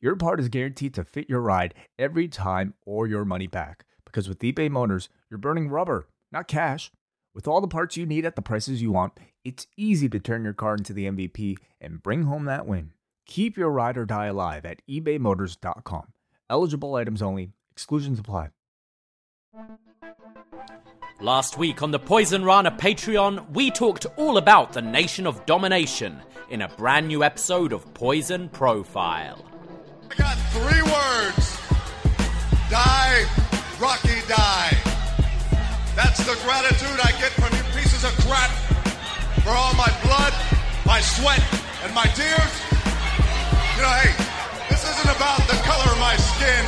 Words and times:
your 0.00 0.16
part 0.16 0.40
is 0.40 0.48
guaranteed 0.48 0.94
to 0.94 1.04
fit 1.04 1.28
your 1.28 1.40
ride 1.40 1.74
every 1.98 2.28
time 2.28 2.74
or 2.84 3.06
your 3.06 3.24
money 3.24 3.46
back. 3.46 3.84
Because 4.04 4.28
with 4.28 4.40
eBay 4.40 4.70
Motors, 4.70 5.08
you're 5.30 5.38
burning 5.38 5.68
rubber, 5.68 6.08
not 6.30 6.48
cash. 6.48 6.90
With 7.34 7.48
all 7.48 7.60
the 7.60 7.68
parts 7.68 7.96
you 7.96 8.06
need 8.06 8.24
at 8.24 8.36
the 8.36 8.42
prices 8.42 8.80
you 8.80 8.92
want, 8.92 9.12
it's 9.44 9.66
easy 9.76 10.08
to 10.08 10.20
turn 10.20 10.44
your 10.44 10.52
car 10.52 10.74
into 10.74 10.92
the 10.92 11.06
MVP 11.06 11.56
and 11.80 12.02
bring 12.02 12.24
home 12.24 12.44
that 12.44 12.66
win. 12.66 12.92
Keep 13.26 13.56
your 13.56 13.70
ride 13.70 13.96
or 13.96 14.04
die 14.04 14.26
alive 14.26 14.64
at 14.64 14.82
ebaymotors.com. 14.88 16.12
Eligible 16.48 16.94
items 16.94 17.22
only, 17.22 17.50
exclusions 17.72 18.18
apply. 18.18 18.50
Last 21.20 21.56
week 21.58 21.82
on 21.82 21.90
the 21.90 21.98
Poison 21.98 22.44
Rana 22.44 22.70
Patreon, 22.70 23.50
we 23.50 23.70
talked 23.70 24.06
all 24.16 24.36
about 24.36 24.72
the 24.72 24.82
Nation 24.82 25.26
of 25.26 25.46
Domination 25.46 26.20
in 26.50 26.62
a 26.62 26.68
brand 26.68 27.08
new 27.08 27.24
episode 27.24 27.72
of 27.72 27.94
Poison 27.94 28.48
Profile. 28.48 29.53
I 30.14 30.22
got 30.22 30.36
three 30.54 30.82
words. 30.82 31.58
Die, 32.70 33.24
Rocky, 33.80 34.20
die. 34.28 34.76
That's 35.96 36.18
the 36.24 36.38
gratitude 36.44 36.98
I 37.02 37.10
get 37.18 37.32
from 37.32 37.50
you 37.56 37.64
pieces 37.74 38.04
of 38.04 38.12
crap 38.26 38.50
for 39.42 39.50
all 39.50 39.74
my 39.74 39.90
blood, 40.04 40.32
my 40.86 41.00
sweat, 41.00 41.42
and 41.82 41.94
my 41.94 42.06
tears. 42.14 42.52
You 43.76 43.82
know, 43.82 43.94
hey, 44.02 44.14
this 44.70 44.84
isn't 44.86 45.16
about 45.16 45.40
the 45.48 45.58
color 45.66 45.90
of 45.90 45.98
my 45.98 46.16
skin. 46.16 46.64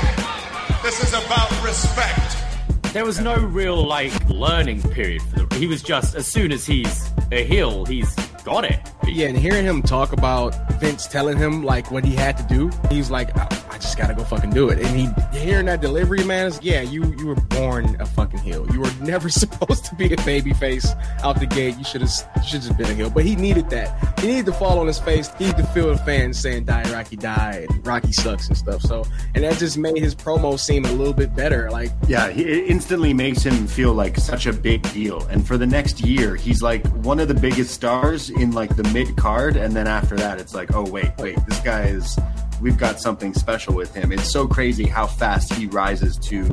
This 0.82 1.02
is 1.02 1.12
about 1.12 1.50
respect. 1.62 2.45
There 2.92 3.04
was 3.04 3.20
no 3.20 3.36
real, 3.36 3.84
like, 3.86 4.12
learning 4.28 4.82
period 4.82 5.22
for 5.22 5.40
the. 5.40 5.56
He 5.56 5.66
was 5.66 5.82
just, 5.82 6.14
as 6.14 6.26
soon 6.26 6.52
as 6.52 6.66
he's 6.66 7.10
a 7.32 7.44
heel, 7.44 7.84
he's 7.84 8.14
got 8.44 8.64
it. 8.64 8.78
Yeah, 9.06 9.28
and 9.28 9.36
hearing 9.38 9.64
him 9.64 9.82
talk 9.82 10.12
about 10.12 10.54
Vince 10.80 11.06
telling 11.06 11.36
him 11.38 11.62
like 11.64 11.90
what 11.90 12.04
he 12.04 12.14
had 12.14 12.36
to 12.38 12.42
do, 12.44 12.70
he's 12.90 13.10
like, 13.10 13.36
I, 13.36 13.44
I 13.70 13.78
just 13.78 13.96
gotta 13.96 14.14
go 14.14 14.24
fucking 14.24 14.50
do 14.50 14.68
it. 14.68 14.78
And 14.80 14.88
he 14.96 15.08
hearing 15.38 15.66
that 15.66 15.80
delivery, 15.80 16.24
man, 16.24 16.46
is 16.46 16.58
yeah, 16.62 16.80
you 16.80 17.04
you 17.18 17.26
were 17.28 17.34
born 17.36 17.96
a 18.00 18.06
fucking 18.06 18.40
heel. 18.40 18.66
You 18.72 18.80
were 18.80 18.90
never 19.00 19.28
supposed 19.28 19.84
to 19.86 19.94
be 19.94 20.12
a 20.12 20.16
baby 20.22 20.52
face 20.52 20.92
out 21.22 21.38
the 21.38 21.46
gate. 21.46 21.76
You 21.78 21.84
should 21.84 22.00
have 22.00 22.10
should 22.44 22.64
have 22.64 22.76
been 22.76 22.90
a 22.90 22.94
heel. 22.94 23.10
But 23.10 23.24
he 23.24 23.36
needed 23.36 23.70
that. 23.70 24.18
He 24.20 24.26
needed 24.26 24.46
to 24.46 24.52
fall 24.52 24.78
on 24.80 24.86
his 24.86 24.98
face. 24.98 25.30
He 25.38 25.46
needed 25.46 25.58
to 25.58 25.66
feel 25.68 25.88
the 25.88 25.98
fans 25.98 26.38
saying 26.40 26.64
"Die 26.64 26.92
Rocky, 26.92 27.16
die" 27.16 27.66
and 27.70 27.86
Rocky 27.86 28.12
sucks 28.12 28.48
and 28.48 28.56
stuff. 28.56 28.82
So, 28.82 29.04
and 29.34 29.44
that 29.44 29.56
just 29.58 29.78
made 29.78 29.98
his 29.98 30.14
promo 30.14 30.58
seem 30.58 30.84
a 30.84 30.92
little 30.92 31.14
bit 31.14 31.34
better. 31.34 31.70
Like, 31.70 31.92
Yeah, 32.08 32.28
he, 32.30 32.42
it 32.42 32.70
instantly 32.86 33.12
makes 33.12 33.42
him 33.42 33.66
feel 33.66 33.92
like 33.92 34.16
such 34.16 34.46
a 34.46 34.52
big 34.52 34.80
deal. 34.92 35.20
And 35.26 35.44
for 35.44 35.58
the 35.58 35.66
next 35.66 36.02
year, 36.02 36.36
he's 36.36 36.62
like 36.62 36.86
one 37.04 37.18
of 37.18 37.26
the 37.26 37.34
biggest 37.34 37.74
stars 37.74 38.30
in 38.30 38.52
like 38.52 38.76
the 38.76 38.84
mid 38.94 39.16
card. 39.16 39.56
And 39.56 39.74
then 39.74 39.88
after 39.88 40.14
that, 40.14 40.38
it's 40.38 40.54
like, 40.54 40.72
oh 40.72 40.88
wait, 40.88 41.10
wait, 41.18 41.36
this 41.48 41.58
guy 41.62 41.86
is. 41.86 42.16
We've 42.60 42.78
got 42.78 43.00
something 43.00 43.34
special 43.34 43.74
with 43.74 43.92
him. 43.92 44.12
It's 44.12 44.32
so 44.32 44.46
crazy 44.46 44.86
how 44.86 45.08
fast 45.08 45.52
he 45.54 45.66
rises 45.66 46.16
to 46.28 46.44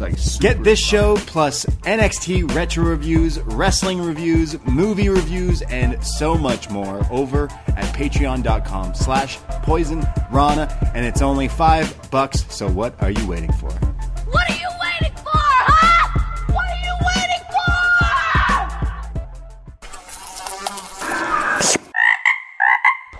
like. 0.00 0.14
Get 0.40 0.64
this 0.64 0.78
show 0.78 1.16
plus 1.26 1.66
NXT 1.66 2.54
retro 2.54 2.84
reviews, 2.84 3.38
wrestling 3.40 4.00
reviews, 4.00 4.58
movie 4.64 5.10
reviews, 5.10 5.60
and 5.62 6.02
so 6.02 6.34
much 6.34 6.70
more 6.70 7.06
over 7.10 7.44
at 7.68 7.94
patreon.com 7.94 8.94
slash 8.94 9.36
poison 9.62 10.02
rana. 10.32 10.90
And 10.94 11.04
it's 11.04 11.20
only 11.20 11.46
five 11.46 12.10
bucks, 12.10 12.46
so 12.48 12.70
what 12.70 13.00
are 13.02 13.10
you 13.10 13.28
waiting 13.28 13.52
for? 13.52 13.93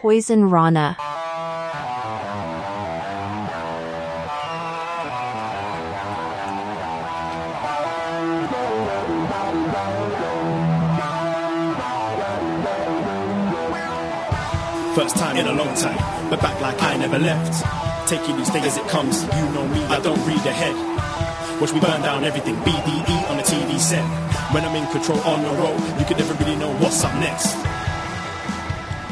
Poison 0.04 0.50
Rana. 0.50 0.98
First 14.94 15.16
time 15.16 15.38
in 15.38 15.46
a 15.46 15.52
long 15.54 15.74
time, 15.74 15.96
but 16.28 16.38
back 16.42 16.60
like 16.60 16.82
I 16.82 16.98
never 16.98 17.18
left. 17.18 17.64
Taking 18.06 18.36
these 18.36 18.50
things 18.50 18.66
as 18.66 18.76
it 18.76 18.86
comes, 18.88 19.22
you 19.22 19.30
know 19.54 19.66
me, 19.66 19.82
I 19.86 20.00
don't 20.00 20.20
read 20.26 20.36
ahead. 20.36 20.76
Watch 21.62 21.72
me 21.72 21.80
burn 21.80 22.02
down 22.02 22.24
everything, 22.24 22.56
BDE 22.56 23.30
on 23.30 23.38
the 23.38 23.42
TV 23.42 23.80
set. 23.80 24.04
When 24.52 24.66
I'm 24.66 24.76
in 24.76 24.86
control 24.92 25.20
on 25.20 25.42
the 25.42 25.48
road, 25.62 25.80
you 25.98 26.04
can 26.04 26.18
never 26.18 26.34
really 26.44 26.56
know 26.56 26.70
what's 26.76 27.02
up 27.02 27.14
next. 27.14 27.56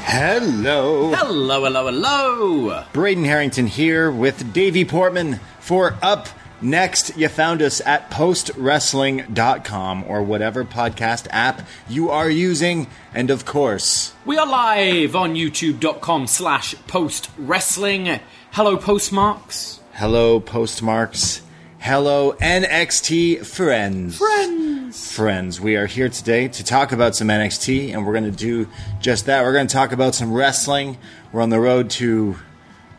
Hello. 0.05 1.13
Hello, 1.15 1.65
hello, 1.65 1.87
hello. 1.87 2.85
Braden 2.93 3.25
Herrington 3.25 3.67
here 3.69 4.11
with 4.11 4.53
Davie 4.53 4.85
Portman 4.85 5.41
for 5.61 5.95
Up 6.03 6.29
Next. 6.61 7.17
You 7.17 7.29
found 7.29 7.63
us 7.63 7.81
at 7.87 8.11
postwrestling.com 8.11 10.05
or 10.07 10.23
whatever 10.23 10.65
podcast 10.65 11.29
app 11.31 11.63
you 11.89 12.11
are 12.11 12.29
using. 12.29 12.89
And 13.15 13.31
of 13.31 13.45
course, 13.45 14.13
We 14.27 14.37
are 14.37 14.47
live 14.47 15.15
on 15.17 15.35
youtube.com 15.35 16.27
slash 16.27 16.75
post 16.87 17.31
wrestling. 17.39 18.21
Hello, 18.53 18.77
postmarks. 18.77 19.81
hello, 19.95 20.41
postmarks. 20.41 21.43
Hello, 21.83 22.31
NXT 22.35 23.45
friends. 23.45 24.17
Friends. 24.17 25.13
Friends, 25.17 25.61
we 25.61 25.75
are 25.75 25.87
here 25.87 26.09
today 26.09 26.47
to 26.47 26.63
talk 26.63 26.93
about 26.93 27.17
some 27.17 27.27
NXT, 27.27 27.93
and 27.93 28.07
we're 28.07 28.13
going 28.13 28.23
to 28.23 28.31
do 28.31 28.69
just 29.01 29.27
that. 29.27 29.43
We're 29.43 29.53
going 29.53 29.67
to 29.67 29.73
talk 29.73 29.91
about 29.91 30.15
some 30.15 30.33
wrestling. 30.33 30.97
We're 31.33 31.43
on 31.43 31.51
the 31.51 31.59
road 31.59 31.91
to 31.91 32.37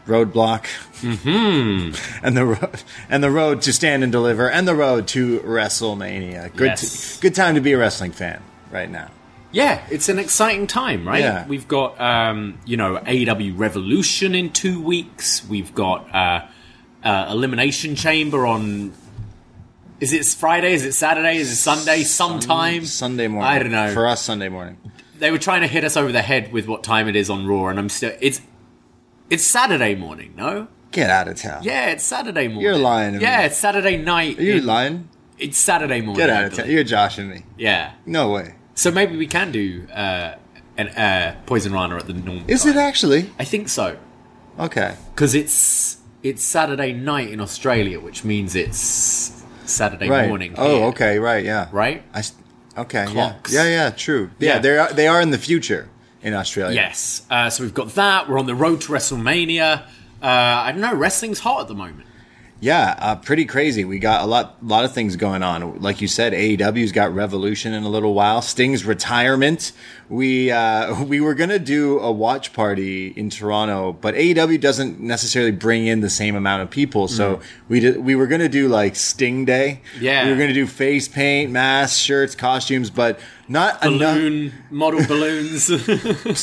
Roadblock, 0.06 0.66
mm-hmm. 1.00 2.26
and 2.26 2.36
the 2.36 2.46
road 2.46 2.84
and 3.08 3.24
the 3.24 3.32
road 3.32 3.62
to 3.62 3.72
Stand 3.72 4.04
and 4.04 4.12
Deliver, 4.12 4.50
and 4.52 4.68
the 4.68 4.76
road 4.76 5.08
to 5.08 5.40
WrestleMania. 5.40 6.54
Good, 6.54 6.72
Yes. 6.72 7.20
good 7.22 7.36
time 7.36 7.56
to 7.56 7.62
be 7.62 7.72
a 7.72 7.78
wrestling 7.78 8.12
fan 8.12 8.44
right 8.70 8.92
now. 8.92 9.12
Yeah, 9.54 9.82
it's 9.92 10.10
an 10.10 10.20
exciting 10.20 10.68
time, 10.68 11.08
right? 11.08 11.22
Yeah. 11.22 11.48
We've 11.48 11.70
got, 11.70 12.02
um, 12.02 12.60
you 12.66 12.76
know, 12.76 12.98
AEW 12.98 13.58
Revolution 13.58 14.36
in 14.36 14.50
two 14.50 14.82
weeks. 14.82 15.48
We've 15.48 15.74
got 15.74 16.14
uh, 16.14 16.48
uh, 17.04 17.28
Elimination 17.30 17.96
Chamber 17.96 18.46
on. 18.46 18.94
Is 20.00 20.12
it 20.14 20.26
Friday? 20.26 20.74
Is 20.74 20.86
it 20.86 20.94
Saturday? 20.94 21.38
Is 21.38 21.52
it 21.52 21.56
Sunday? 21.56 22.04
Sometime 22.04 22.86
Sunday 22.86 23.28
morning. 23.28 23.50
I 23.50 23.60
don't 23.60 23.72
know. 23.72 23.94
For 23.94 24.08
us, 24.08 24.22
Sunday 24.22 24.50
morning. 24.50 24.78
they 25.18 25.32
were 25.32 25.38
trying 25.38 25.62
to 25.62 25.68
hit 25.68 25.84
us 25.84 25.96
over 25.96 26.12
the 26.12 26.22
head 26.22 26.52
with 26.52 26.68
what 26.68 26.84
time 26.84 27.08
it 27.08 27.16
is 27.16 27.30
on 27.30 27.46
Raw, 27.46 27.68
and 27.68 27.80
I'm 27.80 27.90
still. 27.90 28.12
It's 28.20 28.42
it's 29.30 29.44
Saturday 29.44 29.96
morning, 29.96 30.34
no? 30.36 30.68
Get 30.92 31.10
out 31.10 31.28
of 31.28 31.38
town. 31.38 31.64
Yeah, 31.64 31.90
it's 31.90 32.04
Saturday 32.04 32.48
morning. 32.48 32.62
You're 32.62 32.78
lying 32.78 33.20
yeah, 33.20 33.40
me. 33.40 33.46
it's 33.46 33.58
Saturday 33.58 33.98
night. 33.98 34.38
Are 34.38 34.44
you 34.44 34.56
in- 34.58 34.66
lying? 34.66 35.10
It's 35.40 35.58
Saturday 35.58 36.02
morning. 36.02 36.18
Get 36.18 36.30
out 36.30 36.46
of 36.46 36.54
town. 36.54 36.70
You're 36.70 36.84
joshing 36.84 37.30
me. 37.30 37.44
Yeah. 37.58 37.94
No 38.06 38.30
way. 38.30 38.56
So 38.76 38.92
maybe 38.92 39.18
we 39.18 39.26
can 39.26 39.52
do 39.52 39.88
uh, 39.92 40.36
an 40.78 40.90
uh, 40.90 41.36
Poison 41.48 41.74
Rana 41.74 41.98
at 41.98 42.06
the 42.06 42.14
normal. 42.14 42.44
Is 42.48 42.64
time. 42.64 42.74
it 42.74 42.78
actually? 42.78 43.32
I 43.40 43.44
think 43.44 43.70
so. 43.70 43.98
Okay. 44.60 44.96
because 45.16 45.34
it's 45.34 45.98
it's 46.24 46.42
Saturday 46.44 46.94
night 46.94 47.30
in 47.30 47.40
Australia, 47.42 48.00
which 48.00 48.24
means 48.24 48.56
it's 48.56 49.44
Saturday 49.66 50.10
Right. 50.10 50.28
morning. 50.28 50.56
Oh, 50.58 50.76
here, 50.78 50.86
okay. 50.88 51.20
Right. 51.20 51.44
Yeah. 51.46 51.68
Right? 51.72 52.04
I. 52.14 52.24
Okay. 52.78 53.06
Clocks. 53.06 53.54
Yeah. 53.54 53.64
Yeah. 53.66 53.70
Yeah. 53.70 53.90
True. 53.92 54.32
Yeah. 54.40 54.54
Yeah. 54.56 54.60
They 54.60 54.78
are. 54.78 54.94
They 54.94 55.08
are 55.08 55.22
in 55.22 55.30
the 55.32 55.38
future 55.38 55.90
in 56.22 56.34
Australia. 56.34 56.76
Yes. 56.76 57.24
Uh, 57.30 57.50
so 57.50 57.64
we've 57.64 57.74
got 57.74 57.94
that. 57.96 58.30
We're 58.30 58.40
on 58.40 58.46
the 58.48 58.56
road 58.56 58.82
to 58.82 58.92
WrestleMania. 58.94 59.84
Uh, 60.22 60.26
I 60.26 60.72
don't 60.72 60.82
know. 60.82 60.96
Wrestling's 60.96 61.40
hot 61.40 61.62
at 61.62 61.68
the 61.68 61.76
moment. 61.76 62.08
Yeah, 62.64 62.96
uh, 62.98 63.16
pretty 63.18 63.44
crazy. 63.44 63.84
We 63.84 64.00
got 64.00 64.22
a 64.22 64.26
lot, 64.26 64.66
lot 64.66 64.86
of 64.86 64.94
things 64.94 65.18
going 65.18 65.44
on. 65.44 65.82
Like 65.82 66.00
you 66.00 66.08
said, 66.08 66.32
AEW's 66.32 66.94
got 66.94 67.14
Revolution 67.14 67.74
in 67.74 67.84
a 67.84 67.90
little 67.90 68.14
while. 68.14 68.42
Sting's 68.42 68.86
retirement. 68.86 69.74
We 70.08 70.50
uh, 70.50 71.04
we 71.08 71.20
were 71.20 71.34
gonna 71.34 71.60
do 71.60 72.00
a 72.00 72.10
watch 72.10 72.54
party 72.54 73.08
in 73.08 73.30
Toronto, 73.30 73.92
but 73.92 74.16
AEW 74.16 74.62
doesn't 74.62 75.02
necessarily 75.02 75.52
bring 75.52 75.88
in 75.88 76.00
the 76.00 76.10
same 76.10 76.38
amount 76.38 76.64
of 76.64 76.70
people. 76.70 77.10
So 77.10 77.42
we 77.68 77.82
did. 77.82 77.98
We 77.98 78.16
were 78.16 78.28
gonna 78.28 78.48
do 78.48 78.70
like 78.70 78.96
Sting 78.96 79.44
Day. 79.44 79.82
Yeah. 80.00 80.24
we 80.24 80.32
were 80.32 80.38
gonna 80.38 80.54
do 80.54 80.66
face 80.66 81.10
paint, 81.10 81.52
masks, 81.52 81.98
shirts, 81.98 82.34
costumes, 82.34 82.90
but 82.90 83.20
not 83.48 83.84
enough 83.86 84.16
Balloon 84.16 84.54
model 84.70 85.06
balloons. 85.06 85.68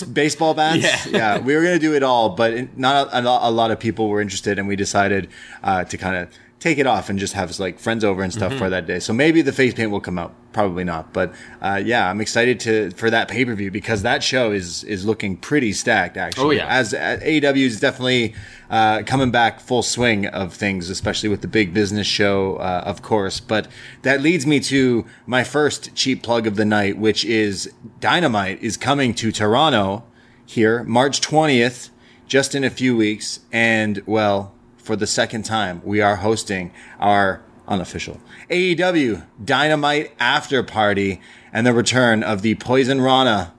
baseball 0.12 0.55
bats. 0.55 0.82
Yeah. 0.82 1.06
yeah. 1.06 1.38
we 1.38 1.55
were 1.55 1.62
going 1.62 1.75
to 1.75 1.81
do 1.81 1.94
it 1.94 2.02
all, 2.02 2.31
but 2.31 2.76
not 2.76 3.08
a, 3.12 3.20
a 3.20 3.50
lot 3.50 3.70
of 3.70 3.81
people 3.81 4.08
were 4.08 4.20
interested, 4.20 4.58
and 4.58 4.69
we 4.69 4.76
decided 4.76 5.29
uh, 5.62 5.85
to 5.85 5.97
kind 5.97 6.17
of 6.17 6.29
take 6.60 6.78
it 6.78 6.86
off 6.86 7.08
and 7.08 7.18
just 7.18 7.32
have 7.32 7.58
like 7.58 7.78
friends 7.80 8.04
over 8.04 8.22
and 8.22 8.30
Mm-hmm. 8.32 8.46
stuff 8.46 8.58
for 8.58 8.70
that 8.70 8.86
day. 8.86 9.00
So 9.00 9.12
maybe 9.12 9.42
the 9.42 9.52
face 9.52 9.74
paint 9.74 9.90
will 9.90 10.00
come 10.00 10.18
out. 10.18 10.34
Probably 10.52 10.82
not, 10.82 11.12
but 11.12 11.32
uh, 11.62 11.80
yeah, 11.84 12.10
I'm 12.10 12.20
excited 12.20 12.58
to 12.60 12.90
for 12.90 13.08
that 13.08 13.28
pay 13.28 13.44
per 13.44 13.54
view 13.54 13.70
because 13.70 14.02
that 14.02 14.22
show 14.24 14.50
is 14.50 14.82
is 14.84 15.04
looking 15.06 15.36
pretty 15.36 15.72
stacked. 15.72 16.16
Actually, 16.16 16.44
Oh, 16.44 16.50
yeah. 16.50 16.66
as 16.66 16.92
uh, 16.92 17.18
AEW 17.22 17.64
is 17.66 17.78
definitely 17.78 18.34
uh, 18.68 19.02
coming 19.06 19.30
back 19.30 19.60
full 19.60 19.82
swing 19.84 20.26
of 20.26 20.52
things, 20.52 20.90
especially 20.90 21.28
with 21.28 21.40
the 21.42 21.46
big 21.48 21.72
business 21.72 22.08
show, 22.08 22.56
uh, 22.56 22.82
of 22.84 23.00
course. 23.00 23.38
But 23.38 23.68
that 24.02 24.20
leads 24.22 24.44
me 24.44 24.58
to 24.60 25.06
my 25.24 25.44
first 25.44 25.94
cheap 25.94 26.22
plug 26.24 26.48
of 26.48 26.56
the 26.56 26.64
night, 26.64 26.98
which 26.98 27.24
is 27.24 27.72
Dynamite 28.00 28.60
is 28.60 28.76
coming 28.76 29.14
to 29.14 29.30
Toronto 29.30 30.02
here 30.44 30.82
March 30.82 31.20
20th, 31.20 31.90
just 32.26 32.56
in 32.56 32.64
a 32.64 32.70
few 32.70 32.96
weeks, 32.96 33.38
and 33.52 34.02
well, 34.04 34.52
for 34.82 34.96
the 34.96 35.06
second 35.06 35.44
time, 35.44 35.82
we 35.84 36.00
are 36.00 36.16
hosting 36.16 36.72
our 36.98 37.42
unofficial 37.68 38.20
AEW 38.50 39.24
Dynamite 39.42 40.12
After 40.18 40.62
Party 40.62 41.20
and 41.52 41.66
the 41.66 41.72
return 41.72 42.22
of 42.22 42.42
the 42.42 42.56
Poison 42.56 43.00
Rana 43.00 43.54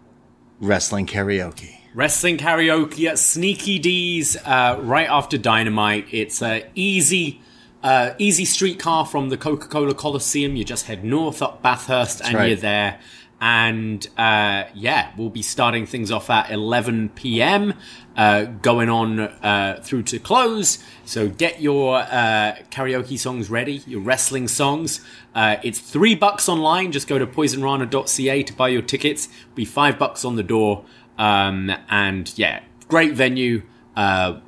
Wrestling 0.59 1.05
Karaoke. 1.07 1.77
Wrestling 1.93 2.37
karaoke 2.37 3.09
at 3.09 3.19
Sneaky 3.19 3.77
D's 3.77 4.37
uh, 4.45 4.79
right 4.81 5.09
after 5.09 5.37
Dynamite. 5.37 6.07
It's 6.11 6.41
a 6.41 6.65
easy, 6.73 7.41
uh, 7.83 8.11
easy 8.17 8.45
streetcar 8.45 9.05
from 9.05 9.27
the 9.27 9.35
Coca 9.35 9.67
Cola 9.67 9.93
Coliseum. 9.93 10.55
You 10.55 10.63
just 10.63 10.85
head 10.85 11.03
north 11.03 11.41
up 11.41 11.61
Bathurst 11.61 12.21
and 12.21 12.35
right. 12.35 12.47
you're 12.47 12.55
there. 12.57 12.99
And 13.41 14.07
uh, 14.19 14.65
yeah, 14.75 15.11
we'll 15.17 15.31
be 15.31 15.41
starting 15.41 15.87
things 15.87 16.11
off 16.11 16.29
at 16.29 16.51
11 16.51 17.09
p.m., 17.09 17.73
uh, 18.15 18.43
going 18.43 18.87
on 18.87 19.19
uh, 19.19 19.81
through 19.83 20.03
to 20.03 20.19
close. 20.19 20.77
So 21.05 21.27
get 21.27 21.59
your 21.59 21.97
uh, 21.97 22.57
karaoke 22.69 23.17
songs 23.17 23.49
ready, 23.49 23.81
your 23.87 24.01
wrestling 24.01 24.47
songs. 24.47 25.01
Uh, 25.33 25.57
it's 25.63 25.79
three 25.79 26.13
bucks 26.13 26.47
online. 26.47 26.91
Just 26.91 27.07
go 27.07 27.17
to 27.17 27.25
poisonrana.ca 27.25 28.43
to 28.43 28.53
buy 28.53 28.69
your 28.69 28.83
tickets. 28.83 29.27
Be 29.55 29.65
five 29.65 29.97
bucks 29.97 30.23
on 30.23 30.35
the 30.35 30.43
door. 30.43 30.85
Um, 31.17 31.71
and 31.89 32.31
yeah, 32.37 32.61
great 32.87 33.13
venue. 33.13 33.63
Uh, 33.95 34.39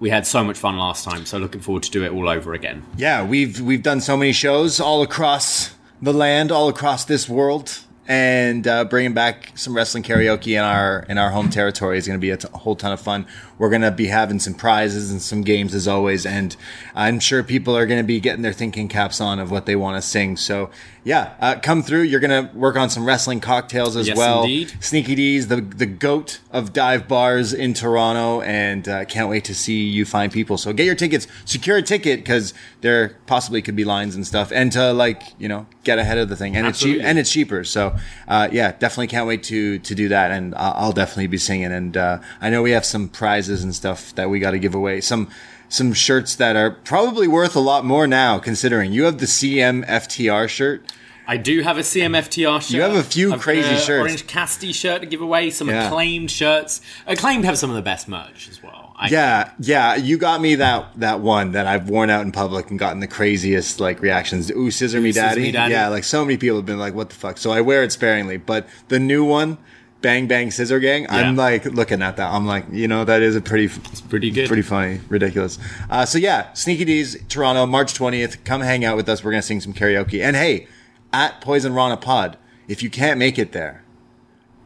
we 0.00 0.08
had 0.10 0.26
so 0.26 0.42
much 0.42 0.56
fun 0.56 0.78
last 0.78 1.04
time, 1.04 1.26
so 1.26 1.38
looking 1.38 1.60
forward 1.60 1.82
to 1.82 1.90
do 1.90 2.04
it 2.04 2.12
all 2.12 2.28
over 2.28 2.54
again. 2.54 2.84
Yeah, 2.96 3.26
we've 3.26 3.60
we've 3.60 3.82
done 3.82 4.00
so 4.00 4.16
many 4.16 4.32
shows 4.32 4.80
all 4.80 5.02
across 5.02 5.74
the 6.00 6.12
land, 6.12 6.52
all 6.52 6.68
across 6.68 7.04
this 7.04 7.28
world, 7.28 7.80
and 8.08 8.66
uh, 8.66 8.84
bringing 8.86 9.12
back 9.12 9.52
some 9.54 9.76
wrestling 9.76 10.02
karaoke 10.02 10.56
in 10.58 10.64
our 10.64 11.04
in 11.10 11.18
our 11.18 11.30
home 11.30 11.50
territory 11.50 11.98
is 11.98 12.06
going 12.06 12.18
to 12.18 12.20
be 12.20 12.30
a 12.30 12.38
t- 12.38 12.48
whole 12.54 12.74
ton 12.74 12.90
of 12.90 13.00
fun. 13.00 13.26
We're 13.58 13.68
going 13.70 13.82
to 13.82 13.90
be 13.90 14.06
having 14.06 14.38
some 14.38 14.54
prizes 14.54 15.10
and 15.10 15.20
some 15.20 15.42
games 15.42 15.74
as 15.74 15.86
always, 15.86 16.24
and 16.24 16.56
I'm 16.94 17.20
sure 17.20 17.42
people 17.42 17.76
are 17.76 17.86
going 17.86 18.00
to 18.00 18.06
be 18.06 18.18
getting 18.18 18.42
their 18.42 18.52
thinking 18.52 18.88
caps 18.88 19.20
on 19.20 19.38
of 19.38 19.50
what 19.50 19.66
they 19.66 19.76
want 19.76 20.02
to 20.02 20.08
sing. 20.08 20.36
So 20.38 20.70
yeah, 21.04 21.34
uh, 21.40 21.56
come 21.60 21.82
through. 21.82 22.02
You're 22.02 22.20
going 22.20 22.48
to 22.48 22.54
work 22.56 22.76
on 22.76 22.88
some 22.88 23.04
wrestling 23.04 23.40
cocktails 23.40 23.96
as 23.96 24.08
Yes, 24.08 24.16
well. 24.16 24.42
indeed. 24.42 24.72
Sneaky 24.80 25.14
D's, 25.14 25.48
the 25.48 25.60
the 25.60 25.86
goat 25.86 26.40
of 26.50 26.72
dive 26.72 27.08
bars 27.08 27.52
in 27.52 27.74
Toronto, 27.74 28.40
and 28.42 28.88
uh, 28.88 29.04
can't 29.04 29.28
wait 29.28 29.44
to 29.44 29.54
see 29.54 29.84
you 29.86 30.04
find 30.06 30.32
people. 30.32 30.56
So 30.56 30.72
get 30.72 30.86
your 30.86 30.94
tickets, 30.94 31.26
secure 31.44 31.76
a 31.76 31.82
ticket 31.82 32.20
because 32.20 32.54
there 32.80 33.16
possibly 33.26 33.60
could 33.60 33.76
be 33.76 33.84
lines 33.84 34.14
and 34.14 34.26
stuff, 34.26 34.50
and 34.50 34.72
to 34.72 34.92
like 34.94 35.22
you 35.38 35.48
know 35.48 35.66
get 35.84 35.98
ahead 35.98 36.16
of 36.18 36.28
the 36.30 36.36
thing, 36.36 36.56
and 36.56 36.66
it's 36.66 36.80
cheap 36.80 37.02
and 37.02 37.18
it's 37.18 37.30
cheaper. 37.32 37.64
So 37.64 37.96
uh, 38.26 38.48
yeah, 38.52 38.72
definitely 38.72 39.08
can't 39.08 39.26
wait 39.26 39.42
to 39.44 39.78
to 39.78 39.94
do 39.94 40.08
that, 40.08 40.30
and 40.30 40.54
I'll, 40.56 40.92
definitely 40.92 41.26
be 41.28 41.38
singing. 41.38 41.72
And 41.72 41.96
uh, 41.96 42.18
I 42.40 42.50
know 42.50 42.62
we 42.62 42.72
have 42.72 42.84
some 42.84 43.08
prizes 43.08 43.62
and 43.62 43.74
stuff 43.74 44.14
that 44.14 44.30
we 44.30 44.38
got 44.40 44.52
to 44.52 44.58
give 44.58 44.74
away. 44.74 45.00
Some. 45.00 45.30
Some 45.70 45.92
shirts 45.92 46.34
that 46.36 46.56
are 46.56 46.70
probably 46.70 47.28
worth 47.28 47.54
a 47.54 47.60
lot 47.60 47.84
more 47.84 48.06
now, 48.06 48.38
considering 48.38 48.90
you 48.90 49.02
have 49.04 49.18
the 49.18 49.26
CMFTR 49.26 50.48
shirt. 50.48 50.82
I 51.26 51.36
do 51.36 51.60
have 51.60 51.76
a 51.76 51.82
CMFTR 51.82 52.62
shirt. 52.62 52.70
You 52.70 52.80
have 52.80 52.94
a 52.94 53.02
few 53.02 53.34
I've 53.34 53.40
crazy 53.42 53.76
shirts. 53.76 54.00
Orange 54.00 54.26
Cassidy 54.26 54.72
shirt 54.72 55.02
to 55.02 55.06
give 55.06 55.20
away. 55.20 55.50
Some 55.50 55.68
Yeah. 55.68 55.86
acclaimed 55.86 56.30
shirts. 56.30 56.80
Acclaimed 57.06 57.44
have 57.44 57.58
some 57.58 57.68
of 57.68 57.76
the 57.76 57.82
best 57.82 58.08
merch 58.08 58.48
as 58.48 58.62
well. 58.62 58.77
I, 59.00 59.08
Yeah, 59.08 59.52
yeah, 59.60 59.94
you 59.94 60.18
got 60.18 60.40
me 60.40 60.56
that 60.56 60.88
that 60.96 61.20
one 61.20 61.52
that 61.52 61.66
I've 61.66 61.88
worn 61.88 62.10
out 62.10 62.22
in 62.22 62.32
public 62.32 62.68
and 62.70 62.78
gotten 62.78 62.98
the 63.00 63.06
craziest 63.06 63.78
like 63.78 64.00
reactions. 64.00 64.50
Ooh, 64.50 64.70
scissor 64.70 65.00
me, 65.00 65.12
Scissor 65.12 65.26
daddy. 65.26 65.42
me, 65.42 65.52
daddy. 65.52 65.72
Yeah, 65.74 65.88
like 65.88 66.04
so 66.04 66.24
many 66.24 66.36
people 66.36 66.56
have 66.56 66.66
been 66.66 66.78
like, 66.80 66.94
"What 66.94 67.08
the 67.10 67.14
fuck?" 67.14 67.38
So 67.38 67.50
I 67.52 67.60
wear 67.60 67.84
it 67.84 67.92
sparingly. 67.92 68.38
But 68.38 68.66
the 68.88 68.98
new 68.98 69.24
one, 69.24 69.56
Bang 70.02 70.26
Bang 70.26 70.50
Scissor 70.50 70.80
Gang, 70.80 71.06
I'm 71.10 71.36
like 71.36 71.64
looking 71.66 72.02
at 72.02 72.16
that. 72.16 72.32
I'm 72.32 72.44
like, 72.46 72.64
you 72.72 72.88
know, 72.88 73.04
that 73.04 73.22
is 73.22 73.36
a 73.36 73.40
pretty, 73.40 73.66
It's 73.66 74.00
pretty 74.00 74.30
good. 74.32 74.48
pretty 74.48 74.62
funny, 74.62 75.00
ridiculous. 75.08 75.58
Uh, 75.88 76.04
so 76.04 76.18
yeah, 76.18 76.52
Sneaky 76.54 76.84
D's 76.84 77.16
Toronto, 77.28 77.66
March 77.66 77.94
20th. 77.94 78.42
Come 78.44 78.62
hang 78.62 78.84
out 78.84 78.96
with 78.96 79.08
us. 79.08 79.22
We're 79.22 79.30
gonna 79.30 79.42
sing 79.42 79.60
some 79.60 79.74
karaoke. 79.74 80.20
And 80.22 80.34
hey, 80.34 80.66
at 81.12 81.40
Poison 81.40 81.72
Rana 81.72 81.96
Pod, 81.96 82.36
if 82.66 82.82
you 82.82 82.90
can't 82.90 83.18
make 83.18 83.38
it 83.38 83.52
there, 83.52 83.84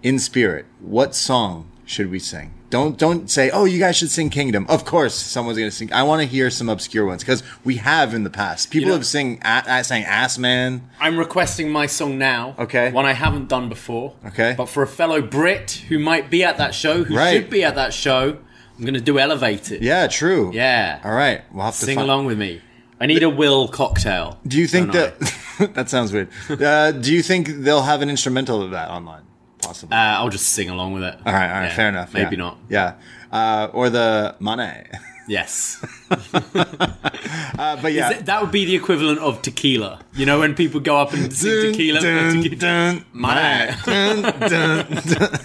in 0.03 0.19
spirit, 0.19 0.65
what 0.81 1.15
song 1.15 1.71
should 1.85 2.11
we 2.11 2.19
sing? 2.19 2.53
Don't 2.73 2.97
don't 2.99 3.31
say, 3.31 3.51
oh, 3.51 3.67
you 3.67 3.79
guys 3.79 3.99
should 3.99 4.09
sing 4.11 4.31
Kingdom. 4.31 4.65
Of 4.67 4.87
course, 4.87 5.15
someone's 5.15 5.59
gonna 5.59 5.71
sing. 5.71 5.93
I 5.93 6.05
want 6.05 6.23
to 6.23 6.27
hear 6.27 6.49
some 6.49 6.71
obscure 6.71 7.05
ones 7.05 7.23
because 7.23 7.43
we 7.65 7.77
have 7.77 8.15
in 8.15 8.25
the 8.25 8.31
past. 8.31 8.71
People 8.71 8.89
know- 8.89 8.95
have 8.95 9.05
sing 9.07 9.41
a- 9.45 9.63
a- 9.69 9.85
sang 9.85 10.05
Ass 10.05 10.39
Man. 10.39 10.89
I'm 10.99 11.19
requesting 11.19 11.69
my 11.69 11.85
song 11.85 12.17
now. 12.17 12.55
Okay. 12.59 12.91
One 12.91 13.05
I 13.05 13.13
haven't 13.13 13.49
done 13.49 13.69
before. 13.69 14.15
Okay. 14.29 14.55
But 14.57 14.71
for 14.71 14.83
a 14.83 14.87
fellow 14.87 15.21
Brit 15.21 15.83
who 15.91 15.99
might 15.99 16.31
be 16.31 16.43
at 16.45 16.57
that 16.57 16.75
show, 16.75 17.05
who 17.05 17.15
Right. 17.15 17.35
should 17.35 17.51
be 17.51 17.63
at 17.63 17.75
that 17.75 17.93
show, 17.93 18.39
I'm 18.79 18.85
going 18.87 18.95
to 18.95 19.01
do 19.03 19.19
Elevated. 19.19 19.83
Yeah, 19.83 20.07
true. 20.07 20.51
Yeah. 20.55 20.99
All 21.05 21.13
right, 21.13 21.43
we'll 21.53 21.67
have 21.67 21.79
to 21.79 21.85
Sing 21.85 21.97
find- 21.97 22.09
along 22.09 22.25
with 22.25 22.39
me. 22.39 22.63
I 22.99 23.05
need 23.05 23.23
a 23.23 23.29
Will 23.29 23.69
cocktail. 23.69 24.39
Do 24.47 24.57
you 24.59 24.67
think 24.67 24.93
that 24.93 25.19
that 25.75 25.91
sounds 25.91 26.11
weird? 26.11 26.29
Uh, 26.49 26.93
do 26.93 27.13
you 27.13 27.21
think 27.23 27.49
they'll 27.49 27.83
have 27.83 28.01
an 28.01 28.09
instrumental 28.09 28.63
of 28.63 28.71
that 28.71 28.89
online? 28.89 29.25
Possibly. 29.63 29.97
Uh, 29.97 30.01
I'll 30.01 30.29
just 30.29 30.49
sing 30.51 30.69
along 30.71 30.93
with 30.95 31.05
it. 31.05 31.15
all 31.25 31.33
right, 31.33 31.47
all 31.49 31.61
right, 31.61 31.65
Yeah, 31.69 31.75
fair 31.77 31.89
enough. 31.89 32.13
Maybe 32.15 32.37
yeah. 32.37 32.43
not. 32.43 32.59
Yeah, 32.69 32.95
uh, 33.33 33.69
or 33.73 33.91
the 33.91 34.35
money. 34.41 34.83
Yes. 35.29 35.85
Uh, 37.59 37.81
but 37.81 37.93
yeah, 37.93 38.09
Th- 38.09 38.25
That 38.25 38.41
would 38.43 38.51
be 38.51 38.65
the 38.65 38.75
equivalent 38.75 39.19
of 39.21 39.43
tequila. 39.43 40.01
You 40.15 40.25
know, 40.27 40.41
when 40.41 40.55
people 40.55 40.81
go 40.81 40.97
up 40.97 41.13
and 41.13 41.33
sing 41.33 41.73
tequila. 41.73 42.01
Dun, 42.01 42.37
tequila. 42.43 42.57
dun, 42.57 43.05
Money. 43.13 43.75
dun, 43.85 44.23
dun, 44.23 44.87
dun. 44.89 45.39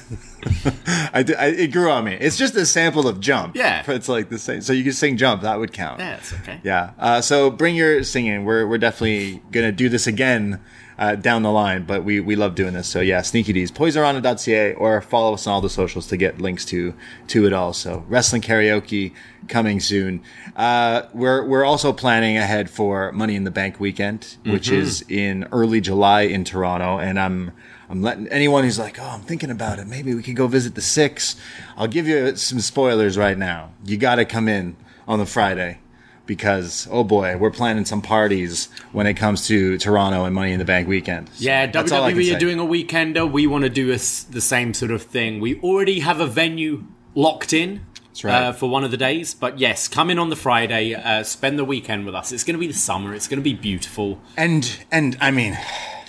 I, 1.14 1.24
do- 1.24 1.36
I, 1.36 1.48
it 1.48 1.68
grew 1.74 1.92
on 1.92 2.06
me. 2.06 2.14
It's 2.20 2.38
just 2.38 2.56
a 2.56 2.66
sample 2.66 3.08
of 3.08 3.20
Jump. 3.20 3.56
Yeah. 3.56 3.84
It's 3.92 4.08
like 4.10 4.30
the 4.30 4.40
same. 4.40 4.62
So 4.62 4.72
you 4.74 4.84
can 4.84 4.94
sing 4.94 5.18
Jump. 5.18 5.42
That 5.44 5.60
would 5.60 5.74
count. 5.74 6.00
Yeah, 6.00 6.16
it's 6.16 6.34
okay. 6.34 6.60
Yeah. 6.64 6.92
Uh, 6.98 7.22
so 7.22 7.52
bring 7.52 7.76
your 7.76 8.04
singing. 8.04 8.46
We're, 8.46 8.66
we're 8.68 8.78
definitely 8.78 9.42
going 9.52 9.66
to 9.66 9.72
do 9.74 9.90
this 9.90 10.08
again 10.08 10.62
uh, 10.98 11.16
down 11.16 11.44
the 11.44 11.52
line, 11.52 11.84
but 11.84 12.04
we, 12.04 12.20
we 12.20 12.36
love 12.36 12.56
doing 12.56 12.74
this. 12.74 12.88
So 12.88 13.02
yeah, 13.02 13.22
Sneaky 13.22 13.54
D's, 13.54 13.72
poisonrana.ca, 13.72 14.74
or 14.74 15.00
follow 15.02 15.34
us 15.36 15.46
on 15.46 15.54
all 15.54 15.62
the 15.62 15.70
socials 15.70 16.08
to 16.08 16.18
get 16.18 16.42
links 16.42 16.66
to, 16.66 16.94
to 17.28 17.46
it 17.46 17.54
all. 17.54 17.74
So 17.74 18.04
wrestling 18.08 18.42
karaoke 18.42 19.14
coming 19.48 19.80
soon. 19.80 20.22
Uh, 20.56 21.04
we're, 21.14 21.46
we're 21.46 21.64
also 21.64 21.94
planning 21.94 22.38
ahead 22.38 22.70
for 22.70 23.12
Money 23.12 23.36
in 23.36 23.44
the 23.44 23.52
Bank 23.52 23.80
weekend, 23.80 24.38
which 24.44 24.70
is 24.70 25.06
in 25.08 25.48
early 25.52 25.82
July 25.82 26.22
in 26.22 26.44
Toronto. 26.44 26.98
And 26.98 27.20
I'm, 27.20 27.52
I'm 27.90 28.02
letting 28.02 28.28
anyone 28.30 28.64
who's 28.64 28.80
like, 28.80 29.00
oh, 29.00 29.06
I'm 29.06 29.22
thinking 29.22 29.52
about 29.52 29.80
it. 29.80 29.88
Maybe 29.88 30.16
we 30.16 30.24
could 30.24 30.36
go 30.36 30.48
visit 30.48 30.76
the 30.76 30.82
six. 30.82 31.36
I'll 31.78 31.88
give 31.88 32.08
you 32.08 32.36
some 32.36 32.60
spoilers 32.60 33.18
right 33.18 33.38
now. 33.38 33.72
You 33.86 33.98
got 33.98 34.16
to 34.16 34.26
come 34.26 34.48
in 34.48 34.76
on 35.08 35.20
the 35.20 35.26
Friday 35.26 35.80
because 36.28 36.88
oh 36.92 37.04
boy, 37.04 37.38
we're 37.38 37.52
planning 37.52 37.86
some 37.86 38.02
parties 38.02 38.70
when 38.92 39.08
it 39.08 39.16
comes 39.16 39.48
to 39.48 39.78
Toronto 39.78 40.26
and 40.26 40.36
Money 40.36 40.52
in 40.52 40.60
the 40.60 40.66
Bank 40.66 40.88
weekend. 40.88 41.30
So 41.30 41.46
Yeah, 41.46 41.64
I 41.64 41.68
can 41.68 41.86
WWE 41.86 42.36
are 42.36 42.40
doing 42.40 42.60
a 42.60 42.66
weekender. 42.66 43.30
We 43.30 43.48
want 43.48 43.64
to 43.64 43.70
do 43.70 43.88
a 43.88 43.98
the 43.98 44.42
same 44.42 44.74
sort 44.74 44.92
of 44.92 45.02
thing. 45.02 45.40
We 45.40 45.60
already 45.62 46.02
have 46.02 46.20
a 46.20 46.28
venue 46.28 46.84
locked 47.16 47.54
in 47.54 47.86
right. 48.24 48.44
uh, 48.44 48.54
for 48.54 48.70
one 48.70 48.84
of 48.84 48.92
the 48.92 48.98
days. 48.98 49.34
But 49.34 49.60
yes, 49.60 49.88
come 49.88 50.10
in 50.10 50.20
on 50.20 50.30
the 50.30 50.36
Friday, 50.36 50.94
uh, 50.94 51.24
spend 51.24 51.58
the 51.58 51.66
weekend 51.66 52.06
with 52.06 52.16
us. 52.16 52.32
It's 52.32 52.44
going 52.44 52.56
to 52.56 52.60
be 52.60 52.68
the 52.68 52.74
summer. 52.74 53.14
It's 53.14 53.28
going 53.28 53.40
to 53.40 53.44
be 53.44 53.54
beautiful. 53.54 54.22
And 54.36 54.86
and 54.92 55.18
I 55.22 55.32
mean, 55.32 55.58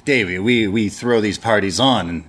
Davie, 0.05 0.39
we 0.39 0.69
we 0.69 0.89
throw 0.89 1.21
these 1.21 1.39
parties 1.39 1.81
on, 1.81 2.09
and 2.09 2.25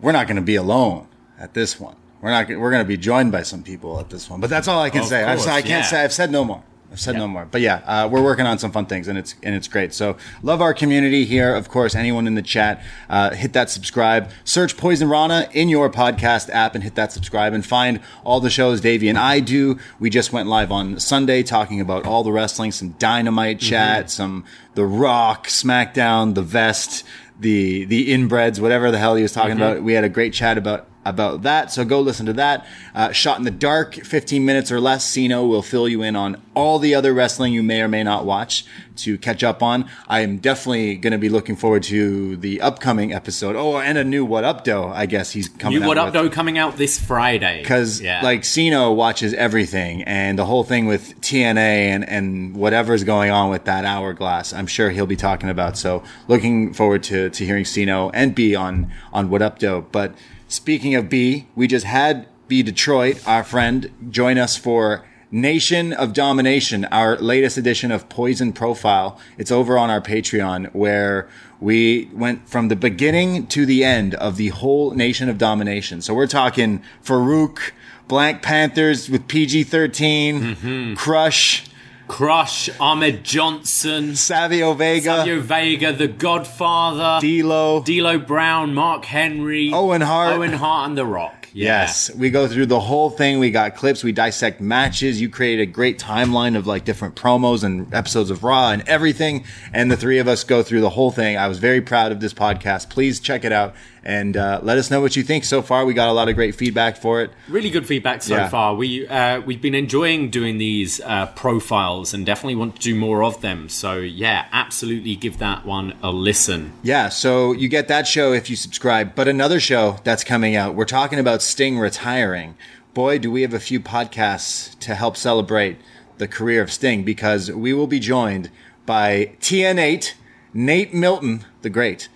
we're 0.00 0.12
not 0.12 0.26
going 0.26 0.36
to 0.36 0.42
be 0.42 0.56
alone 0.56 1.08
at 1.38 1.54
this 1.54 1.78
one. 1.78 1.96
We're 2.20 2.30
not. 2.30 2.48
We're 2.48 2.70
going 2.70 2.84
to 2.84 2.88
be 2.88 2.96
joined 2.96 3.32
by 3.32 3.42
some 3.42 3.62
people 3.62 3.98
at 3.98 4.10
this 4.10 4.28
one. 4.28 4.40
But 4.40 4.50
that's 4.50 4.68
all 4.68 4.80
I 4.80 4.90
can 4.90 5.02
Of 5.02 5.06
say. 5.06 5.24
I've, 5.24 5.40
I 5.40 5.62
can't 5.62 5.68
yeah. 5.68 5.82
say. 5.82 6.04
I've 6.04 6.12
said 6.12 6.30
no 6.30 6.44
more. 6.44 6.62
I've 6.92 6.98
said 6.98 7.14
no 7.14 7.28
more. 7.28 7.44
But 7.44 7.60
yeah, 7.60 7.82
uh, 7.86 8.08
we're 8.08 8.22
working 8.22 8.46
on 8.46 8.58
some 8.58 8.72
fun 8.72 8.86
things, 8.86 9.06
and 9.06 9.16
it's 9.16 9.36
and 9.42 9.54
it's 9.54 9.68
great. 9.68 9.94
So 9.94 10.16
love 10.42 10.60
our 10.60 10.74
community 10.74 11.24
here. 11.24 11.54
Of 11.54 11.68
course, 11.68 11.94
anyone 11.94 12.26
in 12.26 12.34
the 12.34 12.42
chat, 12.42 12.82
uh, 13.08 13.30
hit 13.30 13.52
that 13.52 13.70
subscribe. 13.70 14.30
Search 14.44 14.76
Poison 14.76 15.08
Rana 15.08 15.48
in 15.52 15.68
your 15.68 15.88
podcast 15.88 16.50
app 16.50 16.74
and 16.74 16.82
hit 16.82 16.96
that 16.96 17.12
subscribe 17.12 17.52
and 17.52 17.64
find 17.64 18.00
all 18.24 18.40
the 18.40 18.50
shows 18.50 18.80
Davie 18.80 19.08
and 19.08 19.18
I 19.18 19.38
do. 19.40 19.78
We 20.00 20.10
just 20.10 20.32
went 20.32 20.48
live 20.48 20.72
on 20.72 20.98
Sunday 20.98 21.44
talking 21.44 21.80
about 21.80 22.06
all 22.06 22.24
the 22.24 22.32
wrestling, 22.32 22.72
some 22.72 22.90
dynamite 22.98 23.60
chat, 23.60 24.10
some 24.10 24.44
The 24.74 24.84
Rock, 24.84 25.46
SmackDown, 25.46 26.34
the 26.34 26.42
Vest, 26.42 27.04
the 27.38 27.84
the 27.84 28.08
inbreds, 28.08 28.58
whatever 28.58 28.90
the 28.90 28.98
hell 28.98 29.14
he 29.14 29.22
was 29.22 29.32
talking 29.32 29.52
about. 29.56 29.82
We 29.82 29.92
had 29.92 30.02
a 30.04 30.08
great 30.08 30.32
chat 30.32 30.58
about 30.58 30.88
about 31.04 31.42
that. 31.42 31.72
So 31.72 31.84
go 31.84 32.00
listen 32.00 32.26
to 32.26 32.32
that. 32.34 32.66
Uh, 32.94 33.10
Shot 33.12 33.38
in 33.38 33.44
the 33.44 33.50
Dark, 33.50 33.94
15 33.94 34.44
minutes 34.44 34.70
or 34.70 34.80
less. 34.80 35.04
Siino 35.10 35.48
will 35.48 35.62
fill 35.62 35.88
you 35.88 36.02
in 36.02 36.14
on 36.14 36.40
all 36.54 36.78
the 36.78 36.94
other 36.94 37.14
wrestling 37.14 37.52
you 37.54 37.62
may 37.62 37.80
or 37.80 37.88
may 37.88 38.02
not 38.02 38.26
watch 38.26 38.66
to 38.96 39.16
catch 39.16 39.42
up 39.42 39.62
on. 39.62 39.88
I 40.08 40.20
am 40.20 40.36
definitely 40.38 40.96
going 40.96 41.12
to 41.12 41.18
be 41.18 41.30
looking 41.30 41.56
forward 41.56 41.84
to 41.84 42.36
the 42.36 42.60
upcoming 42.60 43.14
episode. 43.14 43.56
Oh, 43.56 43.78
and 43.78 43.96
a 43.96 44.04
new 44.04 44.26
Wattup 44.26 44.62
Doe, 44.62 44.88
I 44.88 45.06
guess 45.06 45.30
he's 45.30 45.48
coming 45.48 45.80
New 45.80 45.86
What 45.86 45.96
Up. 45.96 46.12
Doe 46.12 46.28
coming 46.28 46.58
out 46.58 46.76
this 46.76 47.00
Friday. 47.00 47.62
Because 47.62 48.02
Yeah. 48.02 48.20
like 48.22 48.42
Siino 48.42 48.94
watches 48.94 49.32
everything 49.32 50.02
and 50.02 50.38
the 50.38 50.44
whole 50.44 50.64
thing 50.64 50.84
with 50.84 51.18
TNA 51.22 51.56
and, 51.88 52.06
and 52.06 52.54
whatever's 52.54 53.04
going 53.04 53.30
on 53.30 53.48
with 53.48 53.64
that 53.64 53.86
hourglass, 53.86 54.52
I'm 54.52 54.66
sure 54.66 54.90
he'll 54.90 55.06
be 55.06 55.16
talking 55.16 55.48
about. 55.48 55.78
So 55.78 56.02
looking 56.28 56.74
forward 56.74 57.02
to, 57.04 57.30
to 57.30 57.44
hearing 57.46 57.64
Siino 57.64 58.10
and 58.12 58.34
B 58.34 58.54
on, 58.54 58.92
on 59.14 59.30
Wattup 59.30 59.58
Doe. 59.58 59.86
But 59.92 60.14
speaking 60.50 60.94
of 60.94 61.08
B, 61.08 61.46
we 61.54 61.66
just 61.66 61.86
had 61.86 62.26
B 62.48 62.62
Detroit, 62.62 63.26
our 63.26 63.44
friend, 63.44 63.90
join 64.10 64.36
us 64.36 64.56
for 64.56 65.06
Nation 65.30 65.92
of 65.92 66.12
Domination, 66.12 66.84
our 66.86 67.16
latest 67.18 67.56
edition 67.56 67.92
of 67.92 68.08
Poison 68.08 68.52
Profile. 68.52 69.18
It's 69.38 69.52
over 69.52 69.78
on 69.78 69.88
our 69.88 70.00
Patreon 70.00 70.74
where 70.74 71.28
we 71.60 72.10
went 72.12 72.48
from 72.48 72.66
the 72.66 72.74
beginning 72.74 73.46
to 73.48 73.64
the 73.64 73.84
end 73.84 74.16
of 74.16 74.36
the 74.36 74.48
whole 74.48 74.90
Nation 74.90 75.28
of 75.28 75.38
Domination. 75.38 76.02
So 76.02 76.14
we're 76.14 76.26
talking 76.26 76.82
Farouk, 77.04 77.70
Black 78.08 78.42
Panthers 78.42 79.08
with 79.08 79.28
PG 79.28 79.64
13, 79.64 80.40
mm-hmm. 80.40 80.94
Crush, 80.94 81.69
Crush, 82.10 82.68
Ahmed 82.80 83.22
Johnson, 83.22 84.16
Savio 84.16 84.74
Vega, 84.74 85.18
Savio 85.18 85.40
Vega, 85.40 85.92
The 85.92 86.08
Godfather, 86.08 87.24
D'Lo, 87.24 87.84
D'Lo 87.84 88.18
Brown, 88.18 88.74
Mark 88.74 89.04
Henry, 89.04 89.70
Owen 89.72 90.00
Hart. 90.00 90.34
Owen 90.34 90.52
Hart, 90.52 90.88
and 90.88 90.98
The 90.98 91.06
Rock. 91.06 91.48
Yeah. 91.52 91.82
Yes, 91.82 92.12
we 92.14 92.30
go 92.30 92.48
through 92.48 92.66
the 92.66 92.80
whole 92.80 93.10
thing. 93.10 93.38
We 93.38 93.52
got 93.52 93.76
clips. 93.76 94.02
We 94.02 94.10
dissect 94.10 94.60
matches. 94.60 95.20
You 95.20 95.28
create 95.28 95.60
a 95.60 95.66
great 95.66 96.00
timeline 96.00 96.56
of 96.56 96.66
like 96.66 96.84
different 96.84 97.14
promos 97.14 97.62
and 97.62 97.92
episodes 97.94 98.30
of 98.30 98.42
Raw 98.42 98.70
and 98.70 98.86
everything. 98.88 99.44
And 99.72 99.90
the 99.90 99.96
three 99.96 100.18
of 100.18 100.26
us 100.26 100.42
go 100.42 100.64
through 100.64 100.80
the 100.80 100.90
whole 100.90 101.12
thing. 101.12 101.36
I 101.36 101.46
was 101.46 101.58
very 101.58 101.80
proud 101.80 102.10
of 102.10 102.20
this 102.20 102.34
podcast. 102.34 102.90
Please 102.90 103.20
check 103.20 103.44
it 103.44 103.52
out 103.52 103.74
and 104.02 104.36
uh, 104.36 104.60
let 104.62 104.78
us 104.78 104.90
know 104.90 105.00
what 105.00 105.14
you 105.16 105.22
think. 105.22 105.44
So 105.44 105.60
far, 105.62 105.84
we 105.84 105.92
got 105.94 106.08
a 106.08 106.12
lot 106.12 106.28
of 106.28 106.34
great 106.34 106.54
feedback 106.54 106.96
for 106.96 107.20
it. 107.22 107.30
Really 107.48 107.70
good 107.70 107.86
feedback 107.86 108.22
so 108.22 108.34
Yeah. 108.36 108.48
far. 108.48 108.74
We 108.74 109.06
uh, 109.06 109.40
we've 109.40 109.60
been 109.60 109.74
enjoying 109.74 110.30
doing 110.30 110.58
these 110.58 111.00
uh, 111.02 111.26
profiles 111.36 112.14
and 112.14 112.24
definitely 112.24 112.56
want 112.56 112.76
to 112.76 112.80
do 112.80 112.94
more 112.94 113.22
of 113.22 113.40
them. 113.42 113.68
So 113.68 113.98
yeah, 113.98 114.46
absolutely 114.52 115.16
give 115.16 115.38
that 115.38 115.66
one 115.66 115.94
a 116.02 116.10
listen. 116.10 116.72
Yeah, 116.82 117.10
so 117.10 117.52
you 117.52 117.68
get 117.68 117.88
that 117.88 118.06
show 118.06 118.32
if 118.32 118.48
you 118.48 118.56
subscribe. 118.56 119.14
But 119.14 119.28
another 119.28 119.60
show 119.60 119.98
that's 120.04 120.24
coming 120.24 120.56
out, 120.56 120.74
we're 120.74 120.84
talking 120.86 121.18
about 121.18 121.42
Sting 121.42 121.78
retiring. 121.78 122.54
Boy, 122.94 123.18
do 123.18 123.30
we 123.30 123.42
have 123.42 123.54
a 123.54 123.60
few 123.60 123.78
podcasts 123.80 124.76
to 124.80 124.94
help 124.94 125.16
celebrate 125.16 125.76
the 126.18 126.26
career 126.26 126.60
of 126.62 126.72
Sting 126.72 127.04
because 127.04 127.50
we 127.52 127.72
will 127.72 127.86
be 127.86 128.00
joined 128.00 128.50
by 128.84 129.32
TN8, 129.40 130.14
Nate 130.52 130.92
Milton, 130.92 131.44
the 131.62 131.70
great, 131.70 132.08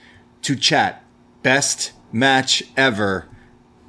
to 0.43 0.57
chat 0.57 1.04
best 1.45 1.93
match 2.11 2.65
ever, 2.77 3.29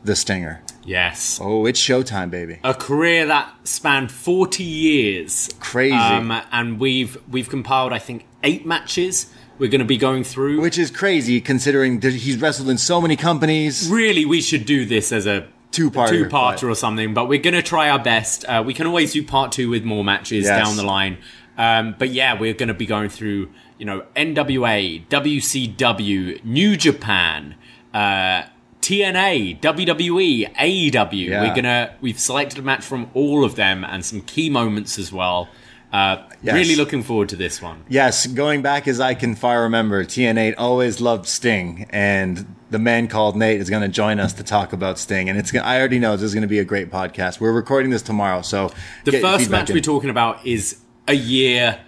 The 0.04 0.16
Stinger. 0.16 0.62
Yes. 0.84 1.40
Oh, 1.42 1.66
it's 1.66 1.80
showtime, 1.82 2.30
baby. 2.30 2.60
a 2.64 2.76
career 2.76 3.26
that 3.26 3.52
spanned 3.64 4.12
40 4.12 4.64
years 4.64 5.50
Crazy. 5.60 5.96
um, 5.96 6.32
and 6.52 6.80
we've 6.80 7.18
we've 7.28 7.50
compiled 7.50 7.92
i 7.92 7.98
think 7.98 8.28
eight 8.44 8.68
matches 8.68 9.34
we're 9.58 9.70
going 9.72 9.80
to 9.80 9.86
be 9.86 9.98
going 9.98 10.24
through 10.24 10.62
Which 10.62 10.78
is 10.78 10.92
crazy 10.92 11.42
considering 11.42 12.02
that 12.02 12.14
he's 12.14 12.38
wrestled 12.40 12.70
in 12.70 12.78
so 12.78 13.02
many 13.02 13.16
companies. 13.16 13.90
really 13.90 14.26
we 14.26 14.42
should 14.42 14.68
do 14.68 14.86
this 14.86 15.12
as 15.12 15.26
a 15.26 15.48
Two-parter, 15.72 16.10
two-parter 16.10 16.30
but- 16.30 16.64
or 16.64 16.76
something 16.76 17.16
but 17.16 17.28
we're 17.28 17.40
going 17.42 17.56
to 17.56 17.64
try 17.64 17.90
our 17.90 17.98
best 18.00 18.46
uh, 18.46 18.62
we 18.64 18.76
can 18.76 18.86
always 18.86 19.12
do 19.14 19.24
part 19.24 19.52
two 19.52 19.70
with 19.72 19.84
more 19.84 20.04
matches 20.04 20.46
Yes. 20.46 20.64
down 20.64 20.76
the 20.78 20.84
line 20.86 21.18
um, 21.58 21.96
but 21.98 22.10
yeah 22.10 22.40
we're 22.40 22.54
going 22.54 22.68
to 22.68 22.76
be 22.76 22.86
going 22.86 23.10
through 23.10 23.50
you 23.78 23.86
know 23.86 24.04
nwa 24.16 25.02
wcw 25.10 26.44
new 26.44 26.76
japan 26.78 27.56
uh, 27.94 28.44
TNA, 28.82 29.62
WWE, 29.62 30.54
AEW. 30.54 31.28
Yeah. 31.28 31.42
We're 31.42 31.56
gonna 31.56 31.96
we've 32.02 32.20
selected 32.20 32.60
a 32.60 32.62
match 32.62 32.84
from 32.84 33.10
all 33.16 33.44
of 33.44 33.56
them 33.56 33.84
and 33.84 34.06
some 34.06 34.22
key 34.22 34.48
moments 34.50 35.00
as 35.00 35.12
well. 35.12 35.50
Uh, 35.92 36.18
Yes. 36.46 36.54
Really 36.54 36.76
looking 36.76 37.02
forward 37.02 37.30
to 37.30 37.36
this 37.36 37.60
one. 37.60 37.84
Yes, 37.90 38.28
going 38.28 38.62
back 38.62 38.88
as 38.88 39.00
I 39.00 39.16
can 39.16 39.34
far 39.34 39.64
remember, 39.64 40.06
TN8 40.06 40.54
always 40.60 41.02
loved 41.02 41.26
Sting, 41.26 41.88
and 41.90 42.46
the 42.70 42.78
man 42.78 43.08
called 43.08 43.36
Nate 43.36 43.60
is 43.60 43.68
going 43.68 43.82
to 43.82 43.88
join 43.88 44.20
us 44.20 44.32
to 44.34 44.44
talk 44.44 44.72
about 44.72 45.00
Sting. 45.00 45.28
And 45.28 45.40
it's 45.40 45.52
gonna, 45.52 45.66
I 45.66 45.80
already 45.80 45.98
know 45.98 46.12
this 46.16 46.22
is 46.22 46.36
going 46.36 46.44
to 46.44 46.48
be 46.48 46.60
a 46.60 46.64
great 46.64 46.92
podcast. 46.92 47.40
We're 47.40 47.52
recording 47.52 47.90
this 47.90 48.04
tomorrow, 48.04 48.44
so 48.44 48.72
The 49.06 49.20
first 49.20 49.50
match 49.50 49.72
in. 49.72 49.76
we're 49.76 49.82
talking 49.82 50.12
about 50.12 50.46
is 50.46 50.82
a 51.08 51.16
year 51.16 51.80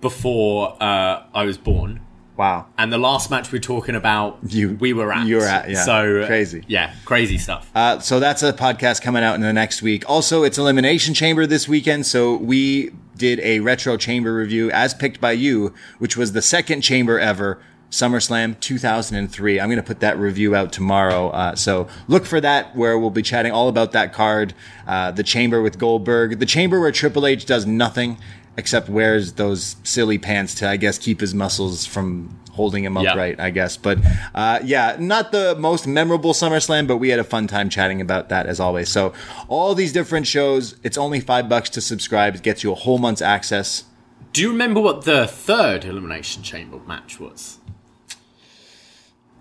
before 0.00 0.76
uh, 0.82 1.22
I 1.34 1.44
was 1.44 1.58
born. 1.58 2.00
Wow, 2.36 2.66
And 2.76 2.92
the 2.92 2.98
last 2.98 3.30
match 3.30 3.50
we're 3.50 3.60
talking 3.60 3.94
about, 3.94 4.38
You- 4.46 4.76
we 4.78 4.92
were 4.92 5.10
at. 5.10 5.26
you 5.26 5.36
were 5.36 5.44
at, 5.46 5.70
yeah. 5.70 5.82
So 5.84 6.20
uh, 6.20 6.26
Crazy. 6.26 6.62
Yeah, 6.68 6.92
crazy 7.06 7.38
stuff. 7.38 7.70
Uh, 7.74 7.98
so 7.98 8.20
that's 8.20 8.42
a 8.42 8.52
podcast 8.52 9.00
coming 9.00 9.22
out 9.24 9.36
in 9.36 9.40
the 9.40 9.54
next 9.54 9.80
week. 9.80 10.04
Also, 10.06 10.42
it's 10.42 10.58
Elimination 10.58 11.14
Chamber 11.14 11.46
this 11.46 11.66
weekend. 11.66 12.04
So 12.04 12.36
we 12.36 12.90
did 13.16 13.40
a 13.40 13.60
retro 13.60 13.96
chamber 13.96 14.34
review 14.34 14.70
as 14.70 14.92
picked 14.92 15.18
by 15.18 15.32
you, 15.32 15.72
which 15.98 16.18
was 16.18 16.32
the 16.32 16.42
second 16.42 16.82
chamber 16.82 17.18
ever. 17.18 17.58
SummerSlam 17.90 18.60
2003. 18.60 19.58
I'm 19.60 19.68
going 19.68 19.76
to 19.76 19.82
put 19.82 20.00
that 20.00 20.18
review 20.18 20.54
out 20.54 20.72
tomorrow. 20.72 21.30
Uh, 21.30 21.54
so 21.54 21.88
look 22.08 22.26
for 22.26 22.40
that 22.40 22.76
where 22.76 22.98
we'll 22.98 23.10
be 23.10 23.22
chatting 23.22 23.52
all 23.52 23.68
about 23.68 23.92
that 23.92 24.12
card. 24.12 24.52
Uh, 24.86 25.10
the 25.12 25.22
chamber 25.22 25.62
with 25.62 25.78
Goldberg, 25.78 26.38
the 26.38 26.46
chamber 26.46 26.80
where 26.80 26.92
Triple 26.92 27.26
H 27.26 27.46
does 27.46 27.64
nothing 27.64 28.18
except 28.56 28.88
wears 28.88 29.34
those 29.34 29.76
silly 29.84 30.18
pants 30.18 30.54
to, 30.56 30.68
I 30.68 30.76
guess, 30.76 30.98
keep 30.98 31.20
his 31.20 31.34
muscles 31.34 31.84
from 31.86 32.38
holding 32.52 32.84
him 32.84 32.96
Yeah. 32.96 33.10
upright, 33.10 33.38
I 33.38 33.50
guess. 33.50 33.76
But 33.76 33.98
uh, 34.34 34.60
yeah, 34.64 34.96
not 34.98 35.30
the 35.30 35.54
most 35.58 35.86
memorable 35.86 36.32
SummerSlam, 36.32 36.86
but 36.86 36.96
we 36.96 37.10
had 37.10 37.18
a 37.18 37.24
fun 37.24 37.46
time 37.48 37.68
chatting 37.68 38.00
about 38.00 38.30
that 38.30 38.46
as 38.46 38.58
always. 38.58 38.88
So 38.88 39.12
all 39.48 39.74
these 39.74 39.92
different 39.92 40.26
shows, 40.26 40.76
it's 40.82 40.96
only 40.96 41.20
five 41.20 41.48
bucks 41.50 41.68
to 41.70 41.80
subscribe. 41.82 42.34
It 42.34 42.42
gets 42.42 42.64
you 42.64 42.72
a 42.72 42.74
whole 42.74 42.96
month's 42.98 43.20
access. 43.22 43.84
Do 44.32 44.40
you 44.42 44.50
remember 44.50 44.80
what 44.80 45.04
the 45.04 45.26
third 45.26 45.84
Elimination 45.84 46.42
Chamber 46.42 46.78
match 46.86 47.20
was? 47.20 47.58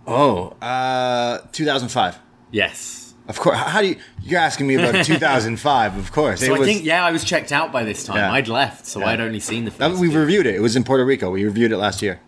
Oh, 0.07 0.49
uh, 0.61 1.39
2005. 1.51 2.19
Yes. 2.51 3.04
Of 3.27 3.39
course. 3.39 3.57
How 3.57 3.81
do 3.81 3.87
you? 3.87 3.95
You're 4.23 4.39
asking 4.39 4.67
me 4.67 4.75
about 4.75 5.03
2005, 5.05 5.97
of 5.97 6.11
course. 6.11 6.41
So 6.41 6.47
It 6.53 6.55
I 6.55 6.59
was- 6.59 6.67
think, 6.67 6.83
yeah, 6.85 7.03
I 7.05 7.11
was 7.11 7.23
checked 7.23 7.51
out 7.51 7.71
by 7.71 7.83
this 7.83 8.03
time. 8.03 8.17
Yeah. 8.17 8.31
I'd 8.31 8.47
left, 8.47 8.85
so 8.85 8.99
Yeah. 8.99 9.07
I'd 9.07 9.21
only 9.21 9.39
seen 9.39 9.65
the 9.65 9.71
first 9.71 9.99
we 9.99 10.09
reviewed 10.15 10.45
it. 10.45 10.55
It 10.55 10.61
was 10.61 10.75
in 10.75 10.83
Puerto 10.83 11.03
Rico. 11.05 11.31
We 11.31 11.43
reviewed 11.43 11.71
it 11.71 11.77
last 11.77 12.01
year. 12.01 12.19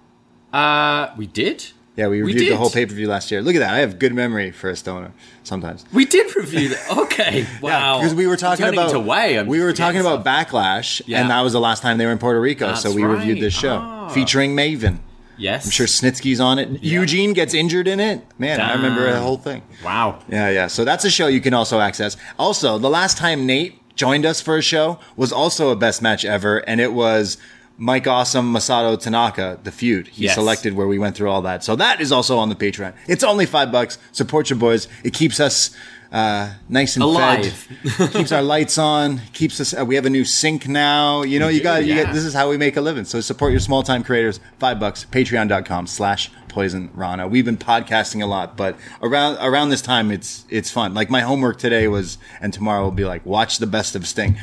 Uh, 0.53 1.09
we 1.17 1.27
did? 1.27 1.65
Yeah, 1.95 2.07
we 2.09 2.21
We 2.21 2.33
reviewed 2.33 2.51
the 2.53 2.57
whole 2.57 2.69
pay 2.69 2.85
per 2.85 2.93
view 2.93 3.07
last 3.07 3.31
year. 3.31 3.41
Look 3.41 3.55
at 3.55 3.59
that. 3.59 3.73
I 3.73 3.79
have 3.79 3.97
good 3.97 4.13
memory 4.13 4.51
for 4.51 4.69
a 4.69 4.75
stoner 4.75 5.11
sometimes. 5.43 5.83
We 5.91 6.05
did 6.05 6.35
review 6.35 6.69
that. 6.69 6.97
Okay, 6.97 7.47
wow. 7.61 7.97
because 7.99 8.13
we 8.13 8.27
were 8.27 8.37
talking 8.37 8.67
about 8.67 8.93
away. 8.93 9.37
I'm 9.39 9.47
we 9.47 9.61
were 9.61 9.73
talking 9.73 9.99
about. 9.99 10.23
Backlash, 10.23 11.01
Yeah. 11.07 11.21
and 11.21 11.29
that 11.31 11.41
was 11.41 11.53
the 11.53 11.59
last 11.59 11.81
time 11.81 11.97
they 11.97 12.05
were 12.05 12.11
in 12.11 12.19
Puerto 12.19 12.39
Rico. 12.39 12.73
so 12.75 12.89
That's 12.89 12.95
we 12.95 13.03
reviewed 13.03 13.39
this 13.39 13.53
show 13.55 13.79
Ah. 13.81 14.09
featuring 14.09 14.55
Maven. 14.55 14.99
Yes, 15.37 15.65
I'm 15.65 15.71
sure 15.71 15.85
Snitsky's 15.87 16.39
on 16.39 16.59
it. 16.59 16.83
Eugene 16.83 17.33
gets 17.33 17.53
injured 17.53 17.87
in 17.87 17.99
it. 17.99 18.21
Man, 18.39 18.59
I 18.59 18.73
remember 18.73 19.11
the 19.11 19.19
whole 19.19 19.37
thing. 19.37 19.61
Wow. 19.83 20.19
Yeah, 20.29 20.49
yeah. 20.49 20.67
So 20.67 20.83
that's 20.83 21.05
a 21.05 21.09
show 21.11 21.27
you 21.27 21.41
can 21.41 21.53
also 21.53 21.79
access. 21.79 22.17
Also, 22.39 22.77
the 22.77 22.89
last 22.89 23.17
time 23.17 23.45
Nate 23.45 23.79
joined 23.95 24.25
us 24.25 24.41
for 24.41 24.57
a 24.57 24.61
show 24.61 24.99
was 25.15 25.31
also 25.31 25.69
a 25.69 25.75
best 25.75 26.01
match 26.01 26.25
ever, 26.25 26.57
and 26.67 26.81
it 26.81 26.93
was 26.93 27.37
Mike 27.79 28.07
Awesome 28.07 28.51
Masato 28.51 28.99
Tanaka, 28.99 29.59
the 29.63 29.71
feud. 29.71 30.07
He 30.07 30.23
Yes. 30.25 30.33
selected 30.35 30.73
where 30.73 30.87
we 30.87 30.97
went 30.97 31.15
through 31.15 31.29
all 31.29 31.43
that. 31.43 31.63
So 31.63 31.75
that 31.75 32.01
is 32.01 32.11
also 32.11 32.37
on 32.39 32.49
the 32.49 32.55
Patreon. 32.55 32.93
It's 33.07 33.23
only 33.23 33.45
five 33.45 33.71
bucks. 33.71 33.99
Support 34.11 34.49
your 34.49 34.57
boys. 34.57 34.87
It 35.03 35.13
keeps 35.13 35.39
us 35.39 35.69
uh, 36.11 36.53
nice 36.69 36.95
and 36.95 37.03
Alive. 37.03 37.51
fed. 37.51 38.11
keeps 38.13 38.31
our 38.31 38.41
lights 38.41 38.77
on. 38.77 39.19
Keeps 39.33 39.59
us. 39.59 39.77
Uh, 39.77 39.85
we 39.85 39.95
have 39.95 40.05
a 40.05 40.09
new 40.09 40.23
sink 40.23 40.67
now. 40.67 41.23
You 41.23 41.39
know, 41.39 41.47
you 41.47 41.61
got. 41.61 41.85
You 41.85 41.93
yeah. 41.93 42.05
get. 42.05 42.13
This 42.13 42.23
is 42.23 42.33
how 42.33 42.49
we 42.49 42.57
make 42.57 42.77
a 42.77 42.81
living. 42.81 43.05
So 43.05 43.19
support 43.21 43.51
your 43.51 43.59
small 43.59 43.83
time 43.83 44.03
creators. 44.03 44.39
Five 44.59 44.79
bucks. 44.79 45.05
Patreon.com/slash 45.05 46.31
Poison 46.47 46.89
Rana. 46.93 47.27
We've 47.27 47.45
been 47.45 47.57
podcasting 47.57 48.23
a 48.23 48.25
lot, 48.25 48.55
but 48.57 48.77
around 49.01 49.37
around 49.41 49.69
this 49.69 49.81
time, 49.81 50.11
it's 50.11 50.45
it's 50.49 50.71
fun. 50.71 50.93
Like 50.93 51.09
my 51.09 51.21
homework 51.21 51.57
today 51.57 51.87
was, 51.87 52.17
and 52.41 52.53
tomorrow 52.53 52.83
will 52.83 52.91
be 52.91 53.05
like 53.05 53.25
watch 53.25 53.57
the 53.57 53.67
best 53.67 53.95
of 53.95 54.07
Sting. 54.07 54.39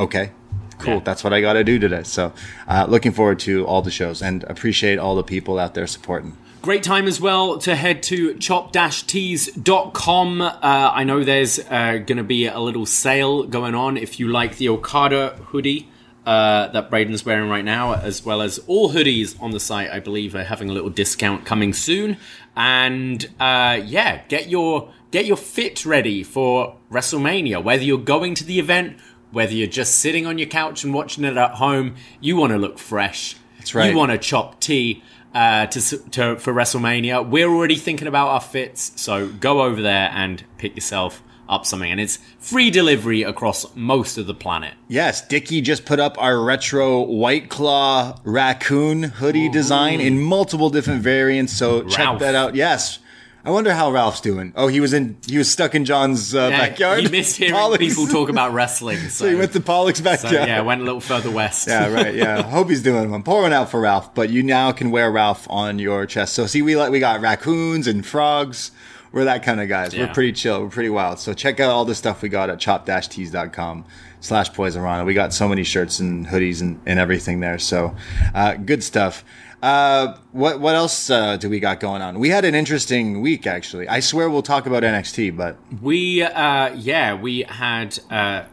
Okay. 0.00 0.32
Cool. 0.78 0.94
Yeah. 0.94 1.00
That's 1.00 1.24
what 1.24 1.32
I 1.32 1.40
got 1.40 1.54
to 1.54 1.64
do 1.64 1.78
today. 1.78 2.02
So, 2.02 2.32
uh, 2.68 2.86
looking 2.86 3.12
forward 3.12 3.38
to 3.40 3.64
all 3.66 3.80
the 3.80 3.90
shows 3.90 4.20
and 4.20 4.44
appreciate 4.44 4.98
all 4.98 5.16
the 5.16 5.22
people 5.22 5.58
out 5.58 5.72
there 5.74 5.86
supporting. 5.86 6.36
Great 6.66 6.82
time 6.82 7.06
as 7.06 7.20
well 7.20 7.58
to 7.58 7.76
head 7.76 8.02
to 8.02 8.34
chopped-tees.com. 8.38 10.40
Uh, 10.40 10.58
I 10.62 11.04
know 11.04 11.22
there's 11.22 11.60
uh, 11.60 12.02
going 12.04 12.16
to 12.16 12.24
be 12.24 12.46
a 12.46 12.58
little 12.58 12.86
sale 12.86 13.44
going 13.44 13.76
on 13.76 13.96
if 13.96 14.18
you 14.18 14.26
like 14.26 14.56
the 14.56 14.70
Okada 14.70 15.38
hoodie. 15.50 15.88
uh, 16.26 16.66
that 16.68 16.90
Braden's 16.90 17.24
wearing 17.24 17.48
right 17.48 17.64
now, 17.64 17.94
as 17.94 18.24
well 18.24 18.42
as 18.42 18.58
all 18.66 18.90
hoodies 18.90 19.40
on 19.40 19.52
the 19.52 19.60
site. 19.60 19.90
I 19.90 20.00
believe 20.00 20.34
are 20.34 20.42
having 20.42 20.68
a 20.68 20.72
little 20.72 20.90
discount 20.90 21.44
coming 21.44 21.72
soon. 21.72 22.16
And 22.56 23.24
uh, 23.38 23.80
yeah, 23.84 24.24
get 24.26 24.48
your 24.48 24.92
get 25.12 25.24
your 25.24 25.36
fit 25.36 25.86
ready 25.86 26.24
for 26.24 26.76
WrestleMania. 26.90 27.62
Whether 27.62 27.84
you're 27.84 27.98
going 27.98 28.34
to 28.34 28.44
the 28.44 28.58
event, 28.58 28.98
whether 29.30 29.52
you're 29.52 29.68
just 29.68 30.00
sitting 30.00 30.26
on 30.26 30.36
your 30.36 30.48
couch 30.48 30.82
and 30.82 30.92
watching 30.92 31.24
it 31.24 31.36
at 31.36 31.52
home, 31.52 31.94
you 32.20 32.36
want 32.36 32.52
to 32.52 32.58
look 32.58 32.80
fresh. 32.80 33.36
That's 33.58 33.74
right. 33.74 33.90
You 33.90 33.96
want 33.96 34.10
to 34.10 34.18
chop 34.18 34.60
tea. 34.60 35.04
Uh, 35.36 35.66
to, 35.66 35.98
to 36.08 36.36
for 36.36 36.54
WrestleMania, 36.54 37.28
we're 37.28 37.50
already 37.50 37.76
thinking 37.76 38.08
about 38.08 38.28
our 38.28 38.40
fits, 38.40 38.92
so 38.96 39.28
go 39.28 39.60
over 39.60 39.82
there 39.82 40.10
and 40.14 40.42
pick 40.56 40.74
yourself 40.74 41.22
up 41.46 41.66
something, 41.66 41.90
and 41.90 42.00
it's 42.00 42.18
free 42.38 42.70
delivery 42.70 43.22
across 43.22 43.66
most 43.76 44.16
of 44.16 44.26
the 44.26 44.32
planet. 44.32 44.72
Yes, 44.88 45.20
Dickie 45.28 45.60
just 45.60 45.84
put 45.84 46.00
up 46.00 46.16
our 46.18 46.42
retro 46.42 47.02
White 47.02 47.50
Claw 47.50 48.18
raccoon 48.24 49.02
hoodie 49.02 49.50
design 49.50 50.00
in 50.00 50.22
multiple 50.22 50.70
different 50.70 51.02
variants. 51.02 51.52
So 51.52 51.82
check 51.82 52.18
that 52.20 52.34
out. 52.34 52.54
Yes. 52.54 52.98
I 53.46 53.50
wonder 53.50 53.72
how 53.72 53.92
Ralph's 53.92 54.20
doing. 54.20 54.52
Oh, 54.56 54.66
he 54.66 54.80
was 54.80 54.92
in. 54.92 55.16
He 55.26 55.38
was 55.38 55.48
stuck 55.50 55.76
in 55.76 55.84
John's 55.84 56.34
uh, 56.34 56.48
Yeah, 56.50 56.58
backyard. 56.68 57.00
He 57.04 57.08
missed 57.08 57.36
hearing 57.36 57.54
Pollock's. 57.54 57.78
people 57.78 58.06
talk 58.08 58.28
about 58.28 58.52
wrestling, 58.52 58.98
so, 58.98 59.08
So 59.24 59.28
he 59.30 59.36
went 59.36 59.52
to 59.52 59.60
Pollock's 59.60 59.98
so, 59.98 60.04
backyard. 60.04 60.48
yeah, 60.48 60.60
went 60.62 60.80
a 60.80 60.84
little 60.84 61.00
further 61.00 61.30
west. 61.30 61.68
Yeah, 61.68 61.88
right. 61.88 62.12
Yeah, 62.12 62.42
hope 62.50 62.68
he's 62.68 62.82
doing 62.82 63.10
one. 63.10 63.22
Pour 63.22 63.42
one 63.42 63.52
out 63.52 63.70
for 63.70 63.80
Ralph. 63.80 64.14
But 64.16 64.30
you 64.30 64.42
now 64.42 64.72
can 64.72 64.90
wear 64.90 65.10
Ralph 65.12 65.46
on 65.48 65.78
your 65.78 66.06
chest. 66.06 66.34
So 66.34 66.46
see, 66.46 66.60
we 66.60 66.76
like 66.76 66.90
we 66.90 66.98
got 66.98 67.20
raccoons 67.20 67.86
and 67.86 68.04
frogs. 68.04 68.72
We're 69.12 69.24
that 69.24 69.44
kind 69.44 69.60
of 69.60 69.68
guys. 69.68 69.96
We're 69.96 70.08
pretty 70.08 70.32
chill. 70.32 70.62
We're 70.64 70.68
pretty 70.68 70.90
wild. 70.90 71.20
So 71.20 71.32
check 71.32 71.58
out 71.60 71.70
all 71.70 71.84
the 71.86 71.94
stuff 71.94 72.20
we 72.20 72.28
got 72.28 72.50
at 72.50 72.58
chopped-tees.com 72.58 73.84
slash 74.20 74.50
poisonrana. 74.50 75.06
We 75.06 75.14
got 75.14 75.32
so 75.32 75.48
many 75.48 75.62
shirts 75.64 76.00
and 76.00 76.26
hoodies 76.26 76.60
and, 76.60 76.80
and 76.84 76.98
everything 76.98 77.40
there. 77.40 77.58
So 77.58 77.94
uh, 78.34 78.54
good 78.54 78.82
stuff. 78.82 79.24
Uh, 79.62 80.16
what 80.32 80.60
what 80.60 80.74
else 80.74 81.08
uh, 81.10 81.36
do 81.36 81.48
we 81.48 81.60
got 81.60 81.80
going 81.80 82.02
on? 82.02 82.18
We 82.18 82.28
had 82.28 82.44
an 82.44 82.54
interesting 82.54 83.20
week 83.20 83.46
actually. 83.46 83.88
I 83.88 84.00
swear 84.00 84.28
we'll 84.28 84.42
talk 84.42 84.66
about 84.66 84.82
NXT, 84.82 85.36
but 85.36 85.56
We, 85.80 86.22
uh, 86.22 86.74
yeah, 86.74 87.14
we 87.14 87.42
had 87.42 87.98
uh, 88.10 88.44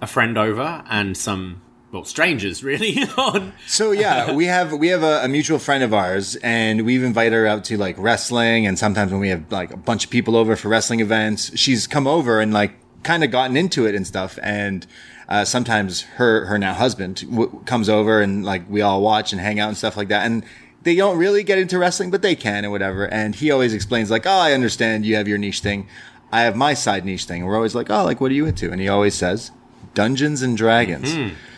a 0.00 0.06
friend 0.06 0.36
over 0.36 0.82
and 0.90 1.16
some, 1.16 1.62
well, 1.92 2.04
strangers 2.04 2.64
really 2.64 2.98
on. 3.16 3.52
So 3.66 3.92
yeah, 3.92 4.32
we 4.32 4.46
have 4.46 4.72
we 4.72 4.88
have 4.88 5.02
a, 5.02 5.24
a 5.24 5.28
mutual 5.28 5.58
friend 5.58 5.84
of 5.84 5.94
ours, 5.94 6.36
and 6.36 6.84
we've 6.84 7.04
invited 7.04 7.34
her 7.34 7.46
out 7.46 7.64
to 7.64 7.78
like 7.78 7.96
wrestling, 7.98 8.66
and 8.66 8.78
sometimes 8.78 9.12
when 9.12 9.20
we 9.20 9.28
have 9.28 9.50
like 9.52 9.72
a 9.72 9.76
bunch 9.76 10.04
of 10.04 10.10
people 10.10 10.36
over 10.36 10.56
for 10.56 10.68
wrestling 10.68 11.00
events, 11.00 11.56
she's 11.56 11.86
come 11.86 12.06
over 12.06 12.40
and 12.40 12.52
like 12.52 12.74
kind 13.04 13.22
of 13.24 13.30
gotten 13.30 13.56
into 13.56 13.86
it 13.86 13.94
and 13.94 14.06
stuff, 14.06 14.38
and. 14.42 14.86
Uh, 15.32 15.44
sometimes 15.46 16.02
her 16.18 16.44
her 16.44 16.58
now 16.58 16.74
husband 16.74 17.14
w- 17.30 17.62
comes 17.64 17.88
over 17.88 18.20
and 18.20 18.44
like 18.44 18.62
we 18.68 18.82
all 18.82 19.00
watch 19.00 19.32
and 19.32 19.40
hang 19.40 19.58
out 19.58 19.68
and 19.68 19.76
stuff 19.78 19.96
like 19.96 20.08
that, 20.08 20.26
and 20.26 20.44
they 20.82 20.94
don't 20.94 21.16
really 21.16 21.42
get 21.42 21.58
into 21.58 21.78
wrestling, 21.78 22.10
but 22.10 22.20
they 22.20 22.34
can 22.34 22.64
and 22.64 22.70
whatever. 22.70 23.06
And 23.08 23.34
he 23.34 23.50
always 23.50 23.72
explains 23.72 24.10
like, 24.10 24.26
"Oh, 24.26 24.40
I 24.48 24.52
understand 24.52 25.06
you 25.06 25.16
have 25.16 25.26
your 25.26 25.38
niche 25.38 25.60
thing, 25.60 25.88
I 26.30 26.42
have 26.42 26.54
my 26.54 26.74
side 26.74 27.04
niche 27.06 27.24
thing." 27.24 27.40
And 27.40 27.48
we're 27.48 27.56
always 27.56 27.74
like, 27.74 27.88
"Oh, 27.88 28.04
like 28.04 28.20
what 28.20 28.30
are 28.30 28.34
you 28.34 28.46
into?" 28.46 28.70
And 28.70 28.78
he 28.78 28.88
always 28.88 29.14
says, 29.14 29.50
"Dungeons 29.94 30.42
and 30.42 30.54
Dragons." 30.56 31.14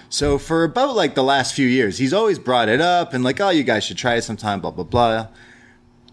So 0.08 0.38
for 0.38 0.62
about 0.62 0.94
like 0.94 1.16
the 1.16 1.24
last 1.24 1.54
few 1.54 1.66
years, 1.66 1.98
he's 1.98 2.12
always 2.12 2.38
brought 2.38 2.68
it 2.68 2.80
up 2.80 3.12
and 3.14 3.24
like, 3.24 3.40
oh, 3.40 3.50
you 3.50 3.64
guys 3.64 3.82
should 3.82 3.98
try 3.98 4.14
it 4.14 4.22
sometime, 4.22 4.60
blah, 4.60 4.70
blah, 4.70 4.84
blah. 4.84 5.26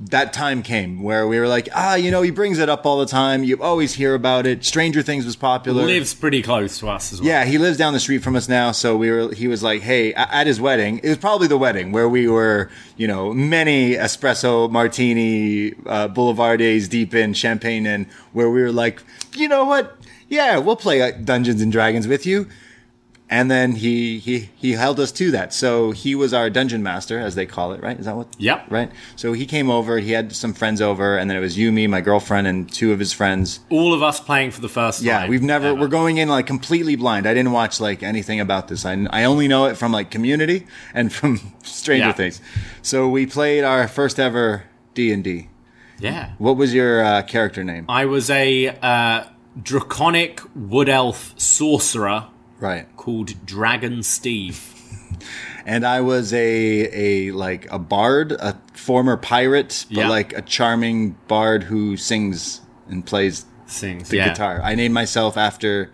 That 0.06 0.34
time 0.34 0.64
came 0.64 1.04
where 1.04 1.28
we 1.28 1.40
were 1.40 1.48
like, 1.48 1.70
ah, 1.76 1.94
you 1.94 2.10
know, 2.10 2.24
he 2.24 2.32
brings 2.32 2.58
it 2.58 2.70
up 2.70 2.88
all 2.88 2.98
the 2.98 3.06
time. 3.06 3.44
You 3.44 3.62
always 3.62 3.94
hear 3.94 4.16
about 4.16 4.48
it. 4.48 4.66
Stranger 4.66 5.04
Things 5.04 5.26
was 5.26 5.36
popular. 5.36 5.86
Lives 5.86 6.16
pretty 6.16 6.42
close 6.42 6.80
to 6.80 6.90
us 6.90 7.14
as 7.14 7.22
well. 7.22 7.28
Yeah, 7.28 7.46
he 7.46 7.60
lives 7.60 7.78
down 7.78 7.94
the 7.94 8.00
street 8.00 8.24
from 8.24 8.36
us 8.36 8.50
now. 8.50 8.72
So 8.72 8.98
we 8.98 9.12
were, 9.12 9.32
he 9.32 9.48
was 9.48 9.62
like, 9.62 9.84
hey, 9.84 10.12
at 10.16 10.48
his 10.48 10.60
wedding, 10.60 11.00
it 11.04 11.10
was 11.10 11.20
probably 11.20 11.48
the 11.48 11.58
wedding 11.58 11.92
where 11.92 12.10
we 12.10 12.28
were, 12.28 12.72
you 12.98 13.08
know, 13.08 13.32
many 13.32 13.94
espresso 13.94 14.72
martini, 14.72 15.74
uh, 15.86 16.08
boulevardiers 16.08 16.90
deep 16.90 17.14
in 17.14 17.34
champagne 17.36 17.86
and 17.86 18.08
where 18.34 18.50
we 18.50 18.62
were 18.64 18.72
like, 18.72 19.04
you 19.36 19.48
know 19.48 19.66
what? 19.66 19.98
Yeah, 20.30 20.58
we'll 20.58 20.78
play 20.78 21.02
uh, 21.02 21.12
Dungeons 21.12 21.62
and 21.62 21.72
Dragons 21.72 22.08
with 22.08 22.26
you. 22.26 22.48
And 23.32 23.50
then 23.50 23.76
he, 23.78 24.20
he, 24.20 24.50
he 24.58 24.74
held 24.74 25.00
us 25.00 25.10
to 25.14 25.32
that. 25.32 25.54
So 25.54 25.92
he 25.92 26.16
was 26.16 26.34
our 26.34 26.50
dungeon 26.50 26.84
master, 26.84 27.18
as 27.18 27.34
they 27.36 27.46
call 27.46 27.72
it, 27.72 27.82
right? 27.82 27.98
Is 27.98 28.06
that 28.06 28.18
what? 28.18 28.28
Yep. 28.38 28.66
Right. 28.70 28.92
So 29.16 29.32
he 29.32 29.46
came 29.46 29.70
over, 29.70 30.00
he 30.00 30.12
had 30.12 30.36
some 30.36 30.54
friends 30.54 30.82
over, 30.82 31.18
and 31.18 31.30
then 31.30 31.38
it 31.38 31.40
was 31.40 31.58
you, 31.58 31.72
me, 31.72 31.88
my 31.88 32.02
girlfriend, 32.02 32.46
and 32.46 32.70
two 32.70 32.92
of 32.92 33.00
his 33.00 33.14
friends. 33.14 33.62
All 33.70 33.94
of 33.94 34.04
us 34.04 34.20
playing 34.20 34.52
for 34.52 34.60
the 34.60 34.68
first 34.68 35.02
Yeah, 35.02 35.20
time. 35.20 35.30
we've 35.30 35.42
never. 35.42 35.68
ever. 35.68 35.80
We're 35.80 35.88
going 35.88 36.18
in 36.18 36.28
like 36.28 36.46
completely 36.46 36.98
blind. 36.98 37.26
I 37.26 37.34
didn't 37.34 37.54
watch 37.54 37.80
like 37.80 38.04
anything 38.04 38.42
about 38.42 38.68
this. 38.68 38.86
I, 38.86 39.08
I 39.12 39.24
only 39.24 39.48
know 39.48 39.64
it 39.68 39.78
from 39.78 39.94
like 39.94 40.12
Community 40.12 40.68
and 40.94 41.12
from 41.14 41.40
Stranger 41.64 42.08
Yeah. 42.08 42.12
Things. 42.12 42.42
So 42.82 43.08
we 43.08 43.26
played 43.28 43.64
our 43.64 43.88
first 43.88 44.20
ever 44.20 44.64
D 44.94 45.14
and 45.14 45.24
D. 45.24 45.48
Yeah. 46.00 46.32
What 46.38 46.58
was 46.58 46.74
your 46.74 47.02
uh, 47.02 47.22
character 47.22 47.64
name? 47.64 47.86
I 47.88 48.08
was 48.08 48.30
a 48.30 48.68
uh, 48.82 49.24
draconic 49.64 50.42
wood 50.54 50.90
elf 50.90 51.34
sorcerer 51.40 52.28
Right. 52.62 52.88
called 52.96 53.46
Dragon 53.46 54.04
Steve. 54.04 54.62
And 55.66 55.86
I 55.86 56.02
was 56.02 56.34
a 56.34 56.40
a 57.28 57.32
like 57.32 57.70
a 57.72 57.78
bard, 57.78 58.32
a 58.32 58.58
former 58.74 59.18
pirate, 59.18 59.86
but 59.90 59.98
Yeah. 59.98 60.10
like 60.10 60.34
a 60.34 60.42
charming 60.42 61.16
bard 61.28 61.64
who 61.64 61.98
sings 61.98 62.62
and 62.88 63.06
plays 63.06 63.46
Sings. 63.68 64.10
the 64.10 64.18
yeah. 64.18 64.30
guitar. 64.30 64.62
I 64.64 64.74
named 64.76 64.94
myself 64.94 65.38
after 65.38 65.92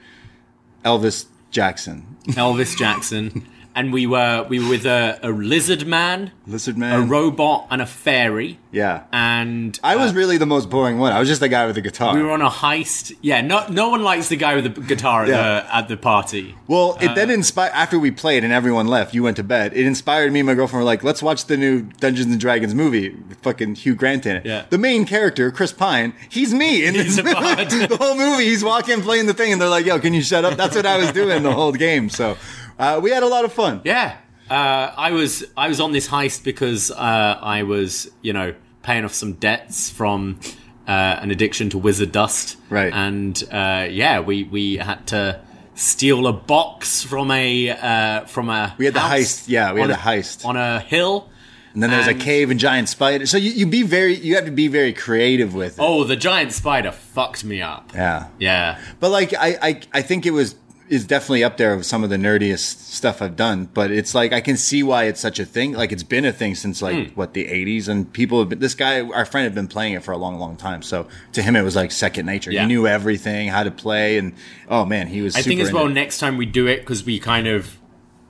Elvis 0.86 1.26
Jackson, 1.52 2.06
Elvis 2.28 2.78
Jackson. 2.84 3.46
and 3.76 3.92
we 3.92 4.08
were 4.08 4.46
we 4.50 4.60
were 4.60 4.70
with 4.70 4.86
a, 4.86 5.20
a 5.22 5.30
lizard 5.30 5.86
man, 5.86 6.32
Lizard 6.46 6.78
man, 6.78 6.94
a 7.02 7.02
robot, 7.06 7.68
and 7.70 7.82
a 7.82 7.86
fairy. 7.86 8.60
Yeah. 8.78 9.04
And 9.12 9.78
I 9.84 9.96
was 9.96 10.12
uh, 10.12 10.16
really 10.16 10.38
the 10.38 10.46
most 10.46 10.70
boring 10.70 10.98
one. 11.00 11.12
I 11.14 11.20
was 11.20 11.28
just 11.28 11.42
the 11.42 11.50
guy 11.50 11.66
with 11.66 11.76
the 11.76 11.82
guitar. 11.82 12.16
we 12.16 12.22
were 12.22 12.32
on 12.32 12.42
a 12.42 12.50
heist. 12.50 13.16
Yeah, 13.22 13.42
no 13.42 13.68
no 13.68 13.90
one 13.90 14.04
likes 14.04 14.30
the 14.30 14.36
guy 14.46 14.54
with 14.56 14.66
the 14.70 14.82
guitar 14.82 15.24
at, 15.24 15.30
Yeah. 15.30 15.42
the, 15.62 15.76
at 15.78 15.88
the 15.88 15.98
party. 15.98 16.56
Well, 16.68 16.98
it 17.02 17.10
Uh, 17.12 17.14
then 17.16 17.30
inspired 17.32 17.72
after 17.74 17.98
we 18.00 18.12
played 18.12 18.44
and 18.44 18.54
everyone 18.54 18.88
left. 18.88 19.14
You 19.16 19.24
went 19.24 19.38
to 19.38 19.44
bed. 19.44 19.68
It 19.76 19.86
inspired 19.86 20.32
me 20.32 20.40
and 20.42 20.48
my 20.48 20.54
girlfriend 20.54 20.82
were 20.84 20.92
like, 20.94 21.04
"Let's 21.04 21.22
watch 21.24 21.46
the 21.46 21.58
new 21.58 21.76
Dungeons 22.00 22.32
and 22.32 22.40
Dragons 22.40 22.74
movie 22.76 23.10
with 23.30 23.40
fucking 23.40 23.76
Hugh 23.76 23.96
Grant 23.96 24.26
in 24.26 24.36
it." 24.38 24.46
Yeah. 24.46 24.66
The 24.70 24.78
main 24.78 25.06
character, 25.06 25.52
Chris 25.52 25.74
Pine, 25.74 26.14
he's 26.30 26.54
me 26.54 26.86
in 26.86 26.94
He's 26.96 27.16
this 27.18 27.26
the 27.90 27.98
whole 28.00 28.16
movie, 28.16 28.46
he's 28.46 28.64
walking, 28.64 29.02
playing 29.02 29.26
the 29.26 29.34
thing, 29.34 29.52
and 29.54 29.60
they're 29.62 29.70
like, 29.78 29.86
"Yo, 29.86 30.00
can 30.00 30.14
you 30.14 30.22
shut 30.22 30.46
up?" 30.46 30.56
That's 30.58 30.76
what 30.76 30.86
I 30.86 30.98
was 30.98 31.12
doing 31.12 31.44
the 31.44 31.54
whole 31.54 31.72
game. 31.72 32.10
So 32.10 32.38
uh, 32.80 33.00
we 33.02 33.10
had 33.12 33.24
a 33.24 33.28
lot 33.28 33.44
of 33.46 33.52
fun. 33.54 33.82
Yeah. 33.84 34.18
Uh, 34.50 34.92
I 34.98 35.12
was 35.12 35.44
I 35.58 35.68
was 35.68 35.80
on 35.82 35.92
this 35.92 36.08
heist 36.08 36.44
because 36.46 36.90
uh, 36.92 37.38
I 37.58 37.64
was 37.64 38.10
you 38.22 38.32
know 38.32 38.54
paying 38.88 39.04
off 39.04 39.14
some 39.14 39.34
debts 39.34 39.90
from 39.90 40.40
uh, 40.88 40.92
an 41.22 41.30
addiction 41.30 41.70
to 41.70 41.78
wizard 41.78 42.12
dust. 42.14 42.58
Right. 42.70 42.92
And 42.94 43.44
uh, 43.52 43.88
yeah, 43.92 44.22
we 44.22 44.46
we 44.46 44.78
had 44.78 45.06
to 45.08 45.42
steal 45.76 46.26
a 46.26 46.34
box 46.34 47.04
from 47.04 47.30
a 47.30 47.70
uh, 47.70 48.26
from 48.26 48.50
a 48.50 48.74
We 48.78 48.86
had 48.86 48.94
the 48.94 49.02
heist. 49.02 49.50
Yeah, 49.50 49.74
we 49.74 49.82
had 49.82 49.92
on 49.92 49.96
the 49.98 50.02
heist. 50.02 50.46
on 50.46 50.56
a 50.56 50.80
hill. 50.80 51.30
And 51.74 51.84
then 51.84 51.92
there's 51.92 52.08
a 52.08 52.16
cave 52.16 52.50
and 52.50 52.60
giant 52.60 52.90
spider. 52.90 53.28
So 53.28 53.38
you, 53.38 53.52
you 53.52 53.68
be 53.68 53.84
very, 53.84 54.16
you 54.16 54.34
have 54.34 54.46
to 54.46 54.52
be 54.52 54.68
very 54.68 54.94
creative 54.94 55.54
with 55.54 55.78
it. 55.78 55.80
Oh, 55.80 56.06
the 56.06 56.16
giant 56.16 56.52
spider 56.52 56.92
fucked 56.92 57.44
me 57.44 57.62
up. 57.62 57.92
Yeah. 57.94 58.30
Yeah. 58.40 58.80
But 59.00 59.12
like 59.12 59.36
I, 59.36 59.60
I 59.62 59.82
I 59.94 60.02
think 60.02 60.26
it 60.26 60.32
was 60.32 60.56
is 60.90 61.06
definitely 61.06 61.44
up 61.44 61.58
there 61.58 61.76
with 61.76 61.86
some 61.86 62.04
of 62.04 62.10
the 62.10 62.16
nerdiest 62.16 62.80
stuff 62.92 63.22
I've 63.22 63.36
done. 63.36 63.70
But 63.74 63.92
it's 63.92 64.16
like 64.16 64.32
I 64.34 64.42
can 64.42 64.58
see 64.58 64.84
why 64.84 65.04
it's 65.06 65.20
such 65.20 65.40
a 65.40 65.46
thing. 65.46 65.74
Like 65.74 65.92
it's 65.92 66.04
been 66.04 66.26
a 66.26 66.32
thing 66.32 66.56
since 66.56 66.82
like 66.82 67.10
Hmm. 67.10 67.14
what 67.16 67.34
the 67.34 67.48
eighties, 67.48 67.88
and 67.88 68.12
people 68.12 68.40
have 68.40 68.50
been. 68.50 68.60
This 68.60 68.76
guy, 68.76 69.02
our 69.02 69.26
friend, 69.26 69.44
had 69.44 69.54
been 69.56 69.68
playing 69.68 69.94
it 69.94 70.04
for 70.04 70.12
a 70.12 70.18
long, 70.18 70.40
long 70.40 70.56
time. 70.56 70.82
So 70.82 71.08
to 71.34 71.42
him, 71.42 71.56
it 71.56 71.64
was 71.64 71.76
like 71.76 71.92
second 71.92 72.26
nature. 72.26 72.52
Yeah. 72.52 72.62
He 72.62 72.68
knew 72.68 72.88
everything, 72.88 73.50
how 73.50 73.64
to 73.64 73.72
play, 73.72 74.18
and 74.18 74.34
oh 74.70 74.86
man, 74.86 75.08
he 75.08 75.22
was. 75.22 75.36
I 75.36 75.42
think 75.42 75.60
as 75.62 75.72
well 75.74 75.88
it. 75.88 75.94
next 75.94 76.20
time 76.20 76.38
we 76.38 76.46
do 76.46 76.68
it 76.68 76.78
because 76.80 77.04
we 77.04 77.20
kind 77.20 77.48
of 77.48 77.78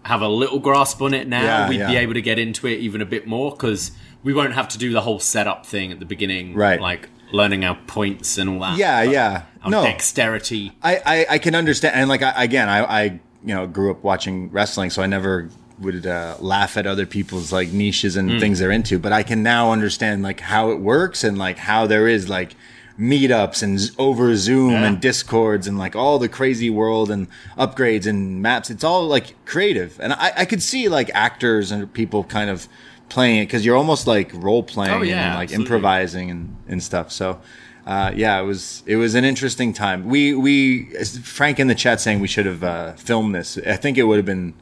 have 0.03 0.21
a 0.21 0.27
little 0.29 0.59
grasp 0.59 1.01
on 1.01 1.13
it 1.13 1.27
now. 1.27 1.43
Yeah, 1.43 1.69
we'd 1.69 1.85
be 1.85 1.95
able 1.97 2.13
to 2.13 2.21
get 2.21 2.39
into 2.39 2.65
it 2.67 2.79
even 2.79 3.01
a 3.01 3.05
bit 3.05 3.27
more 3.27 3.51
because 3.51 3.91
we 4.23 4.33
won't 4.33 4.53
have 4.53 4.67
to 4.69 4.77
do 4.77 4.91
the 4.91 5.01
whole 5.01 5.19
setup 5.19 5.65
thing 5.65 5.91
at 5.91 5.99
the 5.99 6.05
beginning, 6.05 6.53
Right. 6.53 6.79
Like 6.81 7.09
learning 7.31 7.65
our 7.65 7.75
points 7.87 8.37
and 8.37 8.49
all 8.49 8.59
that. 8.59 8.77
Yeah, 8.77 9.01
yeah. 9.03 9.43
Our 9.63 9.71
No. 9.71 9.83
dexterity. 9.83 10.71
I, 10.81 11.01
I, 11.05 11.25
I 11.31 11.37
can 11.39 11.55
understand, 11.55 11.95
and 11.95 12.09
like 12.09 12.21
I, 12.23 12.43
again, 12.43 12.69
I, 12.69 12.83
I 12.83 13.03
you 13.43 13.53
know 13.55 13.67
grew 13.67 13.91
up 13.91 14.03
watching 14.03 14.49
wrestling, 14.51 14.89
so 14.89 15.01
I 15.01 15.07
never 15.07 15.49
would 15.79 16.07
uh, 16.07 16.35
laugh 16.39 16.75
at 16.77 16.87
other 16.87 17.05
people's 17.05 17.51
like 17.51 17.69
niches 17.71 18.15
and 18.17 18.29
Mm. 18.31 18.39
things 18.39 18.59
they're 18.59 18.71
into. 18.71 18.97
But 18.97 19.13
I 19.13 19.23
can 19.23 19.43
now 19.43 19.71
understand 19.71 20.23
like 20.23 20.39
how 20.39 20.71
it 20.71 20.79
works 20.79 21.23
and 21.23 21.37
like 21.37 21.57
how 21.59 21.85
there 21.85 22.07
is 22.07 22.27
like 22.29 22.55
meetups 22.99 23.61
and 23.61 23.79
over 23.99 24.35
Zoom 24.35 24.71
Yeah. 24.71 24.85
and 24.85 24.99
discords 24.99 25.67
and 25.67 25.77
like 25.77 25.95
all 25.95 26.17
the 26.17 26.27
crazy 26.29 26.69
world 26.71 27.11
and 27.11 27.27
upgrades 27.57 28.07
and 28.07 28.41
maps. 28.41 28.71
It's 28.71 28.83
all 28.83 29.05
like 29.07 29.35
creative, 29.45 29.99
and 29.99 30.13
I, 30.13 30.31
I 30.37 30.45
could 30.45 30.63
see 30.63 30.89
like 30.89 31.11
actors 31.13 31.71
and 31.71 31.91
people 31.93 32.23
kind 32.23 32.49
of 32.49 32.67
playing 33.09 33.39
it 33.39 33.45
because 33.45 33.65
you're 33.65 33.77
almost 33.77 34.07
like 34.07 34.31
role 34.33 34.63
playing 34.63 34.93
Oh, 34.93 35.01
yeah, 35.01 35.27
and 35.27 35.35
like 35.35 35.45
absolutely. 35.45 35.63
improvising 35.65 36.31
and, 36.31 36.55
and 36.67 36.83
stuff. 36.83 37.11
So. 37.11 37.39
Uh, 37.85 38.11
yeah, 38.13 38.37
it 38.37 38.43
was 38.43 38.83
it 38.85 38.97
was 38.97 39.15
an 39.15 39.23
interesting 39.23 39.71
time. 39.71 40.09
We 40.09 40.33
we 40.33 40.83
Frank 41.23 41.57
in 41.57 41.67
the 41.67 41.73
chat 41.75 42.01
saying 42.01 42.19
we 42.19 42.27
should 42.27 42.45
have 42.45 42.61
uh, 42.61 42.91
filmed 42.95 43.33
this. 43.33 43.57
I 43.59 43.77
think 43.77 43.97
it 43.97 44.03
would 44.03 44.17
have 44.17 44.25
been 44.25 44.55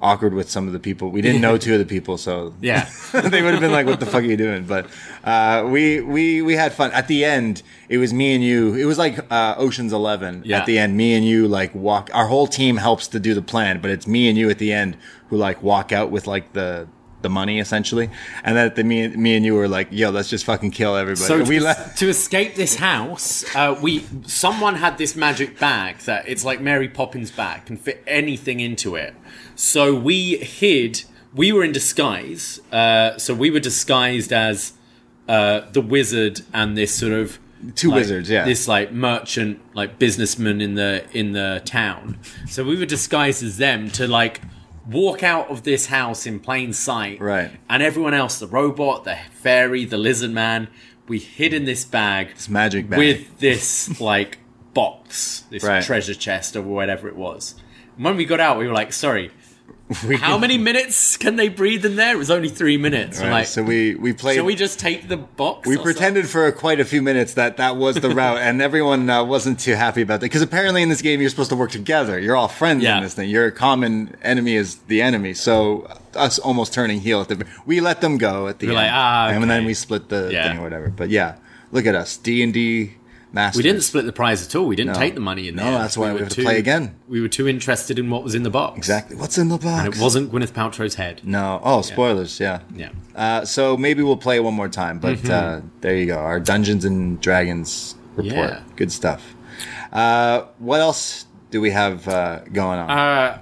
awkward 0.00 0.32
with 0.34 0.48
some 0.48 0.68
of 0.68 0.72
the 0.72 0.78
people. 0.78 1.10
We 1.10 1.20
didn't 1.20 1.40
know 1.40 1.58
two 1.58 1.72
of 1.72 1.80
the 1.80 1.84
people, 1.84 2.16
so 2.16 2.54
Yeah. 2.60 2.88
they 3.12 3.42
would 3.42 3.52
have 3.54 3.60
been 3.60 3.72
like, 3.72 3.86
"What 3.86 3.98
the 3.98 4.06
fuck 4.06 4.22
are 4.22 4.26
you 4.26 4.36
doing?" 4.36 4.64
But 4.66 4.86
uh, 5.24 5.66
we 5.68 6.00
we 6.00 6.40
we 6.42 6.54
had 6.54 6.72
fun. 6.72 6.92
At 6.92 7.08
the 7.08 7.24
end, 7.24 7.64
it 7.88 7.98
was 7.98 8.12
me 8.14 8.34
and 8.36 8.44
you. 8.44 8.74
It 8.74 8.84
was 8.84 8.98
like 8.98 9.18
uh, 9.32 9.56
Ocean's 9.58 9.92
Eleven. 9.92 10.42
Yeah. 10.44 10.58
At 10.58 10.66
the 10.66 10.78
end, 10.78 10.96
me 10.96 11.14
and 11.14 11.26
you 11.26 11.48
like 11.48 11.74
walk. 11.74 12.08
Our 12.14 12.26
whole 12.28 12.46
team 12.46 12.76
helps 12.76 13.08
to 13.08 13.18
do 13.18 13.34
the 13.34 13.42
plan, 13.42 13.80
but 13.80 13.90
it's 13.90 14.06
me 14.06 14.28
and 14.28 14.38
you 14.38 14.48
at 14.48 14.58
the 14.58 14.72
end 14.72 14.96
who 15.30 15.36
like 15.36 15.60
walk 15.60 15.90
out 15.90 16.12
with 16.12 16.28
like 16.28 16.52
the 16.52 16.86
the 17.22 17.28
money 17.28 17.58
essentially. 17.58 18.10
And 18.44 18.56
that 18.56 18.76
the 18.76 18.84
me 18.84 19.08
me 19.08 19.36
and 19.36 19.44
you 19.44 19.54
were 19.54 19.68
like, 19.68 19.88
"Yo, 19.90 20.10
let's 20.10 20.30
just 20.30 20.44
fucking 20.44 20.70
kill 20.70 20.96
everybody." 20.96 21.26
So 21.26 21.42
we 21.48 21.58
to, 21.58 21.64
left. 21.64 21.98
to 21.98 22.08
escape 22.08 22.54
this 22.54 22.76
house, 22.76 23.44
uh, 23.54 23.78
we 23.80 24.04
someone 24.26 24.76
had 24.76 24.98
this 24.98 25.16
magic 25.16 25.58
bag 25.58 25.98
that 26.00 26.28
it's 26.28 26.44
like 26.44 26.60
Mary 26.60 26.88
Poppins 26.88 27.30
bag 27.30 27.66
can 27.66 27.76
fit 27.76 28.02
anything 28.06 28.60
into 28.60 28.94
it. 28.94 29.14
So 29.54 29.94
we 29.94 30.36
hid. 30.38 31.04
We 31.34 31.52
were 31.52 31.62
in 31.62 31.72
disguise. 31.72 32.60
Uh, 32.72 33.18
so 33.18 33.34
we 33.34 33.50
were 33.50 33.60
disguised 33.60 34.32
as 34.32 34.72
uh, 35.28 35.62
the 35.72 35.82
wizard 35.82 36.40
and 36.52 36.76
this 36.76 36.94
sort 36.94 37.12
of 37.12 37.38
Two 37.74 37.88
like, 37.88 37.96
wizards, 37.96 38.30
yeah. 38.30 38.44
This 38.44 38.68
like 38.68 38.92
merchant, 38.92 39.60
like 39.74 39.98
businessman 39.98 40.60
in 40.60 40.74
the 40.74 41.04
in 41.12 41.32
the 41.32 41.60
town. 41.64 42.18
So 42.48 42.64
we 42.64 42.78
were 42.78 42.86
disguised 42.86 43.42
as 43.42 43.58
them 43.58 43.90
to 43.92 44.06
like 44.06 44.40
walk 44.88 45.22
out 45.22 45.50
of 45.50 45.62
this 45.62 45.86
house 45.86 46.26
in 46.26 46.40
plain 46.40 46.72
sight. 46.72 47.20
Right. 47.20 47.50
And 47.68 47.82
everyone 47.82 48.14
else, 48.14 48.38
the 48.38 48.46
robot, 48.46 49.04
the 49.04 49.18
fairy, 49.32 49.84
the 49.84 49.98
lizard 49.98 50.30
man, 50.30 50.68
we 51.06 51.18
hid 51.18 51.52
in 51.54 51.64
this 51.64 51.84
bag. 51.84 52.34
This 52.34 52.48
magic 52.48 52.88
bag. 52.88 52.98
With 52.98 53.38
this 53.38 54.00
like 54.12 54.38
box, 54.74 55.44
this 55.50 55.62
Right. 55.64 55.82
treasure 55.82 56.14
chest 56.14 56.56
or 56.56 56.62
whatever 56.62 57.08
it 57.08 57.16
was. 57.16 57.54
And 57.96 58.04
when 58.04 58.16
we 58.16 58.24
got 58.24 58.40
out, 58.40 58.58
we 58.58 58.66
were 58.66 58.72
like, 58.74 58.92
sorry. 58.92 59.30
How 60.18 60.36
many 60.38 60.58
minutes 60.68 61.16
can 61.16 61.36
they 61.36 61.48
breathe 61.48 61.84
in 61.86 61.96
there? 61.96 62.14
It 62.14 62.18
was 62.18 62.30
only 62.30 62.48
three 62.48 62.76
minutes. 62.76 63.20
Right, 63.20 63.30
like, 63.30 63.46
so 63.46 63.62
we 63.62 63.94
we 63.94 64.12
played. 64.12 64.34
shall 64.36 64.44
we 64.44 64.54
just 64.54 64.78
take 64.78 65.08
the 65.08 65.16
box? 65.16 65.66
We 65.66 65.78
pretended 65.78 66.28
for 66.28 66.50
quite 66.52 66.78
a 66.78 66.84
few 66.84 67.00
minutes 67.00 67.34
that 67.34 67.56
that 67.56 67.76
was 67.76 67.96
the 67.96 68.10
route, 68.14 68.38
and 68.38 68.60
everyone 68.60 69.08
uh, 69.08 69.24
wasn't 69.24 69.58
too 69.60 69.74
happy 69.74 70.02
about 70.02 70.20
that. 70.20 70.26
Because 70.26 70.42
apparently, 70.42 70.82
in 70.82 70.88
this 70.90 71.00
game, 71.00 71.20
you're 71.20 71.30
supposed 71.30 71.50
to 71.50 71.56
work 71.56 71.70
together. 71.70 72.18
You're 72.18 72.36
all 72.36 72.48
friends 72.48 72.82
Yeah. 72.82 72.98
in 72.98 73.02
this 73.02 73.14
thing. 73.14 73.30
Your 73.30 73.50
common 73.50 74.14
enemy 74.22 74.56
is 74.56 74.76
the 74.88 75.00
enemy. 75.00 75.32
So 75.34 75.90
us 76.14 76.38
almost 76.38 76.74
turning 76.74 77.00
heel 77.00 77.20
at 77.22 77.28
the 77.28 77.46
we 77.64 77.80
let 77.80 78.00
them 78.02 78.18
go 78.18 78.46
at 78.48 78.58
the 78.58 78.66
We're 78.66 78.72
end, 78.72 78.76
like, 78.76 78.90
ah, 78.92 79.28
and 79.28 79.50
then 79.50 79.64
we 79.64 79.72
split 79.74 80.08
the 80.10 80.28
Yeah. 80.30 80.48
thing 80.48 80.58
or 80.58 80.62
whatever. 80.62 80.88
But 80.90 81.08
yeah, 81.10 81.36
look 81.72 81.86
at 81.86 81.94
us, 81.94 82.16
D 82.18 82.42
and 82.42 82.52
D 82.52 82.94
masters. 83.32 83.58
We 83.58 83.62
didn't 83.62 83.82
split 83.82 84.06
the 84.06 84.12
prize 84.12 84.44
at 84.46 84.54
all. 84.54 84.66
We 84.66 84.76
didn't 84.76 84.94
No. 84.94 84.98
take 84.98 85.14
the 85.14 85.20
money 85.20 85.48
in 85.48 85.56
No, 85.56 85.64
there. 85.64 85.72
that's 85.72 85.96
why 85.96 86.08
we 86.08 86.14
were 86.14 86.18
have 86.20 86.28
to 86.30 86.42
play 86.42 86.58
again. 86.58 86.94
We 87.08 87.20
were 87.20 87.28
too 87.28 87.46
interested 87.48 87.98
in 87.98 88.08
what 88.10 88.22
was 88.24 88.34
in 88.34 88.42
the 88.42 88.50
box. 88.50 88.78
exactly. 88.78 89.16
What's 89.16 89.36
in 89.38 89.48
the 89.48 89.58
box? 89.58 89.84
And 89.86 89.94
it 89.94 90.00
wasn't 90.00 90.32
Gwyneth 90.32 90.52
Paltrow's 90.52 90.94
head. 90.94 91.20
No. 91.24 91.60
Oh, 91.62 91.82
spoilers. 91.82 92.40
Yeah. 92.40 92.60
Yeah. 92.74 92.90
Uh, 93.14 93.44
so 93.44 93.76
maybe 93.76 94.02
we'll 94.02 94.16
play 94.16 94.40
one 94.40 94.54
more 94.54 94.68
time. 94.68 94.98
But 94.98 95.16
Mm-hmm. 95.18 95.30
uh, 95.30 95.60
there 95.80 95.96
you 95.96 96.06
go. 96.06 96.18
Our 96.18 96.40
Dungeons 96.40 96.84
and 96.84 97.20
Dragons 97.20 97.94
report. 98.16 98.34
Yeah. 98.50 98.60
Good 98.76 98.92
stuff. 98.92 99.34
Uh, 99.92 100.42
what 100.58 100.80
else 100.80 101.26
do 101.50 101.60
we 101.60 101.70
have 101.70 102.06
uh, 102.08 102.40
going 102.52 102.78
on? 102.78 102.90
Uh, 102.90 103.38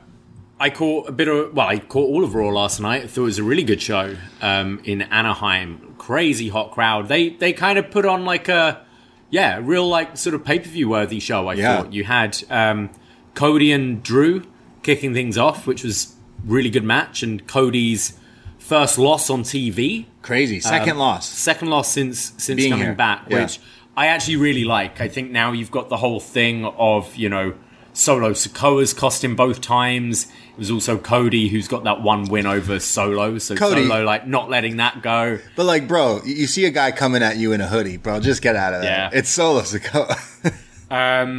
I 0.59 0.71
caught 0.71 1.09
a 1.09 1.13
bit 1.13 1.29
of 1.29 1.53
well, 1.55 1.67
I 1.69 1.79
caught 1.79 2.09
all 2.09 2.25
of 2.25 2.35
Raw 2.35 2.49
last 2.49 2.81
night. 2.81 3.03
I 3.05 3.07
thought 3.09 3.23
it 3.23 3.25
was 3.25 3.39
a 3.39 3.43
really 3.45 3.65
good 3.65 3.83
show 3.83 4.17
um, 4.41 4.81
in 4.85 5.03
Anaheim. 5.03 5.95
Crazy 5.99 6.49
hot 6.49 6.71
crowd. 6.73 7.09
They 7.09 7.31
they 7.31 7.53
kind 7.53 7.79
of 7.79 7.91
put 7.91 8.07
on 8.07 8.25
like 8.25 8.49
a 8.49 8.81
yeah, 9.31 9.59
real 9.63 9.89
like 9.89 10.17
sort 10.17 10.35
of 10.35 10.45
pay 10.45 10.59
per 10.59 10.69
view 10.69 10.89
worthy 10.89 11.21
show. 11.21 11.49
I 11.49 11.55
Yeah. 11.55 11.83
thought 11.83 11.93
you 11.93 12.05
had 12.05 12.43
um, 12.51 12.91
Cody 13.35 13.73
and 13.73 14.03
Drew 14.03 14.43
kicking 14.83 15.13
things 15.15 15.37
off, 15.37 15.67
which 15.67 15.83
was 15.85 16.15
really 16.45 16.71
good 16.71 16.85
match, 16.85 17.23
and 17.23 17.47
Cody's 17.47 18.19
first 18.59 18.99
loss 18.99 19.31
on 19.31 19.43
TV. 19.43 20.07
Crazy. 20.23 20.61
Second 20.61 20.93
Um, 20.93 20.99
loss. 20.99 21.29
Second 21.29 21.69
loss 21.69 21.91
since 21.91 22.33
since 22.37 22.57
Being 22.57 22.71
coming 22.73 22.87
here. 22.87 22.95
back, 22.95 23.27
Yeah. 23.29 23.43
which 23.43 23.59
I 23.97 24.09
actually 24.09 24.37
really 24.37 24.65
like. 24.65 25.01
I 25.01 25.09
think 25.09 25.31
now 25.31 25.53
you've 25.53 25.71
got 25.71 25.89
the 25.89 25.97
whole 25.99 26.21
thing 26.21 26.65
of 26.65 27.15
you 27.17 27.29
know 27.29 27.55
Solo 27.97 28.33
Sikoa's 28.33 28.93
cost 28.93 29.25
him 29.25 29.35
both 29.37 29.61
times. 29.61 30.25
It 30.53 30.59
was 30.59 30.71
also 30.71 30.99
Cody 30.99 31.49
who's 31.49 31.67
got 31.67 31.85
that 31.85 32.03
one 32.03 32.25
win 32.25 32.45
over 32.47 32.79
Solo. 32.79 33.39
So 33.39 33.57
Cody- 33.57 33.87
Solo 33.89 34.05
like 34.05 34.27
not 34.27 34.51
letting 34.51 34.77
that 34.77 35.03
go. 35.03 35.39
But 35.57 35.65
like, 35.65 35.89
bro, 35.89 36.21
you 36.25 36.47
see 36.47 36.67
a 36.67 36.71
guy 36.71 36.93
coming 36.93 37.23
at 37.23 37.37
you 37.39 37.53
in 37.53 37.61
a 37.61 37.67
hoodie, 37.67 37.97
bro. 37.97 38.21
Just 38.21 38.43
get 38.43 38.55
out 38.55 38.75
of 38.75 38.83
there. 38.83 38.91
Yeah. 38.91 39.11
It's 39.13 39.29
Solo 39.31 39.63
Sikoa. 39.63 40.53
Um, 40.89 41.39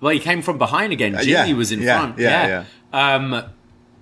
well, 0.00 0.12
he 0.14 0.18
came 0.18 0.40
from 0.40 0.56
behind 0.56 0.94
again. 0.94 1.12
Jimmy 1.20 1.34
Uh, 1.36 1.44
yeah, 1.46 1.52
was 1.54 1.72
in 1.72 1.82
yeah, 1.82 1.98
front. 1.98 2.18
yeah, 2.18 2.64
Um, 2.90 3.44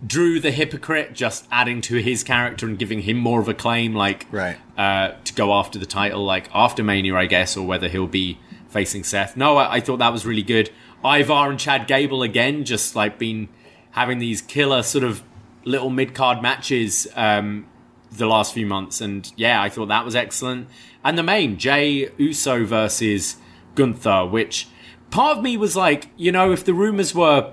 Drew 0.06 0.38
the 0.38 0.52
hypocrite 0.52 1.12
just 1.12 1.44
adding 1.50 1.80
to 1.82 1.96
his 1.96 2.22
character 2.22 2.66
and 2.66 2.78
giving 2.78 3.00
him 3.00 3.16
more 3.16 3.40
of 3.40 3.48
a 3.48 3.54
claim, 3.54 3.94
like 3.94 4.26
Right. 4.30 4.56
uh, 4.78 5.12
to 5.24 5.35
go 5.35 5.52
after 5.54 5.78
the 5.80 5.87
title, 5.87 6.24
like 6.24 6.48
after 6.54 6.85
Mania, 6.85 7.16
I 7.16 7.26
guess, 7.26 7.56
or 7.56 7.66
whether 7.66 7.88
he'll 7.88 8.06
be 8.06 8.38
facing 8.68 9.02
Seth. 9.02 9.37
No, 9.37 9.56
I, 9.56 9.76
I 9.76 9.80
thought 9.80 9.96
that 9.98 10.12
was 10.12 10.24
really 10.24 10.44
good. 10.44 10.70
Ivar 11.04 11.50
and 11.50 11.59
Chad 11.59 11.87
Gable 11.87 12.22
again, 12.22 12.64
just 12.64 12.96
like 12.96 13.18
been 13.18 13.48
having 13.92 14.18
these 14.18 14.42
killer 14.42 14.82
sort 14.82 15.04
of 15.04 15.22
little 15.64 15.90
mid 15.90 16.14
card 16.14 16.42
matches 16.42 17.06
um, 17.16 17.66
the 18.12 18.26
last 18.26 18.52
few 18.54 18.66
months, 18.66 19.00
and 19.00 19.32
yeah, 19.37 19.61
I 19.62 19.68
thought 19.68 19.87
that 19.88 20.04
was 20.04 20.14
excellent. 20.16 20.68
And 21.04 21.16
the 21.16 21.22
main 21.22 21.56
Jey 21.59 22.11
Uso 22.18 22.64
versus 22.64 23.37
Gunther, 23.74 24.26
which 24.26 24.68
part 25.11 25.38
of 25.38 25.44
me 25.44 25.56
was 25.56 25.76
like, 25.76 26.09
you 26.16 26.32
know, 26.32 26.50
if 26.52 26.64
the 26.64 26.74
rumors 26.74 27.14
were 27.14 27.52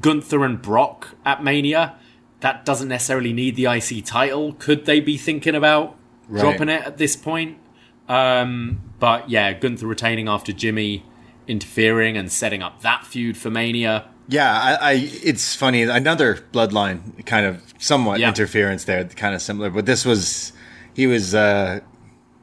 Gunther 0.00 0.44
and 0.44 0.60
Brock 0.60 1.14
at 1.24 1.42
Mania, 1.42 1.96
that 2.40 2.64
doesn't 2.64 2.88
necessarily 2.88 3.32
need 3.32 3.56
the 3.56 3.66
IC 3.66 4.04
title. 4.04 4.54
Could 4.54 4.86
they 4.86 5.00
be 5.00 5.16
thinking 5.18 5.54
about 5.54 5.96
Right. 6.28 6.40
dropping 6.42 6.68
it 6.68 6.82
at 6.86 6.96
this 6.96 7.16
point? 7.16 7.58
Um, 8.08 8.80
but 8.98 9.28
yeah, 9.30 9.52
Gunther 9.52 9.86
retaining 9.86 10.28
after 10.28 10.52
Jimmy 10.52 11.04
interfering 11.50 12.16
and 12.16 12.30
setting 12.30 12.62
up 12.62 12.80
that 12.82 13.04
feud 13.06 13.36
for 13.36 13.50
Mania. 13.50 14.04
yeah, 14.28 14.52
I, 14.80 14.90
I. 14.90 14.92
It's 15.24 15.56
funny. 15.56 15.82
Another 15.82 16.36
bloodline 16.52 17.26
kind 17.26 17.44
of 17.46 17.62
somewhat 17.78 18.20
Yeah. 18.20 18.28
interference 18.28 18.84
there, 18.84 19.04
kind 19.04 19.34
of 19.34 19.42
similar. 19.42 19.70
But 19.70 19.86
this 19.86 20.04
was 20.04 20.52
he 20.94 21.06
was 21.06 21.34
uh 21.34 21.80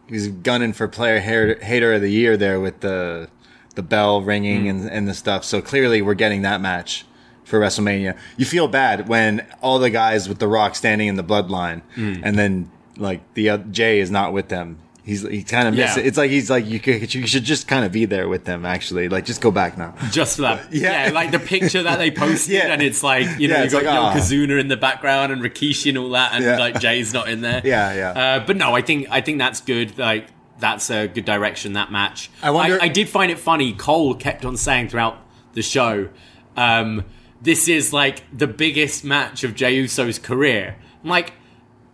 he 0.07 0.13
was 0.13 0.27
gunning 0.27 0.73
for 0.73 0.87
player 0.87 1.19
hater, 1.19 1.57
hater 1.63 1.93
of 1.93 2.01
the 2.01 2.11
year 2.11 2.35
there 2.37 2.59
with 2.59 2.81
the 2.81 3.29
the 3.75 3.83
bell 3.83 4.21
ringing 4.21 4.65
Mm. 4.65 4.69
and 4.69 4.89
and 4.91 5.07
the 5.07 5.13
stuff. 5.13 5.43
So 5.45 5.61
clearly, 5.61 6.01
we're 6.01 6.13
getting 6.25 6.41
that 6.43 6.59
match 6.61 7.05
for 7.45 7.59
WrestleMania. 7.61 8.17
You 8.35 8.45
feel 8.45 8.67
bad 8.67 9.07
when 9.07 9.45
all 9.61 9.79
the 9.79 9.89
guys 9.89 10.27
with 10.27 10.39
the 10.39 10.47
Rock 10.49 10.75
standing 10.75 11.07
in 11.07 11.15
the 11.15 11.23
bloodline, 11.23 11.81
Mm. 11.95 12.19
and 12.23 12.37
then 12.37 12.69
like 12.97 13.21
the 13.35 13.49
uh, 13.51 13.57
Jey 13.71 13.99
is 13.99 14.11
not 14.11 14.33
with 14.33 14.49
them. 14.49 14.79
He's 15.07 15.21
he 15.25 15.41
kind 15.41 15.69
of 15.69 15.75
Yeah. 15.75 15.97
it. 15.97 16.05
It's 16.05 16.17
like 16.17 16.29
he's 16.29 16.49
like 16.49 16.65
you 16.65 16.81
could 16.81 17.13
you 17.15 17.25
should 17.27 17.45
just 17.45 17.65
kind 17.65 17.85
of 17.85 17.93
be 17.93 18.03
there 18.03 18.27
with 18.27 18.43
them. 18.43 18.65
Actually, 18.65 19.07
like 19.07 19.23
just 19.23 19.39
go 19.39 19.51
back 19.51 19.77
now. 19.77 19.95
Just 20.11 20.35
for 20.35 20.41
that, 20.41 20.67
Yeah. 20.73 21.07
yeah. 21.07 21.13
like 21.13 21.31
the 21.31 21.39
picture 21.39 21.81
that 21.81 21.97
they 21.97 22.11
posted, 22.11 22.53
Yeah. 22.55 22.73
and 22.73 22.81
it's 22.81 23.01
like 23.03 23.25
you 23.39 23.47
know 23.47 23.55
Yeah, 23.55 23.63
you 23.63 23.69
got 23.71 23.85
like, 23.85 24.17
Kazuna 24.21 24.59
in 24.59 24.67
the 24.67 24.75
background 24.75 25.31
and 25.31 25.41
Rikishi 25.41 25.87
and 25.87 25.97
all 25.97 26.09
that, 26.09 26.33
and 26.33 26.45
like 26.59 26.81
Jey's 26.81 27.13
not 27.13 27.29
in 27.29 27.39
there. 27.39 27.61
Yeah, 27.65 27.93
yeah. 27.93 28.09
Uh, 28.11 28.45
but 28.45 28.57
no, 28.57 28.75
I 28.75 28.81
think 28.81 29.07
I 29.09 29.21
think 29.21 29.37
that's 29.37 29.61
good. 29.61 29.97
Like 29.97 30.27
that's 30.59 30.89
a 30.89 31.07
good 31.07 31.23
direction. 31.23 31.71
That 31.73 31.89
match. 31.89 32.29
I 32.43 32.51
wonder- 32.51 32.77
I, 32.81 32.89
did 32.89 33.07
find 33.07 33.31
it 33.31 33.39
funny. 33.39 33.71
Cole 33.71 34.13
kept 34.13 34.43
on 34.43 34.57
saying 34.57 34.89
throughout 34.89 35.17
the 35.53 35.61
show, 35.61 36.09
um, 36.57 37.05
"This 37.41 37.69
is 37.69 37.93
like 37.93 38.23
the 38.37 38.47
biggest 38.47 39.05
match 39.05 39.45
of 39.45 39.55
Jey 39.55 39.75
Uso's 39.75 40.19
career." 40.19 40.75
I'm 41.01 41.09
like. 41.09 41.31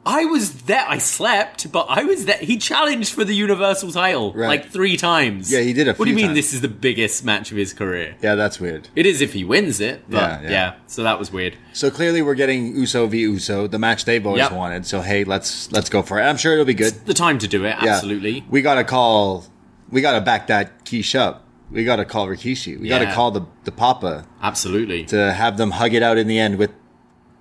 I 0.05 0.25
was 0.25 0.63
there. 0.63 0.83
I 0.87 0.97
slept, 0.97 1.71
but 1.71 1.85
I 1.89 2.03
was 2.03 2.25
there. 2.25 2.37
He 2.37 2.57
challenged 2.57 3.13
for 3.13 3.23
the 3.23 3.33
Universal 3.33 3.91
title 3.93 4.33
Right. 4.33 4.47
like 4.47 4.69
three 4.69 4.97
times. 4.97 5.51
Yeah, 5.51 5.61
he 5.61 5.71
did 5.71 5.87
a 5.87 5.93
What 5.93 6.05
do 6.05 6.11
you 6.11 6.15
mean? 6.15 6.25
times. 6.27 6.35
This 6.37 6.53
is 6.53 6.59
the 6.61 6.67
biggest 6.67 7.23
match 7.23 7.51
of 7.51 7.57
his 7.57 7.73
career. 7.73 8.15
Yeah, 8.21 8.35
that's 8.35 8.59
weird. 8.59 8.89
It 8.95 9.05
is 9.05 9.21
if 9.21 9.31
he 9.33 9.43
wins 9.45 9.79
it. 9.79 10.03
But 10.09 10.17
Yeah, 10.17 10.41
yeah, 10.43 10.49
yeah. 10.49 10.73
So 10.87 11.03
that 11.03 11.19
was 11.19 11.31
weird. 11.31 11.55
So 11.71 11.89
clearly, 11.89 12.21
we're 12.21 12.35
getting 12.35 12.75
Uso 12.75 13.07
v 13.07 13.19
Uso, 13.19 13.67
the 13.67 13.79
match 13.79 14.03
they've 14.05 14.25
always 14.25 14.41
Yep. 14.41 14.51
wanted. 14.51 14.85
So 14.85 15.01
hey, 15.01 15.23
let's 15.23 15.71
let's 15.71 15.89
go 15.89 16.01
for 16.01 16.19
it. 16.19 16.23
I'm 16.23 16.37
sure 16.37 16.51
it'll 16.53 16.65
be 16.65 16.73
good. 16.73 16.93
The 17.05 17.13
time 17.13 17.37
to 17.39 17.47
do 17.47 17.63
it. 17.63 17.75
Yeah. 17.81 17.93
Absolutely. 17.95 18.43
We 18.49 18.61
gotta 18.61 18.83
call. 18.83 19.45
We 19.89 20.01
gotta 20.01 20.19
back 20.21 20.47
that 20.47 20.83
quiche 20.85 21.15
up. 21.15 21.45
We 21.71 21.85
gotta 21.85 22.03
call 22.05 22.27
Rikishi. 22.27 22.79
We 22.79 22.89
gotta 22.89 23.11
call 23.11 23.31
the 23.31 23.43
the 23.63 23.71
Papa 23.71 24.25
Absolutely. 24.41 25.05
to 25.05 25.31
have 25.33 25.57
them 25.57 25.71
hug 25.71 25.93
it 25.93 26.03
out 26.03 26.17
in 26.17 26.27
the 26.27 26.37
end 26.39 26.57
with 26.57 26.71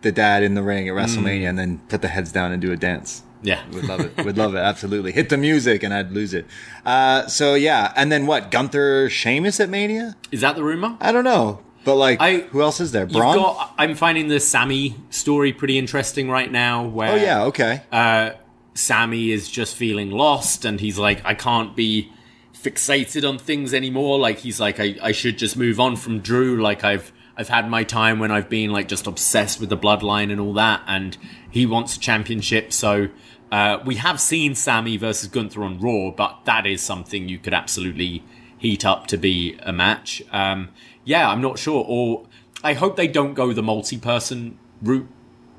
the 0.02 0.12
dad 0.12 0.42
in 0.42 0.54
the 0.54 0.62
ring 0.62 0.88
at 0.88 0.94
Mm. 0.94 1.04
WrestleMania, 1.04 1.48
and 1.48 1.58
then 1.58 1.80
put 1.88 2.02
the 2.02 2.08
heads 2.08 2.30
down 2.32 2.52
and 2.52 2.60
do 2.60 2.72
a 2.72 2.76
dance. 2.76 3.22
Yeah. 3.42 3.60
Would 3.72 3.84
love 3.88 4.00
it. 4.00 4.24
Would 4.24 4.38
love 4.38 4.54
it. 4.54 4.58
Absolutely. 4.58 5.10
Hit 5.12 5.28
the 5.28 5.36
music, 5.36 5.82
and 5.82 5.92
I'd 5.92 6.12
lose 6.12 6.32
it. 6.34 6.46
Uh, 6.86 7.26
so 7.26 7.54
yeah, 7.54 7.92
and 7.96 8.12
then 8.12 8.26
what? 8.26 8.50
Gunther, 8.50 9.10
Sheamus 9.10 9.58
at 9.60 9.68
Mania? 9.68 10.16
Is 10.30 10.40
that 10.42 10.54
the 10.56 10.62
rumor? 10.62 10.96
I 11.00 11.10
don't 11.12 11.24
know, 11.24 11.60
but 11.84 11.96
like, 11.96 12.20
I- 12.20 12.40
who 12.50 12.62
else 12.62 12.78
is 12.80 12.92
there? 12.92 13.06
Braun? 13.06 13.36
got. 13.36 13.74
I'm 13.78 13.94
finding 13.96 14.28
the 14.28 14.38
Sami 14.38 14.94
story 15.10 15.52
pretty 15.52 15.76
interesting 15.78 16.30
right 16.30 16.50
now. 16.52 16.84
Where 16.86 17.12
oh 17.12 17.16
yeah, 17.16 17.44
okay. 17.46 17.82
uh, 17.90 18.30
Sami 18.74 19.30
is 19.32 19.48
just 19.50 19.74
feeling 19.74 20.10
lost, 20.12 20.64
and 20.64 20.78
he's 20.80 20.96
like, 20.98 21.20
I 21.24 21.34
can't 21.34 21.74
be 21.74 22.12
fixated 22.54 23.28
on 23.28 23.38
things 23.38 23.74
anymore. 23.74 24.18
Like 24.20 24.38
he's 24.38 24.60
like, 24.60 24.78
I, 24.78 24.94
I 25.02 25.12
should 25.12 25.36
just 25.36 25.56
move 25.56 25.80
on 25.80 25.96
from 25.96 26.20
Drew. 26.20 26.62
Like 26.62 26.84
I've 26.84 27.12
I've 27.36 27.48
had 27.48 27.68
my 27.68 27.84
time 27.84 28.18
when 28.18 28.30
I've 28.30 28.48
been 28.48 28.70
like 28.70 28.88
just 28.88 29.06
obsessed 29.06 29.60
with 29.60 29.68
the 29.70 29.76
bloodline 29.76 30.30
and 30.30 30.40
all 30.40 30.52
that, 30.54 30.82
and 30.86 31.16
he 31.50 31.64
wants 31.66 31.96
a 31.96 32.00
championship. 32.00 32.72
So 32.72 33.08
uh, 33.50 33.78
we 33.84 33.96
have 33.96 34.20
seen 34.20 34.54
Sami 34.54 34.96
versus 34.96 35.28
Gunther 35.28 35.62
on 35.62 35.78
Raw, 35.80 36.10
but 36.10 36.44
that 36.44 36.66
is 36.66 36.82
something 36.82 37.28
you 37.28 37.38
could 37.38 37.54
absolutely 37.54 38.22
heat 38.58 38.84
up 38.84 39.06
to 39.08 39.16
be 39.16 39.58
a 39.62 39.72
match. 39.72 40.22
Um, 40.30 40.68
yeah, 41.04 41.28
I'm 41.28 41.40
not 41.40 41.58
sure. 41.58 41.84
Or 41.88 42.26
I 42.62 42.74
hope 42.74 42.96
they 42.96 43.08
don't 43.08 43.34
go 43.34 43.52
the 43.52 43.62
multi-person 43.62 44.58
route 44.82 45.08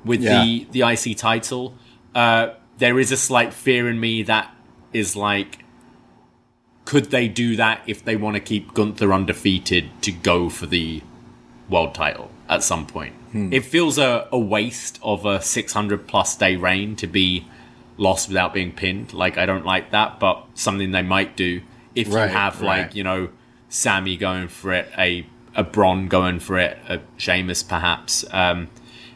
with 0.04 0.20
Yeah. 0.22 0.42
the 0.44 0.66
the 0.70 0.82
IC 0.82 1.16
title. 1.16 1.74
Uh, 2.14 2.50
there 2.78 2.98
is 2.98 3.10
a 3.12 3.16
slight 3.16 3.52
fear 3.52 3.88
in 3.88 3.98
me 4.00 4.22
that 4.22 4.54
is 4.92 5.16
like, 5.16 5.64
could 6.84 7.06
they 7.10 7.28
do 7.28 7.56
that 7.56 7.82
if 7.86 8.04
they 8.04 8.16
want 8.16 8.34
to 8.36 8.40
keep 8.40 8.74
Gunther 8.74 9.12
undefeated 9.12 9.90
to 10.02 10.12
go 10.12 10.48
for 10.48 10.66
the 10.66 11.02
world 11.68 11.94
title 11.94 12.30
at 12.48 12.62
some 12.62 12.86
point? 12.86 13.14
Hmm. 13.32 13.52
It 13.52 13.64
feels 13.64 13.98
a, 13.98 14.28
a 14.32 14.38
waste 14.38 14.98
of 15.02 15.24
a 15.26 15.40
600 15.40 16.06
plus 16.06 16.36
day 16.36 16.56
reign 16.56 16.96
to 16.96 17.06
be 17.06 17.46
lost 17.96 18.28
without 18.28 18.52
being 18.54 18.72
pinned. 18.72 19.12
Like, 19.12 19.38
I 19.38 19.46
don't 19.46 19.64
like 19.64 19.90
that, 19.92 20.18
but 20.20 20.44
something 20.54 20.90
they 20.92 21.02
might 21.02 21.36
do 21.36 21.60
if 21.94 22.12
Right, 22.12 22.26
you 22.26 22.36
have, 22.36 22.60
right. 22.60 22.82
like, 22.86 22.94
you 22.94 23.04
know, 23.04 23.28
Sami 23.68 24.16
going 24.16 24.48
for 24.48 24.72
it, 24.72 24.88
a, 24.98 25.26
a 25.54 25.62
Braun 25.64 26.08
going 26.08 26.38
for 26.40 26.58
it, 26.58 26.76
a 26.88 27.00
Sheamus 27.16 27.62
perhaps. 27.62 28.24
Um, 28.32 28.68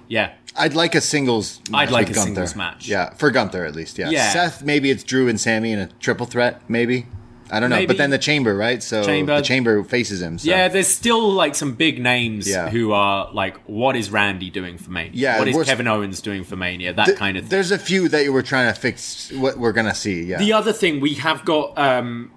yeah, 0.08 0.32
I'd 0.56 0.74
like 0.74 0.94
a 0.94 1.00
singles. 1.00 1.60
Match 1.70 1.90
like 1.90 2.08
a 2.08 2.12
Gunther. 2.12 2.24
singles 2.26 2.56
match. 2.56 2.88
Yeah, 2.88 3.12
for 3.14 3.30
Gunther 3.30 3.64
at 3.64 3.74
least. 3.76 3.98
Yeah. 3.98 4.10
Yeah. 4.10 4.32
Seth, 4.32 4.62
maybe 4.62 4.90
it's 4.90 5.04
Drew 5.04 5.28
and 5.28 5.40
Sami 5.40 5.72
in 5.72 5.78
a 5.78 5.86
triple 6.00 6.26
threat. 6.26 6.62
Maybe. 6.68 7.06
I 7.50 7.60
don't 7.60 7.70
know. 7.70 7.76
Maybe. 7.76 7.86
But 7.86 7.96
then 7.98 8.10
the 8.10 8.18
Chamber, 8.18 8.54
right? 8.56 8.82
So 8.82 9.02
Chamber. 9.04 9.36
the 9.36 9.42
Chamber 9.42 9.82
faces 9.84 10.20
him. 10.20 10.38
So. 10.38 10.48
Yeah, 10.50 10.68
there's 10.68 10.88
still 10.88 11.30
like 11.32 11.54
some 11.54 11.72
big 11.74 12.00
names 12.00 12.48
Yeah. 12.48 12.68
who 12.68 12.92
are 12.92 13.30
like, 13.32 13.56
what 13.66 13.96
is 13.96 14.10
Randy 14.10 14.50
doing 14.50 14.76
for 14.78 14.90
Mania? 14.90 15.12
Yeah, 15.14 15.38
what 15.38 15.48
is 15.48 15.56
Kevin 15.64 15.86
Owens 15.88 16.20
doing 16.20 16.44
for 16.44 16.56
Mania? 16.56 16.92
That 16.92 17.06
Th- 17.06 17.18
kind 17.18 17.36
of 17.36 17.44
thing. 17.44 17.50
There's 17.50 17.70
a 17.70 17.78
few 17.78 18.08
that 18.10 18.24
you 18.24 18.32
were 18.32 18.42
trying 18.42 18.72
to 18.72 18.78
fix. 18.78 19.30
What 19.32 19.56
we're 19.58 19.72
gonna 19.72 19.94
see. 19.94 20.24
Yeah. 20.24 20.38
The 20.38 20.52
other 20.52 20.72
thing 20.72 21.00
we 21.00 21.14
have 21.14 21.44
got 21.44 21.78
um, 21.78 22.30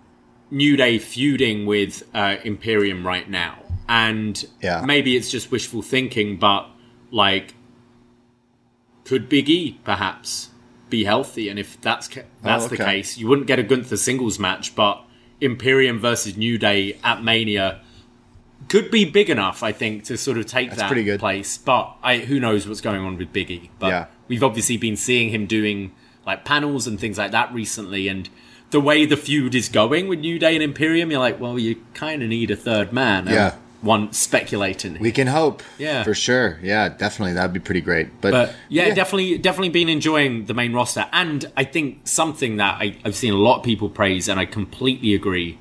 New 0.50 0.78
Day 0.78 0.98
feuding 1.00 1.66
with 1.66 2.04
uh, 2.14 2.38
Imperium 2.44 3.06
right 3.06 3.30
now, 3.30 3.58
and 3.90 4.44
Yeah. 4.62 4.82
maybe 4.86 5.16
it's 5.18 5.30
just 5.32 5.52
wishful 5.52 5.82
thinking, 5.82 6.38
but 6.38 6.68
like, 7.12 7.56
could 9.04 9.28
Big 9.28 9.50
E 9.50 9.80
perhaps 9.84 10.50
be 10.92 11.04
healthy? 11.06 11.50
And 11.50 11.58
if 11.58 11.82
that's 11.82 12.08
ca- 12.08 12.22
oh, 12.22 12.26
that's 12.44 12.68
the 12.68 12.76
okay. 12.76 12.86
case, 12.86 13.18
you 13.18 13.28
wouldn't 13.28 13.48
get 13.48 13.58
a 13.58 13.64
Gunther 13.64 13.98
singles 13.98 14.38
match, 14.38 14.76
but 14.76 15.02
Imperium 15.42 15.98
versus 16.00 16.38
New 16.38 16.60
Day 16.60 17.00
at 17.04 17.24
Mania 17.24 17.80
could 18.70 18.92
be 18.92 19.06
big 19.06 19.30
enough, 19.32 19.64
I 19.64 19.72
think, 19.72 20.04
to 20.06 20.18
sort 20.18 20.38
of 20.38 20.46
take 20.46 20.70
That's 20.70 20.82
that 20.82 20.88
pretty 20.88 21.04
good. 21.04 21.20
place. 21.20 21.58
But 21.58 21.96
I, 22.04 22.18
who 22.20 22.40
knows 22.40 22.68
what's 22.68 22.82
going 22.82 23.02
on 23.02 23.18
with 23.18 23.34
Big 23.34 23.50
E? 23.50 23.72
But 23.80 23.88
Yeah. 23.88 24.06
we've 24.28 24.44
obviously 24.44 24.78
been 24.78 24.96
seeing 24.96 25.30
him 25.30 25.48
doing 25.48 25.92
like 26.28 26.46
panels 26.46 26.86
and 26.86 27.00
things 27.00 27.18
like 27.18 27.32
that 27.32 27.52
recently, 27.52 28.08
and 28.08 28.30
the 28.70 28.80
way 28.80 29.06
the 29.06 29.18
feud 29.18 29.56
is 29.56 29.68
going 29.68 30.08
with 30.08 30.20
New 30.20 30.38
Day 30.38 30.54
and 30.54 30.64
Imperium, 30.64 31.10
you're 31.10 31.20
like, 31.20 31.42
well, 31.42 31.58
you 31.58 31.82
kind 31.96 32.22
of 32.22 32.30
need 32.30 32.52
a 32.52 32.56
third 32.56 32.94
man. 32.94 33.28
and 33.28 33.32
Yeah. 33.36 33.56
One 33.82 34.14
speculating. 34.14 34.98
we 35.00 35.12
can 35.12 35.28
hope. 35.28 35.64
Yeah. 35.78 36.04
For 36.04 36.14
sure. 36.14 36.60
Yeah, 36.62 36.90
definitely. 36.90 37.34
That'd 37.34 37.54
be 37.54 37.60
pretty 37.60 37.82
great. 37.82 38.22
But, 38.22 38.32
But 38.32 38.56
yeah, 38.70 38.94
definitely, 38.94 39.38
definitely 39.38 39.70
been 39.70 39.90
enjoying 39.90 40.46
the 40.46 40.54
main 40.54 40.74
roster, 40.74 41.08
and 41.12 41.52
I 41.58 41.64
think 41.64 42.08
something 42.08 42.58
that 42.58 42.78
I, 42.80 42.98
I've 43.04 43.16
seen 43.16 43.34
a 43.34 43.38
lot 43.38 43.58
of 43.58 43.64
people 43.64 43.90
praise, 43.90 44.28
and 44.28 44.40
I 44.40 44.46
completely 44.46 45.14
agree, 45.14 45.60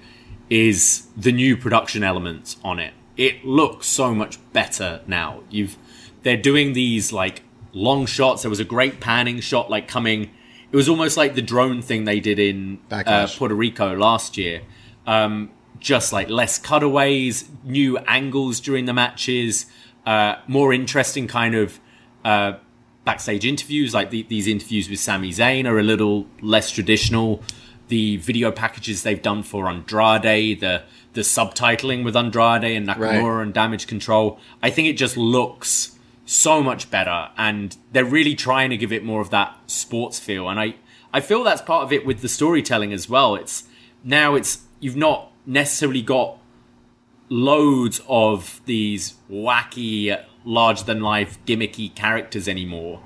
is 0.49 1.07
the 1.17 1.33
new 1.33 1.57
production 1.57 2.03
elements 2.03 2.57
on 2.63 2.79
it. 2.79 2.93
It 3.17 3.45
looks 3.45 3.87
so 3.87 4.15
much 4.15 4.39
better 4.53 5.01
now. 5.07 5.43
You've 5.51 5.77
they're 6.23 6.37
doing 6.37 6.73
these 6.75 7.13
like 7.13 7.43
long 7.73 8.07
shots. 8.07 8.43
There 8.43 8.51
was 8.51 8.61
a 8.61 8.65
great 8.65 9.01
panning 9.01 9.41
shot, 9.41 9.71
like 9.71 9.89
coming. 9.89 10.31
It 10.73 10.77
was 10.77 10.89
almost 10.89 11.17
like 11.17 11.35
the 11.35 11.43
drone 11.43 11.83
thing 11.83 12.05
they 12.05 12.21
did 12.21 12.39
in 12.39 12.79
uh, 12.91 13.27
Puerto 13.37 13.55
Rico 13.55 13.97
last 13.97 14.37
year. 14.37 14.63
Um, 15.07 15.51
just 15.81 16.13
like 16.13 16.29
less 16.31 16.59
cutaways, 16.59 17.49
new 17.65 17.99
angles 17.99 18.61
during 18.61 18.85
the 18.85 18.93
matches, 18.93 19.67
uh, 20.07 20.37
more 20.47 20.73
interesting 20.73 21.27
kind 21.27 21.55
of 21.55 21.81
uh, 22.25 22.53
backstage 23.05 23.45
interviews. 23.45 23.95
Like 23.95 24.11
the, 24.11 24.23
these 24.25 24.47
interviews 24.47 24.89
with 24.89 25.01
Sami 25.01 25.31
Zayn 25.31 25.67
are 25.67 25.79
a 25.79 25.83
little 25.83 26.27
less 26.41 26.71
traditional. 26.71 27.43
The 27.89 28.19
video 28.19 28.53
packages 28.53 29.03
they've 29.03 29.21
done 29.21 29.43
for 29.43 29.69
Andrade, 29.69 30.61
the 30.61 30.83
the 31.13 31.23
subtitling 31.23 32.05
with 32.05 32.15
Andrade 32.17 32.77
and 32.77 32.87
Nakamura 32.87 33.39
Right. 33.39 33.43
and 33.43 33.53
Damage 33.53 33.89
Control, 33.89 34.39
I 34.63 34.71
think 34.71 34.87
it 34.87 34.93
just 34.93 35.17
looks 35.17 35.99
so 36.25 36.63
much 36.63 36.89
better, 36.89 37.31
and 37.37 37.77
they're 37.91 38.05
really 38.05 38.37
trying 38.37 38.71
to 38.71 38.77
give 38.77 38.93
it 38.93 39.03
more 39.05 39.21
of 39.21 39.31
that 39.31 39.57
sports 39.67 40.21
feel. 40.21 40.49
And 40.49 40.61
I 40.61 40.77
I 41.13 41.21
feel 41.21 41.43
that's 41.43 41.63
part 41.63 41.83
of 41.83 41.93
it 41.93 42.07
with 42.07 42.21
the 42.23 42.29
storytelling 42.29 42.93
as 42.93 43.09
well. 43.09 43.35
It's 43.35 43.65
now 44.05 44.37
it's 44.37 44.61
you've 44.79 44.95
not 44.97 45.30
necessarily 45.47 46.03
got 46.03 46.39
loads 47.29 48.01
of 48.09 48.61
these 48.67 49.15
wacky, 49.31 50.23
larger 50.45 50.85
than 50.85 51.01
life, 51.01 51.39
gimmicky 51.47 51.95
characters 51.95 52.49
anymore. 52.49 53.01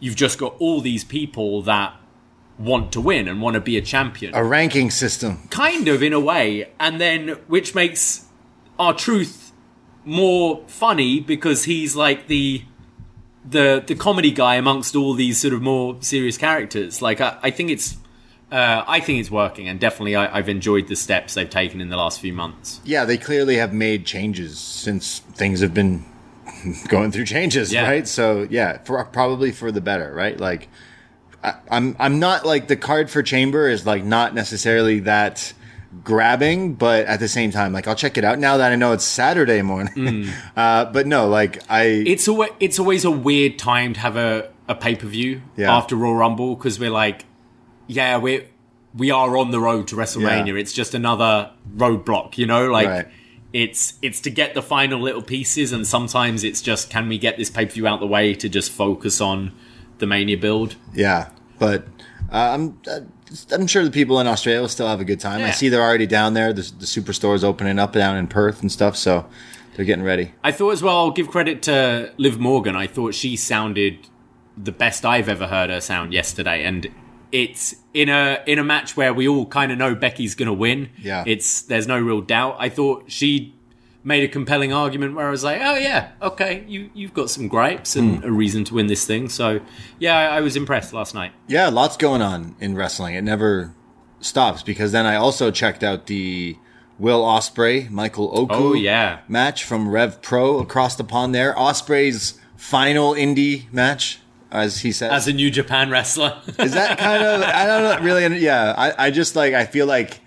You've 0.00 0.16
just 0.16 0.38
got 0.38 0.54
all 0.58 0.80
these 0.80 1.04
people 1.04 1.62
that 1.62 1.94
want 2.58 2.92
to 2.92 3.00
win 3.00 3.28
and 3.28 3.40
want 3.40 3.54
to 3.54 3.60
be 3.60 3.76
a 3.76 3.82
champion. 3.82 4.34
a 4.34 4.42
ranking 4.42 4.90
system. 4.90 5.46
kind 5.50 5.88
of 5.88 6.02
in 6.02 6.12
a 6.12 6.20
way, 6.20 6.70
and 6.80 7.00
then 7.00 7.28
which 7.46 7.74
makes 7.74 8.26
R-Truth 8.78 9.52
more 10.04 10.64
funny 10.66 11.20
because 11.20 11.64
he's 11.64 11.94
like 11.94 12.26
the 12.26 12.64
the 13.48 13.82
the 13.86 13.94
comedy 13.94 14.30
guy 14.30 14.56
amongst 14.56 14.96
all 14.96 15.14
these 15.14 15.40
sort 15.40 15.54
of 15.54 15.62
more 15.62 15.96
serious 16.00 16.36
characters. 16.36 17.00
Like 17.00 17.20
I, 17.20 17.38
I 17.42 17.50
think 17.50 17.70
it's 17.70 17.96
uh, 18.50 18.84
I 18.86 19.00
think 19.00 19.20
it's 19.20 19.30
working, 19.30 19.68
and 19.68 19.78
definitely 19.78 20.16
I, 20.16 20.36
I've 20.38 20.48
enjoyed 20.48 20.88
the 20.88 20.96
steps 20.96 21.34
they've 21.34 21.48
taken 21.50 21.80
in 21.80 21.88
the 21.90 21.96
last 21.96 22.20
few 22.20 22.32
months. 22.32 22.80
Yeah, 22.84 23.04
they 23.04 23.18
clearly 23.18 23.56
have 23.56 23.72
made 23.72 24.06
changes 24.06 24.58
since 24.58 25.18
things 25.18 25.60
have 25.60 25.74
been 25.74 26.04
going 26.88 27.12
through 27.12 27.26
changes, 27.26 27.72
Yeah. 27.72 27.82
right? 27.86 28.08
So 28.08 28.46
yeah, 28.50 28.78
for 28.84 29.02
probably 29.04 29.52
for 29.52 29.70
the 29.70 29.80
better, 29.80 30.12
right? 30.14 30.38
Like 30.38 30.68
I, 31.44 31.54
I'm 31.70 31.94
I'm 31.98 32.18
not 32.18 32.46
like 32.46 32.68
the 32.68 32.76
card 32.76 33.10
for 33.10 33.22
Chamber 33.22 33.68
is 33.68 33.84
like 33.86 34.02
not 34.04 34.34
necessarily 34.34 35.00
that 35.00 35.52
grabbing, 36.04 36.74
but 36.74 37.06
at 37.06 37.20
the 37.20 37.28
same 37.28 37.50
time, 37.50 37.72
like 37.72 37.86
I'll 37.86 37.94
check 37.94 38.18
it 38.18 38.24
out 38.24 38.38
now 38.38 38.56
that 38.58 38.72
I 38.72 38.76
know 38.76 38.92
it's 38.92 39.04
Saturday 39.04 39.62
morning. 39.62 40.28
uh, 40.56 40.86
but 40.86 41.06
no, 41.06 41.28
like 41.28 41.62
I 41.70 41.82
It's 42.06 42.28
always 42.28 42.50
it's 42.60 42.78
always 42.78 43.04
a 43.04 43.10
weird 43.10 43.58
time 43.58 43.94
to 43.94 44.00
have 44.00 44.16
a, 44.16 44.50
a 44.68 44.74
pay 44.74 44.96
per 44.96 45.06
view 45.06 45.42
Yeah. 45.56 45.74
after 45.76 45.96
Royal 45.96 46.14
Rumble 46.14 46.56
because 46.56 46.78
we're 46.80 46.90
like, 46.90 47.24
yeah, 47.88 48.18
we 48.18 48.46
we 48.94 49.10
are 49.10 49.36
on 49.36 49.50
the 49.50 49.60
road 49.60 49.88
to 49.88 49.96
WrestleMania. 49.96 50.48
Yeah. 50.48 50.60
It's 50.60 50.72
just 50.72 50.94
another 50.94 51.50
roadblock, 51.76 52.38
you 52.38 52.46
know, 52.46 52.70
like. 52.70 52.88
Right. 52.88 53.08
It's 53.50 53.94
it's 54.02 54.20
to 54.20 54.30
get 54.30 54.52
the 54.52 54.60
final 54.60 55.00
little 55.00 55.22
pieces, 55.22 55.72
and 55.72 55.86
sometimes 55.86 56.44
it's 56.44 56.60
just 56.60 56.90
can 56.90 57.08
we 57.08 57.16
get 57.16 57.38
this 57.38 57.48
pay 57.48 57.64
per 57.64 57.72
view 57.72 57.86
out 57.86 57.98
the 57.98 58.06
way 58.06 58.34
to 58.34 58.46
just 58.46 58.70
focus 58.70 59.22
on 59.22 59.52
the 59.96 60.06
Mania 60.06 60.36
build. 60.36 60.76
Yeah, 60.92 61.30
but 61.58 61.84
uh, 62.30 62.36
I'm 62.36 62.78
uh, 62.86 63.00
I'm 63.50 63.66
sure 63.66 63.84
the 63.84 63.90
people 63.90 64.20
in 64.20 64.26
Australia 64.26 64.60
will 64.60 64.68
still 64.68 64.88
have 64.88 65.00
a 65.00 65.04
good 65.04 65.20
time. 65.20 65.42
I 65.42 65.50
see 65.50 65.68
they're 65.68 65.82
already 65.82 66.06
down 66.06 66.34
there. 66.34 66.52
The, 66.52 66.70
the 66.78 66.86
superstore's 66.86 67.44
opening 67.44 67.78
up 67.78 67.92
down 67.92 68.16
in 68.16 68.26
Perth 68.26 68.60
and 68.60 68.70
stuff, 68.70 68.96
so 68.96 69.26
they're 69.76 69.84
getting 69.84 70.04
ready. 70.04 70.32
I 70.42 70.52
thought 70.52 70.70
as 70.70 70.82
well. 70.82 70.96
I'll 70.96 71.10
give 71.10 71.28
credit 71.28 71.62
to 71.62 72.12
Liv 72.16 72.38
Morgan. 72.38 72.76
I 72.76 72.86
thought 72.86 73.14
she 73.14 73.36
sounded 73.36 74.08
the 74.56 74.72
best 74.72 75.04
I've 75.04 75.28
ever 75.28 75.46
heard 75.46 75.70
her 75.70 75.80
sound 75.80 76.12
yesterday, 76.12 76.64
and 76.64 76.90
it's 77.32 77.74
in 77.94 78.08
a 78.08 78.42
in 78.46 78.58
a 78.58 78.64
match 78.64 78.96
where 78.96 79.12
we 79.12 79.28
all 79.28 79.46
kind 79.46 79.72
of 79.72 79.78
know 79.78 79.94
Becky's 79.94 80.34
going 80.34 80.46
to 80.46 80.52
win. 80.52 80.90
Yeah. 80.98 81.24
it's 81.26 81.62
there's 81.62 81.86
no 81.86 81.98
real 81.98 82.20
doubt. 82.20 82.56
I 82.58 82.68
thought 82.68 83.10
she 83.10 83.54
made 84.04 84.24
a 84.24 84.28
compelling 84.28 84.72
argument 84.72 85.14
where 85.14 85.26
I 85.26 85.30
was 85.30 85.44
like, 85.44 85.60
oh 85.62 85.76
yeah, 85.76 86.12
okay, 86.22 86.64
you 86.66 86.90
you've 86.94 87.14
got 87.14 87.30
some 87.30 87.48
gripes 87.48 87.96
and 87.96 88.18
hmm. 88.18 88.24
a 88.24 88.30
reason 88.30 88.64
to 88.64 88.74
win 88.74 88.86
this 88.86 89.06
thing. 89.06 89.28
So 89.28 89.60
yeah, 89.98 90.16
I, 90.16 90.38
I 90.38 90.40
was 90.40 90.56
impressed 90.56 90.92
last 90.92 91.14
night. 91.14 91.32
Yeah, 91.46 91.68
lots 91.68 91.96
going 91.96 92.22
on 92.22 92.56
in 92.60 92.74
wrestling. 92.74 93.14
It 93.14 93.22
never 93.22 93.74
stops 94.20 94.62
because 94.62 94.92
then 94.92 95.06
I 95.06 95.16
also 95.16 95.50
checked 95.50 95.84
out 95.84 96.06
the 96.06 96.56
Will 96.98 97.22
Ospreay 97.22 97.88
Michael 97.90 98.30
Oku 98.36 98.54
Oh, 98.54 98.72
yeah. 98.72 99.20
match 99.28 99.64
from 99.64 99.88
Rev 99.88 100.20
Pro 100.20 100.58
across 100.58 100.96
the 100.96 101.04
pond 101.04 101.34
there. 101.34 101.54
Ospreay's 101.54 102.40
final 102.56 103.12
indie 103.12 103.72
match, 103.72 104.18
as 104.50 104.80
he 104.80 104.92
says. 104.92 105.12
As 105.12 105.28
a 105.28 105.32
New 105.32 105.50
Japan 105.50 105.90
wrestler, 105.90 106.40
Is 106.58 106.72
that 106.72 106.98
kind 106.98 107.22
of 107.22 107.42
I 107.42 107.66
don't 107.66 108.02
really 108.02 108.38
yeah 108.38 108.74
I, 108.76 109.06
I 109.06 109.10
just 109.10 109.36
like 109.36 109.54
I 109.54 109.66
feel 109.66 109.86
like 109.86 110.20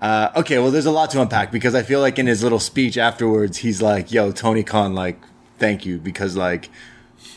uh, 0.00 0.30
okay 0.36 0.58
well 0.58 0.70
there's 0.70 0.86
a 0.86 0.90
lot 0.90 1.10
to 1.10 1.20
unpack 1.20 1.52
because 1.52 1.74
I 1.74 1.82
feel 1.82 2.00
like 2.00 2.18
in 2.18 2.26
his 2.26 2.42
little 2.42 2.58
speech 2.58 2.98
afterwards 2.98 3.58
he's 3.58 3.80
like 3.80 4.10
yo 4.10 4.32
Tony 4.32 4.64
Khan 4.64 4.94
like 4.94 5.20
thank 5.58 5.86
you 5.86 5.98
because 5.98 6.36
like 6.36 6.70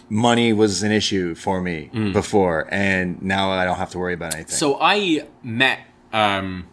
money 0.09 0.51
was 0.51 0.81
an 0.83 0.91
issue 0.91 1.35
for 1.35 1.61
me 1.61 1.89
before 2.13 2.67
and 2.71 3.21
now 3.21 3.51
I 3.51 3.65
don't 3.65 3.77
have 3.77 3.91
to 3.91 3.99
worry 3.99 4.13
about 4.13 4.33
anything 4.33 4.55
So 4.55 4.77
I 4.81 5.27
met 5.43 5.79
um, 6.11 6.67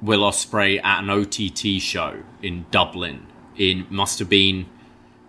Will 0.00 0.20
Ospreay 0.20 0.82
at 0.82 1.02
an 1.02 1.10
OTT 1.10 1.82
show 1.82 2.22
in 2.42 2.66
Dublin. 2.70 3.26
In 3.56 3.86
must 3.90 4.20
have 4.20 4.28
been 4.28 4.66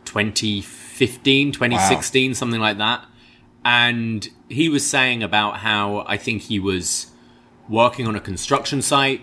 2015, 0.05 1.51
2016, 1.51 2.35
something 2.35 2.59
like 2.59 2.77
that. 2.77 3.05
And 3.69 4.27
he 4.47 4.67
was 4.67 4.83
saying 4.83 5.21
about 5.21 5.57
how 5.57 6.03
I 6.07 6.17
think 6.17 6.41
he 6.41 6.59
was 6.59 7.11
working 7.69 8.07
on 8.07 8.15
a 8.15 8.19
construction 8.19 8.81
site 8.81 9.21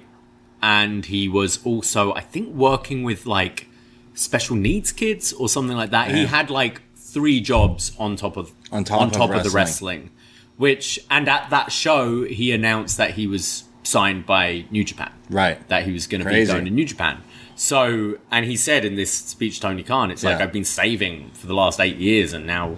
and 0.63 1.05
he 1.05 1.29
was 1.29 1.59
also, 1.67 2.15
I 2.15 2.21
think, 2.21 2.55
working 2.55 3.03
with 3.03 3.27
like 3.27 3.67
special 4.15 4.55
needs 4.55 4.93
kids 4.93 5.33
or 5.33 5.49
something 5.49 5.77
like 5.77 5.91
that. 5.91 6.13
He 6.13 6.27
had 6.27 6.49
like 6.49 6.81
three 6.95 7.41
jobs 7.41 7.91
on 7.99 8.15
top 8.15 8.37
of 8.37 8.53
On 8.71 9.11
top 9.11 9.31
of 9.31 9.37
of 9.39 9.43
the 9.43 9.51
wrestling. 9.51 10.11
Which 10.57 11.01
and 11.11 11.29
at 11.29 11.51
that 11.51 11.73
show 11.73 12.23
he 12.23 12.53
announced 12.53 12.99
that 12.99 13.11
he 13.15 13.27
was 13.27 13.65
signed 13.83 14.27
by 14.27 14.65
New 14.71 14.85
Japan. 14.85 15.11
Right. 15.29 15.69
That 15.69 15.83
he 15.83 15.93
was 15.93 16.07
going 16.07 16.23
to 16.23 16.31
be 16.31 16.47
going 16.47 16.67
to 16.67 16.71
New 16.71 16.85
Japan. 16.85 17.21
So, 17.57 18.19
and 18.31 18.45
he 18.45 18.57
said 18.57 18.85
in 18.85 18.95
this 18.95 19.13
speech, 19.13 19.59
Tony 19.59 19.83
Khan, 19.83 20.13
it's 20.13 20.23
like 20.23 20.41
I've 20.41 20.53
been 20.53 20.65
saving 20.65 21.31
for 21.31 21.47
the 21.49 21.55
last 21.55 21.81
eight 21.81 21.97
years, 21.97 22.33
and 22.33 22.47
now 22.47 22.77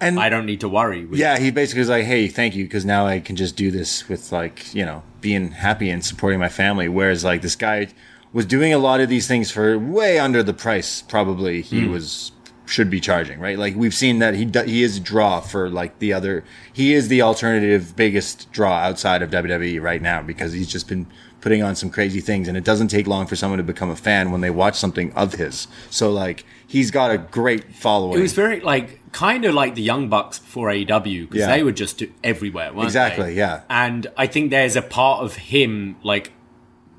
And 0.00 0.18
I 0.20 0.28
don't 0.28 0.46
need 0.46 0.60
to 0.60 0.68
worry. 0.68 1.04
With, 1.06 1.18
Yeah, 1.18 1.38
he 1.38 1.50
basically 1.50 1.80
was 1.80 1.88
like, 1.88 2.04
"Hey, 2.04 2.28
thank 2.28 2.54
you, 2.54 2.64
because 2.64 2.84
now 2.84 3.06
I 3.06 3.20
can 3.20 3.36
just 3.36 3.56
do 3.56 3.70
this 3.70 4.08
with 4.08 4.32
like 4.32 4.74
you 4.74 4.84
know 4.84 5.02
being 5.20 5.52
happy 5.52 5.90
and 5.90 6.04
supporting 6.04 6.38
my 6.40 6.48
family." 6.48 6.88
Whereas 6.88 7.24
like 7.24 7.42
this 7.42 7.56
guy 7.56 7.88
was 8.32 8.44
doing 8.46 8.72
a 8.74 8.78
lot 8.78 9.00
of 9.00 9.08
these 9.08 9.26
things 9.26 9.50
for 9.50 9.78
way 9.78 10.18
under 10.18 10.42
the 10.42 10.52
price 10.52 11.00
probably 11.02 11.62
he 11.62 11.84
Hmm. 11.86 11.92
was 11.92 12.32
should 12.68 12.90
be 12.90 12.98
charging, 13.00 13.38
right? 13.38 13.58
Like 13.58 13.76
we've 13.76 13.94
seen 13.94 14.18
that 14.18 14.34
he 14.34 14.44
do, 14.44 14.60
he 14.64 14.82
is 14.82 14.98
draw 14.98 15.40
for 15.40 15.70
like 15.70 16.00
the 16.00 16.12
other. 16.12 16.42
He 16.72 16.92
is 16.94 17.06
the 17.08 17.22
alternative 17.22 17.94
biggest 17.94 18.50
draw 18.50 18.78
outside 18.78 19.22
of 19.22 19.30
WWE 19.30 19.80
right 19.80 20.02
now 20.02 20.20
because 20.20 20.52
he's 20.52 20.66
just 20.66 20.88
been 20.88 21.06
putting 21.40 21.62
on 21.62 21.76
some 21.76 21.90
crazy 21.90 22.20
things, 22.20 22.48
and 22.48 22.56
it 22.56 22.64
doesn't 22.64 22.88
take 22.88 23.06
long 23.06 23.28
for 23.28 23.36
someone 23.36 23.58
to 23.58 23.62
become 23.62 23.88
a 23.88 23.94
fan 23.94 24.32
when 24.32 24.40
they 24.40 24.50
watch 24.50 24.74
something 24.74 25.12
of 25.12 25.34
his. 25.34 25.68
So 25.90 26.10
like 26.10 26.44
he's 26.66 26.90
got 26.90 27.12
a 27.12 27.18
great 27.18 27.72
following. 27.72 28.18
It 28.18 28.22
was 28.22 28.32
very 28.32 28.58
like 28.58 28.98
kind 29.16 29.44
of 29.46 29.54
like 29.54 29.74
the 29.74 29.82
Young 29.82 30.08
Bucks 30.10 30.38
before 30.38 30.68
AEW 30.68 31.22
because 31.28 31.40
Yeah. 31.46 31.56
they 31.56 31.62
were 31.62 31.72
just 31.72 32.02
everywhere, 32.22 32.70
weren't 32.72 32.84
Exactly, 32.86 33.24
they? 33.32 33.38
yeah. 33.38 33.60
And 33.70 34.06
I 34.16 34.26
think 34.26 34.50
there's 34.50 34.76
a 34.76 34.82
part 34.82 35.24
of 35.24 35.36
him, 35.36 35.96
like 36.02 36.32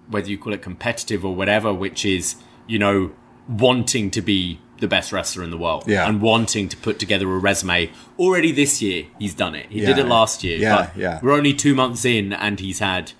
whether 0.10 0.28
you 0.30 0.38
call 0.38 0.54
it 0.54 0.62
competitive 0.64 1.24
or 1.24 1.36
whatever, 1.36 1.72
which 1.74 2.04
is 2.06 2.36
you 2.68 2.80
know 2.80 3.12
wanting 3.48 4.10
to 4.12 4.22
be 4.22 4.60
the 4.80 4.88
best 4.88 5.12
wrestler 5.12 5.44
in 5.44 5.52
the 5.52 5.58
world, 5.58 5.84
Yeah. 5.88 6.08
and 6.08 6.22
wanting 6.22 6.70
to 6.70 6.78
put 6.78 6.98
together 7.00 7.26
a 7.32 7.38
resume. 7.40 7.90
Already 8.20 8.52
this 8.52 8.82
year, 8.82 9.06
he's 9.20 9.34
done 9.34 9.54
it. 9.56 9.68
He 9.70 9.82
Yeah. 9.82 9.88
did 9.88 9.98
it 10.00 10.06
last 10.08 10.44
year. 10.44 10.58
Yeah, 10.58 10.76
but 10.78 10.98
yeah. 11.02 11.20
We're 11.22 11.34
only 11.34 11.54
two 11.54 11.74
months 11.76 12.04
in, 12.06 12.34
and 12.34 12.60
he's 12.60 12.80
had 12.80 13.12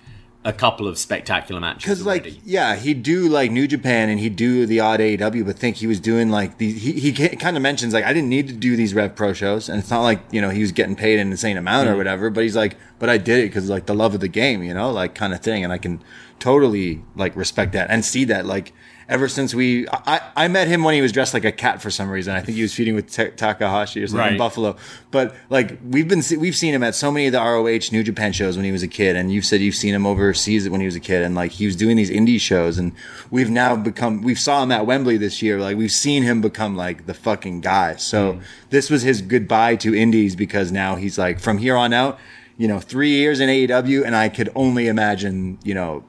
a 0.44 0.52
couple 0.52 0.86
of 0.86 0.96
spectacular 0.98 1.60
matches. 1.60 1.82
Because 1.82 2.06
like 2.06 2.40
yeah, 2.44 2.76
he'd 2.76 3.02
do 3.02 3.28
like 3.28 3.50
New 3.50 3.66
Japan 3.66 4.08
and 4.08 4.18
he'd 4.20 4.36
do 4.36 4.66
the 4.66 4.80
odd 4.80 5.00
AEW, 5.00 5.44
but 5.44 5.58
think 5.58 5.76
he 5.76 5.86
was 5.86 6.00
doing 6.00 6.30
like 6.30 6.58
these. 6.58 6.80
He 6.82 6.92
he 6.92 7.12
kind 7.12 7.56
of 7.56 7.62
mentions 7.62 7.92
like 7.92 8.04
I 8.04 8.12
didn't 8.12 8.28
need 8.30 8.46
to 8.48 8.54
do 8.54 8.76
these 8.76 8.94
Rev 8.94 9.14
Pro 9.16 9.32
shows, 9.32 9.68
and 9.68 9.78
it's 9.80 9.90
not 9.90 10.02
like 10.02 10.20
you 10.30 10.40
know 10.40 10.50
he 10.50 10.60
was 10.60 10.72
getting 10.72 10.96
paid 10.96 11.18
an 11.18 11.30
insane 11.30 11.56
amount 11.56 11.88
or 11.88 11.94
Mm. 11.94 11.98
whatever. 11.98 12.30
But 12.30 12.44
he's 12.44 12.56
like, 12.56 12.76
but 12.98 13.08
I 13.08 13.18
did 13.18 13.40
it 13.40 13.48
because 13.48 13.68
like 13.68 13.86
the 13.86 13.94
love 13.94 14.14
of 14.14 14.20
the 14.20 14.28
game, 14.28 14.62
you 14.62 14.72
know, 14.74 14.90
like 14.92 15.14
kind 15.14 15.34
of 15.34 15.40
thing, 15.40 15.64
and 15.64 15.72
I 15.72 15.78
can 15.78 16.02
totally 16.38 17.02
like 17.16 17.34
respect 17.36 17.72
that 17.72 17.90
and 17.90 18.04
see 18.04 18.24
that 18.24 18.46
like. 18.46 18.72
Ever 19.08 19.26
since 19.26 19.54
we, 19.54 19.88
I, 19.88 20.20
I 20.36 20.48
met 20.48 20.68
him 20.68 20.84
when 20.84 20.92
he 20.92 21.00
was 21.00 21.12
dressed 21.12 21.32
like 21.32 21.46
a 21.46 21.52
cat 21.52 21.80
for 21.80 21.90
some 21.90 22.10
reason. 22.10 22.34
I 22.34 22.40
think 22.40 22.56
he 22.56 22.62
was 22.62 22.74
feeding 22.74 22.94
with 22.94 23.10
Ta- 23.10 23.30
Takahashi 23.34 24.02
or 24.02 24.06
something 24.06 24.32
in 24.32 24.36
Buffalo. 24.36 24.76
But 25.10 25.34
like 25.48 25.78
we've 25.82 26.06
been, 26.06 26.22
we've 26.38 26.54
seen 26.54 26.74
him 26.74 26.82
at 26.82 26.94
so 26.94 27.10
many 27.10 27.26
of 27.26 27.32
the 27.32 27.38
ROH 27.38 27.90
New 27.90 28.02
Japan 28.02 28.32
shows 28.32 28.56
when 28.56 28.66
he 28.66 28.72
was 28.72 28.82
a 28.82 28.88
kid, 28.88 29.16
and 29.16 29.32
you've 29.32 29.46
said 29.46 29.62
you've 29.62 29.74
seen 29.74 29.94
him 29.94 30.06
overseas 30.06 30.68
when 30.68 30.82
he 30.82 30.84
was 30.84 30.94
a 30.94 31.00
kid, 31.00 31.22
and 31.22 31.34
like 31.34 31.52
he 31.52 31.64
was 31.64 31.74
doing 31.74 31.96
these 31.96 32.10
indie 32.10 32.38
shows, 32.38 32.76
and 32.76 32.92
we've 33.30 33.48
now 33.48 33.76
become, 33.76 34.20
we've 34.20 34.38
saw 34.38 34.62
him 34.62 34.70
at 34.72 34.84
Wembley 34.84 35.16
this 35.16 35.40
year, 35.40 35.58
like 35.58 35.78
we've 35.78 35.90
seen 35.90 36.22
him 36.22 36.42
become 36.42 36.76
like 36.76 37.06
the 37.06 37.14
fucking 37.14 37.62
guy. 37.62 37.96
So 37.96 38.34
mm. 38.34 38.42
this 38.68 38.90
was 38.90 39.00
his 39.00 39.22
goodbye 39.22 39.76
to 39.76 39.94
indies 39.94 40.36
because 40.36 40.70
now 40.70 40.96
he's 40.96 41.16
like 41.16 41.40
from 41.40 41.56
here 41.56 41.76
on 41.76 41.94
out, 41.94 42.18
you 42.58 42.68
know, 42.68 42.78
three 42.78 43.12
years 43.12 43.40
in 43.40 43.48
AEW, 43.48 44.04
and 44.04 44.14
I 44.14 44.28
could 44.28 44.50
only 44.54 44.86
imagine, 44.86 45.58
you 45.64 45.72
know, 45.72 46.04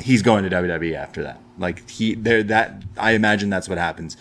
he's 0.00 0.22
going 0.22 0.44
to 0.44 0.50
WWE 0.50 0.94
after 0.94 1.22
that. 1.22 1.40
Like 1.58 1.88
he 1.88 2.14
there 2.14 2.42
that 2.44 2.82
I 2.96 3.12
imagine 3.12 3.50
that's 3.50 3.68
what 3.68 3.78
happens. 3.78 4.16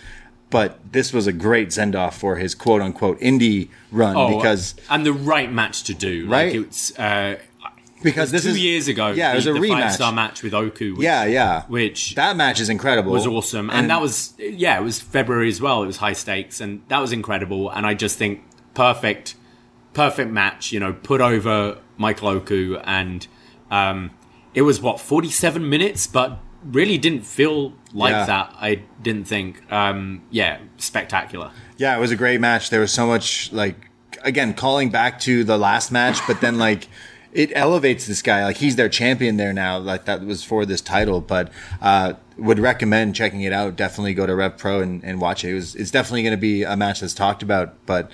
But 0.49 0.79
this 0.91 1.11
was 1.11 1.25
a 1.25 1.33
great 1.33 1.73
send 1.73 1.95
off 1.95 2.15
for 2.19 2.35
his 2.35 2.53
quote 2.53 2.81
unquote 2.81 3.19
indie 3.19 3.69
run 3.91 4.15
Oh, 4.15 4.35
because 4.37 4.75
and 4.89 5.03
the 5.05 5.13
right 5.13 5.51
match 5.51 5.83
to 5.85 5.93
do, 5.95 6.27
Right? 6.27 6.55
Like 6.55 6.67
it's 6.67 6.99
uh, 6.99 7.37
because 8.03 8.31
this 8.31 8.43
two 8.43 8.49
is 8.49 8.59
years 8.59 8.87
ago. 8.87 9.07
Yeah, 9.07 9.31
it 9.31 9.35
was 9.37 9.47
a 9.47 9.53
the 9.53 9.59
rematch. 9.59 9.81
five 9.81 9.93
star 9.93 10.11
match 10.11 10.43
with 10.43 10.53
Oku. 10.53 10.95
Which, 10.95 11.03
Yeah, 11.03 11.25
yeah. 11.25 11.63
which 11.67 12.15
that 12.15 12.35
match 12.35 12.59
is 12.59 12.69
incredible. 12.69 13.11
was 13.11 13.25
awesome, 13.25 13.69
and, 13.69 13.89
that 13.89 14.01
was 14.01 14.33
yeah, 14.37 14.77
it 14.77 14.83
was 14.83 14.99
February 14.99 15.47
as 15.49 15.61
well. 15.61 15.81
It 15.81 15.87
was 15.87 15.97
high 15.97 16.13
stakes, 16.13 16.59
and 16.61 16.81
that 16.89 16.99
was 16.99 17.11
incredible. 17.11 17.69
And 17.71 17.85
I 17.85 17.93
just 17.93 18.17
think 18.17 18.43
perfect, 18.73 19.35
perfect 19.93 20.29
match. 20.29 20.71
You 20.71 20.79
know, 20.81 20.93
put 20.93 21.21
over 21.21 21.79
Michael 21.97 22.27
Oku, 22.27 22.77
and 22.83 23.25
um, 23.71 24.11
it 24.53 24.61
was 24.63 24.81
what 24.81 24.99
forty 24.99 25.29
seven 25.29 25.69
minutes, 25.69 26.07
but 26.07 26.39
really 26.65 26.97
didn't 26.97 27.25
feel 27.25 27.73
like 27.93 28.11
Yeah. 28.11 28.25
that. 28.25 28.53
I 28.59 28.81
didn't 29.01 29.25
think. 29.27 29.61
Um, 29.71 30.21
yeah, 30.31 30.59
spectacular. 30.77 31.51
Yeah, 31.77 31.95
it 31.95 31.99
was 31.99 32.11
a 32.11 32.15
great 32.15 32.39
match. 32.39 32.69
There 32.69 32.79
was 32.79 32.91
so 32.91 33.05
much 33.07 33.51
like 33.51 33.89
again 34.23 34.53
calling 34.53 34.89
back 34.89 35.19
to 35.21 35.43
the 35.43 35.57
last 35.57 35.91
match, 35.91 36.19
but 36.27 36.39
then 36.41 36.57
like 36.57 36.87
it 37.33 37.51
elevates 37.55 38.05
this 38.05 38.21
guy. 38.21 38.45
Like 38.45 38.57
he's 38.57 38.75
their 38.75 38.89
champion 38.89 39.37
there 39.37 39.53
now. 39.53 39.77
Like 39.79 40.05
that 40.05 40.23
was 40.23 40.43
for 40.43 40.65
this 40.65 40.81
title, 40.81 41.19
but 41.19 41.51
uh 41.81 42.13
would 42.37 42.59
recommend 42.59 43.15
checking 43.15 43.41
it 43.41 43.53
out. 43.53 43.75
Definitely 43.75 44.13
go 44.13 44.25
to 44.25 44.33
Rev 44.35 44.57
Pro 44.57 44.81
and, 44.81 45.03
and 45.03 45.19
watch 45.19 45.43
it. 45.43 45.49
It 45.51 45.53
was 45.55 45.75
it's 45.75 45.91
definitely 45.91 46.23
gonna 46.23 46.37
be 46.37 46.63
a 46.63 46.77
match 46.77 47.01
that's 47.01 47.13
talked 47.13 47.43
about, 47.43 47.75
but 47.85 48.11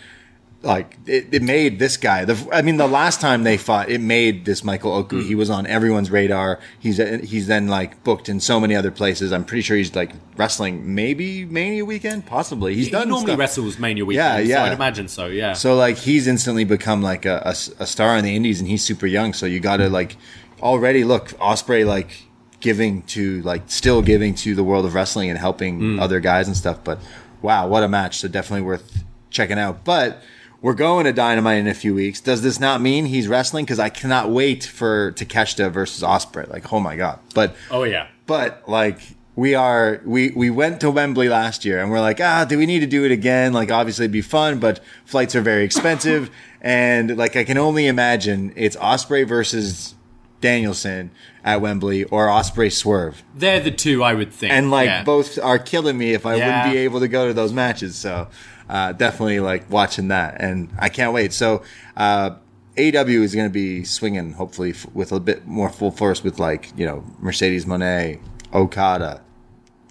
like 0.62 0.98
it, 1.06 1.34
it 1.34 1.42
made 1.42 1.80
this 1.80 1.96
guy 1.96 2.26
the 2.26 2.36
I 2.52 2.62
mean 2.62 2.76
the 2.76 2.88
last 2.88 3.22
time 3.22 3.44
they 3.44 3.56
fought 3.58 3.88
it 3.90 4.02
made 4.02 4.44
this 4.44 4.62
Michael 4.62 4.92
Oku 4.92 5.22
he 5.24 5.34
was 5.34 5.50
on 5.50 5.66
everyone's 5.68 6.12
radar 6.12 6.60
he's 6.80 6.98
he's 6.98 7.48
then 7.48 7.70
like 7.70 8.04
booked 8.04 8.28
in 8.28 8.42
so 8.42 8.60
many 8.60 8.76
other 8.76 8.92
places 8.92 9.32
I'm 9.32 9.46
pretty 9.46 9.62
sure 9.62 9.78
he's 9.78 9.96
like 9.96 10.12
wrestling 10.36 10.94
maybe 10.94 11.46
Mania 11.46 11.86
weekend 11.86 12.26
possibly 12.26 12.76
he's 12.76 12.88
he 12.88 12.92
done 12.92 13.08
normally 13.08 13.28
stuff. 13.28 13.40
wrestles 13.40 13.80
Mania 13.80 14.04
Yeah, 14.04 14.06
weekend, 14.36 14.50
yeah. 14.50 14.56
so 14.58 14.62
I'd 14.64 14.74
imagine 14.74 15.08
so. 15.08 15.28
Yeah. 15.28 15.54
So 15.54 15.76
like 15.78 15.96
he's 15.96 16.28
instantly 16.28 16.66
become 16.66 17.02
like 17.02 17.26
a 17.26 17.56
a 17.80 17.88
star 17.88 18.18
in 18.18 18.26
the 18.26 18.36
indies 18.36 18.60
and 18.60 18.68
he's 18.68 18.84
super 18.84 19.08
young. 19.08 19.32
So 19.34 19.46
you 19.46 19.62
got 19.62 19.78
to 19.78 19.90
like 19.90 20.18
already 20.62 21.06
look 21.06 21.30
Ospreay 21.40 21.86
like 21.86 22.24
giving 22.60 23.04
to 23.04 23.42
like 23.44 23.62
still 23.68 24.02
giving 24.02 24.36
to 24.36 24.56
the 24.56 24.64
world 24.66 24.86
of 24.86 24.94
wrestling 24.94 25.30
and 25.30 25.40
helping 25.40 25.80
Mm. 25.80 26.02
other 26.02 26.20
guys 26.20 26.48
and 26.48 26.58
stuff. 26.58 26.84
But 26.84 27.00
wow, 27.42 27.66
what 27.70 27.82
a 27.84 27.88
match! 27.88 28.18
So 28.20 28.28
definitely 28.28 28.64
worth 28.66 29.06
checking 29.30 29.58
out. 29.58 29.86
But 29.86 30.22
we're 30.62 30.74
going 30.74 31.06
to 31.06 31.14
Dynamite 31.14 31.60
in 31.60 31.68
a 31.68 31.74
few 31.74 31.94
weeks. 31.96 32.20
Does 32.22 32.42
this 32.42 32.60
not 32.60 32.82
mean 32.82 33.06
he's 33.06 33.28
wrestling? 33.28 33.66
Because 33.66 33.80
I 33.80 33.90
cannot 33.90 34.30
wait 34.30 34.64
for 34.66 35.12
Takeshita 35.14 35.72
versus 35.72 36.04
Ospreay. 36.04 36.50
Like 36.50 36.72
oh 36.74 36.80
my 36.80 36.96
god! 36.96 37.20
But 37.34 37.56
oh 37.72 37.84
yeah. 37.84 38.08
but 38.26 38.64
like 38.68 39.00
we 39.36 39.56
are 39.56 40.02
we 40.06 40.32
we 40.32 40.50
went 40.50 40.82
to 40.82 40.92
Wembley 40.92 41.30
last 41.30 41.64
year 41.64 41.80
and 41.82 41.90
we're 41.90 42.02
like 42.02 42.20
ah 42.20 42.44
do 42.44 42.58
we 42.58 42.66
need 42.66 42.80
to 42.82 42.88
do 42.88 43.06
it 43.06 43.12
again 43.12 43.54
like 43.54 43.72
obviously 43.72 44.04
it'd 44.04 44.12
be 44.12 44.22
fun 44.22 44.60
but 44.60 44.82
flights 45.06 45.34
are 45.34 45.40
very 45.40 45.64
expensive 45.64 46.30
and 46.62 47.16
like 47.16 47.38
I 47.38 47.46
can 47.46 47.58
only 47.58 47.88
imagine 47.88 48.52
it's 48.58 48.76
Ospreay 48.76 49.26
versus 49.26 49.96
Danielson 50.42 51.12
at 51.44 51.62
Wembley 51.62 52.04
or 52.06 52.28
Ospreay 52.28 52.72
Swerve 52.72 53.24
They're 53.36 53.60
the 53.62 53.72
two 53.72 54.04
I 54.04 54.14
would 54.14 54.34
think. 54.34 54.52
and 54.52 54.72
like 54.72 54.88
yeah. 54.88 55.04
both 55.04 55.38
are 55.40 55.60
killing 55.60 55.98
me 55.98 56.14
if 56.14 56.26
I 56.26 56.36
Yeah. 56.36 56.46
wouldn't 56.46 56.74
be 56.74 56.80
able 56.80 57.00
to 57.00 57.08
go 57.08 57.28
to 57.28 57.34
those 57.34 57.54
matches 57.54 57.96
so 57.96 58.28
uh, 58.70 58.92
definitely 58.94 59.40
like 59.40 59.70
watching 59.70 60.08
that 60.10 60.40
and 60.40 60.70
I 60.80 60.90
can't 60.90 61.12
wait 61.14 61.34
so 61.34 61.64
uh, 61.98 62.36
AW 62.78 63.04
is 63.08 63.34
going 63.36 63.48
to 63.50 63.54
be 63.54 63.84
swinging 63.84 64.34
hopefully 64.34 64.70
f- 64.72 64.86
with 64.94 65.12
a 65.12 65.20
bit 65.20 65.46
more 65.48 65.70
full 65.70 65.92
force 65.92 66.24
with 66.24 66.40
like 66.40 66.72
you 66.78 66.86
know 66.86 67.04
Mercedes 67.20 67.66
Moné 67.66 68.20
Okada 68.54 69.22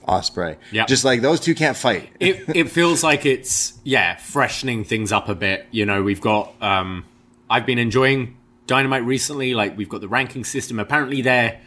Ospreay 0.07 0.57
Yeah. 0.73 0.87
just 0.87 1.05
like 1.05 1.21
those 1.21 1.39
two 1.41 1.55
can't 1.55 1.77
fight 1.77 2.09
it 2.19 2.45
it 2.57 2.71
feels 2.71 3.03
like 3.05 3.27
it's 3.27 3.75
yeah 3.85 4.17
freshening 4.17 4.85
things 4.85 5.13
up 5.13 5.29
a 5.29 5.35
bit. 5.35 5.67
You 5.71 5.85
know, 5.85 6.03
we've 6.03 6.21
got 6.21 6.55
um, 6.63 7.05
I've 7.51 7.67
been 7.67 7.79
enjoying 7.79 8.37
Dynamite 8.67 9.05
recently. 9.05 9.53
Like 9.55 9.77
we've 9.77 9.89
got 9.89 10.01
the 10.01 10.09
ranking 10.09 10.45
system. 10.45 10.79
Apparently 10.79 11.21
they're 11.21 11.61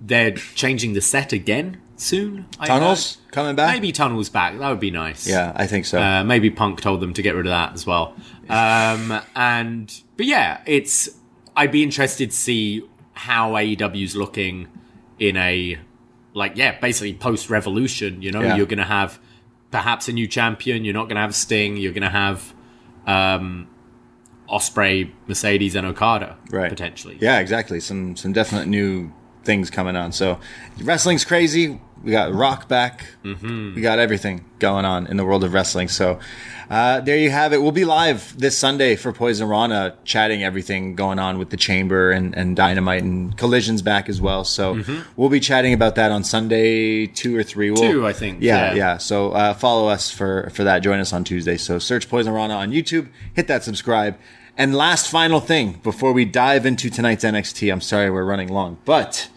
they're 0.00 0.32
changing 0.32 0.94
the 0.94 1.00
set 1.00 1.32
again 1.32 1.80
soon. 1.96 2.46
I 2.60 2.66
Tunnels 2.66 3.18
coming 3.30 3.56
back 3.56 3.74
Maybe 3.74 3.90
tunnels 3.92 4.28
back. 4.28 4.58
That 4.58 4.68
would 4.70 4.80
be 4.80 4.90
nice. 4.90 5.26
yeah 5.26 5.52
I 5.56 5.66
think 5.66 5.86
so 5.86 6.00
Uh, 6.00 6.22
maybe 6.24 6.50
Punk 6.50 6.80
told 6.80 7.00
them 7.00 7.12
to 7.14 7.22
get 7.22 7.34
rid 7.34 7.46
of 7.46 7.50
that 7.50 7.72
as 7.74 7.86
well. 7.86 8.14
Um, 8.48 9.20
and 9.34 9.92
but 10.16 10.26
yeah, 10.26 10.60
it's 10.66 11.08
I'd 11.56 11.72
be 11.72 11.82
interested 11.82 12.30
to 12.30 12.36
see 12.36 12.82
how 13.14 13.52
AEW's 13.52 14.14
looking 14.14 14.68
in 15.18 15.36
a 15.36 15.78
like 16.34 16.56
yeah, 16.56 16.78
basically 16.78 17.14
post 17.14 17.48
Revolution. 17.50 18.20
You 18.22 18.30
know, 18.32 18.42
Yeah. 18.42 18.56
you're 18.56 18.66
going 18.66 18.78
to 18.78 18.84
have 18.84 19.18
perhaps 19.70 20.06
a 20.08 20.12
new 20.12 20.26
champion. 20.26 20.84
You're 20.84 20.94
not 20.94 21.04
going 21.04 21.16
to 21.16 21.22
have 21.22 21.34
Sting. 21.34 21.76
You're 21.78 21.92
going 21.92 22.02
to 22.02 22.10
have 22.10 22.52
um, 23.06 23.68
Ospreay, 24.50 25.10
Mercedes, 25.26 25.74
and 25.74 25.86
Okada 25.86 26.36
right 26.50 26.68
potentially. 26.68 27.16
yeah 27.20 27.38
exactly 27.40 27.80
some 27.80 28.16
some 28.16 28.32
definite 28.32 28.66
new 28.68 29.12
things 29.46 29.70
coming 29.70 29.96
on. 29.96 30.12
So 30.12 30.38
wrestling's 30.82 31.24
crazy. 31.24 31.80
We 32.02 32.10
got 32.12 32.32
Rock 32.34 32.68
back. 32.68 33.06
Mm-hmm. 33.24 33.74
We 33.74 33.80
got 33.80 33.98
everything 33.98 34.44
going 34.58 34.84
on 34.84 35.06
in 35.06 35.16
the 35.16 35.24
world 35.24 35.42
of 35.44 35.54
wrestling. 35.54 35.88
So 35.88 36.20
uh, 36.68 37.00
there 37.00 37.16
you 37.16 37.30
have 37.30 37.52
it. 37.52 37.62
We'll 37.62 37.72
be 37.72 37.84
live 37.86 38.36
this 38.38 38.56
Sunday 38.58 38.96
for 38.96 39.12
Poisonrana, 39.12 39.94
chatting 40.04 40.44
everything 40.44 40.94
going 40.94 41.18
on 41.18 41.38
with 41.38 41.50
the 41.50 41.56
Chamber 41.56 42.10
and, 42.10 42.36
and 42.36 42.54
Dynamite 42.54 43.02
and 43.02 43.36
Collisions 43.36 43.82
back 43.82 44.08
as 44.08 44.20
well. 44.20 44.44
So 44.44 44.82
we'll 45.16 45.30
be 45.30 45.40
chatting 45.40 45.72
about 45.72 45.94
that 45.94 46.10
on 46.12 46.22
Sunday 46.22 47.06
two 47.06 47.36
or 47.36 47.42
three. 47.42 47.70
We'll- 47.70 47.82
Two, 47.90 48.06
I 48.06 48.12
think, 48.12 48.42
Yeah, 48.42 48.68
yeah. 48.70 48.74
yeah. 48.74 48.96
So 48.98 49.30
uh, 49.32 49.54
follow 49.54 49.88
us 49.88 50.10
for 50.10 50.50
for 50.50 50.64
that. 50.64 50.80
Join 50.80 51.00
us 51.00 51.12
on 51.12 51.24
Tuesday. 51.24 51.56
So 51.56 51.78
search 51.78 52.08
Poisonrana 52.10 52.56
on 52.56 52.70
YouTube. 52.72 53.08
Hit 53.34 53.46
that 53.48 53.64
subscribe. 53.64 54.18
And 54.58 54.74
last 54.74 55.10
final 55.10 55.40
thing 55.40 55.80
before 55.82 56.12
we 56.12 56.24
dive 56.24 56.64
into 56.66 56.88
tonight's 56.90 57.24
NXT. 57.24 57.70
I'm 57.72 57.80
sorry 57.80 58.10
we're 58.10 58.24
running 58.24 58.48
long, 58.48 58.78
but 58.84 59.28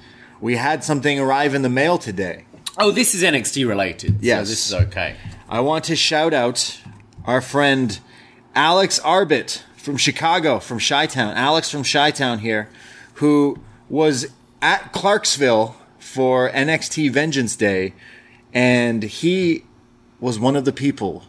we 0.42 0.56
had 0.56 0.84
something 0.84 1.20
arrive 1.20 1.54
in 1.54 1.62
the 1.62 1.70
mail 1.70 1.98
today. 1.98 2.46
Oh, 2.78 2.92
this 2.92 3.14
is 3.14 3.24
NXT 3.24 3.68
related. 3.68 4.18
Yes. 4.22 4.48
So 4.48 4.50
this 4.50 4.68
is 4.68 4.74
okay. 4.88 5.16
I 5.50 5.60
want 5.60 5.84
to 5.86 5.96
shout 5.96 6.34
out 6.34 6.80
our 7.26 7.42
friend 7.42 8.00
Alex 8.56 9.00
Arbit 9.00 9.64
from 9.76 9.98
Chicago, 9.98 10.60
from 10.60 10.80
Chi 10.80 11.08
Town. 11.08 11.36
Alex 11.36 11.70
from 11.70 11.84
Chi 11.84 12.12
Town 12.12 12.40
here, 12.40 12.70
who 13.16 13.60
was 13.90 14.28
at 14.62 14.92
Clarksville 14.92 15.76
for 15.98 16.50
NXT 16.52 17.12
Vengeance 17.12 17.56
Day, 17.56 17.94
and 18.54 19.04
he 19.04 19.64
was 20.20 20.40
one 20.40 20.56
of 20.56 20.66
the 20.66 20.72
people 20.72 21.24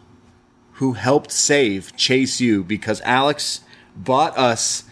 who 0.73 0.93
helped 0.93 1.31
save 1.31 1.95
Chase 1.95 2.41
U 2.41 2.63
because 2.63 3.01
Alex 3.01 3.61
bought 3.95 4.37
us 4.37 4.83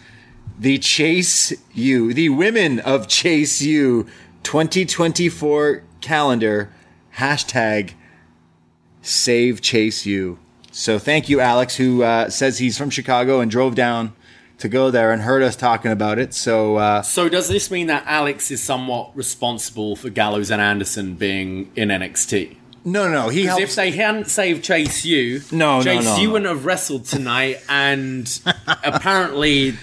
the 0.60 0.78
Chase 0.78 1.52
U, 1.74 2.12
the 2.14 2.28
Women 2.28 2.78
of 2.80 3.08
Chase 3.08 3.60
U 3.62 4.06
2024 4.42 5.82
calendar. 6.00 6.72
Hashtag 7.16 7.94
save 9.02 9.60
Chase 9.60 10.06
U. 10.06 10.38
So 10.70 10.98
thank 10.98 11.28
you, 11.28 11.40
Alex, 11.40 11.76
who 11.76 12.02
uh, 12.02 12.30
says 12.30 12.58
he's 12.58 12.78
from 12.78 12.90
Chicago 12.90 13.40
and 13.40 13.50
drove 13.50 13.74
down 13.74 14.12
to 14.58 14.68
go 14.68 14.90
there 14.90 15.10
and 15.12 15.22
heard 15.22 15.42
us 15.42 15.56
talking 15.56 15.90
about 15.90 16.18
it. 16.18 16.34
So 16.34 16.76
uh, 16.76 17.02
So 17.02 17.28
does 17.28 17.48
this 17.48 17.70
mean 17.70 17.86
that 17.88 18.04
Alex 18.06 18.50
is 18.50 18.62
somewhat 18.62 19.10
responsible 19.16 19.96
for 19.96 20.10
Gallows 20.10 20.50
and 20.50 20.60
Anderson 20.62 21.14
being 21.14 21.72
in 21.74 21.88
NXT? 21.88 22.56
no, 22.84 23.08
no, 23.08 23.24
no, 23.24 23.28
he 23.28 23.44
helped. 23.44 23.62
if 23.62 23.74
they 23.74 23.90
hadn't 23.90 24.26
saved 24.28 24.62
Chase 24.64 25.04
U, 25.04 25.40
No, 25.50 25.78
no, 25.78 25.82
Chase 25.84 26.04
no, 26.04 26.16
U 26.18 26.26
no. 26.28 26.32
wouldn't 26.34 26.48
have 26.48 26.64
wrestled 26.64 27.04
tonight, 27.06 27.58
and 27.68 28.40
apparently 28.84 29.74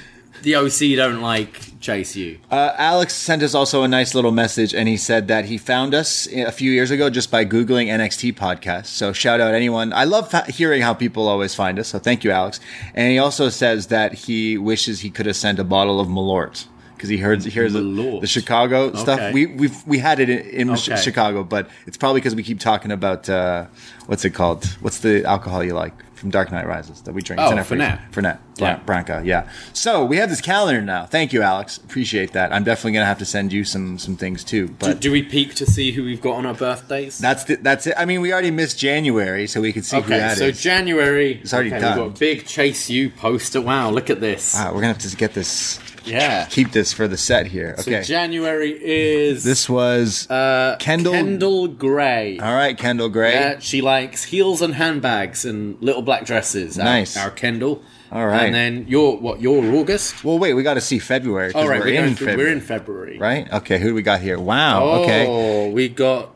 the 0.44 0.56
OC 0.56 0.96
don't 0.96 1.22
like 1.22 1.80
Chase 1.80 2.16
U. 2.16 2.40
Uh, 2.50 2.74
Alex 2.78 3.14
sent 3.14 3.44
us 3.44 3.54
also 3.54 3.84
a 3.84 3.88
nice 3.88 4.16
little 4.16 4.32
message, 4.32 4.74
and 4.74 4.88
he 4.88 4.98
said 4.98 5.28
that 5.28 5.46
he 5.46 5.58
found 5.58 5.94
us 5.94 6.28
a 6.28 6.52
few 6.52 6.72
years 6.72 6.92
ago 6.92 7.10
just 7.10 7.30
by 7.32 7.46
googling 7.46 7.88
NXT 7.88 8.34
podcast. 8.36 8.88
So 8.88 9.14
shout 9.14 9.40
out 9.40 9.54
anyone. 9.54 9.94
I 9.94 10.04
love 10.04 10.32
fa- 10.32 10.52
hearing 10.52 10.82
how 10.82 10.94
people 10.94 11.28
always 11.28 11.56
find 11.56 11.80
us. 11.80 11.90
So 11.90 12.00
thank 12.00 12.24
you, 12.24 12.32
Alex. 12.32 12.60
And 12.94 13.12
he 13.12 13.18
also 13.18 13.50
says 13.50 13.88
that 13.88 14.14
he 14.14 14.58
wishes 14.58 15.02
he 15.02 15.10
could 15.10 15.26
have 15.26 15.36
sent 15.36 15.60
a 15.60 15.64
bottle 15.64 16.00
of 16.00 16.08
Malort 16.08 16.66
because 16.98 17.10
he 17.10 17.18
heard 17.18 17.44
he 17.44 17.50
hears 17.50 17.74
the, 17.74 17.82
the 18.22 18.28
Chicago 18.28 18.94
stuff. 18.96 19.20
Okay. 19.20 19.32
We 19.32 19.46
we 19.46 19.70
we 19.86 19.98
had 20.00 20.20
it 20.20 20.30
in, 20.30 20.40
in 20.40 20.70
Okay. 20.72 20.98
Chicago, 20.98 21.44
but 21.44 21.70
it's 21.86 21.98
probably 21.98 22.20
because 22.22 22.36
we 22.36 22.44
keep 22.44 22.60
talking 22.60 22.92
about 22.92 23.30
uh, 23.30 23.66
what's 24.08 24.26
it 24.26 24.32
called? 24.32 24.66
What's 24.82 25.00
the 25.00 25.24
alcohol 25.26 25.64
you 25.64 25.74
like 25.74 25.94
from 26.16 26.32
Dark 26.32 26.52
Knight 26.52 26.66
Rises 26.66 27.02
that 27.04 27.14
we 27.14 27.22
drink? 27.22 27.40
Oh. 27.40 27.52
Fernet. 27.52 28.12
Fernet. 28.12 28.40
Yeah. 28.58 28.78
Branca, 28.88 29.22
yeah. 29.24 29.48
So 29.74 30.04
we 30.04 30.18
have 30.18 30.30
this 30.32 30.42
calendar 30.42 30.82
now. 30.82 31.06
Thank 31.06 31.32
you, 31.32 31.44
Alex. 31.44 31.78
Appreciate 31.78 32.34
that. 32.34 32.52
I'm 32.52 32.64
definitely 32.64 32.94
gonna 32.94 33.06
have 33.06 33.20
to 33.20 33.26
send 33.26 33.54
you 33.54 33.64
some 33.64 34.00
some 34.00 34.18
things 34.18 34.44
too. 34.44 34.68
Do, 34.68 34.74
But 34.80 35.00
do 35.00 35.12
we 35.12 35.22
peek 35.22 35.54
to 35.56 35.66
see 35.68 35.92
who 35.92 36.04
we've 36.04 36.22
got 36.22 36.34
on 36.34 36.46
our 36.48 36.56
birthdays? 36.56 37.20
that's 37.20 37.44
the, 37.44 37.56
that's 37.58 37.86
it. 37.86 37.94
I 37.98 38.06
mean, 38.06 38.22
we 38.22 38.34
already 38.34 38.50
missed 38.52 38.80
January, 38.80 39.46
so 39.46 39.62
we 39.62 39.72
could 39.74 39.86
see 39.86 39.98
who 39.98 40.04
okay, 40.04 40.18
that 40.18 40.38
so 40.40 40.46
is. 40.46 40.60
January. 40.62 41.40
It's 41.42 41.54
already 41.54 41.70
okay, 41.72 41.80
done. 41.82 41.98
We've 42.00 42.08
got 42.08 42.16
a 42.18 42.20
big 42.20 42.46
Chase 42.48 42.90
U 42.90 43.12
poster. 43.12 43.62
Wow, 43.62 43.92
look 43.92 44.10
at 44.10 44.20
this. 44.20 44.56
Wow, 44.56 44.70
we're 44.74 44.82
gonna 44.82 44.94
have 44.94 44.98
to 45.00 45.16
get 45.16 45.34
this, 45.36 45.78
Yeah. 46.08 46.46
keep 46.46 46.72
this 46.72 46.94
for 46.94 47.08
the 47.08 47.18
set 47.18 47.48
here. 47.48 47.76
So 47.78 47.92
Okay. 47.92 48.04
January 48.04 48.72
is 48.82 49.44
this 49.44 49.70
was 49.70 50.30
uh, 50.30 50.76
Kendall- 50.80 51.14
Kendal 51.14 51.68
Grey. 51.68 52.40
all 52.40 52.54
right, 52.54 52.78
Kendal 52.78 53.10
Grey. 53.10 53.34
Yeah, 53.34 53.60
she 53.60 53.82
likes 53.82 54.24
heels 54.26 54.62
and 54.62 54.76
handbags 54.76 55.46
and 55.46 55.78
little 55.82 56.02
black 56.02 56.26
dresses. 56.26 56.78
Our- 56.80 56.86
Nice. 56.86 57.18
Our, 57.18 57.30
Kendall. 57.32 57.82
All 58.12 58.26
right. 58.26 58.44
And 58.46 58.56
then 58.56 58.86
you're 58.88 59.18
what? 59.18 59.42
You're 59.42 59.76
August. 59.76 60.24
Well, 60.24 60.40
wait, 60.40 60.54
we 60.54 60.64
got 60.64 60.76
to 60.76 60.82
see 60.82 60.98
February. 61.00 61.52
'cause 61.52 61.62
All 61.62 61.68
right, 61.70 61.82
we're, 61.82 61.88
in 61.90 61.96
going- 61.96 62.16
February, 62.16 62.38
we're 62.38 62.52
in 62.54 62.62
February. 62.62 63.18
right? 63.20 63.52
Okay, 63.52 63.80
who 63.80 63.90
do 63.90 63.94
we 63.96 64.02
got 64.02 64.22
here? 64.22 64.40
Wow. 64.40 64.86
Okay. 65.02 65.28
Oh, 65.28 65.32
Okay, 65.66 65.72
we 65.74 65.90
got 65.90 66.30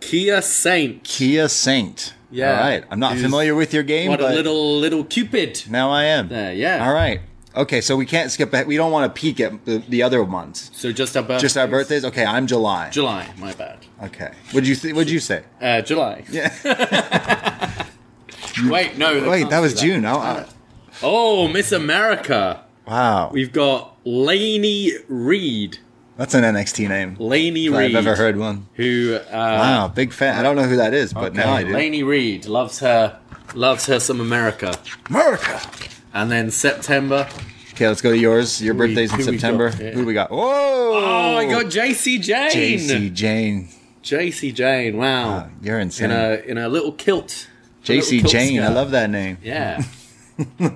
Kia 0.00 0.40
Saint. 0.40 1.04
Kia 1.04 1.48
Saint. 1.48 2.14
Yeah. 2.30 2.52
All 2.54 2.60
right. 2.60 2.84
I'm 2.90 2.98
not 3.00 3.12
Who's- 3.12 3.22
familiar 3.24 3.54
with 3.54 3.72
your 3.74 3.82
game, 3.82 4.10
What 4.10 4.20
but 4.20 4.32
a 4.32 4.34
little 4.34 4.78
little 4.78 5.04
Cupid. 5.04 5.62
now 5.68 5.90
I 5.90 6.04
am. 6.04 6.28
There, 6.28 6.52
yeah. 6.54 6.86
All 6.86 6.92
right. 6.94 7.20
Okay, 7.58 7.80
so 7.80 7.96
we 7.96 8.06
can't 8.06 8.30
skip. 8.30 8.52
ahead. 8.52 8.66
We 8.68 8.76
don't 8.76 8.92
want 8.92 9.12
to 9.12 9.20
peek 9.20 9.40
at 9.40 9.64
the, 9.64 9.78
the 9.88 10.02
other 10.02 10.24
months. 10.24 10.70
So 10.74 10.92
just 10.92 11.16
our 11.16 11.22
birthdays. 11.24 11.42
Just 11.42 11.56
our 11.58 11.66
birthdays. 11.66 12.04
Okay, 12.04 12.24
I'm 12.24 12.46
July. 12.46 12.88
July. 12.90 13.28
My 13.36 13.52
bad. 13.52 13.84
Okay. 14.04 14.30
What'd 14.52 14.68
you 14.68 14.76
th- 14.76 14.94
What'd 14.94 15.10
you 15.10 15.18
say? 15.18 15.42
Uh, 15.60 15.82
July. 15.82 16.24
Yeah. 16.30 16.54
Wait, 18.64 18.96
no. 18.98 19.28
Wait, 19.28 19.50
that 19.50 19.60
was 19.60 19.74
do 19.74 19.80
June. 19.94 20.04
Oh, 20.06 20.18
uh, 20.20 20.46
Oh, 21.02 21.48
Miss 21.48 21.70
America. 21.72 22.64
wow. 22.86 23.30
We've 23.32 23.52
got 23.52 23.96
Lainey 24.04 24.92
Reid. 25.08 25.78
That's 26.16 26.34
an 26.34 26.42
NXT 26.42 26.88
name. 26.88 27.16
Lainey 27.20 27.68
Reid. 27.68 27.94
I've 27.94 28.06
ever 28.06 28.16
heard 28.16 28.36
one. 28.36 28.66
Who? 28.74 29.14
Uh, 29.16 29.22
Wow, 29.32 29.88
big 29.88 30.12
fan. 30.12 30.36
I 30.38 30.42
don't 30.42 30.56
know 30.56 30.64
who 30.64 30.76
that 30.76 30.92
is, 30.94 31.12
but 31.12 31.34
now 31.34 31.52
I 31.52 31.62
do. 31.62 31.72
Lainey 31.72 32.02
Reid 32.02 32.46
loves 32.46 32.80
her, 32.80 33.18
loves 33.54 33.86
her 33.86 34.00
some 34.00 34.20
America. 34.20 34.74
America. 35.08 35.60
And 36.14 36.30
then 36.30 36.50
September. 36.50 37.28
Okay, 37.72 37.86
let's 37.86 38.00
go 38.02 38.10
to 38.10 38.18
yours. 38.18 38.60
Your 38.62 38.74
birthday's 38.74 39.12
in 39.14 39.22
September. 39.22 39.70
got? 39.70 39.80
Yeah. 39.80 39.90
Who 39.92 40.04
we 40.04 40.14
got? 40.14 40.30
Whoa! 40.30 40.40
Oh, 40.40 41.36
I 41.36 41.44
got 41.46 41.70
Jacy 41.70 42.18
Jayne. 42.18 42.50
Jacy 42.50 43.10
Jayne. 43.10 43.68
Jacy 44.02 44.52
Jayne. 44.52 44.96
Wow. 44.96 45.28
Wow, 45.28 45.50
you're 45.62 45.78
insane. 45.78 46.10
in 46.10 46.16
a 46.16 46.34
in 46.46 46.58
a 46.58 46.68
little 46.68 46.92
kilt. 46.92 47.48
Jacy 47.82 48.22
Jayne. 48.22 48.62
I 48.62 48.68
love 48.68 48.90
that 48.92 49.10
name. 49.10 49.38
Yeah. 49.42 49.82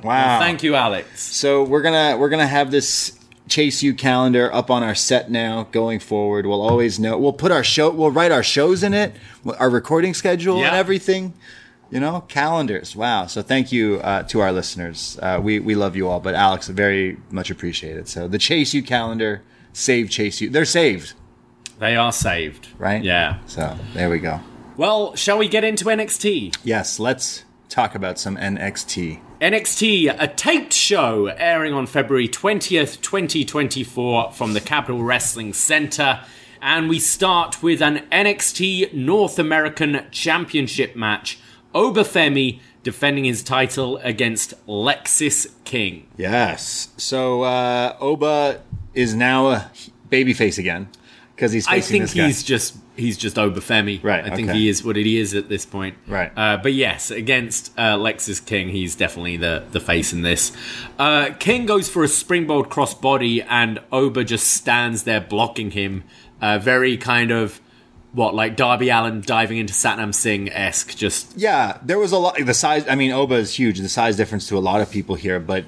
Wow. 0.03 0.41
Thank 0.41 0.65
you, 0.65 0.75
Alex. 0.75 1.21
So 1.23 1.63
we're 1.63 1.83
gonna 1.83 2.17
we're 2.19 2.29
gonna 2.31 2.49
have 2.49 2.73
this 2.73 3.17
Chase 3.49 3.83
U 3.83 3.95
calendar 3.95 4.53
up 4.53 4.71
on 4.71 4.83
our 4.83 4.95
set 4.95 5.31
now. 5.31 5.69
Going 5.71 6.01
forward, 6.01 6.47
we'll 6.47 6.63
always 6.63 6.99
know. 6.99 7.17
We'll 7.17 7.33
put 7.33 7.53
our 7.53 7.63
show. 7.63 7.91
We'll 7.91 8.11
write 8.11 8.33
our 8.33 8.43
shows 8.43 8.83
in 8.83 8.93
it, 8.93 9.15
our 9.59 9.71
recording 9.71 10.15
schedule 10.15 10.57
and 10.65 10.75
everything. 10.75 11.33
You 11.93 12.01
know, 12.01 12.23
calendars. 12.23 12.97
Wow. 12.97 13.27
So 13.27 13.43
thank 13.43 13.71
you 13.71 14.01
uh, 14.03 14.23
to 14.25 14.41
our 14.41 14.51
listeners. 14.51 15.19
Uh, 15.23 15.39
we 15.43 15.61
we 15.61 15.75
love 15.75 15.95
you 15.95 16.09
all, 16.09 16.21
but 16.21 16.35
Alex, 16.35 16.67
very 16.69 17.19
much 17.31 17.51
appreciated. 17.51 18.09
So 18.09 18.27
the 18.27 18.39
Chase 18.39 18.73
U 18.75 18.83
calendar, 18.83 19.43
save 19.75 20.09
Chase 20.11 20.41
U. 20.41 20.49
They're 20.51 20.65
saved, 20.65 21.13
They 21.79 21.95
are 21.95 22.11
saved. 22.13 22.69
right? 22.79 23.05
Yeah. 23.05 23.39
So 23.47 23.77
there 23.93 24.09
we 24.09 24.19
go. 24.19 24.41
Well, 24.79 25.15
shall 25.17 25.37
we 25.37 25.49
get 25.49 25.65
into 25.65 25.85
NXT? 25.85 26.57
Yes. 26.65 26.99
Let's 26.99 27.45
talk 27.69 27.95
about 27.95 28.19
some 28.19 28.37
NXT. 28.39 29.21
NXT, 29.43 30.17
a 30.19 30.29
taped 30.29 30.73
show 30.73 31.27
airing 31.27 31.75
on 31.75 31.87
February 31.87 32.29
20th, 32.29 33.01
2024 33.03 34.33
from 34.33 34.55
the 34.55 34.61
Capitol 34.61 35.03
Wrestling 35.03 35.53
Center. 35.53 36.21
And 36.63 36.89
we 36.89 36.99
start 36.99 37.63
with 37.63 37.83
an 37.83 38.07
NXT 38.11 38.95
North 38.95 39.39
American 39.39 40.07
Championship 40.11 40.97
match. 40.97 41.39
Oba 41.75 42.03
Femi 42.03 42.61
defending 42.83 43.25
his 43.25 43.43
title 43.43 43.99
against 43.99 44.55
Lexis 44.67 45.49
King. 45.65 46.07
Yes. 46.17 46.89
So 46.97 47.43
uh, 47.43 47.97
Oba 48.01 48.61
is 48.95 49.15
now 49.15 49.51
a 49.51 49.71
babyface 50.11 50.59
again 50.59 50.89
because 51.35 51.53
he's 51.53 51.67
I 51.67 51.77
facing 51.77 51.93
think 51.93 52.03
this 52.05 52.15
guy. 52.15 52.27
he's 52.27 52.43
just 52.43 52.77
he's 52.97 53.17
just 53.17 53.39
Oba 53.39 53.61
Femi. 53.61 54.03
Right, 54.03 54.25
I 54.25 54.35
think 54.35 54.51
he 54.51 54.69
is 54.69 54.85
what 54.85 54.97
he 54.97 55.19
is 55.19 55.35
at 55.35 55.49
this 55.49 55.65
point. 55.65 55.97
Right. 56.07 56.31
Uh, 56.37 56.59
but 56.59 56.73
yes, 56.75 57.11
against 57.11 57.73
uh, 57.79 57.97
Lexis 57.97 58.45
King, 58.45 58.69
he's 58.69 58.95
definitely 58.95 59.37
the 59.39 59.65
the 59.71 59.81
face 59.81 60.13
in 60.13 60.23
this. 60.23 60.53
Uh, 60.99 61.31
King 61.39 61.67
goes 61.67 61.89
for 61.89 62.05
a 62.05 62.09
springboard 62.09 62.69
crossbody, 62.69 63.45
and 63.49 63.81
Oba 63.91 64.25
just 64.25 64.47
stands 64.49 65.05
there 65.05 65.21
blocking 65.21 65.71
him. 65.71 66.05
Uh, 66.41 66.59
very 66.59 66.97
kind 66.97 67.31
of 67.31 67.61
what 68.13 68.35
like 68.35 68.57
Darby 68.57 68.91
Allin 68.91 69.23
diving 69.23 69.59
into 69.59 69.73
Satnam 69.73 70.15
Singh 70.15 70.51
esque. 70.51 70.97
Just 70.97 71.37
Yeah, 71.37 71.79
there 71.83 71.99
was 71.99 72.13
a 72.13 72.19
lot. 72.19 72.37
The 72.45 72.55
size. 72.55 72.87
I 72.89 72.95
mean, 72.95 73.13
Oba 73.13 73.35
is 73.35 73.55
huge. 73.55 73.79
The 73.79 73.89
size 73.89 74.17
difference 74.17 74.49
to 74.49 74.59
a 74.59 74.61
lot 74.61 74.81
of 74.81 74.91
people 74.91 75.15
here, 75.15 75.41
but 75.41 75.65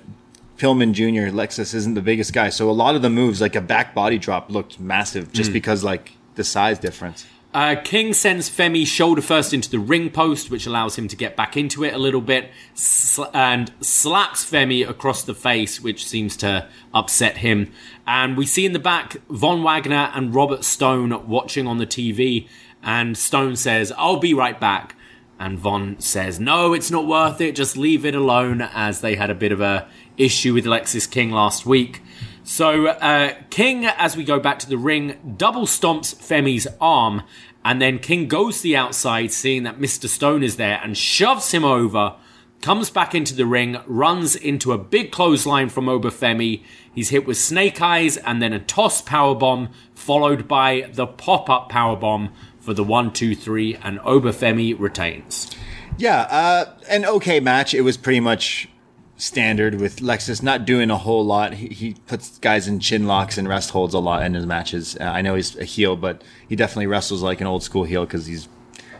Pillman 0.59 0.93
Jr. 0.93 1.35
Lexis 1.35 1.75
isn't 1.75 1.95
the 1.95 2.03
biggest 2.03 2.33
guy, 2.33 2.51
so 2.51 2.71
a 2.71 2.73
lot 2.73 2.95
of 2.95 3.03
the 3.03 3.11
moves, 3.11 3.41
like 3.41 3.57
a 3.57 3.61
back 3.61 3.95
body 3.95 4.19
drop, 4.19 4.51
looked 4.51 4.79
massive 4.79 5.33
just 5.33 5.53
because 5.53 5.83
like 5.83 6.13
the 6.35 6.45
size 6.45 6.79
difference. 6.79 7.27
Uh, 7.55 7.77
King 7.85 8.13
sends 8.13 8.51
Femi 8.51 8.85
shoulder 8.85 9.23
first 9.23 9.55
into 9.55 9.71
the 9.71 9.79
ring 9.79 10.11
post, 10.11 10.51
which 10.51 10.67
allows 10.67 10.99
him 10.99 11.07
to 11.07 11.15
get 11.15 11.37
back 11.37 11.57
into 11.57 11.85
it 11.85 11.95
a 11.95 11.99
little 11.99 12.21
bit, 12.21 12.51
sl- 12.75 13.27
and 13.33 13.73
slaps 13.81 14.45
Femi 14.45 14.89
across 14.89 15.23
the 15.23 15.37
face, 15.37 15.81
which 15.81 16.05
seems 16.05 16.37
to 16.39 16.67
upset 16.93 17.37
him. 17.37 17.73
And 18.07 18.37
we 18.37 18.47
see 18.47 18.67
in 18.67 18.73
the 18.73 18.79
back 18.79 19.17
Von 19.31 19.63
Wagner 19.63 20.11
and 20.15 20.35
Robert 20.35 20.65
Stone 20.65 21.27
watching 21.27 21.67
on 21.67 21.79
the 21.79 21.87
TV, 21.87 22.49
and 22.83 23.17
Stone 23.17 23.57
says, 23.57 23.93
I'll 23.97 24.19
be 24.19 24.35
right 24.35 24.59
back. 24.61 24.95
And 25.39 25.59
Von 25.59 25.99
says, 25.99 26.39
No, 26.39 26.75
it's 26.75 26.91
not 26.91 27.07
worth 27.07 27.41
it, 27.41 27.57
just 27.57 27.77
leave 27.77 28.05
it 28.05 28.15
alone, 28.15 28.61
as 28.61 29.01
they 29.01 29.17
had 29.17 29.31
a 29.31 29.35
bit 29.35 29.53
of 29.53 29.61
a 29.61 29.89
issue 30.17 30.55
with 30.55 30.67
Alexis 30.67 31.07
King 31.07 31.31
last 31.31 31.67
week. 31.67 32.03
So 32.45 32.89
uh, 32.89 33.35
King, 33.49 33.87
as 33.87 34.17
we 34.17 34.25
go 34.25 34.39
back 34.39 34.59
to 34.61 34.69
the 34.69 34.77
ring, 34.77 35.35
double 35.39 35.67
stomps 35.67 36.15
Femi's 36.15 36.67
arm, 36.81 37.23
and 37.65 37.81
then 37.81 37.99
King 37.99 38.29
goes 38.29 38.59
to 38.59 38.65
the 38.65 38.77
outside, 38.77 39.33
seeing 39.33 39.63
that 39.63 39.79
Mr. 39.79 40.09
Stone 40.09 40.43
is 40.43 40.57
there, 40.57 40.79
and 40.83 40.97
shoves 40.97 41.53
him 41.53 41.65
over. 41.65 42.17
Comes 42.65 42.89
back 42.89 43.15
into 43.15 43.35
the 43.35 43.45
ring, 43.45 43.77
runs 43.85 44.35
into 44.35 44.73
a 44.73 44.79
big 44.79 45.13
clothesline 45.13 45.69
from 45.69 45.87
Oba 45.87 46.09
Femi. 46.09 46.63
He's 46.95 47.11
hit 47.11 47.27
with 47.27 47.37
snake 47.37 47.83
eyes 47.83 48.17
and 48.17 48.41
then 48.41 48.55
a 48.55 48.59
toss 48.59 49.03
powerbomb, 49.03 49.69
followed 49.95 50.49
by 50.49 50.89
the 50.91 51.07
pop 51.07 51.51
up 51.51 51.71
powerbomb 51.71 52.33
for 52.59 52.73
the 52.73 52.83
one, 52.83 53.13
two, 53.13 53.35
three, 53.37 53.77
and 53.83 54.01
Oba 54.03 54.33
Femi 54.33 54.75
retains. 54.81 55.55
Yeah, 55.99 56.21
uh, 56.23 56.73
an 56.89 57.05
okay 57.05 57.39
match. 57.39 57.75
It 57.75 57.83
was 57.83 57.99
pretty 57.99 58.21
much 58.21 58.71
standard 59.19 59.75
with 59.75 59.97
Lexis 59.97 60.43
not 60.43 60.65
doing 60.65 60.91
a 60.91 60.97
whole 60.97 61.23
lot. 61.23 61.53
He, 61.53 61.67
he 61.67 61.97
puts 62.07 62.39
guys 62.39 62.67
in 62.67 62.81
chin 62.81 63.07
locks 63.07 63.37
and 63.37 63.47
rest 63.47 63.73
holds 63.73 63.93
a 63.93 63.99
lot 63.99 64.25
in 64.25 64.33
his 64.33 64.47
matches. 64.47 64.97
Uh, 64.99 65.05
I 65.05 65.21
know 65.21 65.35
he's 65.35 65.55
a 65.57 65.65
heel, 65.65 65.97
but 65.97 66.25
he 66.49 66.57
definitely 66.57 66.87
wrestles 66.87 67.23
like 67.23 67.43
an 67.43 67.47
old 67.47 67.63
school 67.63 67.85
heel 67.85 68.07
because 68.07 68.25
he's 68.25 68.49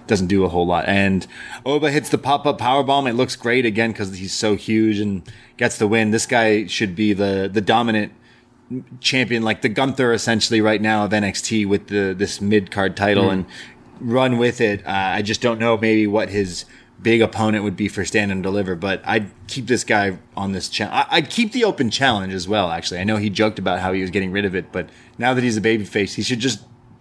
doesn't 0.07 0.27
do 0.27 0.45
a 0.45 0.49
whole 0.49 0.67
lot. 0.67 0.85
And 0.87 1.27
Oba 1.65 1.91
hits 1.91 2.09
the 2.11 2.19
pop 2.19 2.47
up 2.47 2.59
power 2.59 2.83
bomb. 2.83 3.07
It 3.07 3.15
looks 3.15 3.37
great 3.37 3.65
again 3.65 3.93
because 3.93 4.17
he's 4.17 4.33
so 4.35 4.55
huge 4.57 4.99
and 4.99 5.23
gets 5.57 5.79
the 5.79 5.87
win. 5.89 6.11
This 6.11 6.27
guy 6.27 6.67
should 6.67 6.95
be 6.95 7.13
the 7.13 7.49
the 7.53 7.61
dominant 7.61 8.13
champion, 9.01 9.43
like 9.43 9.63
the 9.63 9.69
Gunther 9.69 10.13
essentially 10.13 10.61
right 10.61 10.81
now 10.81 11.05
of 11.05 11.11
NXT 11.13 11.67
with 11.69 11.89
the 11.89 12.15
this 12.17 12.41
mid 12.41 12.71
card 12.71 12.97
title 12.97 13.25
Mm. 13.25 13.33
and 13.33 13.47
run 14.01 14.39
with 14.39 14.61
it. 14.61 14.85
Uh, 14.87 14.91
I 14.91 15.23
just 15.23 15.41
don't 15.41 15.61
know 15.61 15.77
maybe 15.77 16.07
what 16.07 16.31
his 16.31 16.65
big 17.03 17.21
opponent 17.21 17.63
would 17.65 17.77
be 17.77 17.87
for 17.89 18.05
stand 18.05 18.33
and 18.33 18.43
deliver, 18.43 18.75
but 18.75 19.03
I'd 19.05 19.31
keep 19.47 19.67
this 19.67 19.85
guy 19.85 20.19
on 20.37 20.53
this 20.53 20.69
challenge. 20.69 21.07
I'd 21.11 21.29
keep 21.29 21.53
the 21.53 21.65
open 21.65 21.91
challenge 21.91 22.33
as 22.33 22.49
well. 22.49 22.71
Actually, 22.71 23.01
I 23.01 23.05
know 23.05 23.17
he 23.19 23.29
joked 23.31 23.59
about 23.59 23.81
how 23.81 23.93
he 23.93 24.01
was 24.01 24.11
getting 24.11 24.33
rid 24.33 24.45
of 24.47 24.55
it, 24.55 24.73
but 24.73 24.89
now 25.19 25.35
that 25.35 25.45
he's 25.45 25.57
a 25.57 25.61
babyface, 25.61 26.15
he 26.15 26.23
should 26.23 26.41
just 26.41 26.61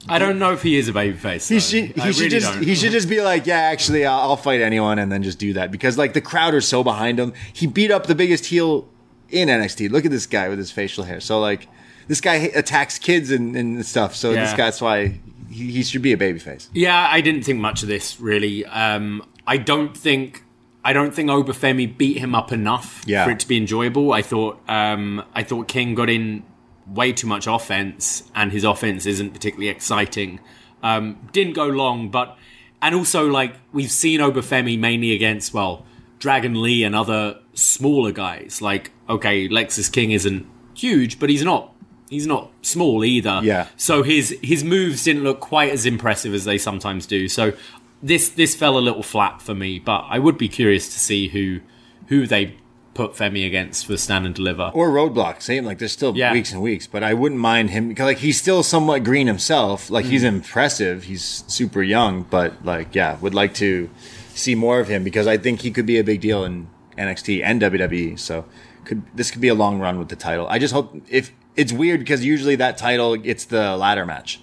I 0.09 0.19
don't 0.19 0.37
know 0.39 0.51
if 0.53 0.61
he 0.63 0.75
is 0.77 0.89
a 0.89 0.93
babyface. 0.93 1.47
he 1.47 1.55
though. 1.55 1.59
should, 1.59 1.85
he 1.95 2.01
I 2.01 2.11
should 2.11 2.17
really 2.19 2.29
just 2.29 2.53
don't. 2.53 2.63
he 2.63 2.75
should 2.75 2.91
just 2.91 3.09
be 3.09 3.21
like, 3.21 3.45
yeah, 3.45 3.57
actually, 3.59 4.05
I'll, 4.05 4.19
I'll 4.31 4.35
fight 4.37 4.61
anyone, 4.61 4.99
and 4.99 5.11
then 5.11 5.23
just 5.23 5.39
do 5.39 5.53
that 5.53 5.71
because 5.71 5.97
like 5.97 6.13
the 6.13 6.21
crowd 6.21 6.53
are 6.53 6.61
so 6.61 6.83
behind 6.83 7.19
him. 7.19 7.33
He 7.53 7.67
beat 7.67 7.91
up 7.91 8.07
the 8.07 8.15
biggest 8.15 8.47
heel 8.47 8.87
in 9.29 9.47
NXT. 9.49 9.89
Look 9.91 10.05
at 10.05 10.11
this 10.11 10.25
guy 10.27 10.49
with 10.49 10.57
his 10.59 10.71
facial 10.71 11.03
hair. 11.05 11.19
So 11.19 11.39
like, 11.39 11.67
this 12.07 12.19
guy 12.21 12.35
attacks 12.35 12.99
kids 12.99 13.31
and, 13.31 13.55
and 13.55 13.85
stuff. 13.85 14.15
So 14.15 14.33
this 14.33 14.53
guy's 14.53 14.81
why 14.81 15.19
he, 15.49 15.71
he 15.71 15.83
should 15.83 16.01
be 16.01 16.11
a 16.13 16.17
babyface. 16.17 16.67
Yeah, 16.73 17.07
I 17.09 17.21
didn't 17.21 17.43
think 17.43 17.59
much 17.59 17.81
of 17.81 17.87
this 17.87 18.19
really. 18.19 18.65
Um, 18.65 19.25
I 19.47 19.57
don't 19.57 19.95
think 19.95 20.43
I 20.85 20.91
don't 20.91 21.13
think 21.15 21.29
Oba 21.29 21.53
Femi 21.53 21.97
beat 21.97 22.17
him 22.17 22.35
up 22.35 22.51
enough 22.51 23.03
Yeah. 23.05 23.23
for 23.23 23.31
it 23.31 23.39
to 23.39 23.47
be 23.47 23.55
enjoyable. 23.55 24.11
I 24.11 24.21
thought 24.21 24.59
um, 24.69 25.23
I 25.33 25.43
thought 25.43 25.67
King 25.69 25.95
got 25.95 26.09
in 26.09 26.43
way 26.87 27.13
too 27.13 27.27
much 27.27 27.47
offense, 27.47 28.29
and 28.35 28.51
his 28.51 28.63
offense 28.63 29.05
isn't 29.05 29.31
particularly 29.31 29.69
exciting. 29.69 30.39
Um, 30.81 31.29
didn't 31.31 31.53
go 31.53 31.67
long, 31.67 32.09
but 32.09 32.37
and 32.81 32.93
also 32.93 33.27
like 33.27 33.55
we've 33.71 33.91
seen 33.91 34.21
Oba 34.21 34.41
Femi 34.41 34.77
mainly 34.77 35.13
against 35.13 35.53
well 35.53 35.85
Dragon 36.19 36.61
Lee 36.61 36.83
and 36.83 36.95
other 36.95 37.39
smaller 37.53 38.11
guys. 38.11 38.61
Like 38.61 38.91
okay, 39.09 39.47
Lexis 39.47 39.91
King 39.91 40.11
isn't 40.11 40.45
huge, 40.75 41.19
but 41.19 41.29
he's 41.29 41.43
not 41.43 41.73
he's 42.09 42.27
not 42.27 42.51
small 42.61 43.03
either. 43.03 43.39
Yeah. 43.43 43.67
So 43.77 44.03
his 44.03 44.37
his 44.41 44.63
moves 44.63 45.03
didn't 45.03 45.23
look 45.23 45.39
quite 45.39 45.71
as 45.71 45.85
impressive 45.85 46.33
as 46.33 46.45
they 46.45 46.57
sometimes 46.57 47.05
do. 47.05 47.27
So 47.27 47.53
this 48.01 48.29
this 48.29 48.55
fell 48.55 48.77
a 48.77 48.79
little 48.79 49.03
flat 49.03 49.41
for 49.41 49.55
me, 49.55 49.79
but 49.79 50.05
I 50.09 50.19
would 50.19 50.37
be 50.37 50.49
curious 50.49 50.91
to 50.93 50.99
see 50.99 51.29
who 51.29 51.61
who 52.07 52.27
they 52.27 52.57
put 52.93 53.13
Femi 53.13 53.45
against 53.47 53.87
for 53.87 53.97
stand 53.97 54.25
and 54.25 54.35
deliver. 54.35 54.69
Or 54.73 54.89
roadblock, 54.89 55.41
same. 55.41 55.65
Like 55.65 55.79
there's 55.79 55.91
still 55.91 56.15
Yeah. 56.15 56.31
weeks 56.31 56.51
and 56.51 56.61
weeks, 56.61 56.85
but 56.87 57.03
I 57.03 57.13
wouldn't 57.15 57.41
mind 57.41 57.71
him 57.71 57.87
because 57.89 58.05
like 58.05 58.19
he's 58.19 58.37
still 58.37 58.61
somewhat 58.63 59.03
green 59.03 59.27
himself. 59.27 59.89
Like 59.89 60.05
he's 60.05 60.23
Mm. 60.23 60.27
impressive. 60.35 61.05
He's 61.05 61.43
super 61.47 61.81
young, 61.81 62.25
but 62.29 62.63
like 62.65 62.93
yeah, 62.93 63.17
would 63.21 63.33
like 63.33 63.53
to 63.55 63.89
see 64.35 64.53
more 64.55 64.79
of 64.79 64.87
him 64.87 65.03
because 65.03 65.25
I 65.27 65.37
think 65.37 65.61
he 65.61 65.71
could 65.71 65.85
be 65.85 65.97
a 65.97 66.03
big 66.03 66.21
deal 66.21 66.43
in 66.43 66.67
NXT 66.97 67.43
and 67.43 67.59
WWE. 67.61 68.15
So 68.19 68.45
could 68.85 69.01
this 69.15 69.31
could 69.31 69.41
be 69.41 69.47
a 69.47 69.55
long 69.55 69.79
run 69.79 69.97
with 69.97 70.09
the 70.09 70.15
title. 70.15 70.45
I 70.47 70.59
just 70.59 70.73
hope 70.73 70.95
if 71.09 71.31
it's 71.55 71.71
weird 71.73 71.99
because 71.99 72.23
usually 72.23 72.55
that 72.57 72.77
title 72.77 73.15
it's 73.23 73.45
the 73.45 73.75
ladder 73.77 74.05
match. 74.05 74.39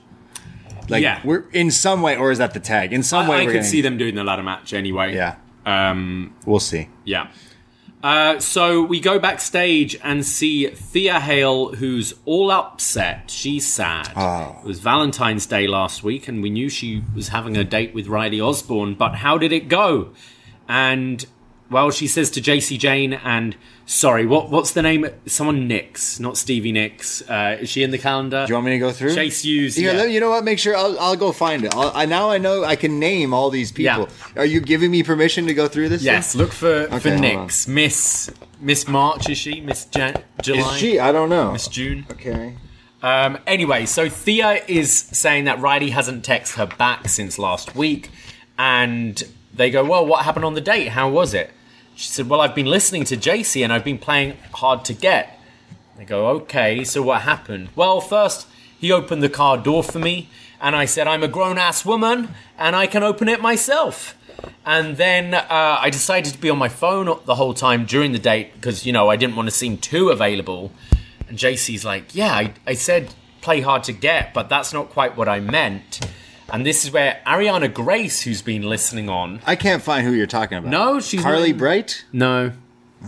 Like 0.88 1.02
Yeah. 1.02 1.20
we're 1.22 1.44
in 1.52 1.70
some 1.70 2.02
way, 2.02 2.16
or 2.16 2.32
is 2.32 2.38
that 2.38 2.52
the 2.52 2.58
tag? 2.60 2.92
In 2.92 3.04
some 3.04 3.26
I, 3.26 3.28
way, 3.30 3.36
I 3.42 3.44
could 3.44 3.52
getting- 3.52 3.68
see 3.68 3.80
them 3.80 3.96
doing 3.96 4.16
the 4.16 4.24
ladder 4.24 4.42
match 4.42 4.72
anyway. 4.72 5.14
Yeah, 5.14 5.34
Um, 5.64 6.32
we'll 6.46 6.58
see. 6.58 6.88
yeah. 7.04 7.28
Uh, 8.02 8.38
so 8.38 8.82
we 8.82 8.98
go 8.98 9.18
backstage 9.18 9.94
and 10.02 10.24
see 10.24 10.68
Thea 10.68 11.20
Hale, 11.20 11.74
who's 11.74 12.14
all 12.24 12.50
upset. 12.50 13.30
She's 13.30 13.66
sad. 13.66 14.10
Oh. 14.16 14.58
It 14.62 14.66
was 14.66 14.80
Valentine's 14.80 15.44
Day 15.46 15.66
last 15.66 16.02
week, 16.02 16.26
and 16.26 16.42
we 16.42 16.48
knew 16.48 16.68
she 16.70 17.02
was 17.14 17.28
having 17.28 17.56
a 17.56 17.64
date 17.64 17.94
with 17.94 18.06
Riley 18.06 18.40
Osborne. 18.40 18.94
But 18.94 19.16
how 19.16 19.36
did 19.36 19.52
it 19.52 19.68
go? 19.68 20.12
And 20.66 21.26
well, 21.70 21.90
she 21.90 22.06
says 22.06 22.30
to 22.32 22.40
Jacy 22.40 22.76
Jayne 22.76 23.12
and 23.12 23.56
sorry, 23.86 24.26
what 24.26 24.50
what's 24.50 24.72
the 24.72 24.82
name? 24.82 25.06
Someone 25.26 25.68
Nix, 25.68 26.18
not 26.20 26.36
Stevie 26.36 26.72
Nicks. 26.72 27.22
Uh, 27.28 27.58
is 27.60 27.68
she 27.68 27.82
in 27.82 27.90
the 27.90 27.98
calendar? 27.98 28.44
Do 28.46 28.50
you 28.50 28.54
want 28.54 28.66
me 28.66 28.72
to 28.72 28.78
go 28.78 28.92
through? 28.92 29.14
Chase 29.14 29.42
Hughes. 29.42 29.78
Yeah. 29.78 29.92
let- 29.92 30.10
you 30.10 30.20
know 30.20 30.30
what? 30.30 30.44
Make 30.44 30.58
sure 30.58 30.76
I'll, 30.76 30.98
I'll 30.98 31.16
go 31.16 31.32
find 31.32 31.64
it. 31.64 31.74
I'll, 31.74 31.92
I 31.94 32.06
now 32.06 32.30
I 32.30 32.38
know 32.38 32.64
I 32.64 32.76
can 32.76 32.98
name 32.98 33.32
all 33.32 33.50
these 33.50 33.70
people. 33.72 34.08
Yeah. 34.36 34.42
Are 34.42 34.44
you 34.44 34.60
giving 34.60 34.90
me 34.90 35.02
permission 35.02 35.46
to 35.46 35.54
go 35.54 35.68
through 35.68 35.88
this? 35.90 36.02
Yes, 36.02 36.32
thing? 36.32 36.40
look 36.42 36.52
for 36.52 36.86
for 36.88 36.94
Okay, 36.96 37.10
hold 37.10 37.20
Nix. 37.20 37.68
Miss 37.68 38.30
Miss 38.60 38.88
March 38.88 39.28
is 39.28 39.38
she? 39.38 39.60
Miss 39.60 39.84
Jan- 39.86 40.22
July? 40.42 40.72
Is 40.72 40.78
she? 40.78 40.98
I 40.98 41.12
don't 41.12 41.28
know. 41.28 41.52
Miss 41.52 41.68
June. 41.68 42.06
Okay. 42.10 42.56
Um, 43.02 43.38
anyway, 43.46 43.86
so 43.86 44.10
Thea 44.10 44.62
is 44.68 44.92
saying 44.92 45.44
that 45.44 45.58
Riley 45.60 45.90
hasn't 45.90 46.22
texted 46.22 46.56
her 46.56 46.66
back 46.66 47.08
since 47.08 47.38
last 47.38 47.74
week, 47.74 48.10
and 48.58 49.22
they 49.54 49.70
go, 49.70 49.82
"Well, 49.84 50.04
what 50.04 50.24
happened 50.26 50.44
on 50.44 50.52
the 50.54 50.60
date? 50.60 50.88
How 50.88 51.08
was 51.08 51.32
it?" 51.32 51.50
She 52.00 52.08
said, 52.08 52.30
"Well, 52.30 52.40
I've 52.40 52.54
been 52.54 52.64
listening 52.64 53.04
to 53.04 53.16
Jacy 53.16 53.62
and 53.62 53.70
I've 53.70 53.84
been 53.84 53.98
playing 53.98 54.38
hard 54.54 54.86
to 54.86 54.94
get." 54.94 55.38
I 55.98 56.04
go, 56.04 56.28
"Okay, 56.28 56.82
so 56.82 57.02
what 57.02 57.20
happened?" 57.22 57.68
Well, 57.76 58.00
first 58.00 58.46
he 58.78 58.90
opened 58.90 59.22
the 59.22 59.28
car 59.28 59.58
door 59.58 59.82
for 59.82 59.98
me, 59.98 60.30
and 60.62 60.74
I 60.74 60.86
said, 60.86 61.06
"I'm 61.06 61.22
a 61.22 61.28
grown 61.28 61.58
ass 61.58 61.84
woman 61.84 62.34
and 62.58 62.74
I 62.74 62.86
can 62.86 63.02
open 63.02 63.28
it 63.28 63.42
myself." 63.42 64.16
And 64.64 64.96
then 64.96 65.34
uh, 65.34 65.46
I 65.78 65.90
decided 65.90 66.32
to 66.32 66.38
be 66.38 66.48
on 66.48 66.56
my 66.56 66.70
phone 66.70 67.18
the 67.26 67.34
whole 67.34 67.52
time 67.52 67.84
during 67.84 68.12
the 68.12 68.18
date 68.18 68.54
because 68.54 68.86
you 68.86 68.94
know 68.94 69.10
I 69.10 69.16
didn't 69.16 69.36
want 69.36 69.48
to 69.48 69.54
seem 69.54 69.76
too 69.76 70.08
available. 70.08 70.72
And 71.28 71.36
Jacy's 71.36 71.84
like, 71.84 72.14
yeah, 72.14 72.32
I, 72.34 72.54
I 72.66 72.74
said 72.74 73.12
play 73.42 73.60
hard 73.60 73.84
to 73.84 73.92
get, 73.92 74.32
but 74.32 74.48
that's 74.48 74.72
not 74.72 74.88
quite 74.88 75.18
what 75.18 75.28
I 75.28 75.40
meant. 75.40 76.00
And 76.52 76.66
this 76.66 76.84
is 76.84 76.90
where 76.90 77.20
Ariana 77.26 77.72
Grace, 77.72 78.22
who's 78.22 78.42
been 78.42 78.62
listening 78.62 79.08
on, 79.08 79.40
I 79.46 79.56
can't 79.56 79.82
find 79.82 80.04
who 80.06 80.12
you're 80.12 80.26
talking 80.26 80.58
about. 80.58 80.70
No, 80.70 81.00
she's 81.00 81.22
Carly 81.22 81.52
not- 81.52 81.58
Bright. 81.58 82.04
no, 82.12 82.52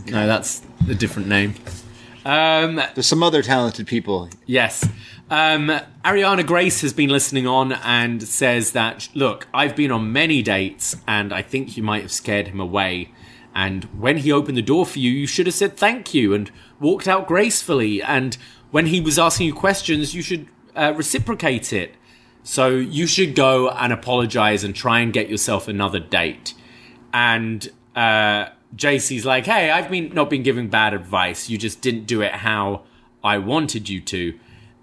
no, 0.06 0.26
that's 0.26 0.62
a 0.88 0.94
different 0.94 1.28
name. 1.28 1.54
Um, 2.24 2.76
There's 2.94 3.06
some 3.06 3.22
other 3.22 3.42
talented 3.42 3.86
people. 3.88 4.28
Yes. 4.46 4.88
Um, 5.28 5.72
Ariana 6.04 6.46
Grace 6.46 6.82
has 6.82 6.92
been 6.92 7.10
listening 7.10 7.46
on 7.48 7.72
and 7.72 8.22
says 8.22 8.72
that, 8.72 9.08
look, 9.14 9.48
I've 9.52 9.74
been 9.74 9.90
on 9.90 10.12
many 10.12 10.40
dates 10.42 10.94
and 11.08 11.32
I 11.32 11.42
think 11.42 11.76
you 11.76 11.82
might 11.82 12.02
have 12.02 12.12
scared 12.12 12.48
him 12.48 12.60
away. 12.60 13.10
And 13.54 13.84
when 13.98 14.18
he 14.18 14.30
opened 14.30 14.56
the 14.56 14.62
door 14.62 14.86
for 14.86 14.98
you, 15.00 15.10
you 15.10 15.26
should 15.26 15.46
have 15.46 15.54
said 15.54 15.76
thank 15.76 16.14
you 16.14 16.32
and 16.32 16.50
walked 16.80 17.08
out 17.08 17.26
gracefully. 17.26 18.00
And 18.02 18.36
when 18.70 18.86
he 18.86 19.00
was 19.00 19.18
asking 19.18 19.48
you 19.48 19.54
questions, 19.54 20.14
you 20.14 20.22
should 20.22 20.46
uh, 20.76 20.94
reciprocate 20.96 21.72
it. 21.72 21.94
So 22.42 22.70
you 22.70 23.06
should 23.06 23.34
go 23.34 23.70
and 23.70 23.92
apologize 23.92 24.64
and 24.64 24.74
try 24.74 25.00
and 25.00 25.12
get 25.12 25.28
yourself 25.28 25.68
another 25.68 26.00
date. 26.00 26.54
And 27.12 27.70
uh, 27.94 28.46
Jacy's 28.74 29.24
like, 29.24 29.46
hey, 29.46 29.70
I've 29.70 29.90
been 29.90 30.12
not 30.12 30.30
been 30.30 30.42
giving 30.42 30.68
bad 30.68 30.94
advice. 30.94 31.48
You 31.48 31.58
just 31.58 31.80
didn't 31.80 32.06
do 32.06 32.22
it 32.22 32.32
how 32.32 32.82
I 33.22 33.38
wanted 33.38 33.88
you 33.88 34.00
to. 34.00 34.38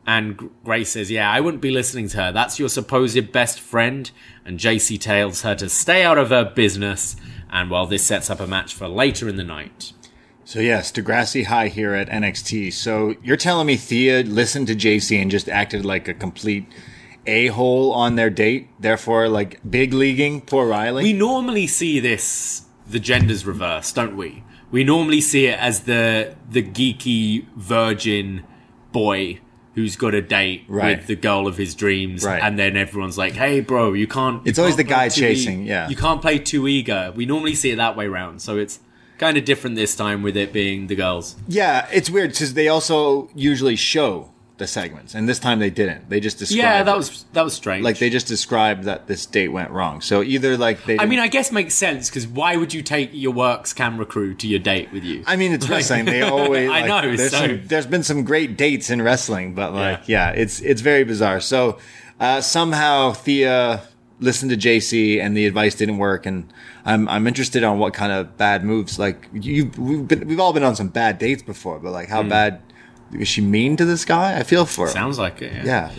And 0.06 0.50
Grace 0.64 0.94
says, 0.94 1.12
yeah, 1.12 1.32
I 1.32 1.40
wouldn't 1.40 1.62
be 1.62 1.70
listening 1.70 2.08
to 2.10 2.18
her. 2.18 2.32
That's 2.32 2.58
your 2.58 2.70
supposed 2.70 3.32
best 3.32 3.60
friend. 3.60 4.10
And 4.44 4.58
Jacy 4.58 4.98
tells 4.98 5.44
her 5.44 5.54
to 5.56 5.70
stay 5.70 6.04
out 6.04 6.18
of 6.18 6.30
her 6.30 6.46
business. 6.46 7.16
And 7.52 7.70
well, 7.70 7.86
this 7.86 8.06
sets 8.06 8.30
up 8.30 8.40
a 8.40 8.48
match 8.48 8.74
for 8.74 8.88
later 8.88 9.30
in 9.30 9.36
the 9.36 9.44
night. 9.44 9.94
So 10.46 10.60
yes, 10.62 10.92
Degrassi 10.92 11.46
High 11.46 11.68
here 11.68 11.94
at 11.94 12.10
NXT. 12.10 12.74
So 12.74 13.14
you're 13.22 13.38
telling 13.38 13.68
me 13.68 13.76
Thea 13.76 14.24
listened 14.24 14.66
to 14.68 14.76
Jacy 14.76 15.22
and 15.22 15.30
just 15.30 15.48
acted 15.48 15.86
like 15.86 16.08
a 16.08 16.14
complete 16.16 16.66
a 17.26 17.48
hole 17.48 17.92
on 17.92 18.16
their 18.16 18.30
date, 18.30 18.68
therefore 18.80 19.28
like 19.30 19.60
big 19.70 19.94
leaguing 19.94 20.42
poor 20.42 20.68
Riley. 20.68 21.04
We 21.04 21.14
normally 21.14 21.68
see 21.68 22.00
this 22.00 22.64
the 22.90 23.00
genders 23.00 23.46
reversed, 23.46 23.96
don't 23.96 24.16
we? 24.18 24.44
We 24.72 24.84
normally 24.84 25.22
see 25.22 25.46
it 25.48 25.60
as 25.60 25.82
the 25.82 26.36
the 26.50 26.64
geeky 26.64 27.46
virgin 27.56 28.44
boy 28.92 29.40
who's 29.76 29.96
got 29.96 30.14
a 30.14 30.22
date 30.22 30.64
Right. 30.68 30.98
with 30.98 31.08
the 31.08 31.16
girl 31.16 31.48
of 31.48 31.56
his 31.58 31.74
dreams, 31.76 32.24
Right. 32.24 32.42
and 32.42 32.58
then 32.60 32.76
everyone's 32.76 33.18
like, 33.18 33.34
"Hey, 33.34 33.62
bro, 33.62 33.94
you 33.94 34.08
can't." 34.08 34.44
you 34.46 34.50
It's 34.50 34.60
always 34.60 34.76
can't 34.76 34.88
the 34.88 34.94
guy 34.96 35.10
chasing, 35.10 35.64
e- 35.64 35.68
yeah. 35.70 35.88
you 35.88 35.96
can't 35.96 36.22
play 36.22 36.38
too 36.40 36.68
eager. 36.68 37.14
We 37.16 37.26
normally 37.26 37.56
see 37.56 37.70
it 37.70 37.78
that 37.78 37.96
way 37.96 38.08
round, 38.08 38.42
so 38.42 38.58
it's 38.58 38.80
kind 39.20 39.38
of 39.38 39.46
different 39.46 39.76
this 39.76 39.96
time 39.96 40.22
with 40.24 40.36
it 40.36 40.52
being 40.52 40.88
the 40.88 40.96
girls. 40.96 41.36
yeah, 41.48 41.86
it's 41.94 42.10
weird 42.10 42.32
because 42.32 42.54
they 42.56 42.68
also 42.68 43.30
usually 43.36 43.76
show 43.76 44.32
the 44.60 44.68
segments, 44.68 45.16
and 45.16 45.28
this 45.28 45.40
time 45.40 45.58
they 45.60 45.72
didn't. 45.72 46.10
They 46.10 46.20
just 46.20 46.38
described. 46.38 46.62
Yeah, 46.62 46.84
that 46.84 46.94
it. 46.94 46.98
was 46.98 47.26
that 47.34 47.42
was 47.44 47.54
strange. 47.54 47.84
like 47.84 47.98
they 47.98 48.10
just 48.10 48.28
described 48.28 48.84
that 48.84 49.08
this 49.08 49.26
date 49.26 49.48
went 49.48 49.72
wrong. 49.72 50.02
So 50.02 50.22
either 50.22 50.58
like 50.58 50.84
they. 50.86 51.00
I 51.00 51.06
mean, 51.06 51.20
I 51.20 51.28
guess 51.28 51.52
makes 51.52 51.74
sense 51.74 52.10
because 52.10 52.28
why 52.28 52.56
would 52.56 52.74
you 52.74 52.84
take 52.84 53.10
your 53.14 53.34
works 53.34 53.74
camera 53.74 54.06
crew 54.06 54.36
to 54.36 54.48
your 54.48 54.60
date 54.60 54.92
with 54.92 55.04
you? 55.04 55.24
I 55.26 55.36
mean, 55.36 55.54
it's 55.54 55.68
wrestling. 55.68 56.06
They 56.06 56.22
always. 56.30 56.70
I 56.70 56.82
like, 56.82 56.88
know, 56.88 57.16
There's, 57.16 57.32
so- 57.32 57.48
some, 57.48 57.62
there's 57.66 57.88
been 57.88 58.04
some 58.04 58.24
great 58.24 58.58
dates 58.58 58.90
in 58.90 59.02
wrestling, 59.02 59.56
but 59.56 59.74
like, 59.74 60.08
yeah, 60.08 60.30
it's 60.32 60.60
it's 60.62 60.82
very 60.82 61.04
bizarre. 61.04 61.40
So 61.42 61.80
uh, 62.20 62.42
somehow 62.42 63.14
Thea 63.14 63.82
listened 64.20 64.52
to 64.52 64.58
Jacy, 64.58 65.20
and 65.20 65.36
the 65.36 65.46
advice 65.46 65.76
didn't 65.76 65.98
work. 65.98 66.26
And 66.26 66.52
I'm 66.86 67.08
I'm 67.08 67.28
interested 67.28 67.64
on 67.64 67.80
what 67.80 67.94
kind 67.94 68.12
of 68.12 68.38
bad 68.38 68.64
moves. 68.64 69.00
Like 69.00 69.28
you, 69.34 69.72
we've 69.78 70.08
been 70.08 70.28
we've 70.28 70.40
all 70.40 70.54
been 70.54 70.64
on 70.64 70.76
some 70.76 70.90
bad 70.90 71.18
dates 71.18 71.42
before, 71.42 71.80
but 71.80 71.92
like 71.92 72.10
how 72.10 72.24
bad 72.24 72.62
is 73.14 73.28
she 73.28 73.42
mean 73.42 73.78
to 73.78 73.86
this 73.86 74.06
guy? 74.06 74.38
I 74.38 74.44
feel 74.44 74.66
for. 74.66 74.88
Hmm. 74.88 74.94
Sounds 74.94 75.20
like 75.20 75.42
it. 75.42 75.66
Yeah. 75.66 75.92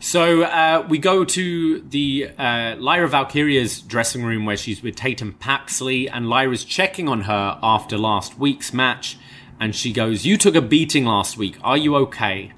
So 0.00 0.42
uh, 0.42 0.86
we 0.88 0.98
go 0.98 1.24
to 1.24 1.80
the 1.80 2.30
uh, 2.38 2.76
Lyra 2.78 3.08
Valkyria's 3.08 3.80
dressing 3.80 4.24
room 4.24 4.46
where 4.46 4.56
she's 4.56 4.80
with 4.80 4.94
Tatum 4.94 5.32
Paxley, 5.34 6.08
and 6.08 6.28
Lyra's 6.28 6.64
checking 6.64 7.08
on 7.08 7.22
her 7.22 7.58
after 7.62 7.98
last 7.98 8.38
week's 8.38 8.72
match. 8.72 9.18
And 9.58 9.74
she 9.74 9.92
goes, 9.92 10.24
You 10.24 10.36
took 10.36 10.54
a 10.54 10.62
beating 10.62 11.04
last 11.04 11.36
week. 11.36 11.56
Are 11.62 11.76
you 11.76 11.96
okay? 11.96 12.52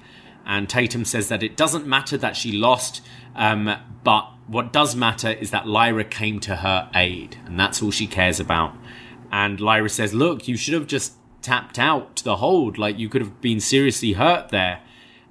And 0.45 0.69
Tatum 0.69 1.03
says 1.03 1.29
that 1.29 1.41
it 1.41 1.57
doesn't 1.57 1.87
matter 1.87 2.17
that 2.17 2.35
she 2.35 2.51
lost, 2.51 3.01
um, 3.35 3.75
but 4.03 4.29
what 4.47 4.71
does 4.71 4.95
matter 4.95 5.31
is 5.31 5.49
that 5.51 5.67
Lyra 5.67 6.03
came 6.03 6.39
to 6.41 6.57
her 6.57 6.89
aid, 6.93 7.37
and 7.45 7.59
that's 7.59 7.81
all 7.81 7.91
she 7.91 8.05
cares 8.05 8.39
about. 8.39 8.75
And 9.31 9.59
Lyra 9.59 9.89
says, 9.89 10.13
Look, 10.13 10.47
you 10.47 10.57
should 10.57 10.73
have 10.75 10.87
just 10.87 11.13
tapped 11.41 11.79
out 11.79 12.17
the 12.17 12.37
hold. 12.37 12.77
Like, 12.77 12.97
you 12.97 13.09
could 13.09 13.21
have 13.21 13.41
been 13.41 13.59
seriously 13.59 14.13
hurt 14.13 14.49
there 14.49 14.81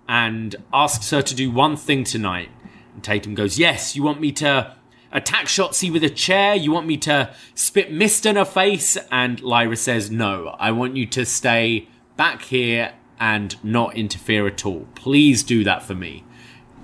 and 0.08 0.56
asks 0.72 1.10
her 1.10 1.22
to 1.22 1.34
do 1.34 1.50
one 1.50 1.76
thing 1.76 2.04
tonight. 2.04 2.50
And 2.94 3.02
Tatum 3.04 3.34
goes, 3.34 3.58
Yes, 3.58 3.94
you 3.94 4.02
want 4.02 4.20
me 4.20 4.32
to 4.32 4.74
attack 5.12 5.46
Shotzi 5.46 5.92
with 5.92 6.04
a 6.04 6.10
chair? 6.10 6.54
You 6.54 6.72
want 6.72 6.86
me 6.86 6.96
to 6.98 7.32
spit 7.54 7.92
mist 7.92 8.26
in 8.26 8.36
her 8.36 8.44
face? 8.44 8.96
And 9.10 9.40
Lyra 9.40 9.76
says, 9.76 10.10
No, 10.10 10.56
I 10.58 10.72
want 10.72 10.96
you 10.96 11.06
to 11.06 11.24
stay 11.24 11.88
back 12.16 12.42
here 12.42 12.94
and 13.18 13.62
not 13.64 13.96
interfere 13.96 14.46
at 14.46 14.64
all. 14.66 14.86
Please 14.94 15.42
do 15.42 15.62
that 15.64 15.82
for 15.82 15.94
me. 15.94 16.24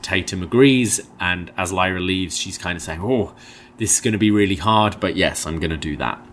Tatum 0.03 0.43
agrees, 0.43 1.01
and 1.18 1.51
as 1.57 1.72
Lyra 1.72 2.01
leaves, 2.01 2.37
she's 2.37 2.59
kind 2.59 2.77
of 2.77 2.83
saying, 2.83 3.01
Oh, 3.03 3.35
this 3.79 3.95
is 3.95 4.01
going 4.01 4.12
to 4.12 4.18
be 4.18 4.31
really 4.31 4.57
hard, 4.57 5.01
but 5.01 5.16
yes, 5.16 5.47
I'm 5.47 5.59
going 5.59 5.70
to 5.70 5.77
do 5.77 5.97
that. 5.97 6.26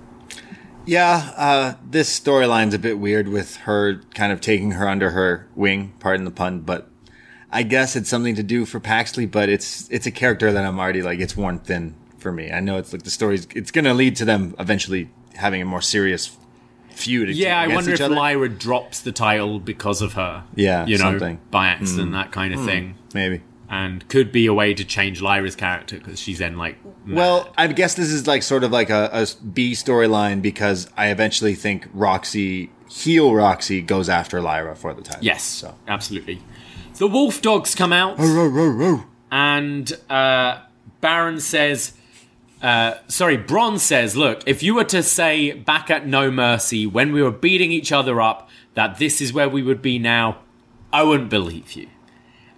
Yeah, 0.86 1.32
uh, 1.38 1.74
this 1.90 2.20
storyline's 2.20 2.74
a 2.74 2.80
bit 2.80 3.00
weird 3.00 3.28
with 3.28 3.58
her 3.58 4.02
kind 4.14 4.32
of 4.34 4.42
taking 4.42 4.72
her 4.72 4.88
under 4.88 5.12
her 5.12 5.48
wing, 5.56 5.94
pardon 6.00 6.26
the 6.26 6.32
pun, 6.32 6.62
but 6.62 6.90
I 7.52 7.64
guess 7.64 7.96
it's 7.96 8.10
something 8.10 8.36
to 8.36 8.44
do 8.44 8.66
for 8.66 8.80
Paxley, 8.80 9.26
but 9.26 9.48
it's 9.48 9.88
it's 9.90 10.06
a 10.06 10.12
character 10.12 10.52
that 10.52 10.66
I'm 10.66 10.80
already 10.80 11.02
like 11.02 11.20
it's 11.20 11.38
worn 11.38 11.60
thin 11.60 11.96
for 12.18 12.32
me. 12.32 12.52
I 12.52 12.60
know 12.60 12.78
it's 12.78 12.92
like 12.92 13.04
the 13.04 13.12
story's 13.12 13.48
it's 13.56 13.72
gonna 13.72 13.94
lead 13.94 14.16
to 14.18 14.26
them 14.26 14.56
eventually 14.60 15.10
having 15.36 15.62
a 15.62 15.66
more 15.66 15.82
serious 15.82 16.36
feud. 16.90 17.30
Yeah, 17.30 17.60
I 17.60 17.68
wonder 17.68 17.94
if 17.94 18.02
other. 18.02 18.16
Lyra 18.16 18.50
drops 18.50 19.02
the 19.02 19.12
title 19.12 19.60
because 19.60 20.02
of 20.02 20.14
her. 20.14 20.44
Yeah, 20.56 20.86
you 20.86 20.98
know, 20.98 21.04
something. 21.04 21.40
by 21.52 21.68
accident, 21.68 22.12
that 22.14 22.32
kind 22.32 22.54
of 22.54 22.66
thing. 22.66 22.96
maybe. 23.14 23.42
And 23.74 24.08
could 24.08 24.32
be 24.32 24.46
a 24.46 24.54
way 24.54 24.72
to 24.72 24.86
change 24.86 25.20
Lyra's 25.20 25.56
character 25.56 25.98
because 25.98 26.20
she's 26.20 26.38
then 26.38 26.58
like, 26.58 26.78
mad. 27.06 27.18
Well, 27.18 27.54
I 27.58 27.66
guess 27.68 27.96
this 27.96 28.12
is 28.12 28.28
like 28.28 28.44
sort 28.44 28.64
of 28.64 28.72
like 28.72 28.92
a, 28.92 29.10
a 29.12 29.28
B 29.44 29.72
storyline 29.72 30.44
because 30.44 30.88
I 30.96 31.08
eventually 31.08 31.56
think 31.56 31.88
Roxy 31.92 32.70
heel 32.88 33.34
Roxy 33.34 33.82
goes 33.82 34.10
after 34.10 34.40
Lyra 34.42 34.76
for 34.76 34.94
the 34.94 35.02
time. 35.02 35.18
yes, 35.22 35.44
So 35.44 35.74
absolutely. 35.88 36.40
The 37.00 37.08
wolf 37.08 37.42
dogs 37.42 37.74
come 37.74 37.92
out, 37.92 38.20
and 39.32 39.92
uh, 40.08 40.62
Baron 41.02 41.40
says, 41.40 41.94
uh, 42.62 42.94
sorry, 43.08 43.38
Bron 43.38 43.80
says, 43.80 44.16
look, 44.16 44.44
if 44.46 44.62
you 44.62 44.76
were 44.76 44.84
to 44.84 45.02
say 45.02 45.54
back 45.54 45.90
at 45.90 46.06
No 46.06 46.30
Mercy 46.30 46.86
when 46.86 47.12
we 47.12 47.24
were 47.24 47.32
beating 47.32 47.72
each 47.72 47.92
other 47.92 48.22
up 48.22 48.48
that 48.76 49.00
this 49.00 49.20
is 49.20 49.34
where 49.34 49.50
we 49.50 49.64
would 49.64 49.82
be 49.82 49.98
now, 49.98 50.38
I 50.92 51.02
wouldn't 51.02 51.32
believe 51.32 51.74
you. 51.74 51.88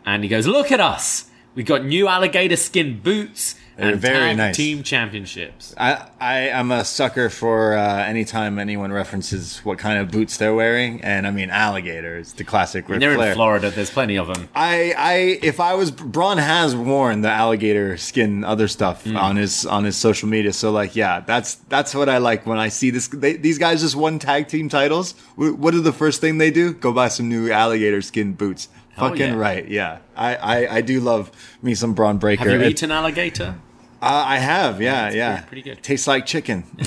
And 0.05 0.23
he 0.23 0.29
goes, 0.29 0.45
look 0.47 0.71
at 0.71 0.79
us. 0.79 1.29
We 1.55 1.63
got 1.63 1.85
new 1.85 2.07
alligator 2.07 2.57
skin 2.57 2.99
boots 2.99 3.55
They're 3.77 3.91
and 3.93 3.99
very 4.01 4.17
tag 4.17 4.37
nice. 4.37 4.55
team 4.57 4.83
championships. 4.83 5.73
I, 5.77 6.05
I 6.19 6.35
am 6.49 6.69
a 6.69 6.83
sucker 6.83 7.29
for 7.29 7.77
uh, 7.77 8.03
anytime 8.03 8.59
anyone 8.59 8.91
references 8.91 9.59
what 9.59 9.79
kind 9.79 9.97
of 9.97 10.11
boots 10.11 10.35
they're 10.35 10.53
wearing, 10.53 11.01
and 11.01 11.25
I 11.25 11.31
mean 11.31 11.49
alligator 11.49 12.17
is 12.17 12.33
the 12.33 12.43
classic 12.43 12.89
Ric 12.89 12.99
They're 12.99 13.15
Flair. 13.15 13.29
in 13.29 13.35
Florida. 13.35 13.71
There's 13.71 13.89
plenty 13.89 14.17
of 14.17 14.27
them. 14.27 14.49
I, 14.53 14.93
I, 14.97 15.13
if 15.41 15.61
I 15.61 15.75
was 15.75 15.91
Bron 15.91 16.37
has 16.39 16.75
worn 16.75 17.21
the 17.21 17.29
alligator 17.31 17.95
skin 17.95 18.43
other 18.43 18.67
stuff 18.67 19.05
Mm. 19.05 19.17
on 19.21 19.35
his 19.37 19.65
on 19.65 19.85
his 19.85 19.95
social 19.95 20.27
media. 20.27 20.51
So 20.51 20.71
like, 20.71 20.95
yeah, 20.97 21.21
that's 21.21 21.55
that's 21.69 21.95
what 21.95 22.09
I 22.09 22.17
like 22.17 22.45
when 22.45 22.57
I 22.57 22.67
see 22.67 22.89
this. 22.89 23.07
They, 23.07 23.37
these 23.37 23.57
guys 23.57 23.79
just 23.81 23.95
won 23.95 24.19
tag 24.19 24.49
team 24.49 24.67
titles. 24.67 25.13
Wh- 25.35 25.57
What 25.57 25.73
are 25.73 25.79
the 25.81 25.93
first 25.93 26.19
thing 26.19 26.37
they 26.37 26.51
do? 26.51 26.73
Go 26.73 26.91
buy 26.91 27.07
some 27.07 27.29
new 27.29 27.49
alligator 27.49 28.01
skin 28.01 28.33
boots. 28.33 28.67
Hell 28.95 29.09
Fucking 29.09 29.33
yeah. 29.33 29.39
right, 29.39 29.67
yeah. 29.67 29.97
I, 30.15 30.35
I, 30.35 30.75
I 30.77 30.81
do 30.81 30.99
love 30.99 31.31
me 31.61 31.75
some 31.75 31.93
Bron 31.93 32.17
Breakker. 32.17 32.43
Have 32.49 32.61
you 32.61 32.65
It- 32.67 32.71
eaten 32.71 32.91
alligator? 32.91 33.55
Uh, 34.01 34.23
I 34.27 34.37
have, 34.37 34.81
yeah, 34.81 35.07
it's 35.07 35.15
yeah. 35.15 35.31
pretty- 35.41 35.47
pretty 35.47 35.61
good. 35.61 35.83
Tastes 35.83 36.07
like 36.07 36.25
chicken. 36.25 36.63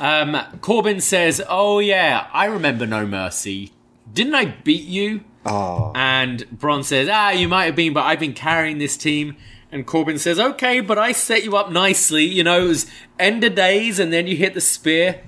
Um, 0.00 0.36
Corbin 0.60 1.00
says, 1.00 1.42
"Oh 1.48 1.80
yeah, 1.80 2.28
I 2.32 2.44
remember 2.44 2.86
No 2.86 3.04
Mercy. 3.04 3.72
Didn't 4.12 4.36
I 4.36 4.44
beat 4.44 4.84
you?" 4.84 5.24
Oh. 5.44 5.90
And 5.96 6.48
Bron 6.52 6.84
says, 6.84 7.08
"Ah, 7.10 7.30
you 7.30 7.48
might 7.48 7.64
have 7.64 7.74
been, 7.74 7.94
but 7.94 8.04
I've 8.04 8.20
been 8.20 8.32
carrying 8.32 8.78
this 8.78 8.96
team." 8.96 9.36
And 9.72 9.84
Corbin 9.88 10.16
says, 10.20 10.38
"Okay, 10.38 10.78
but 10.78 10.98
I 10.98 11.10
set 11.10 11.42
you 11.42 11.56
up 11.56 11.72
nicely. 11.72 12.24
You 12.24 12.44
know, 12.44 12.64
it 12.66 12.68
was 12.68 12.86
end 13.18 13.42
of 13.42 13.56
days, 13.56 13.98
and 13.98 14.12
then 14.12 14.28
you 14.28 14.36
hit 14.36 14.54
the 14.54 14.60
spear." 14.60 15.22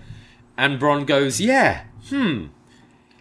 And 0.56 0.78
Bron 0.78 1.04
goes, 1.04 1.40
"Yeah, 1.40 1.82
hmm. 2.08 2.46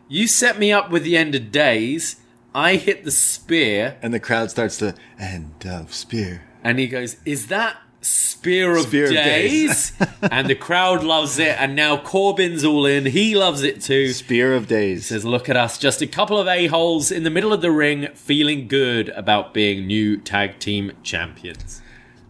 You 0.07 0.27
set 0.27 0.59
me 0.59 0.71
up 0.71 0.91
with 0.91 1.01
the 1.03 1.17
end 1.17 1.33
of 1.33 1.51
days. 1.51 2.17
I 2.53 2.75
hit 2.75 3.03
the 3.03 3.11
spear." 3.11 3.97
and 4.01 4.13
the 4.13 4.19
crowd 4.19 4.51
starts 4.51 4.77
to 4.77 4.95
end 5.19 5.65
of 5.65 5.93
spear. 5.93 6.43
And 6.63 6.79
he 6.79 6.87
goes, 6.87 7.17
Is 7.25 7.47
that 7.47 7.77
Spear 8.01 8.75
of 8.75 8.83
Spear 8.83 9.05
of 9.05 9.11
Days? 9.11 9.91
Days. 9.91 10.07
and 10.31 10.49
the 10.49 10.55
crowd 10.55 11.03
loves 11.03 11.39
it. 11.39 11.59
And 11.59 11.75
now 11.75 11.97
Corbin's 11.97 12.63
all 12.63 12.85
in. 12.85 13.07
He 13.07 13.35
loves 13.35 13.63
it 13.63 13.81
too. 13.81 14.09
Spear 14.09 14.55
of 14.55 14.67
days. 14.67 15.07
Says, 15.07 15.25
Look 15.25 15.49
at 15.49 15.57
us, 15.57 15.77
just 15.77 16.01
a 16.01 16.07
couple 16.07 16.37
of 16.37 16.47
a-holes 16.47 17.11
in 17.11 17.23
the 17.23 17.29
middle 17.29 17.53
of 17.53 17.61
the 17.61 17.71
ring, 17.71 18.07
feeling 18.13 18.67
good 18.67 19.09
about 19.09 19.53
being 19.53 19.87
new 19.87 20.17
tag 20.17 20.59
team 20.59 20.91
champions. 21.03 21.81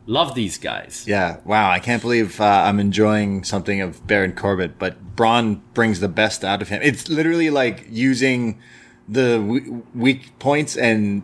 Love 0.05 0.33
these 0.33 0.57
guys. 0.57 1.05
Yeah, 1.05 1.37
wow! 1.45 1.69
I 1.69 1.77
can't 1.77 2.01
believe 2.01 2.41
uh, 2.41 2.63
I'm 2.65 2.79
enjoying 2.79 3.43
something 3.43 3.79
of 3.79 4.07
Baron 4.07 4.33
Corbin, 4.33 4.73
but 4.79 5.15
Bron 5.15 5.61
brings 5.75 5.99
the 5.99 6.07
best 6.07 6.43
out 6.43 6.63
of 6.63 6.69
him. 6.69 6.81
It's 6.81 7.07
literally 7.09 7.51
like 7.51 7.85
using 7.91 8.59
the 9.09 9.81
weak 9.95 10.37
points 10.39 10.77
and 10.77 11.23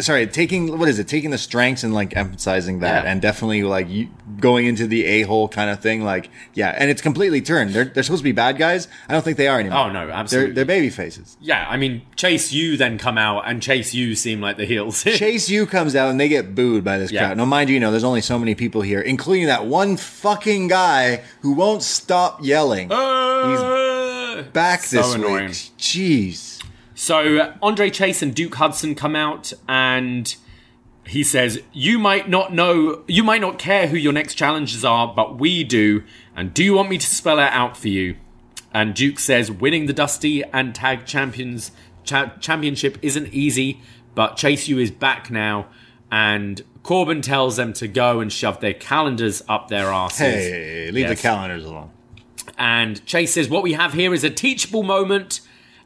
sorry, 0.00 0.26
taking 0.26 0.78
what 0.78 0.88
is 0.88 0.98
it? 0.98 1.06
Taking 1.06 1.30
the 1.30 1.36
strengths 1.36 1.84
and 1.84 1.92
like 1.92 2.16
emphasizing 2.16 2.78
that, 2.80 3.04
Yeah. 3.04 3.10
and 3.10 3.20
definitely 3.20 3.62
like 3.62 3.90
you, 3.90 4.08
going 4.38 4.64
into 4.64 4.86
the 4.86 5.04
a 5.04 5.22
hole 5.22 5.48
kind 5.48 5.68
of 5.68 5.80
thing. 5.80 6.02
Like, 6.02 6.30
yeah, 6.54 6.74
and 6.78 6.90
it's 6.90 7.02
completely 7.02 7.42
turned. 7.42 7.74
They're 7.74 7.84
they're 7.84 8.02
supposed 8.02 8.20
to 8.20 8.24
be 8.24 8.32
bad 8.32 8.56
guys. 8.56 8.88
I 9.06 9.12
don't 9.12 9.22
think 9.22 9.36
they 9.36 9.48
are 9.48 9.60
anymore. 9.60 9.80
Oh, 9.80 9.92
no, 9.92 10.08
absolutely. 10.08 10.52
They're, 10.54 10.64
they're 10.64 10.76
baby 10.76 10.88
faces. 10.88 11.36
Yeah, 11.42 11.66
I 11.68 11.76
mean, 11.76 12.00
Chase 12.16 12.52
U 12.52 12.78
then 12.78 12.96
come 12.96 13.18
out, 13.18 13.42
and 13.46 13.60
Chase 13.60 13.92
U 13.92 14.14
seem 14.14 14.40
like 14.40 14.56
the 14.56 14.64
heels. 14.64 15.02
Chase 15.04 15.50
U 15.50 15.66
comes 15.66 15.94
out 15.94 16.08
and 16.10 16.18
they 16.18 16.28
get 16.28 16.54
booed 16.54 16.82
by 16.82 16.96
this 16.96 17.10
Yeah. 17.12 17.26
crowd. 17.26 17.36
Now, 17.36 17.44
mind 17.44 17.68
you, 17.68 17.74
you 17.74 17.80
know, 17.80 17.90
there's 17.90 18.04
only 18.04 18.22
so 18.22 18.38
many 18.38 18.54
people 18.54 18.80
here, 18.80 19.00
including 19.02 19.44
that 19.48 19.66
one 19.66 19.98
fucking 19.98 20.68
guy 20.68 21.22
who 21.42 21.52
won't 21.52 21.82
stop 21.82 22.38
yelling. 22.42 22.90
Uh, 22.90 24.36
He's 24.36 24.46
Back 24.54 24.84
so 24.84 24.96
this 24.96 25.14
annoying. 25.16 25.46
week. 25.48 25.70
Jeez. 25.78 26.62
So 27.00 27.38
uh, 27.38 27.54
Andre 27.62 27.88
Chase 27.88 28.20
and 28.20 28.34
Duke 28.34 28.56
Hudson 28.56 28.94
come 28.94 29.16
out 29.16 29.54
and 29.66 30.36
he 31.06 31.24
says, 31.24 31.62
"You 31.72 31.98
might 31.98 32.28
not 32.28 32.52
know, 32.52 33.04
you 33.08 33.24
might 33.24 33.40
not 33.40 33.58
care 33.58 33.86
who 33.86 33.96
your 33.96 34.12
next 34.12 34.34
challenges 34.34 34.84
are, 34.84 35.10
but 35.16 35.38
we 35.38 35.64
do. 35.64 36.02
And 36.36 36.52
do 36.52 36.62
you 36.62 36.74
want 36.74 36.90
me 36.90 36.98
to 36.98 37.06
spell 37.06 37.38
it 37.38 37.50
out 37.52 37.74
for 37.74 37.88
you?" 37.88 38.16
And 38.74 38.92
Duke 38.92 39.18
says, 39.18 39.50
"Winning 39.50 39.86
the 39.86 39.94
Dusty 39.94 40.44
and 40.52 40.74
Tag 40.74 41.06
Champions 41.06 41.70
cha- 42.04 42.34
Championship 42.38 42.98
isn't 43.00 43.32
easy, 43.32 43.80
but 44.14 44.36
Chase 44.36 44.68
U 44.68 44.78
is 44.78 44.90
back 44.90 45.30
now." 45.30 45.68
And 46.12 46.60
Corbin 46.82 47.22
tells 47.22 47.56
them 47.56 47.72
to 47.74 47.88
go 47.88 48.20
and 48.20 48.30
shove 48.30 48.60
their 48.60 48.74
calendars 48.74 49.42
up 49.48 49.68
their 49.68 49.86
asses. 49.86 50.18
Hey, 50.18 50.90
leave 50.92 51.06
Yes. 51.06 51.16
the 51.18 51.22
calendars 51.28 51.64
alone. 51.64 51.92
And 52.58 53.02
Chase 53.06 53.32
says, 53.32 53.48
What 53.48 53.62
we 53.62 53.72
have 53.72 53.94
here 53.94 54.12
is 54.12 54.22
a 54.22 54.28
teachable 54.30 54.82
moment. 54.82 55.40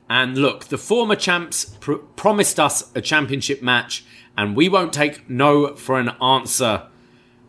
And 0.09 0.37
look, 0.37 0.67
the 0.67 0.79
former 0.79 1.17
champs 1.17 1.65
pr- 1.81 1.95
promised 1.95 2.61
us 2.61 2.91
a 2.95 3.01
championship 3.01 3.63
match, 3.63 4.05
and 4.37 4.55
we 4.55 4.69
won't 4.69 4.93
take 4.93 5.29
no 5.31 5.75
for 5.75 5.99
an 5.99 6.11
answer. 6.23 6.87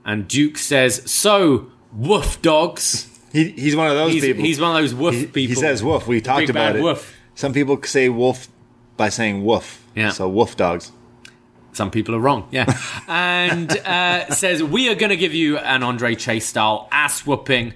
And 0.06 0.28
Duke 0.28 0.58
says, 0.58 1.01
So, 1.06 1.72
woof 1.93 2.41
dogs. 2.41 3.10
He, 3.34 3.49
he's 3.51 3.76
one 3.76 3.88
of 3.89 3.95
those 3.95 4.14
He's, 4.14 4.24
people. 4.24 4.43
he's 4.43 4.62
one 4.62 4.76
of 4.78 4.82
those 4.82 4.93
woof 4.93 5.14
he, 5.16 5.26
people. 5.26 5.56
he 5.56 5.56
says 5.56 5.84
woof. 5.84 6.08
We 6.08 6.22
talked 6.22 6.39
Big 6.41 6.49
about 6.51 6.78
it. 6.78 6.82
woof. 6.82 7.14
Some 7.36 7.51
people 7.51 7.82
say 7.84 8.08
wolf 8.08 8.47
by 8.95 9.10
saying 9.10 9.43
woof. 9.43 9.84
Yeah. 9.93 10.12
So 10.12 10.30
woof 10.30 10.56
dogs. 10.56 10.93
Some 11.74 11.91
people 11.91 12.16
are 12.16 12.20
wrong, 12.20 12.47
yeah. 12.51 12.74
and 13.10 13.70
uh, 13.80 14.30
says, 14.30 14.64
We 14.64 14.88
are 14.88 14.95
going 14.95 15.10
to 15.10 15.18
give 15.18 15.34
you 15.34 15.58
an 15.58 15.84
Andre 15.84 16.16
Chase 16.16 16.45
style 16.45 16.88
ass 16.89 17.26
whooping. 17.26 17.74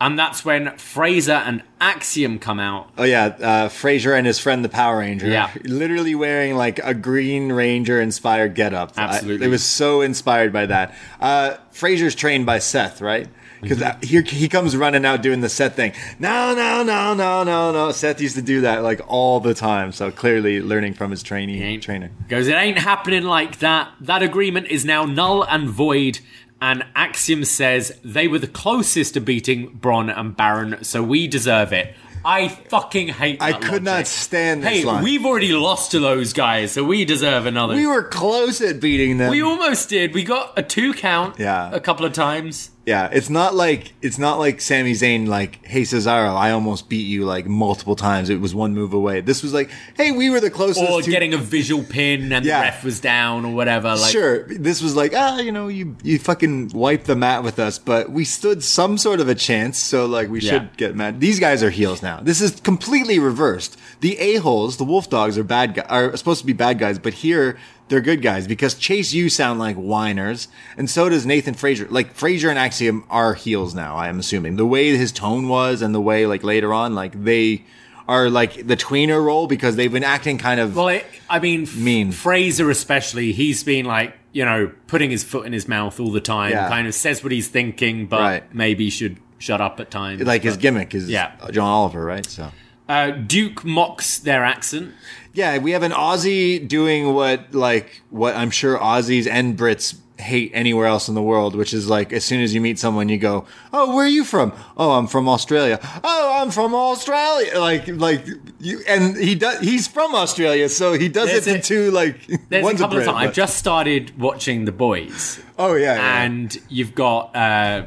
And 0.00 0.16
that's 0.18 0.44
when 0.44 0.76
Frazer 0.76 1.32
and 1.32 1.62
Axiom 1.80 2.38
come 2.38 2.60
out. 2.60 2.90
Oh 2.96 3.02
yeah, 3.04 3.24
uh, 3.40 3.68
Frazer 3.68 4.14
and 4.14 4.26
his 4.26 4.38
friend 4.38 4.64
the 4.64 4.68
Power 4.68 4.98
Ranger. 4.98 5.26
Yeah. 5.28 5.50
literally 5.64 6.14
wearing 6.14 6.54
like 6.56 6.78
a 6.84 6.94
Green 6.94 7.50
Ranger 7.52 8.00
inspired 8.00 8.54
getup. 8.54 8.92
I- 8.96 9.02
Absolutely. 9.02 9.46
it 9.46 9.50
was 9.50 9.64
so 9.64 10.00
inspired 10.02 10.52
by 10.52 10.66
that. 10.66 10.94
Uh, 11.20 11.56
Frazer's 11.72 12.14
trained 12.14 12.46
by 12.46 12.58
Seth, 12.60 13.00
right? 13.00 13.26
Because 13.60 13.78
Mm-hmm. 13.78 14.06
here 14.06 14.22
he 14.22 14.48
comes 14.48 14.76
running 14.76 15.04
out 15.04 15.20
doing 15.20 15.40
the 15.40 15.48
Seth 15.48 15.74
thing. 15.74 15.92
No, 16.20 16.54
no, 16.54 16.84
no, 16.84 17.12
no, 17.14 17.42
no, 17.42 17.72
no. 17.72 17.90
Seth 17.90 18.20
used 18.20 18.36
to 18.36 18.42
do 18.42 18.60
that 18.60 18.84
like 18.84 19.00
all 19.08 19.40
the 19.40 19.52
time. 19.52 19.90
So 19.90 20.12
clearly 20.12 20.60
learning 20.62 20.94
from 20.94 21.10
his 21.10 21.24
trainee 21.24 21.60
ain't- 21.60 21.82
trainer. 21.82 22.10
Goes, 22.28 22.46
it 22.46 22.52
ain't 22.54 22.78
happening 22.78 23.24
like 23.24 23.58
that. 23.58 23.88
That 24.00 24.22
agreement 24.22 24.68
is 24.68 24.84
now 24.84 25.04
null 25.06 25.42
and 25.42 25.68
void. 25.68 26.20
And 26.60 26.84
Axiom 26.96 27.44
says 27.44 27.98
they 28.04 28.26
were 28.26 28.38
the 28.40 28.48
closest 28.48 29.14
to 29.14 29.20
beating 29.20 29.66
Bron 29.68 30.10
and 30.10 30.36
Baron, 30.36 30.82
so 30.82 31.02
we 31.02 31.28
deserve 31.28 31.72
it. 31.72 31.94
I 32.24 32.48
fucking 32.48 33.08
hate. 33.08 33.40
I 33.40 33.52
could 33.52 33.84
not 33.84 34.08
stand 34.08 34.62
this 34.64 34.70
Hey, 34.70 34.84
line. 34.84 35.04
we've 35.04 35.24
already 35.24 35.52
lost 35.52 35.92
to 35.92 36.00
those 36.00 36.32
guys, 36.32 36.72
so 36.72 36.82
we 36.82 37.04
deserve 37.04 37.46
another. 37.46 37.74
We 37.76 37.86
were 37.86 38.02
close 38.02 38.60
at 38.60 38.80
beating 38.80 39.18
them. 39.18 39.30
We 39.30 39.40
almost 39.40 39.88
did. 39.88 40.14
We 40.14 40.24
got 40.24 40.58
a 40.58 40.62
two 40.64 40.94
count. 40.94 41.38
Yeah. 41.38 41.70
a 41.72 41.78
couple 41.80 42.04
of 42.04 42.12
times. 42.12 42.70
Yeah, 42.88 43.10
it's 43.12 43.28
not 43.28 43.54
like 43.54 43.92
it's 44.00 44.16
not 44.18 44.38
like 44.38 44.62
Sami 44.62 44.92
Zayn 44.94 45.26
like, 45.28 45.62
"Hey 45.66 45.82
Cesaro, 45.82 46.34
I 46.34 46.52
almost 46.52 46.88
beat 46.88 47.06
you 47.06 47.26
like 47.26 47.44
multiple 47.46 47.96
times. 47.96 48.30
It 48.30 48.40
was 48.40 48.54
one 48.54 48.72
move 48.72 48.94
away." 48.94 49.20
This 49.20 49.42
was 49.42 49.52
like, 49.52 49.68
"Hey, 49.94 50.10
we 50.10 50.30
were 50.30 50.40
the 50.40 50.48
closest." 50.48 50.88
Or 50.90 51.02
to- 51.02 51.10
getting 51.10 51.34
a 51.34 51.38
visual 51.38 51.82
pin 51.84 52.32
and 52.32 52.46
Yeah. 52.46 52.60
the 52.60 52.64
ref 52.64 52.84
was 52.84 52.98
down 53.00 53.44
or 53.44 53.52
whatever. 53.54 53.90
Like, 53.94 54.10
sure, 54.10 54.44
this 54.48 54.80
was 54.80 54.96
like, 54.96 55.12
ah, 55.14 55.38
you 55.38 55.52
know, 55.52 55.68
you 55.68 55.96
you 56.02 56.18
fucking 56.18 56.70
wiped 56.74 57.06
the 57.06 57.16
mat 57.16 57.44
with 57.44 57.58
us, 57.58 57.78
but 57.78 58.10
we 58.10 58.24
stood 58.24 58.64
some 58.64 58.96
sort 58.96 59.20
of 59.20 59.28
a 59.28 59.34
chance, 59.34 59.76
so 59.78 60.06
like 60.06 60.30
we 60.30 60.40
Yeah. 60.40 60.50
should 60.50 60.76
get 60.78 60.96
mad. 60.96 61.20
These 61.20 61.38
guys 61.40 61.62
are 61.62 61.70
heels 61.70 62.02
now. 62.02 62.20
This 62.22 62.40
is 62.40 62.52
completely 62.70 63.18
reversed. 63.18 63.76
The 64.00 64.16
a 64.18 64.36
holes, 64.36 64.78
the 64.78 64.84
wolf 64.84 65.10
dogs, 65.10 65.36
are 65.36 65.44
bad 65.44 65.74
guys, 65.74 65.86
are 65.90 66.16
supposed 66.16 66.40
to 66.40 66.46
be 66.46 66.54
bad 66.54 66.78
guys, 66.78 66.98
but 66.98 67.12
here 67.12 67.58
they're 67.88 68.00
good 68.00 68.22
guys 68.22 68.46
because 68.46 68.74
Chase 68.74 69.12
U 69.12 69.28
sound 69.28 69.58
like 69.58 69.76
whiners, 69.76 70.48
and 70.76 70.88
so 70.88 71.08
does 71.08 71.24
Nathan 71.26 71.54
Frazer. 71.54 71.86
Like 71.88 72.12
Frazer 72.14 72.50
and 72.50 72.58
Axiom 72.58 73.04
are 73.10 73.34
heels 73.34 73.74
now. 73.74 73.96
I 73.96 74.08
am 74.08 74.18
assuming 74.18 74.56
the 74.56 74.66
way 74.66 74.96
his 74.96 75.12
tone 75.12 75.48
was 75.48 75.82
and 75.82 75.94
the 75.94 76.00
way 76.00 76.26
like 76.26 76.42
later 76.42 76.72
on, 76.72 76.94
like 76.94 77.24
they 77.24 77.64
are 78.06 78.30
like 78.30 78.66
the 78.66 78.76
tweener 78.76 79.22
role 79.24 79.46
because 79.46 79.76
they've 79.76 79.92
been 79.92 80.04
acting 80.04 80.38
kind 80.38 80.60
of 80.60 80.74
Well, 80.76 80.88
it, 80.88 81.04
I 81.28 81.40
mean, 81.40 81.68
Mean. 81.76 82.10
Frazer 82.12 82.70
especially, 82.70 83.32
he's 83.32 83.62
been 83.64 83.84
like, 83.84 84.14
you 84.32 84.44
know, 84.46 84.72
putting 84.86 85.10
his 85.10 85.24
foot 85.24 85.44
in 85.46 85.52
his 85.52 85.68
mouth 85.68 86.00
all 86.00 86.10
the 86.10 86.20
time. 86.20 86.52
Yeah. 86.52 86.68
Kind 86.68 86.86
of 86.86 86.94
says 86.94 87.22
what 87.22 87.32
he's 87.32 87.48
thinking, 87.48 88.06
but 88.06 88.20
Right. 88.20 88.54
maybe 88.54 88.88
should 88.88 89.18
shut 89.38 89.60
up 89.60 89.78
at 89.78 89.90
times. 89.90 90.22
like 90.22 90.42
his 90.42 90.56
gimmick 90.56 90.94
is 90.94 91.08
Yeah. 91.10 91.32
John 91.50 91.68
Oliver, 91.68 92.02
right? 92.04 92.24
So. 92.26 92.50
Uh, 92.88 93.10
Duke 93.10 93.64
mocks 93.64 94.18
their 94.18 94.44
accent. 94.44 94.94
Yeah, 95.34 95.58
we 95.58 95.72
have 95.72 95.82
an 95.82 95.92
Aussie 95.92 96.66
doing 96.66 97.12
what 97.14 97.52
like 97.54 98.02
what 98.10 98.34
I'm 98.34 98.50
sure 98.50 98.78
Aussies 98.78 99.26
and 99.28 99.56
Brits 99.58 99.96
hate 100.18 100.50
anywhere 100.52 100.86
else 100.86 101.06
in 101.08 101.14
the 101.14 101.22
world, 101.22 101.54
which 101.54 101.72
is 101.72 101.88
like 101.88 102.12
as 102.12 102.24
soon 102.24 102.40
as 102.40 102.52
you 102.54 102.60
meet 102.60 102.78
someone, 102.78 103.08
you 103.08 103.18
go, 103.18 103.44
"Oh, 103.72 103.94
where 103.94 104.04
are 104.04 104.08
you 104.08 104.24
from? 104.24 104.52
Oh, 104.76 104.92
I'm 104.92 105.06
from 105.06 105.28
Australia. 105.28 105.78
Oh, 106.02 106.38
I'm 106.42 106.50
from 106.50 106.74
Australia." 106.74 107.60
Like, 107.60 107.86
like 107.88 108.26
you, 108.58 108.80
and 108.88 109.16
he 109.16 109.34
does. 109.36 109.60
He's 109.60 109.86
from 109.86 110.14
Australia, 110.14 110.68
so 110.68 110.94
he 110.94 111.08
does 111.08 111.28
There's 111.28 111.46
it 111.46 111.56
a- 111.56 111.58
to 111.58 111.62
two 111.62 111.90
like. 111.92 112.26
There's 112.48 112.66
a 112.66 112.72
couple 112.72 112.96
Brit, 112.96 113.06
of 113.06 113.14
times. 113.14 113.28
I've 113.28 113.34
just 113.34 113.58
started 113.58 114.18
watching 114.18 114.64
The 114.64 114.72
Boys, 114.72 115.40
Oh 115.58 115.74
yeah, 115.74 115.94
yeah. 115.94 116.22
and 116.24 116.58
you've 116.68 116.94
got 116.96 117.36
uh, 117.36 117.84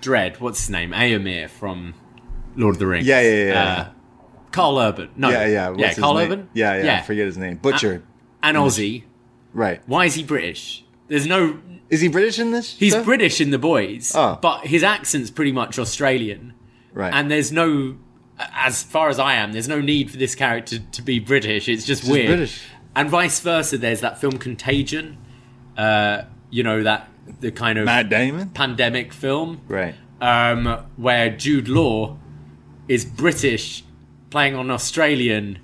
Dredd. 0.00 0.40
What's 0.40 0.60
his 0.60 0.70
name? 0.70 0.92
Éomer 0.92 1.50
from 1.50 1.92
Lord 2.56 2.76
of 2.76 2.78
the 2.78 2.86
Rings. 2.86 3.06
Yeah, 3.06 3.20
yeah, 3.20 3.44
yeah. 3.44 3.62
Uh, 3.62 3.88
Karl 4.52 4.78
Urban. 4.78 5.10
No. 5.16 5.30
yeah, 5.30 5.46
yeah. 5.46 5.68
What's 5.70 5.80
yeah, 5.80 5.94
Karl 5.94 6.14
name? 6.14 6.32
Urban. 6.32 6.48
Yeah, 6.54 6.82
yeah, 6.82 6.98
I 6.98 7.02
forget 7.02 7.26
his 7.26 7.38
name. 7.38 7.56
Butcher. 7.56 8.02
And 8.42 8.56
Aussie. 8.56 9.04
right. 9.52 9.80
Why 9.86 10.04
is 10.06 10.14
he 10.14 10.22
British? 10.24 10.84
There's 11.08 11.26
no 11.26 11.58
Is 11.90 12.00
he 12.00 12.08
British 12.08 12.38
in 12.38 12.50
this? 12.52 12.74
He's 12.76 12.92
stuff? 12.92 13.04
British 13.04 13.40
in 13.40 13.50
The 13.50 13.58
Boys, 13.58 14.12
Oh. 14.14 14.38
but 14.40 14.66
his 14.66 14.82
accent's 14.82 15.30
pretty 15.30 15.52
much 15.52 15.78
Australian. 15.78 16.52
Right. 16.92 17.12
And 17.12 17.30
there's 17.30 17.50
no, 17.50 17.96
as 18.38 18.82
far 18.82 19.08
as 19.08 19.18
I 19.18 19.34
am, 19.34 19.52
there's 19.52 19.68
no 19.68 19.80
need 19.80 20.10
for 20.10 20.16
this 20.18 20.34
character 20.34 20.78
to 20.78 21.02
be 21.02 21.18
British. 21.18 21.68
It's 21.68 21.84
just 21.84 22.02
just 22.02 22.12
weird. 22.12 22.28
British. 22.28 22.62
And 22.94 23.08
vice 23.08 23.40
versa. 23.40 23.78
There's 23.78 24.00
that 24.00 24.20
film 24.20 24.38
Contagion. 24.38 25.16
Uh, 25.76 26.22
you 26.50 26.62
know 26.62 26.82
that 26.82 27.08
the 27.40 27.50
kind 27.52 27.78
of 27.78 27.84
Matt 27.84 28.08
Damon. 28.08 28.50
pandemic 28.50 29.12
film, 29.12 29.60
Right. 29.68 29.94
um, 30.20 30.84
where 30.96 31.30
Jude 31.30 31.68
Law 31.68 32.16
is 32.88 33.04
British 33.04 33.84
playing 34.30 34.54
on 34.54 34.70
Australian 34.70 35.58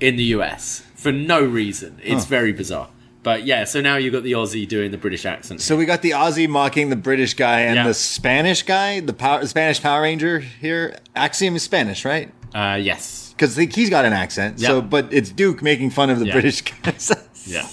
in 0.00 0.16
the 0.16 0.24
US 0.36 0.82
for 0.94 1.12
no 1.12 1.42
reason. 1.42 2.00
It's 2.02 2.24
very 2.24 2.52
bizarre. 2.52 2.88
But 3.22 3.44
yeah, 3.44 3.64
so 3.64 3.82
now 3.82 3.96
you've 3.96 4.14
got 4.14 4.22
the 4.22 4.32
Aussie 4.32 4.66
doing 4.66 4.92
the 4.92 4.96
British 4.98 5.26
accent. 5.26 5.60
So 5.60 5.76
we 5.76 5.84
got 5.84 6.00
the 6.00 6.12
Aussie 6.12 6.48
mocking 6.48 6.88
the 6.88 6.96
British 6.96 7.34
guy 7.34 7.60
and 7.60 7.76
Yeah. 7.76 7.86
the 7.86 7.92
Spanish 7.94 8.62
guy, 8.62 9.00
the 9.00 9.12
power, 9.12 9.44
Spanish 9.46 9.80
Power 9.82 10.02
Ranger 10.02 10.38
here. 10.38 10.96
Axiom 11.14 11.54
is 11.54 11.62
Spanish, 11.62 12.04
right? 12.06 12.32
Uh, 12.54 12.78
yes. 12.80 13.34
Because 13.36 13.56
he's 13.56 13.90
got 13.90 14.04
an 14.06 14.12
accent. 14.14 14.58
So, 14.60 14.80
but 14.80 15.12
it's 15.12 15.30
Duke 15.30 15.62
making 15.62 15.90
fun 15.90 16.08
of 16.10 16.18
the 16.18 16.26
Yeah. 16.26 16.32
British 16.32 16.62
guys. 16.62 17.12
Yeah. 17.46 17.66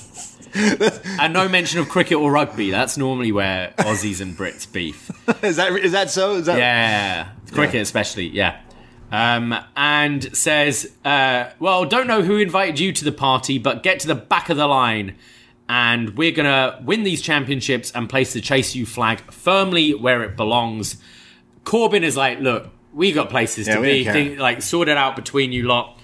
and 1.19 1.33
no 1.33 1.47
mention 1.49 1.79
of 1.79 1.89
cricket 1.89 2.17
or 2.17 2.31
rugby. 2.31 2.71
That's 2.71 2.97
normally 2.97 3.31
where 3.31 3.73
Aussies 3.79 4.21
and 4.21 4.35
Brits 4.35 4.69
beef. 4.71 5.11
is 5.43 5.57
that 5.57 5.71
is 5.73 5.91
that 5.91 6.09
so? 6.09 6.35
Is 6.35 6.45
that 6.47 6.57
Yeah, 6.57 7.27
cricket 7.51 7.81
especially. 7.81 8.27
Yeah. 8.27 8.57
Um, 9.11 9.55
and 9.75 10.35
says, 10.35 10.91
uh, 11.05 11.45
"Well, 11.59 11.85
don't 11.85 12.07
know 12.07 12.23
who 12.23 12.37
invited 12.37 12.79
you 12.79 12.91
to 12.91 13.05
the 13.05 13.11
party, 13.13 13.57
but 13.57 13.81
get 13.83 13.99
to 14.01 14.07
the 14.07 14.15
back 14.15 14.49
of 14.49 14.57
the 14.57 14.67
line, 14.67 15.15
and 15.69 16.17
we're 16.17 16.31
gonna 16.33 16.79
win 16.83 17.03
these 17.03 17.21
championships 17.21 17.89
and 17.91 18.09
place 18.09 18.33
the 18.33 18.41
Chase 18.41 18.75
U 18.75 18.85
flag 18.85 19.21
firmly 19.31 19.93
where 19.93 20.23
it 20.23 20.35
belongs." 20.35 20.97
Corbin 21.63 22.03
is 22.03 22.17
like, 22.17 22.39
"Look, 22.41 22.69
we 22.93 23.11
got 23.13 23.29
places 23.29 23.67
Yeah, 23.67 23.75
to 23.75 23.81
be. 23.81 24.03
Think, 24.03 24.39
like, 24.39 24.61
sort 24.61 24.89
it 24.89 24.97
out 24.97 25.15
between 25.15 25.51
you 25.53 25.63
lot." 25.63 25.99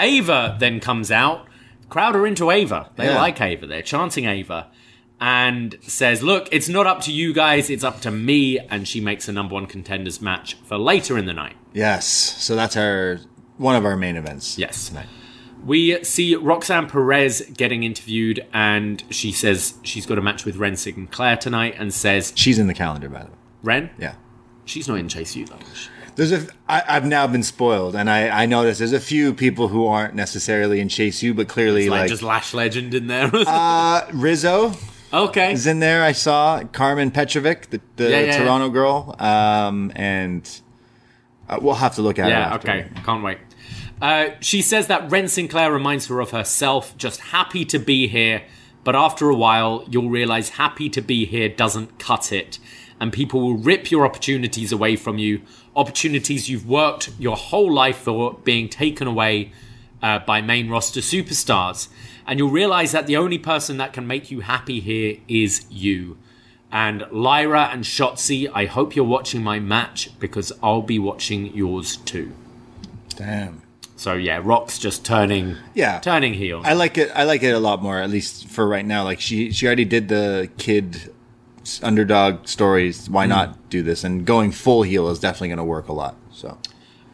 Ava 0.00 0.56
then 0.58 0.80
comes 0.80 1.10
out. 1.10 1.46
Crowd 1.88 2.14
are 2.16 2.26
into 2.26 2.50
Ava. 2.50 2.90
They 2.96 3.06
Yeah. 3.06 3.16
like 3.20 3.40
Ava. 3.40 3.66
They're 3.66 3.82
chanting 3.82 4.26
Ava. 4.26 4.66
And 5.20 5.76
says, 5.80 6.22
Look, 6.22 6.48
it's 6.52 6.68
not 6.68 6.86
up 6.86 7.00
to 7.02 7.12
you 7.12 7.32
guys, 7.32 7.70
it's 7.70 7.82
up 7.82 8.00
to 8.02 8.10
me. 8.12 8.58
And 8.70 8.86
she 8.86 9.00
makes 9.00 9.26
a 9.28 9.32
number 9.32 9.54
one 9.54 9.66
contenders 9.66 10.20
match 10.22 10.56
for 10.64 10.78
later 10.78 11.18
in 11.18 11.26
the 11.26 11.32
night. 11.32 11.56
Yes. 11.78 12.06
So 12.06 12.56
that's 12.56 12.76
our 12.76 13.20
one 13.56 13.76
of 13.76 13.84
our 13.84 13.96
main 13.96 14.16
events. 14.16 14.58
Yes. 14.58 14.88
Tonight. 14.88 15.06
We 15.64 16.02
see 16.04 16.34
Roxanne 16.34 16.88
Perez 16.88 17.42
getting 17.56 17.82
interviewed, 17.82 18.46
and 18.52 19.02
she 19.10 19.32
says 19.32 19.74
she's 19.82 20.06
got 20.06 20.18
a 20.18 20.22
match 20.22 20.44
with 20.44 20.56
Wren 20.56 20.76
Sinclair 20.76 21.36
tonight, 21.36 21.74
and 21.78 21.92
says, 21.92 22.32
She's 22.36 22.58
in 22.58 22.68
the 22.68 22.74
calendar, 22.74 23.08
by 23.08 23.20
the 23.24 23.26
way. 23.26 23.36
Wren? 23.62 23.90
Yeah. 23.98 24.14
She's 24.64 24.86
not 24.86 24.98
in 24.98 25.08
Chase 25.08 25.34
U, 25.34 25.46
though. 25.46 25.58
There's 26.14 26.32
a. 26.32 26.46
I, 26.68 26.82
I've 26.88 27.04
now 27.06 27.26
been 27.26 27.42
spoiled, 27.42 27.96
and 27.96 28.08
I, 28.08 28.28
I 28.42 28.46
noticed 28.46 28.78
there's 28.78 28.92
a 28.92 29.00
few 29.00 29.34
people 29.34 29.68
who 29.68 29.86
aren't 29.86 30.14
necessarily 30.14 30.80
in 30.80 30.88
Chase 30.88 31.22
U, 31.22 31.34
but 31.34 31.48
clearly 31.48 31.88
Like, 31.88 32.02
like, 32.02 32.08
just 32.10 32.22
Lash 32.22 32.54
Legend 32.54 32.94
in 32.94 33.06
there. 33.06 33.30
uh, 33.32 34.06
Rizzo 34.12 34.72
okay. 35.12 35.52
is 35.52 35.66
in 35.66 35.80
there. 35.80 36.02
I 36.02 36.12
saw 36.12 36.60
Karmen 36.60 37.12
Petrovic, 37.12 37.70
the, 37.70 37.80
the 37.96 38.10
yeah, 38.10 38.20
yeah. 38.20 38.38
Toronto 38.38 38.68
girl, 38.68 39.16
um, 39.18 39.92
and 39.94 40.60
uh, 41.48 41.58
we'll 41.60 41.74
have 41.74 41.94
to 41.96 42.02
look 42.02 42.18
at 42.18 42.28
it. 42.28 42.30
Yeah, 42.30 42.54
okay. 42.56 42.88
Can't 43.04 43.22
wait. 43.22 43.38
Uh, 44.00 44.30
she 44.40 44.62
says 44.62 44.86
that 44.86 45.10
Wren 45.10 45.28
Sinclair 45.28 45.72
reminds 45.72 46.06
her 46.06 46.20
of 46.20 46.30
herself, 46.30 46.96
just 46.96 47.20
happy 47.20 47.64
to 47.66 47.78
be 47.78 48.06
here. 48.08 48.42
But 48.84 48.94
after 48.94 49.28
a 49.28 49.34
while, 49.34 49.84
you'll 49.90 50.08
realize 50.08 50.50
happy 50.50 50.88
to 50.90 51.00
be 51.00 51.26
here 51.26 51.48
doesn't 51.48 51.98
cut 51.98 52.32
it. 52.32 52.58
And 53.00 53.12
people 53.12 53.40
will 53.40 53.56
rip 53.56 53.90
your 53.90 54.06
opportunities 54.06 54.72
away 54.72 54.96
from 54.96 55.18
you. 55.18 55.42
Opportunities 55.74 56.48
you've 56.48 56.66
worked 56.66 57.10
your 57.18 57.36
whole 57.36 57.72
life 57.72 57.98
for 57.98 58.34
being 58.44 58.68
taken 58.68 59.06
away 59.06 59.52
uh, 60.02 60.20
by 60.20 60.40
main 60.40 60.68
roster 60.68 61.00
superstars. 61.00 61.88
and 62.28 62.38
you'll 62.38 62.50
realize 62.50 62.92
that 62.92 63.06
the 63.06 63.16
only 63.16 63.38
person 63.38 63.78
that 63.78 63.94
can 63.94 64.06
make 64.06 64.30
you 64.30 64.40
happy 64.40 64.80
here 64.80 65.16
is 65.28 65.64
you. 65.70 66.18
And 66.70 67.06
Lyra 67.10 67.70
and 67.72 67.82
Shotzi, 67.84 68.50
I 68.52 68.66
hope 68.66 68.94
you're 68.94 69.04
watching 69.04 69.42
my 69.42 69.58
match 69.58 70.10
because 70.18 70.52
I'll 70.62 70.82
be 70.82 70.98
watching 70.98 71.54
yours 71.56 71.96
too. 71.96 72.32
Damn. 73.16 73.62
So 73.96 74.12
yeah, 74.14 74.40
Rock's 74.42 74.78
just 74.78 75.04
turning 75.04 75.56
Yeah. 75.74 75.98
turning 76.00 76.34
heel. 76.34 76.62
I 76.64 76.74
like 76.74 76.98
it. 76.98 77.10
I 77.14 77.24
like 77.24 77.42
it 77.42 77.50
a 77.52 77.58
lot 77.58 77.82
more, 77.82 77.98
at 77.98 78.10
least 78.10 78.48
for 78.48 78.66
right 78.68 78.84
now. 78.84 79.02
Like 79.04 79.20
she, 79.20 79.50
she 79.50 79.66
already 79.66 79.86
did 79.86 80.08
the 80.08 80.50
kid 80.58 81.12
underdog 81.82 82.46
stories. 82.46 83.08
Why 83.10 83.26
not 83.26 83.70
do 83.70 83.82
this? 83.82 84.04
And 84.04 84.24
going 84.24 84.52
full 84.52 84.82
heel 84.82 85.08
is 85.08 85.18
definitely 85.18 85.48
going 85.48 85.58
to 85.58 85.64
work 85.64 85.88
a 85.88 85.92
lot. 85.92 86.16
So. 86.32 86.58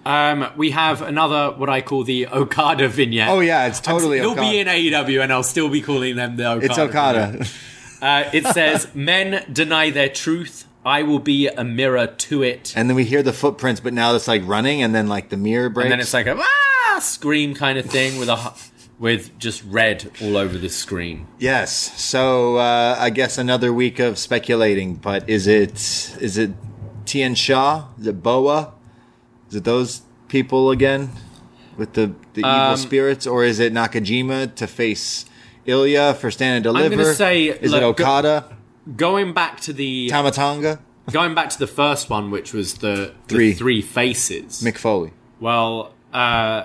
Um, 0.05 0.51
we 0.57 0.73
have 0.73 1.01
another 1.01 1.53
what 1.57 1.71
I 1.71 1.81
call 1.81 2.05
the 2.05 2.27
Okada 2.29 2.89
vignette. 2.89 3.29
Oh 3.31 3.41
yeah, 3.41 3.67
it's 3.67 3.81
totally. 3.81 4.19
He'll 4.21 4.35
be 4.35 4.59
in 4.59 4.67
AEW, 4.67 5.23
and 5.23 5.33
I'll 5.33 5.43
still 5.43 5.71
be 5.71 5.81
calling 5.81 6.17
them 6.17 6.37
the 6.37 6.47
Okada. 6.51 6.67
It's 6.67 6.79
Okada. 6.79 7.47
Uh, 8.05 8.29
it 8.33 8.47
says, 8.49 8.89
"Men 8.95 9.45
deny 9.51 9.91
their 9.91 10.11
truth. 10.11 10.67
I 10.85 11.03
will 11.03 11.19
be 11.19 11.49
a 11.49 11.65
mirror 11.65 12.07
to 12.07 12.43
it." 12.43 12.75
and 12.77 12.89
then 12.89 12.97
we 12.97 13.05
hear 13.05 13.23
the 13.23 13.33
footprints, 13.33 13.81
but 13.81 13.95
now 13.95 14.15
it's 14.15 14.29
like 14.29 14.43
running, 14.45 14.83
and 14.83 14.95
then 14.95 15.09
like 15.09 15.31
the 15.31 15.39
mirror 15.39 15.71
breaks. 15.71 15.87
And 15.87 15.93
then 15.93 16.01
it's 16.01 16.13
like 16.13 16.27
a 16.27 16.37
ah! 16.39 16.99
scream 17.01 17.55
kind 17.55 17.79
of 17.79 17.87
thing 17.87 18.19
with 18.19 18.29
a 18.29 18.53
with 18.99 19.37
just 19.39 19.65
red 19.65 20.11
all 20.23 20.37
over 20.37 20.57
the 20.59 20.69
screen. 20.69 21.27
yes. 21.39 21.71
So 22.01 22.57
uh, 22.57 22.97
I 22.99 23.11
guess 23.11 23.39
another 23.39 23.73
week 23.73 23.99
of 23.99 24.19
speculating. 24.19 24.97
But 24.97 25.29
is 25.29 25.47
it 25.47 25.73
is 26.21 26.37
it 26.37 26.51
Tian 27.07 27.35
Sha? 27.35 27.87
Is 27.99 28.07
it 28.07 28.23
Boa? 28.23 28.73
Is 29.49 29.57
it 29.57 29.65
those 29.65 30.03
people 30.29 30.71
again 30.71 31.11
with 31.77 31.95
the 31.95 32.15
the 32.35 32.41
evil 32.41 32.51
Um, 32.51 32.77
spirits, 32.77 33.27
or 33.27 33.45
is 33.45 33.59
it 33.61 33.73
Nakajima 33.73 34.55
to 34.57 34.67
face 34.67 35.25
Ilya 35.67 36.15
for 36.15 36.31
stand 36.31 36.57
and 36.57 36.63
deliver? 36.65 36.87
I'm 36.95 36.99
gonna 37.01 37.15
say, 37.15 37.45
is 37.45 37.71
look, 37.73 37.83
it 37.83 37.85
Okada? 37.85 38.57
Going 38.97 39.33
back 39.33 39.61
to 39.63 39.73
the 39.73 40.09
Tama 40.09 40.31
Tonga? 40.31 40.79
going 41.11 41.35
back 41.35 41.51
to 41.51 41.59
the 41.59 41.67
first 41.67 42.09
one, 42.11 42.31
which 42.31 42.53
was 42.55 42.75
the, 42.79 43.13
the 43.29 43.35
Three. 43.35 43.53
three 43.55 43.83
faces. 43.83 44.63
Mick 44.63 44.79
Foley. 44.79 45.13
well, 45.41 45.93
uh, 46.13 46.65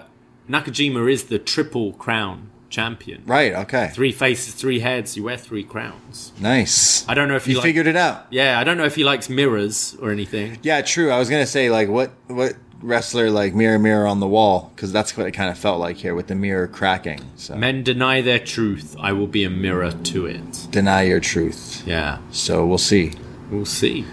Nakajima 0.50 1.12
is 1.12 1.26
the 1.26 1.40
triple 1.40 1.94
crown 1.94 2.50
champion. 2.70 3.24
Right. 3.26 3.54
Okay. 3.54 3.92
Three 3.94 4.12
faces, 4.12 4.54
three 4.54 4.80
heads. 4.80 5.16
You 5.18 5.24
wear 5.24 5.38
three 5.38 5.64
crowns. 5.64 6.32
Nice. 6.40 7.08
I 7.08 7.14
don't 7.16 7.28
know 7.28 7.36
if 7.36 7.46
he 7.46 7.52
You 7.54 7.58
like- 7.58 7.66
figured 7.66 7.88
it 7.88 7.96
out. 7.96 8.28
Yeah, 8.30 8.60
I 8.60 8.64
don't 8.64 8.78
know 8.78 8.86
if 8.86 8.96
he 8.96 9.04
likes 9.04 9.28
mirrors 9.30 9.96
or 10.02 10.12
anything. 10.12 10.58
Yeah, 10.62 10.82
true. 10.82 11.10
I 11.12 11.18
was 11.20 11.30
gonna 11.30 11.46
say 11.48 11.70
like 11.70 11.90
what 11.90 12.12
what 12.28 12.54
wrestler 12.82 13.30
like 13.30 13.54
mirror 13.54 13.78
mirror 13.80 14.08
on 14.08 14.20
the 14.20 14.28
wall 14.28 14.72
because 14.76 14.92
that's 14.92 15.16
what 15.18 15.28
it 15.28 15.32
kind 15.32 15.50
of 15.50 15.58
felt 15.58 15.80
like 15.80 15.98
here 15.98 16.16
with 16.16 16.28
the 16.28 16.36
mirror 16.36 16.68
cracking. 16.68 17.20
So 17.36 17.56
Men 17.56 17.84
deny 17.84 18.22
their 18.22 18.40
truth. 18.40 18.96
I 19.00 19.12
will 19.14 19.28
be 19.28 19.44
a 19.44 19.50
mirror 19.50 19.92
to 19.92 20.26
it. 20.26 20.68
deny 20.72 21.04
your 21.04 21.20
truth. 21.20 21.84
Yeah, 21.86 22.20
So 22.32 22.66
we'll 22.66 22.78
see. 22.78 23.14
we'll 23.52 23.66
see. 23.66 24.06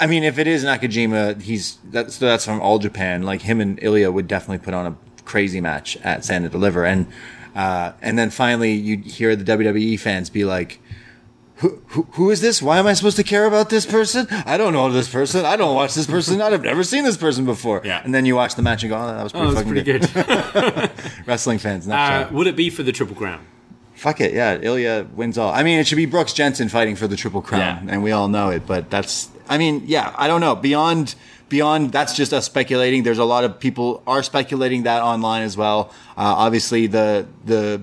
I 0.00 0.06
mean, 0.06 0.24
if 0.24 0.38
it 0.38 0.46
is 0.46 0.64
Nakajima, 0.64 1.40
he's 1.42 1.78
that's 1.84 2.16
that's 2.18 2.44
from 2.44 2.60
All 2.60 2.78
Japan. 2.78 3.22
Like 3.22 3.42
him 3.42 3.60
and 3.60 3.78
Ilya 3.82 4.10
would 4.10 4.26
definitely 4.26 4.64
put 4.64 4.72
on 4.74 4.86
a 4.86 4.96
crazy 5.24 5.60
match 5.60 5.96
at 5.98 6.24
Stand 6.24 6.44
and 6.44 6.50
Deliver, 6.52 6.84
and 6.86 7.06
uh, 7.54 7.92
and 8.00 8.18
then 8.18 8.30
finally 8.30 8.72
you 8.72 8.96
hear 8.98 9.36
the 9.36 9.44
WWE 9.44 9.98
fans 10.00 10.30
be 10.30 10.44
like. 10.44 10.79
Who, 11.60 11.82
who, 11.88 12.02
who 12.12 12.30
is 12.30 12.40
this? 12.40 12.62
Why 12.62 12.78
am 12.78 12.86
I 12.86 12.94
supposed 12.94 13.16
to 13.18 13.22
care 13.24 13.44
about 13.46 13.68
this 13.68 13.84
person? 13.84 14.26
I 14.30 14.56
don't 14.56 14.72
know 14.72 14.90
this 14.90 15.08
person. 15.10 15.44
I 15.44 15.56
don't 15.56 15.74
watch 15.74 15.94
this 15.94 16.06
person. 16.06 16.40
I've 16.40 16.62
never 16.62 16.82
seen 16.82 17.04
this 17.04 17.16
person 17.18 17.44
before. 17.44 17.82
Yeah. 17.84 18.00
And 18.02 18.14
then 18.14 18.24
you 18.24 18.34
watch 18.34 18.54
the 18.54 18.62
match 18.62 18.82
and 18.82 18.90
go, 18.90 18.96
oh, 18.96 19.06
that 19.06 19.22
was 19.22 19.32
pretty 19.32 19.46
Oh, 19.48 19.62
pretty 19.62 19.82
good. 19.82 20.10
good. 20.12 20.90
Wrestling 21.26 21.58
fans, 21.58 21.86
uh, 21.86 22.28
would 22.32 22.46
it 22.46 22.56
be 22.56 22.70
for 22.70 22.82
the 22.82 22.92
triple 22.92 23.14
crown? 23.14 23.44
Fuck 23.94 24.22
it, 24.22 24.32
yeah. 24.32 24.58
Ilya 24.62 25.08
wins 25.14 25.36
all. 25.36 25.52
I 25.52 25.62
mean, 25.62 25.78
it 25.78 25.86
should 25.86 25.96
be 25.96 26.06
Brooks 26.06 26.32
Jensen 26.32 26.70
fighting 26.70 26.96
for 26.96 27.06
the 27.06 27.16
triple 27.16 27.42
crown, 27.42 27.86
Yeah. 27.86 27.92
and 27.92 28.02
we 28.02 28.12
all 28.12 28.28
know 28.28 28.48
it. 28.48 28.66
But 28.66 28.88
that's, 28.88 29.28
I 29.46 29.58
mean, 29.58 29.82
yeah. 29.84 30.14
I 30.16 30.26
don't 30.28 30.40
know. 30.40 30.56
Beyond, 30.56 31.14
beyond 31.50 31.92
that's 31.92 32.14
just 32.16 32.32
us 32.32 32.46
speculating. 32.46 33.02
There's 33.02 33.18
a 33.18 33.24
lot 33.24 33.44
of 33.44 33.60
people 33.60 34.02
are 34.06 34.22
speculating 34.22 34.84
that 34.84 35.02
online 35.02 35.42
as 35.42 35.58
well. 35.58 35.90
Uh, 36.16 36.22
obviously, 36.46 36.86
the 36.86 37.26
the 37.44 37.82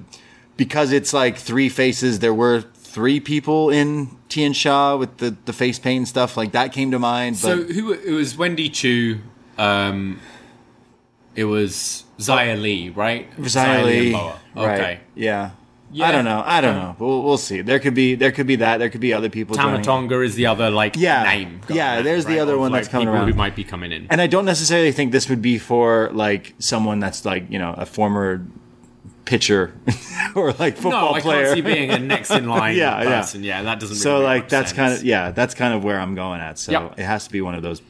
because 0.55 0.91
it's 0.91 1.13
like 1.13 1.37
three 1.37 1.69
faces. 1.69 2.17
There 2.17 2.33
were 2.33 2.61
three 2.97 3.19
people 3.19 3.69
in 3.69 4.09
Tian 4.27 4.53
Sha 4.53 4.95
with 4.95 5.17
the 5.17 5.37
the 5.45 5.53
face 5.53 5.77
paint 5.77 5.97
and 5.99 6.07
stuff 6.07 6.35
like 6.35 6.53
that 6.53 6.73
came 6.73 6.89
to 6.89 6.97
mind. 6.97 7.35
But 7.35 7.39
So 7.41 7.61
who? 7.61 7.93
It 7.93 8.09
was 8.11 8.35
Wendy 8.35 8.69
Choo. 8.69 9.19
Um, 9.55 10.19
it 11.35 11.43
was 11.43 12.05
Xia 12.17 12.59
Li, 12.59 12.89
right? 12.89 13.27
Li, 13.37 14.07
and 14.07 14.11
Boa. 14.13 14.39
right? 14.55 14.79
Okay. 14.79 14.99
Yeah. 15.13 15.51
Yeah. 15.91 16.07
I 16.07 16.11
don't 16.11 16.25
know. 16.25 16.41
I 16.43 16.59
don't 16.59 16.75
know. 16.75 16.95
We'll, 16.97 17.21
we'll 17.21 17.37
see. 17.37 17.61
There 17.61 17.77
could 17.77 17.93
be 17.93 18.15
there 18.15 18.31
could 18.31 18.47
be 18.47 18.55
that. 18.57 18.77
There 18.79 18.89
could 18.89 18.99
be 18.99 19.13
other 19.13 19.29
people. 19.29 19.55
Tama 19.55 19.83
Tonga 19.83 20.19
is 20.21 20.33
the 20.33 20.47
other 20.47 20.71
like 20.71 20.95
Yeah. 20.97 21.21
name. 21.21 21.61
Yeah, 21.69 22.01
there's 22.01 22.25
the 22.25 22.39
other 22.39 22.55
Of, 22.55 22.59
one 22.61 22.71
like, 22.71 22.81
that's 22.81 22.91
coming 22.91 23.07
around. 23.07 23.27
who 23.27 23.35
might 23.35 23.55
be 23.55 23.63
coming 23.63 23.91
in. 23.91 24.07
And 24.09 24.19
I 24.19 24.25
don't 24.25 24.45
necessarily 24.45 24.91
think 24.91 25.11
this 25.11 25.29
would 25.29 25.43
be 25.43 25.59
for 25.59 26.09
like 26.13 26.55
someone 26.57 26.99
that's 26.99 27.25
like 27.25 27.45
you 27.51 27.59
know 27.59 27.75
a 27.77 27.85
former 27.85 28.43
pitcher 29.27 29.73
or 30.35 30.53
like 30.53 30.75
football 30.77 31.11
no, 31.11 31.13
I 31.13 31.21
player. 31.21 31.53
see 31.53 31.61
being 31.61 31.91
a 31.91 31.99
next 31.99 32.31
in 32.31 32.47
line 32.49 32.75
Yeah, 32.77 33.03
yeah. 33.03 33.19
person. 33.21 33.43
Yeah, 33.43 33.61
that 33.63 33.79
doesn't. 33.79 33.97
so 33.97 34.13
really 34.13 34.21
make 34.23 34.27
like 34.43 34.49
that's 34.49 34.69
sense. 34.71 34.75
kind 34.77 34.93
of 34.93 35.03
yeah, 35.03 35.29
that's 35.31 35.53
kind 35.53 35.73
of 35.75 35.83
where 35.83 35.99
I'm 35.99 36.15
going 36.15 36.41
at. 36.41 36.57
So 36.57 36.71
Yep. 36.71 36.99
it 36.99 37.03
has 37.03 37.25
to 37.27 37.31
be 37.31 37.41
one 37.41 37.53
of 37.53 37.61
those. 37.61 37.81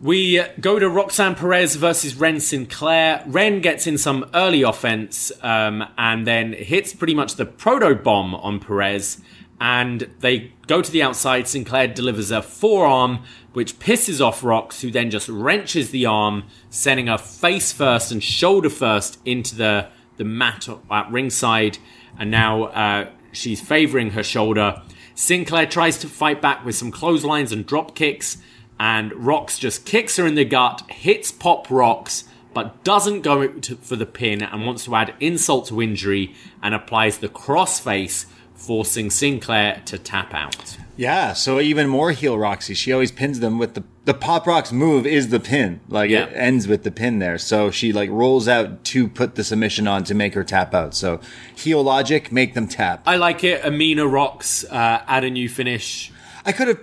We 0.00 0.42
go 0.60 0.78
to 0.80 0.88
Roxanne 0.88 1.36
Perez 1.36 1.76
versus 1.76 2.16
Wren 2.16 2.40
Sinclair. 2.40 3.22
Wren 3.26 3.60
gets 3.60 3.86
in 3.86 3.98
some 3.98 4.28
early 4.34 4.62
offense 4.62 5.30
um, 5.42 5.84
and 5.96 6.26
then 6.26 6.52
hits 6.54 6.92
pretty 6.92 7.14
much 7.14 7.36
the 7.36 7.46
proto 7.46 7.94
bomb 7.94 8.34
on 8.34 8.58
Perez. 8.58 9.20
And 9.60 10.10
they 10.18 10.50
go 10.66 10.82
to 10.82 10.90
the 10.90 11.04
outside. 11.04 11.46
Sinclair 11.46 11.86
delivers 11.86 12.32
a 12.32 12.42
forearm, 12.42 13.20
which 13.52 13.78
pisses 13.78 14.20
off 14.20 14.40
Rox, 14.40 14.80
who 14.80 14.90
then 14.90 15.08
just 15.08 15.28
wrenches 15.28 15.92
the 15.92 16.04
arm, 16.04 16.44
sending 16.68 17.06
her 17.06 17.16
face 17.18 17.70
first 17.72 18.10
and 18.10 18.20
shoulder 18.24 18.70
first 18.70 19.20
into 19.24 19.54
the, 19.54 19.86
the 20.16 20.24
mat 20.24 20.68
at 20.90 21.10
ringside. 21.10 21.78
And 22.18 22.30
now 22.30 22.64
uh, 22.64 23.10
she's 23.32 23.60
favoring 23.60 24.10
her 24.10 24.22
shoulder. 24.22 24.82
Sinclair 25.14 25.66
tries 25.66 25.98
to 25.98 26.08
fight 26.08 26.40
back 26.40 26.64
with 26.64 26.74
some 26.74 26.90
clotheslines 26.90 27.52
and 27.52 27.66
drop 27.66 27.94
kicks 27.94 28.38
and 28.82 29.12
Rox 29.12 29.60
just 29.60 29.86
kicks 29.86 30.16
her 30.16 30.26
in 30.26 30.34
the 30.34 30.44
gut, 30.44 30.82
hits 30.90 31.30
Pop 31.30 31.68
Rox, 31.68 32.24
but 32.52 32.82
doesn't 32.82 33.22
go 33.22 33.48
for 33.80 33.94
the 33.94 34.06
pin 34.06 34.42
and 34.42 34.66
wants 34.66 34.86
to 34.86 34.94
add 34.96 35.14
insult 35.20 35.68
to 35.68 35.80
injury 35.80 36.34
and 36.60 36.74
applies 36.74 37.18
the 37.18 37.28
crossface, 37.28 38.26
forcing 38.56 39.08
Sinclair 39.08 39.82
to 39.84 39.98
tap 39.98 40.34
out. 40.34 40.78
Yeah, 40.96 41.32
so 41.32 41.58
even 41.60 41.88
more 41.88 42.12
heel 42.12 42.36
Roxy. 42.38 42.74
She 42.74 42.92
always 42.92 43.10
pins 43.10 43.40
them 43.40 43.58
with 43.58 43.74
the 43.74 43.84
the 44.04 44.14
Pop 44.14 44.44
Rox 44.46 44.72
move 44.72 45.06
is 45.06 45.28
the 45.28 45.38
pin. 45.40 45.80
Like 45.88 46.10
Yeah. 46.10 46.24
it 46.24 46.32
ends 46.34 46.66
with 46.68 46.82
the 46.82 46.90
pin 46.90 47.18
there. 47.20 47.38
So 47.38 47.70
she 47.70 47.92
like 47.92 48.10
rolls 48.10 48.48
out 48.48 48.82
to 48.84 49.06
put 49.08 49.36
the 49.36 49.44
submission 49.44 49.86
on 49.86 50.02
to 50.04 50.14
make 50.14 50.34
her 50.34 50.42
tap 50.44 50.74
out. 50.74 50.94
So 50.94 51.20
heel 51.56 51.82
logic, 51.82 52.32
make 52.32 52.54
them 52.54 52.66
tap. 52.66 53.02
I 53.06 53.16
like 53.16 53.44
it. 53.44 53.64
Amina 53.64 54.06
rocks. 54.06 54.64
uh, 54.70 55.02
add 55.06 55.24
a 55.24 55.30
new 55.30 55.48
finish. 55.48 56.12
I 56.44 56.52
could 56.52 56.68
have 56.68 56.80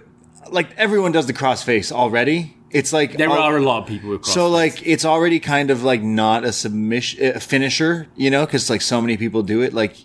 like 0.49 0.69
everyone 0.77 1.11
does 1.11 1.27
the 1.27 1.33
crossface 1.33 1.91
already. 1.91 2.55
It's 2.71 2.93
like 2.93 3.17
There 3.17 3.29
all- 3.29 3.37
are 3.37 3.57
a 3.57 3.61
lot 3.61 3.81
of 3.83 3.87
people 3.87 4.11
with 4.11 4.21
crossface. 4.21 4.33
So 4.33 4.49
like 4.49 4.81
it's 4.87 5.03
already 5.05 5.39
kind 5.39 5.69
of 5.71 5.83
like 5.83 6.01
not 6.01 6.45
a 6.45 6.51
submission 6.53 7.35
a 7.35 7.39
finisher, 7.39 8.07
you 8.15 8.31
know, 8.31 8.45
because 8.45 8.69
like 8.69 8.81
so 8.81 9.01
many 9.01 9.17
people 9.17 9.43
do 9.43 9.61
it. 9.61 9.73
Like 9.73 9.95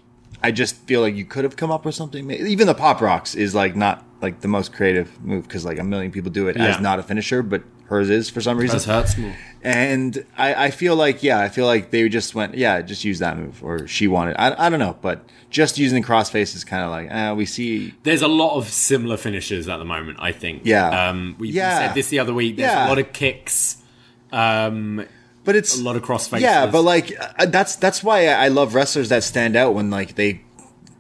I 0.45 0.51
just 0.53 0.77
feel 0.87 1.01
like 1.01 1.15
you 1.17 1.25
could 1.25 1.45
have 1.45 1.57
come 1.57 1.71
up 1.71 1.85
with 1.85 1.95
something. 1.95 2.31
Even 2.31 2.67
the 2.67 2.75
Pop 2.75 2.99
Rox 2.99 3.35
is 3.35 3.55
like 3.55 3.75
not 3.75 4.05
like 4.23 4.41
the 4.41 4.49
most 4.49 4.73
creative 4.73 5.23
move 5.25 5.45
because 5.45 5.65
like 5.65 5.79
a 5.79 5.85
million 5.85 6.13
people 6.13 6.31
do 6.31 6.49
it 6.49 6.57
Yeah. 6.57 6.67
as 6.67 6.81
not 6.81 6.99
a 6.99 7.03
finisher, 7.03 7.43
but 7.43 7.63
hers 7.87 8.09
is 8.11 8.31
for 8.31 8.41
some 8.41 8.57
reason. 8.59 8.79
Hurts 8.81 9.17
more. 9.19 9.35
And 9.63 10.25
I, 10.37 10.67
I 10.67 10.71
feel 10.71 10.97
like 10.97 11.23
yeah, 11.23 11.41
I 11.41 11.49
feel 11.49 11.67
like 11.67 11.91
they 11.91 12.09
just 12.09 12.35
went 12.35 12.55
yeah, 12.55 12.83
just 12.83 13.05
use 13.05 13.19
that 13.21 13.39
move 13.39 13.63
or 13.65 13.87
she 13.87 14.07
wanted. 14.09 14.37
I, 14.39 14.67
I 14.67 14.69
don't 14.69 14.79
know, 14.79 14.97
but 15.01 15.25
just 15.51 15.79
using 15.79 16.03
the 16.03 16.07
crossface 16.07 16.55
is 16.55 16.65
kind 16.65 16.85
of 16.85 16.91
like 16.91 17.11
uh, 17.11 17.35
we 17.35 17.47
see 17.47 17.95
There's 18.03 18.23
a 18.23 18.29
lot 18.29 18.57
of 18.57 18.69
similar 18.69 19.17
finishes 19.17 19.69
at 19.69 19.79
the 19.79 19.85
moment, 19.85 20.19
I 20.21 20.33
think. 20.33 20.63
Yeah. 20.65 21.09
Um, 21.09 21.37
we 21.39 21.49
we 21.49 21.55
Yeah. 21.55 21.79
said 21.79 21.95
this 21.95 22.09
the 22.09 22.19
other 22.19 22.35
week. 22.35 22.57
There's 22.57 22.73
Yeah. 22.73 22.87
a 22.87 22.89
lot 22.89 22.99
of 22.99 23.13
kicks. 23.13 23.79
Um, 24.33 25.07
but 25.45 25.57
it's 25.57 25.79
a 25.79 25.83
lot 25.83 25.97
of 25.97 26.03
crossfaces. 26.03 26.41
Yeah, 26.41 26.67
but 26.67 26.83
like 26.83 27.15
uh, 27.39 27.47
that's 27.47 27.77
that's 27.77 28.03
why 28.03 28.29
I 28.29 28.45
I 28.45 28.49
love 28.49 28.75
wrestlers 28.75 29.09
that 29.11 29.25
stand 29.25 29.57
out 29.57 29.75
when 29.75 29.91
like 29.91 30.15
they 30.15 30.41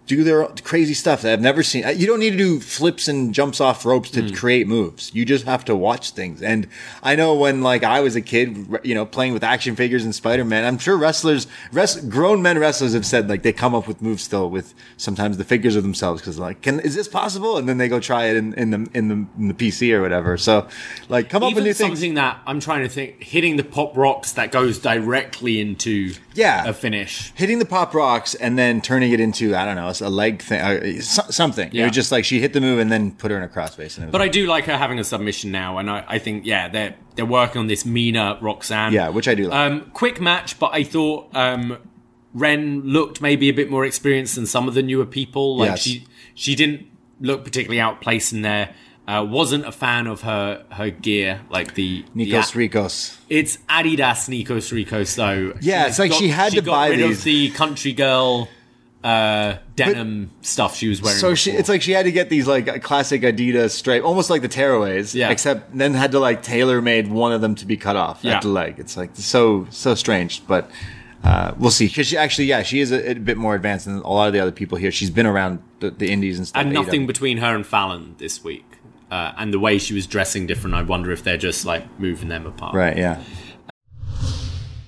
do 0.07 0.23
their 0.23 0.47
crazy 0.65 0.93
stuff 0.93 1.23
that 1.23 1.33
I've 1.33 1.41
never 1.41 1.63
seen. 1.63 1.85
Uh, 1.85 1.89
you 1.89 2.07
don't 2.07 2.19
need 2.19 2.33
to 2.33 2.37
do 2.37 2.61
flips 2.61 3.09
and 3.09 3.33
jumps 3.33 3.61
off 3.61 3.87
ropes 3.87 4.11
to 4.11 4.23
hmm. 4.23 4.35
create 4.35 4.67
moves. 4.67 5.15
You 5.15 5.25
just 5.25 5.47
have 5.47 5.65
to 5.67 5.75
watch 5.75 6.11
things. 6.11 6.43
And 6.43 6.69
I 7.03 7.17
know 7.17 7.35
when 7.35 7.63
like 7.63 7.85
I 7.85 8.01
was 8.01 8.15
a 8.15 8.21
kid, 8.21 8.81
you 8.83 8.95
know, 8.95 9.07
playing 9.07 9.33
with 9.33 9.43
action 9.43 9.77
figures 9.77 10.05
and 10.05 10.15
Spider 10.15 10.45
Man, 10.45 10.65
I'm 10.65 10.77
sure 10.77 10.97
wrestlers, 10.97 11.47
rest, 11.73 12.11
grown 12.11 12.43
men 12.43 12.59
wrestlers 12.59 12.93
have 12.93 13.07
said 13.07 13.29
like 13.31 13.43
they 13.43 13.53
come 13.53 13.75
up 13.75 13.89
with 13.89 14.03
moves 14.03 14.23
still 14.23 14.51
with 14.51 14.75
sometimes 14.99 15.39
the 15.39 15.45
figures 15.45 15.75
of 15.75 15.83
themselves 15.83 16.21
because 16.21 16.39
like, 16.39 16.61
can 16.61 16.81
is 16.81 16.95
this 16.95 17.09
possible? 17.09 17.57
And 17.57 17.67
then 17.67 17.79
they 17.79 17.89
go 17.89 17.99
try 17.99 18.27
it 18.27 18.37
in, 18.37 18.53
in 18.55 18.71
the 18.71 18.89
in 18.93 19.09
the 19.09 19.27
in 19.39 19.49
the 19.49 19.55
PC 19.55 19.93
or 19.93 20.03
whatever. 20.03 20.37
So 20.37 20.69
like, 21.09 21.31
come 21.31 21.43
up 21.43 21.49
with 21.49 21.53
Even 21.53 21.65
new 21.65 21.73
things. 21.73 21.99
something 21.99 22.15
that 22.15 22.41
I'm 22.47 22.61
trying 22.61 22.83
to 22.83 22.91
think, 22.91 23.23
hitting 23.23 23.57
the 23.57 23.65
Pop 23.65 23.95
Rox 23.95 24.35
that 24.35 24.53
goes 24.53 24.79
directly 24.79 25.61
into 25.61 26.13
Yeah. 26.35 26.65
a 26.67 26.73
finish. 26.73 27.33
hitting 27.35 27.59
the 27.59 27.65
pop 27.65 27.95
rocks 27.95 28.35
and 28.35 28.59
then 28.59 28.81
turning 28.81 29.13
it 29.13 29.21
into 29.21 29.55
I 29.55 29.65
don't 29.65 29.77
know 29.77 29.93
a 30.07 30.11
leg 30.11 30.43
thing, 30.43 30.61
uh, 30.61 31.01
so- 31.01 31.31
something. 31.31 31.69
It 31.69 31.75
Yeah. 31.75 31.85
was 31.87 31.93
just 31.95 32.11
like 32.13 32.25
she 32.25 32.41
hit 32.41 32.53
the 32.53 32.61
move 32.61 32.79
and 32.79 32.91
then 32.91 33.13
put 33.13 33.31
her 33.31 33.37
in 33.37 33.43
a 33.43 33.49
crossface. 33.49 34.03
It 34.03 34.11
But 34.11 34.21
I 34.23 34.29
do 34.29 34.47
like 34.47 34.65
her 34.65 34.77
having 34.77 34.99
a 34.99 35.05
submission 35.05 35.51
now, 35.53 35.79
and 35.79 35.91
I, 35.91 36.05
I 36.09 36.19
think 36.19 36.45
yeah, 36.47 36.69
they're 36.69 36.95
they're 37.17 37.25
working 37.27 37.61
on 37.61 37.67
this 37.69 37.85
Mina 37.87 38.39
Roxanne. 38.41 38.93
yeah, 38.93 39.09
which 39.09 39.29
I 39.29 39.35
do 39.35 39.45
like. 39.49 39.55
Um, 39.59 39.91
quick 39.93 40.21
match, 40.21 40.59
but 40.59 40.71
I 40.75 40.83
thought 40.83 41.29
um, 41.35 41.79
Wren 42.33 42.83
looked 42.85 43.21
maybe 43.21 43.49
a 43.49 43.53
bit 43.53 43.71
more 43.71 43.85
experienced 43.85 44.35
than 44.35 44.47
some 44.47 44.67
of 44.67 44.75
the 44.75 44.83
newer 44.83 45.07
people. 45.07 45.57
Like 45.59 45.71
Yes. 45.71 45.83
she 45.83 46.07
she 46.35 46.55
didn't 46.57 46.87
look 47.21 47.45
particularly 47.45 47.81
outplaced 47.81 48.33
in 48.33 48.43
there. 48.43 48.71
Uh, 49.07 49.23
wasn't 49.29 49.67
a 49.67 49.73
fan 49.73 50.07
of 50.07 50.23
her 50.23 50.65
her 50.71 50.89
gear, 50.91 51.43
like 51.51 51.75
the 51.75 52.05
the 52.15 52.31
Nikos 52.33 52.55
Ricos. 52.55 53.19
It's 53.29 53.59
Adidas 53.69 54.29
Nikos 54.31 54.73
Ricos 54.73 55.15
though. 55.15 55.53
Yeah, 55.61 55.83
She's 55.85 55.91
it's 55.91 55.99
like 55.99 56.13
she 56.13 56.29
had 56.29 56.53
she 56.53 56.61
to 56.61 56.65
got 56.65 56.73
buy 56.73 56.89
rid 56.89 57.01
these. 57.01 57.19
of 57.19 57.25
the 57.25 57.51
country 57.51 57.93
girl 57.93 58.49
uh, 59.03 59.57
denim 59.77 60.31
stuff 60.41 60.75
she 60.77 60.89
was 60.89 61.03
wearing. 61.03 61.19
So 61.19 61.35
she, 61.35 61.51
it's 61.51 61.69
like 61.69 61.83
she 61.83 61.93
had 61.93 62.05
to 62.05 62.13
get 62.13 62.31
these 62.31 62.47
like 62.47 62.83
classic 62.83 63.21
Adidas 63.21 63.73
stripe, 63.73 64.03
almost 64.03 64.31
like 64.31 64.41
the 64.41 64.49
tearaways. 64.49 65.15
Yeah. 65.15 65.29
Except 65.31 65.77
then 65.77 65.93
had 65.93 66.13
to 66.13 66.19
like 66.19 66.43
tailor 66.43 66.81
made 66.81 67.09
one 67.09 67.33
of 67.33 67.43
them 67.43 67.55
to 67.57 67.67
be 67.67 67.77
cut 67.77 67.97
off 67.97 68.21
Yeah. 68.25 68.37
at 68.37 68.43
the 68.43 68.49
leg. 68.49 68.77
It's 68.79 68.97
like 68.97 69.11
so 69.15 69.67
so 69.69 69.95
strange, 69.95 70.47
but 70.47 70.71
uh, 71.23 71.53
we'll 71.59 71.71
see. 71.71 71.89
Because 71.89 72.07
she 72.07 72.17
actually, 72.17 72.47
yeah, 72.47 72.63
she 72.63 72.81
is 72.81 72.91
a, 72.91 73.11
a 73.11 73.15
bit 73.15 73.37
more 73.37 73.55
advanced 73.55 73.85
than 73.85 73.97
a 73.99 74.09
lot 74.11 74.29
of 74.29 74.33
the 74.33 74.41
other 74.41 74.53
people 74.53 74.79
here. 74.79 74.91
She's 74.91 75.11
been 75.11 75.27
around 75.27 75.63
the, 75.81 75.91
the 75.91 76.11
indies 76.11 76.39
and 76.39 76.49
stuff. 76.49 76.63
and 76.63 76.73
nothing 76.73 77.07
between 77.07 77.37
her 77.39 77.55
and 77.55 77.67
Fallon 77.67 78.15
this 78.17 78.43
week. 78.43 78.65
Uh, 79.15 79.33
and 79.39 79.55
the 79.55 79.61
way 79.61 79.79
she 79.79 79.95
was 79.95 80.09
dressing 80.09 80.45
different, 80.45 80.75
I 80.75 80.83
wonder 80.83 81.13
if 81.13 81.23
they're 81.23 81.37
just 81.37 81.65
like 81.65 82.01
moving 82.01 82.29
them 82.29 82.47
apart. 82.47 82.75
Right. 82.75 82.97
Yeah. 82.97 83.23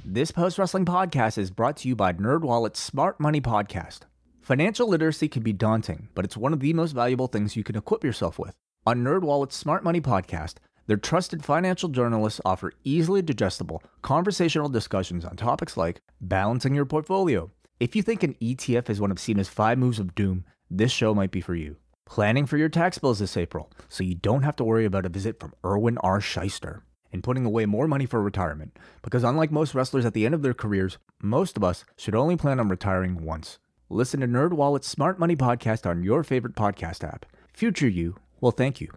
This 0.04 0.32
post 0.32 0.58
wrestling 0.58 0.84
podcast 0.84 1.38
is 1.38 1.52
brought 1.52 1.76
to 1.76 1.88
you 1.88 1.94
by 1.94 2.12
NerdWallet's 2.12 2.80
Smart 2.80 3.20
Money 3.20 3.40
Podcast. 3.40 4.00
Financial 4.42 4.88
literacy 4.88 5.28
can 5.28 5.44
be 5.44 5.52
daunting, 5.52 6.08
but 6.16 6.24
it's 6.24 6.36
one 6.36 6.52
of 6.52 6.58
the 6.58 6.72
most 6.72 6.90
valuable 6.90 7.28
things 7.28 7.54
you 7.54 7.62
can 7.62 7.76
equip 7.76 8.02
yourself 8.02 8.36
with. 8.36 8.56
On 8.84 9.04
NerdWallet's 9.04 9.54
Smart 9.54 9.84
Money 9.84 10.00
Podcast, 10.00 10.54
their 10.88 10.96
trusted 10.96 11.44
financial 11.44 11.88
journalists 11.88 12.40
offer 12.44 12.72
easily 12.82 13.22
digestible, 13.22 13.80
conversational 14.02 14.68
discussions 14.68 15.24
on 15.24 15.36
topics 15.36 15.76
like 15.76 16.00
balancing 16.20 16.74
your 16.74 16.84
portfolio. 16.84 17.52
If 17.78 17.94
you 17.94 18.02
think 18.02 18.24
an 18.24 18.34
ETF 18.42 18.90
is 18.90 19.00
one 19.00 19.12
of 19.12 19.20
Cena's 19.20 19.48
five 19.48 19.78
moves 19.78 20.00
of 20.00 20.16
doom, 20.16 20.44
this 20.68 20.90
show 20.90 21.14
might 21.14 21.30
be 21.30 21.40
for 21.40 21.54
you. 21.54 21.76
Planning 22.06 22.46
for 22.46 22.56
your 22.56 22.68
tax 22.68 22.98
bills 22.98 23.18
this 23.18 23.36
April, 23.36 23.70
so 23.88 24.04
you 24.04 24.14
don't 24.14 24.44
have 24.44 24.56
to 24.56 24.64
worry 24.64 24.84
about 24.84 25.04
a 25.04 25.10
visit 25.10 25.40
from 25.40 25.52
Irwin 25.64 25.98
R. 25.98 26.20
Schyster 26.20 26.82
and 27.12 27.22
putting 27.22 27.44
away 27.44 27.66
more 27.66 27.88
money 27.88 28.06
for 28.06 28.22
retirement. 28.22 28.78
Because 29.02 29.24
unlike 29.24 29.50
most 29.50 29.74
wrestlers 29.74 30.06
at 30.06 30.14
the 30.14 30.24
end 30.24 30.34
of 30.34 30.42
their 30.42 30.54
careers, 30.54 30.98
most 31.20 31.56
of 31.56 31.64
us 31.64 31.84
should 31.96 32.14
only 32.14 32.36
plan 32.36 32.60
on 32.60 32.68
retiring 32.68 33.24
once. 33.24 33.58
Listen 33.90 34.20
to 34.20 34.28
NerdWallet's 34.28 34.86
Smart 34.86 35.18
Money 35.18 35.34
Podcast 35.34 35.84
on 35.84 36.04
your 36.04 36.22
favorite 36.22 36.54
podcast 36.54 37.02
app. 37.02 37.26
Future 37.52 37.88
you 37.88 38.14
will 38.40 38.52
thank 38.52 38.80
you. 38.80 38.90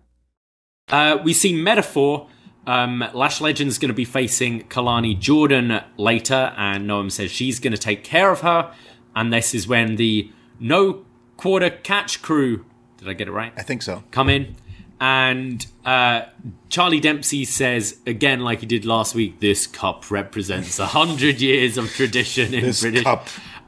Uh, 0.88 1.18
we 1.24 1.34
see 1.34 1.60
Meta-Four. 1.60 2.30
Um, 2.68 3.04
Lash 3.14 3.42
Legend's 3.42 3.80
going 3.80 3.90
to 3.90 3.96
be 3.96 4.06
facing 4.06 4.68
Kelani 4.68 5.18
Jordan 5.18 5.82
later, 5.98 6.54
and 6.56 6.88
Noam 6.88 7.12
says 7.12 7.32
she's 7.32 7.60
going 7.60 7.74
to 7.74 7.78
take 7.80 8.04
care 8.04 8.32
of 8.32 8.42
her. 8.42 8.72
And 9.16 9.34
this 9.34 9.56
is 9.56 9.68
when 9.68 9.96
the 9.96 10.32
no 10.60 11.06
quarter 11.38 11.72
catch 11.72 12.22
crew, 12.22 12.66
did 13.00 13.08
I 13.10 13.14
get 13.14 13.28
it 13.28 13.32
right? 13.32 13.54
I 13.58 13.64
think 13.64 13.82
so. 13.82 14.04
come 14.12 14.30
in. 14.30 14.56
And 15.02 15.66
uh, 15.86 16.24
Charlie 16.68 17.00
Dempsey 17.00 17.46
says, 17.46 17.98
again, 18.06 18.42
like 18.42 18.60
he 18.60 18.66
did 18.66 18.84
last 18.84 19.16
week, 19.16 19.40
this 19.40 19.66
cup 19.66 20.12
represents 20.12 20.78
a 20.78 20.88
hundred 20.88 21.40
years 21.50 21.78
of 21.78 21.90
tradition 21.94 22.54
in 22.54 22.66
This 22.66 22.82
British. 22.82 23.04
cup. 23.04 23.28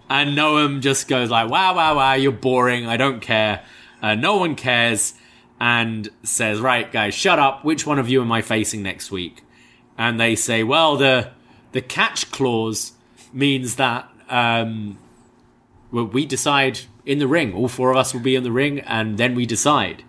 And 0.09 0.37
Noam 0.37 0.81
just 0.81 1.07
goes 1.07 1.29
like, 1.29 1.49
wow, 1.49 1.73
wow, 1.73 1.95
wow, 1.95 2.13
you're 2.15 2.33
boring. 2.33 2.85
I 2.85 2.97
don't 2.97 3.21
care. 3.21 3.63
Uh, 4.01 4.15
no 4.15 4.35
one 4.37 4.55
cares. 4.55 5.13
And 5.57 6.09
says, 6.23 6.59
right, 6.59 6.91
guys, 6.91 7.13
shut 7.13 7.39
up. 7.39 7.63
Which 7.63 7.85
one 7.85 7.97
of 7.99 8.09
you 8.09 8.21
am 8.21 8.31
I 8.31 8.41
facing 8.41 8.81
next 8.83 9.09
week? 9.11 9.43
And 9.97 10.19
they 10.19 10.35
say, 10.35 10.63
well, 10.63 10.97
the 10.97 11.29
the 11.71 11.81
catch 11.81 12.29
clause 12.31 12.91
means 13.31 13.75
that 13.77 14.09
um, 14.27 14.97
well, 15.91 16.05
we 16.05 16.25
decide 16.25 16.79
in 17.05 17.19
the 17.19 17.27
ring. 17.27 17.53
All 17.53 17.67
four 17.67 17.91
of 17.91 17.97
us 17.97 18.13
will 18.13 18.21
be 18.21 18.35
in 18.35 18.43
the 18.43 18.51
ring, 18.51 18.79
and 18.81 19.17
then 19.17 19.35
we 19.35 19.45
decide. 19.45 20.03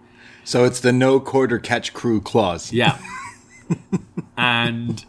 So 0.45 0.65
it's 0.65 0.81
the 0.81 0.93
no 0.93 1.21
quarter 1.21 1.59
catch 1.59 1.93
crew 1.93 2.21
clause. 2.21 2.73
Yeah. 2.73 2.99
and 4.37 5.05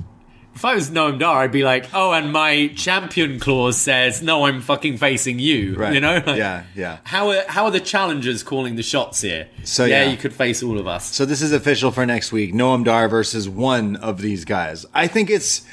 if 0.54 0.64
I 0.64 0.76
was 0.76 0.92
Noam 0.92 1.18
Dar, 1.18 1.42
I'd 1.42 1.52
be 1.52 1.64
like, 1.64 1.88
oh, 1.94 2.12
and 2.12 2.32
my 2.32 2.68
champion 2.76 3.40
clause 3.40 3.78
says, 3.78 4.22
no, 4.22 4.46
I'm 4.46 4.62
fucking 4.62 4.98
facing 4.98 5.40
you. 5.40 5.76
Right. 5.76 5.94
You 5.94 6.00
know? 6.00 6.22
Like, 6.26 6.38
Yeah. 6.38 6.64
Yeah. 6.76 7.00
How 7.04 7.30
are, 7.30 7.44
how 7.48 7.66
are 7.66 7.72
the 7.72 7.80
challengers 7.80 8.44
calling 8.44 8.76
the 8.76 8.84
shots 8.84 9.22
here? 9.22 9.50
So, 9.64 9.86
yeah, 9.86 10.04
yeah. 10.04 10.12
you 10.12 10.18
could 10.18 10.34
face 10.34 10.62
all 10.62 10.80
of 10.80 10.86
us. 10.86 11.06
So 11.06 11.26
this 11.26 11.42
is 11.42 11.52
official 11.52 11.92
for 11.92 12.06
next 12.06 12.32
week. 12.32 12.54
Noam 12.54 12.84
Dar 12.84 13.10
versus 13.10 13.50
one 13.50 13.96
of 13.96 14.22
these 14.22 14.46
guys. 14.46 14.86
I 14.94 15.08
think 15.08 15.30
it's 15.30 15.66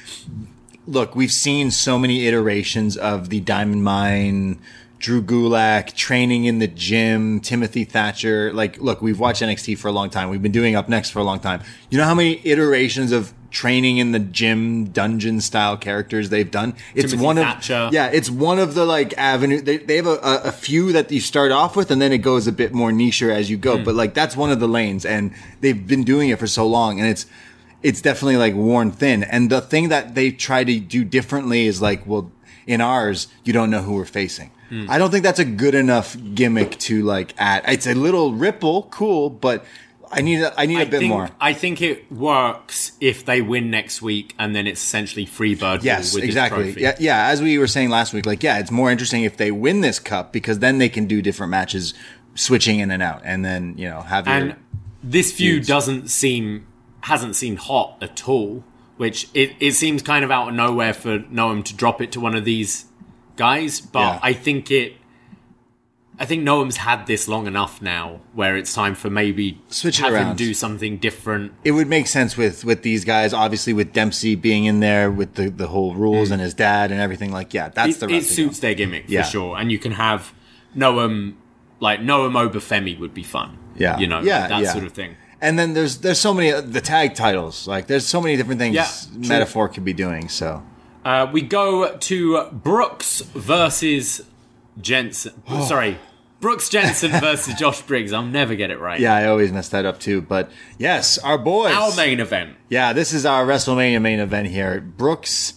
look, 0.87 1.15
we've 1.15 1.33
seen 1.33 1.71
so 1.71 1.99
many 1.99 2.27
iterations 2.27 2.97
of 2.97 3.29
the 3.29 3.41
Diamond 3.41 3.85
Mine, 3.85 4.61
Drew 5.01 5.23
Gulak, 5.23 5.95
training 5.95 6.45
in 6.45 6.59
the 6.59 6.69
gym, 6.69 7.41
Timothy 7.41 7.85
Thatcher. 7.85 8.53
Like, 8.53 8.79
look, 8.83 9.01
we've 9.01 9.19
watched 9.19 9.41
NXT 9.41 9.79
for 9.79 9.89
a 9.89 9.93
long 9.93 10.11
time. 10.11 10.29
We've 10.29 10.43
been 10.43 10.53
doing 10.53 10.75
upNXT 10.75 11.11
for 11.11 11.21
a 11.21 11.25
long 11.25 11.41
time. 11.41 11.63
You 11.89 11.97
know 11.97 12.05
how 12.05 12.15
many 12.15 12.39
iterations 12.45 13.11
of 13.11 13.33
training 13.51 13.97
in 13.97 14.13
the 14.13 14.19
gym, 14.19 14.91
dungeon 14.91 15.41
style 15.41 15.79
characters 15.79 16.29
they've 16.29 16.51
done? 16.51 16.75
It's 16.95 17.13
Timothy 17.13 17.25
one 17.25 17.37
Thatcher. 17.37 17.75
of 17.75 17.95
yeah, 17.95 18.09
it's 18.13 18.29
one 18.29 18.59
of 18.59 18.75
the 18.75 18.85
like 18.85 19.17
avenue. 19.17 19.63
They, 19.63 19.79
they 19.79 19.97
have 19.97 20.07
a, 20.07 20.19
a, 20.23 20.43
a 20.45 20.53
few 20.53 20.93
that 20.93 21.11
you 21.11 21.21
start 21.21 21.51
off 21.51 21.77
with, 21.77 21.91
and 21.91 22.01
then 22.01 22.13
it 22.13 22.19
goes 22.19 22.47
a 22.47 22.53
bit 22.53 22.75
more 22.75 22.91
nicher 22.91 23.35
as 23.35 23.51
you 23.51 23.57
go. 23.57 23.79
Hmm. 23.79 23.85
But 23.85 23.95
like 23.95 24.13
that's 24.13 24.37
one 24.37 24.51
of 24.51 24.61
the 24.61 24.69
lanes, 24.69 25.07
and 25.07 25.33
they've 25.63 25.87
been 25.87 26.05
doing 26.05 26.29
it 26.29 26.39
for 26.39 26.47
so 26.47 26.67
long, 26.67 27.01
and 27.01 27.09
it's 27.09 27.25
it's 27.83 28.03
definitely 28.03 28.37
like 28.37 28.55
worn 28.55 28.93
thin. 28.93 29.25
And 29.25 29.49
the 29.49 29.63
thing 29.63 29.89
that 29.89 30.15
they 30.15 30.31
try 30.31 30.63
to 30.63 30.79
do 30.79 31.05
differently 31.05 31.67
is 31.67 31.81
like, 31.81 32.07
well, 32.07 32.31
in 32.67 32.83
ours, 32.83 33.29
you 33.45 33.55
don't 33.55 33.71
know 33.71 33.81
who 33.81 33.95
we're 33.95 34.05
facing. 34.05 34.51
I 34.71 34.99
don't 34.99 35.11
think 35.11 35.25
that's 35.25 35.39
a 35.39 35.45
good 35.45 35.75
enough 35.75 36.17
gimmick 36.35 36.79
to 36.81 37.03
like 37.03 37.35
add. 37.39 37.65
It's 37.67 37.87
a 37.87 37.95
little 37.95 38.33
ripple, 38.33 38.85
cool, 38.85 39.31
but 39.31 39.65
I 40.13 40.23
need 40.23 40.43
a, 40.43 40.59
I 40.59 40.67
need 40.67 40.79
a 40.79 40.83
I 40.83 40.85
bit 40.85 41.01
think, 41.01 41.11
more. 41.11 41.31
I 41.41 41.53
think 41.53 41.83
it 41.83 42.11
works 42.11 42.93
if 43.01 43.25
they 43.25 43.43
win 43.43 43.71
next 43.71 44.03
week, 44.03 44.35
and 44.39 44.55
then 44.55 44.67
it's 44.67 44.83
essentially 44.83 45.27
free 45.27 45.55
bird 45.55 45.85
Yes, 45.85 46.17
exactly. 46.17 46.73
Yeah, 46.81 46.97
yeah. 46.99 47.29
As 47.29 47.43
we 47.43 47.59
were 47.59 47.67
saying 47.67 47.91
last 47.91 48.13
week, 48.13 48.27
like, 48.27 48.43
yeah, 48.43 48.59
it's 48.59 48.71
more 48.71 48.91
interesting 48.91 49.25
if 49.25 49.37
they 49.37 49.51
win 49.51 49.81
this 49.81 49.99
cup 49.99 50.33
because 50.33 50.59
then 50.59 50.79
they 50.79 50.89
can 50.89 51.07
do 51.07 51.23
different 51.23 51.51
matches, 51.51 51.95
switching 52.35 52.81
in 52.81 52.91
and 52.91 53.03
out, 53.03 53.23
and 53.25 53.45
then 53.45 53.75
you 53.77 53.89
know 53.89 54.01
have 54.01 54.27
and 54.27 54.57
this 55.03 55.33
feud 55.33 55.61
feuds. 55.61 55.69
doesn't 55.69 56.09
seem 56.09 56.67
hasn't 57.03 57.35
seemed 57.35 57.59
hot 57.59 57.97
at 58.03 58.29
all 58.29 58.63
which 58.99 59.27
it, 59.33 59.53
it 59.61 59.73
seems 59.73 60.03
kind 60.03 60.27
of 60.27 60.31
out 60.31 60.49
of 60.51 60.55
nowhere 60.55 60.93
for 60.93 61.21
Noam 61.21 61.65
to 61.65 61.75
drop 61.75 62.03
it 62.03 62.13
to 62.13 62.21
one 62.21 62.35
of 62.35 62.45
these 62.45 62.85
guys 63.47 63.73
but 63.97 64.01
Yeah. 64.01 64.31
I 64.31 64.33
think 64.47 64.71
it 64.81 64.91
I 66.23 66.27
think 66.27 66.43
Noam's 66.47 66.77
had 66.77 67.07
this 67.07 67.23
long 67.29 67.47
enough 67.47 67.81
now 67.81 68.21
where 68.35 68.55
it's 68.61 68.75
time 68.75 68.95
for 68.95 69.09
maybe 69.09 69.47
Switch 69.71 69.99
it 69.99 70.03
have 70.05 70.13
him 70.15 70.27
around. 70.27 70.37
do 70.37 70.53
something 70.53 70.99
different 70.99 71.53
it 71.65 71.73
would 71.77 71.89
make 71.97 72.07
sense 72.19 72.37
with 72.37 72.57
with 72.71 72.81
these 72.83 73.03
guys. 73.07 73.33
Obviously, 73.33 73.73
with 73.73 73.89
Dempsey 73.99 74.35
being 74.49 74.65
in 74.67 74.81
there 74.81 75.07
with 75.21 75.31
the 75.39 75.47
the 75.63 75.69
whole 75.75 75.95
rules 75.95 76.29
mm. 76.29 76.33
and 76.35 76.41
his 76.47 76.53
dad 76.53 76.87
and 76.93 77.01
everything. 77.01 77.31
Like, 77.39 77.55
yeah, 77.59 77.71
that's 77.71 77.97
it, 77.97 78.01
the 78.01 78.07
it 78.07 78.13
route 78.13 78.23
to 78.23 78.29
go. 78.29 78.35
suits 78.35 78.59
their 78.65 78.75
gimmick 78.75 79.05
Yeah. 79.09 79.23
for 79.23 79.31
sure 79.35 79.53
and 79.59 79.67
you 79.73 79.79
can 79.79 79.93
have 79.93 80.21
Noam 80.77 81.13
like 81.87 82.01
Noam 82.01 82.33
Oba 82.43 82.59
Femi 82.71 82.95
would 83.03 83.15
be 83.15 83.23
fun 83.37 83.57
Yeah, 83.85 83.99
you 83.99 84.07
know 84.13 84.21
yeah, 84.21 84.47
that 84.53 84.63
yeah. 84.63 84.73
sort 84.77 84.85
of 84.85 84.93
thing 85.01 85.13
And 85.41 85.59
then 85.59 85.73
there's 85.73 85.95
there's 86.05 86.21
so 86.21 86.33
many 86.35 86.53
uh, 86.53 86.61
the 86.61 86.83
tag 86.83 87.09
titles. 87.15 87.67
Like, 87.67 87.85
there's 87.91 88.07
so 88.07 88.21
many 88.21 88.37
different 88.37 88.61
things. 88.61 88.77
Meta-Four 89.17 89.67
could 89.73 89.87
be 89.93 89.95
doing. 90.05 90.29
So 90.29 90.49
Uh, 91.05 91.29
we 91.33 91.41
go 91.43 91.97
to 91.97 92.45
Brooks 92.53 93.21
versus 93.21 94.23
Jensen. 94.81 95.43
Oh. 95.49 95.65
Sorry, 95.65 95.99
Brooks 96.41 96.69
Jensen 96.69 97.11
versus 97.21 97.55
Josh 97.55 97.83
Briggs. 97.83 98.13
I'll 98.13 98.23
never 98.23 98.55
get 98.55 98.71
it 98.71 98.79
right. 98.79 99.01
yeah, 99.01 99.15
I 99.15 99.27
always 99.27 99.53
mess 99.53 99.69
that 99.71 99.85
up 99.87 99.99
too. 100.01 100.21
But 100.21 100.51
yes, 100.79 101.19
our 101.19 101.39
boys. 101.39 101.75
Our 101.75 101.95
main 101.97 102.21
event. 102.21 102.57
Yeah, 102.69 102.93
this 102.93 103.13
is 103.13 103.25
our 103.27 103.45
WrestleMania 103.47 104.01
main 104.01 104.21
event 104.21 104.49
here. 104.49 104.81
Brooks 104.81 105.55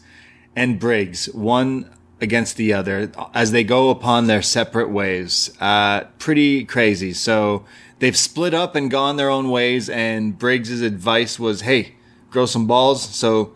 and 0.55 0.79
Briggs, 0.79 1.25
one 1.33 1.89
against 2.21 2.55
the 2.55 2.71
other 2.71 3.11
as 3.33 3.51
they 3.51 3.65
go 3.65 3.89
upon 3.89 4.27
their 4.27 4.41
separate 4.41 4.89
ways. 4.89 5.51
Uh, 5.59 6.05
pretty 6.19 6.63
crazy. 6.63 7.11
So 7.11 7.65
they've 7.99 8.15
split 8.15 8.53
up 8.53 8.75
and 8.75 8.89
gone 8.89 9.17
their 9.17 9.29
own 9.29 9.49
ways. 9.49 9.89
And 9.89 10.37
Briggs's 10.39 10.81
advice 10.81 11.37
was, 11.37 11.61
"Hey, 11.61 11.95
grow 12.29 12.45
some 12.45 12.65
balls." 12.65 13.01
So 13.03 13.53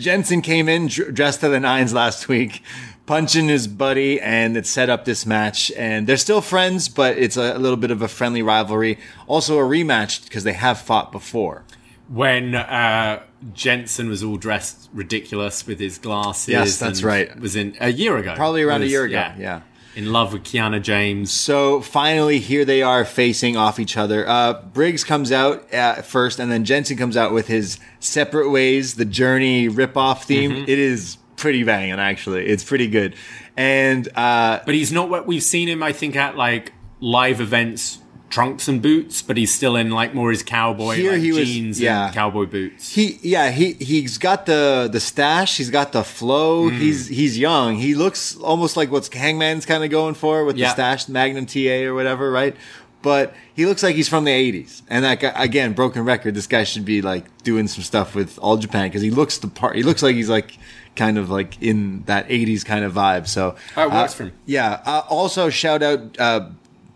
Jensen 0.00 0.42
came 0.42 0.68
in 0.68 0.86
dressed 0.88 1.40
to 1.40 1.48
the 1.48 1.60
nines 1.60 1.92
last 1.92 2.26
week, 2.28 2.62
punching 3.06 3.48
his 3.48 3.68
buddy, 3.68 4.20
and 4.20 4.56
it 4.56 4.66
set 4.66 4.88
up 4.90 5.04
this 5.04 5.24
match. 5.26 5.70
And 5.76 6.06
they're 6.06 6.16
still 6.16 6.40
friends, 6.40 6.88
but 6.88 7.16
it's 7.18 7.36
a, 7.36 7.56
a 7.56 7.58
little 7.58 7.76
bit 7.76 7.90
of 7.90 8.02
a 8.02 8.08
friendly 8.08 8.42
rivalry. 8.42 8.98
Also 9.26 9.58
a 9.58 9.62
rematch 9.62 10.24
because 10.24 10.44
they 10.44 10.54
have 10.54 10.80
fought 10.80 11.12
before. 11.12 11.64
when 12.08 12.54
uh, 12.56 13.22
Jensen 13.52 14.08
was 14.08 14.22
all 14.22 14.36
dressed 14.36 14.88
ridiculous 14.92 15.66
with 15.66 15.78
his 15.78 15.98
glasses. 15.98 16.48
Yes, 16.48 16.78
that's 16.78 16.98
and 17.00 17.06
right. 17.06 17.40
Was 17.40 17.54
in 17.56 17.76
a 17.80 17.90
year 17.90 18.16
ago. 18.16 18.34
Probably 18.34 18.62
around 18.62 18.82
a 18.82 18.86
year 18.86 19.04
ago, 19.04 19.14
Yeah. 19.14 19.34
yeah. 19.38 19.60
In 19.96 20.12
love 20.12 20.32
with 20.32 20.44
Kiana 20.44 20.80
James. 20.80 21.32
So 21.32 21.80
finally, 21.80 22.38
here 22.38 22.64
they 22.64 22.80
are 22.80 23.04
facing 23.04 23.56
off 23.56 23.80
each 23.80 23.96
other. 23.96 24.26
Uh, 24.28 24.62
Briggs 24.72 25.02
comes 25.02 25.32
out 25.32 25.72
uh, 25.74 26.02
first, 26.02 26.38
and 26.38 26.50
then 26.50 26.64
Jensen 26.64 26.96
comes 26.96 27.16
out 27.16 27.32
with 27.32 27.48
his 27.48 27.78
separate 27.98 28.50
ways, 28.50 28.94
the 28.94 29.04
Journey 29.04 29.68
ripoff 29.68 30.22
theme. 30.24 30.52
Mhm. 30.52 30.68
It 30.68 30.78
is 30.78 31.16
pretty 31.36 31.64
banging, 31.64 31.98
actually. 31.98 32.46
It's 32.46 32.62
pretty 32.62 32.86
good. 32.86 33.16
And 33.56 34.06
uh, 34.16 34.60
But 34.64 34.74
he's 34.74 34.92
not 34.92 35.10
what 35.10 35.26
we've 35.26 35.42
seen 35.42 35.68
him. 35.68 35.82
I 35.82 35.92
think 35.92 36.14
at 36.14 36.36
like 36.36 36.72
live 37.00 37.40
events, 37.40 37.98
trunks 38.30 38.66
and 38.68 38.80
boots. 38.80 39.20
But 39.20 39.36
he's 39.36 39.52
still 39.52 39.76
in 39.76 39.90
like 39.90 40.14
more 40.14 40.30
his 40.30 40.42
cowboy 40.42 40.94
Here 40.96 41.12
like, 41.12 41.20
he 41.20 41.32
was- 41.32 41.48
jeans 41.48 41.80
yeah. 41.80 42.06
and 42.06 42.14
cowboy 42.14 42.46
boots. 42.46 42.94
he, 42.94 43.18
yeah, 43.22 43.50
he 43.50 43.74
he's 43.74 44.16
got 44.16 44.46
the 44.46 44.88
the 44.90 45.00
stash. 45.00 45.58
He's 45.58 45.70
got 45.70 45.92
the 45.92 46.02
flow. 46.04 46.70
Mm. 46.70 46.78
He's 46.78 47.06
he's 47.08 47.38
young. 47.38 47.76
He 47.76 47.94
looks 47.94 48.36
almost 48.38 48.76
like 48.76 48.90
what's 48.90 49.12
Hangman's 49.12 49.66
kind 49.66 49.84
of 49.84 49.90
going 49.90 50.14
for 50.14 50.44
with 50.44 50.56
Yeah. 50.56 50.68
the 50.68 50.72
stash, 50.74 51.08
Magnum 51.08 51.44
TA 51.46 51.84
or 51.84 51.94
whatever, 51.94 52.30
right? 52.30 52.56
But 53.02 53.32
he 53.54 53.64
looks 53.64 53.82
like 53.82 53.96
he's 53.96 54.10
from 54.10 54.24
the 54.24 54.30
'80s. 54.30 54.82
And 54.90 55.04
that 55.06 55.20
guy, 55.20 55.32
again, 55.34 55.72
broken 55.72 56.04
record. 56.04 56.34
This 56.34 56.46
guy 56.46 56.64
should 56.64 56.84
be 56.84 57.00
like 57.00 57.24
doing 57.42 57.66
some 57.66 57.82
stuff 57.82 58.14
with 58.14 58.38
All 58.40 58.58
Japan 58.58 58.88
because 58.88 59.00
he 59.00 59.10
looks 59.10 59.38
the 59.38 59.48
part. 59.48 59.74
He 59.76 59.82
looks 59.82 60.02
like 60.02 60.14
he's 60.16 60.28
like 60.28 60.58
kind 60.96 61.16
of 61.16 61.30
like 61.30 61.60
in 61.62 62.02
that 62.04 62.28
'80s 62.28 62.62
kind 62.62 62.84
of 62.84 62.92
vibe. 62.92 63.26
So 63.26 63.56
Oh, 63.74 63.84
it 63.84 63.90
works 63.90 64.12
uh, 64.12 64.16
for 64.16 64.22
him. 64.24 64.32
Yeah. 64.44 64.82
Uh, 64.84 65.00
also, 65.08 65.48
shout 65.48 65.82
out. 65.82 66.18
Uh, 66.20 66.50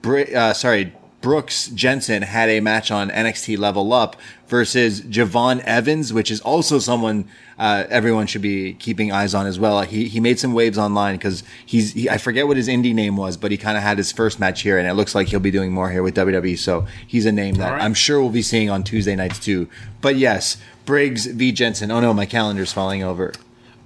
uh, 0.07 0.53
sorry, 0.53 0.93
Brooks 1.25 1.69
Jensen 1.69 2.21
had 2.21 2.51
a 2.51 2.61
match 2.61 2.91
on 2.91 3.09
NXT 3.09 3.57
Level 3.57 3.95
Up 3.95 4.15
versus 4.47 5.01
Je'Von 5.01 5.61
Evans, 5.61 6.13
which 6.13 6.31
is 6.31 6.43
also 6.43 6.79
someone 6.79 7.27
uh, 7.59 7.85
everyone 7.89 8.27
should 8.27 8.43
be 8.43 8.75
keeping 8.75 9.11
eyes 9.11 9.35
on 9.35 9.47
as 9.47 9.59
well. 9.59 9.81
He 9.81 10.07
he 10.07 10.21
made 10.21 10.39
some 10.39 10.53
waves 10.53 10.77
online 10.77 11.15
because 11.15 11.43
he's 11.65 11.95
he, 11.95 12.11
I 12.11 12.19
forget 12.19 12.47
what 12.47 12.59
his 12.59 12.69
indie 12.69 12.95
name 12.95 13.17
was, 13.17 13.39
but 13.39 13.51
he 13.51 13.57
kind 13.57 13.79
of 13.79 13.83
had 13.83 13.97
his 13.97 14.13
first 14.13 14.39
match 14.39 14.61
here, 14.61 14.77
and 14.77 14.87
it 14.87 14.93
looks 14.93 15.15
like 15.15 15.29
he'll 15.29 15.41
be 15.41 15.51
doing 15.51 15.73
more 15.73 15.91
here 15.91 16.03
with 16.03 16.15
WWE. 16.15 16.59
So 16.59 16.87
he's 17.07 17.25
a 17.25 17.33
name 17.33 17.55
that 17.55 17.73
right. 17.73 17.83
I'm 17.83 17.95
sure 17.95 18.21
we'll 18.21 18.29
be 18.29 18.43
seeing 18.43 18.69
on 18.69 18.85
Tuesday 18.85 19.17
nights 19.17 19.39
too. 19.39 19.67
But 20.03 20.17
yes, 20.17 20.59
Briggs 20.85 21.25
v 21.25 21.53
Jensen. 21.53 21.91
Oh 21.91 22.01
no, 22.01 22.13
my 22.13 22.27
calendar's 22.27 22.75
falling 22.75 23.03
over. 23.03 23.33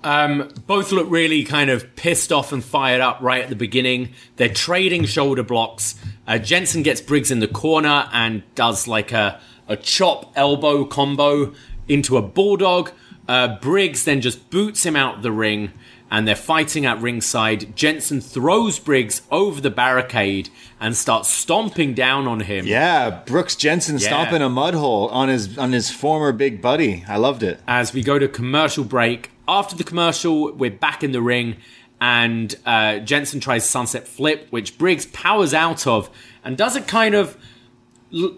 Um, 0.04 0.48
both 0.66 0.92
look 0.92 1.10
really 1.10 1.42
kind 1.42 1.70
of 1.70 1.96
pissed 1.96 2.32
off 2.32 2.52
and 2.52 2.64
fired 2.64 3.00
up 3.00 3.18
right 3.20 3.42
at 3.42 3.48
the 3.48 3.56
beginning. 3.56 4.14
They're 4.36 4.48
trading 4.48 5.04
shoulder 5.06 5.42
blocks. 5.42 5.96
Uh, 6.28 6.38
Jensen 6.38 6.82
gets 6.84 7.00
Briggs 7.00 7.30
in 7.32 7.40
the 7.40 7.48
corner 7.48 8.08
and 8.12 8.42
does 8.54 8.86
like 8.86 9.10
a, 9.12 9.40
a 9.66 9.76
chop 9.76 10.30
elbow 10.36 10.84
combo 10.84 11.54
into 11.88 12.16
a 12.16 12.22
bulldog. 12.22 12.92
Uh, 13.26 13.56
Briggs 13.60 14.04
then 14.04 14.20
just 14.20 14.48
boots 14.50 14.84
him 14.86 14.94
out 14.94 15.16
of 15.16 15.22
the 15.22 15.32
ring 15.32 15.72
and 16.10 16.26
they're 16.28 16.36
fighting 16.36 16.86
at 16.86 17.00
ringside. 17.00 17.74
Jensen 17.76 18.20
throws 18.20 18.78
Briggs 18.78 19.22
over 19.30 19.60
the 19.60 19.70
barricade 19.70 20.48
and 20.80 20.96
starts 20.96 21.28
stomping 21.28 21.92
down 21.94 22.26
on 22.26 22.40
him. 22.40 22.66
Yeah, 22.66 23.10
Brooks 23.26 23.56
Jensen 23.56 23.98
Yeah. 23.98 24.06
stomping 24.08 24.40
a 24.42 24.48
mud 24.48 24.74
hole 24.74 25.08
on 25.08 25.28
his 25.28 25.58
on 25.58 25.72
his 25.72 25.90
former 25.90 26.32
big 26.32 26.60
buddy. 26.62 27.04
I 27.08 27.16
loved 27.16 27.42
it. 27.42 27.60
as 27.66 27.92
we 27.92 28.02
go 28.02 28.18
to 28.18 28.28
commercial 28.28 28.84
break. 28.84 29.30
After 29.46 29.74
the 29.76 29.84
commercial, 29.84 30.52
we're 30.52 30.70
back 30.70 31.02
in 31.02 31.12
the 31.12 31.22
ring, 31.22 31.56
and 32.00 32.54
uh, 32.64 32.98
Jensen 33.00 33.40
tries 33.40 33.68
sunset 33.68 34.06
flip, 34.06 34.46
which 34.50 34.78
Briggs 34.78 35.06
powers 35.06 35.52
out 35.54 35.86
of 35.86 36.08
and 36.44 36.56
does 36.56 36.76
it 36.76 36.86
kind 36.86 37.14
of 37.14 37.36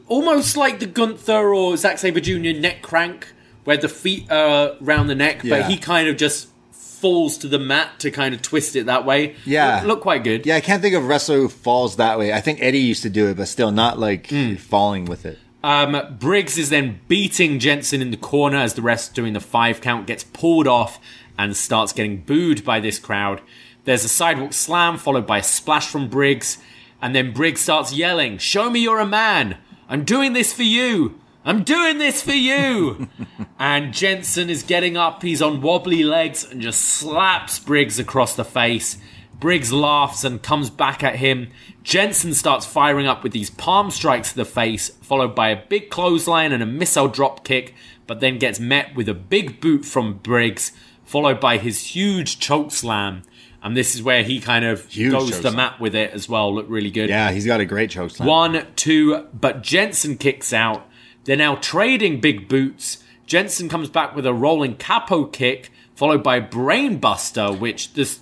almost 0.09 0.57
like 0.57 0.81
the 0.81 0.87
Gunther 0.87 1.55
or 1.55 1.77
Zack 1.77 1.99
Sabre 1.99 2.21
Jr. 2.21 2.59
neck 2.59 2.83
crank, 2.83 3.33
where 3.65 3.77
the 3.77 3.89
feet 3.89 4.31
are 4.31 4.73
around 4.83 5.07
the 5.07 5.15
neck, 5.15 5.43
Yeah. 5.45 5.61
but 5.61 5.71
he 5.71 5.77
kind 5.77 6.09
of 6.09 6.17
just 6.17 6.49
falls 6.73 7.39
to 7.39 7.49
the 7.49 7.59
mat 7.59 7.99
to 8.01 8.11
kind 8.11 8.35
of 8.35 8.43
twist 8.43 8.77
it 8.77 8.87
that 8.87 9.07
way. 9.07 9.37
Yeah. 9.47 9.77
look, 9.79 9.87
look 9.87 10.01
quite 10.03 10.25
good. 10.25 10.45
Yeah, 10.45 10.57
I 10.57 10.61
can't 10.61 10.83
think 10.83 10.95
of 10.95 11.05
a 11.05 11.07
wrestler 11.07 11.37
who 11.37 11.49
falls 11.49 11.97
that 11.97 12.19
way. 12.19 12.33
I 12.33 12.41
think 12.41 12.59
Eddie 12.61 12.79
used 12.81 13.03
to 13.03 13.11
do 13.11 13.29
it, 13.29 13.37
but 13.37 13.49
still 13.49 13.71
not 13.71 13.99
like 13.99 14.29
Hmm. 14.29 14.57
falling 14.57 15.05
with 15.07 15.25
it. 15.25 15.39
Um, 15.63 16.17
Briggs 16.19 16.57
is 16.59 16.71
then 16.71 17.01
beating 17.07 17.59
Jensen 17.59 18.01
in 18.01 18.11
the 18.11 18.17
corner 18.17 18.57
as 18.59 18.75
the 18.75 18.83
rest 18.83 19.15
doing 19.15 19.35
the 19.35 19.41
five 19.41 19.81
count 19.83 20.07
gets 20.07 20.25
pulled 20.25 20.67
off 20.67 20.99
and 21.41 21.57
starts 21.57 21.95
getting 21.95 22.21
booed 22.21 22.63
by 22.65 22.79
this 22.81 22.99
crowd. 22.99 23.41
There's 23.85 24.05
a 24.05 24.09
sidewalk 24.09 24.53
slam 24.53 24.99
followed 24.99 25.27
by 25.27 25.39
a 25.39 25.43
splash 25.43 25.89
from 25.89 26.11
Briggs, 26.11 26.59
and 27.01 27.15
then 27.15 27.33
Briggs 27.33 27.63
starts 27.63 27.95
yelling, 27.95 28.37
Show 28.37 28.69
me 28.69 28.81
you're 28.81 28.99
a 28.99 29.07
man! 29.07 29.57
I'm 29.89 30.05
doing 30.05 30.35
this 30.35 30.53
for 30.53 30.65
you! 30.65 31.19
I'm 31.43 31.65
doing 31.65 31.97
this 31.97 32.21
for 32.21 32.35
you! 32.35 33.09
and 33.59 33.95
Jensen 33.95 34.51
is 34.51 34.63
getting 34.63 34.99
up, 34.99 35.23
he's 35.23 35.41
on 35.41 35.63
wobbly 35.63 36.03
legs 36.03 36.45
and 36.45 36.61
just 36.61 36.83
slaps 36.83 37.59
Briggs 37.59 37.99
across 37.99 38.37
the 38.37 38.45
face. 38.45 38.99
Briggs 39.39 39.73
laughs 39.73 40.23
and 40.25 40.43
comes 40.43 40.69
back 40.69 41.03
at 41.03 41.17
him. 41.17 41.49
Jensen 41.83 42.35
starts 42.35 42.67
firing 42.67 43.07
up 43.07 43.23
with 43.23 43.33
these 43.33 43.49
palm 43.49 43.91
strikes 43.91 44.33
to 44.33 44.37
the 44.37 44.45
face, 44.45 44.91
followed 45.01 45.35
by 45.35 45.49
a 45.49 45.65
big 45.69 45.89
clothesline 45.89 46.53
and 46.53 46.63
a 46.63 46.67
missile 46.67 47.09
drop 47.09 47.47
kick, 47.47 47.75
but 48.07 48.21
then 48.21 48.39
gets 48.39 48.61
met 48.61 48.95
with 48.95 49.09
a 49.09 49.15
big 49.15 49.59
boot 49.63 49.87
from 49.87 50.19
Briggs, 50.19 50.73
followed 51.11 51.41
by 51.41 51.59
his 51.59 51.87
huge 51.89 52.39
choke 52.39 52.71
slam. 52.71 53.23
And 53.63 53.77
this 53.77 53.97
is 53.97 54.03
where 54.03 54.23
he 54.23 54.41
kind 54.41 54.65
of 54.65 54.87
Huge 54.87 55.11
goes 55.11 55.41
the 55.41 55.51
mat 55.51 55.81
with 55.81 55.95
it 55.95 56.13
as 56.13 56.29
well. 56.29 56.55
Look 56.55 56.67
really 56.69 56.91
good. 56.91 57.11
Yeah, 57.11 57.33
he's 57.33 57.45
got 57.45 57.59
a 57.61 57.65
great 57.65 57.91
choke 57.91 58.13
slam. 58.13 58.29
One, 58.29 58.67
two, 58.77 59.27
but 59.35 59.63
Jensen 59.63 60.17
kicks 60.17 60.53
out. 60.53 60.87
They're 61.25 61.37
now 61.37 61.57
trading 61.57 62.21
big 62.21 62.49
boots. 62.49 63.03
Jensen 63.27 63.69
comes 63.69 63.89
back 63.91 64.15
with 64.15 64.25
a 64.25 64.33
rolling 64.33 64.77
capo 64.77 65.25
kick, 65.25 65.71
followed 65.95 66.23
by 66.23 66.41
Brainbuster, 66.41 67.59
which 67.59 67.93
this 67.95 68.21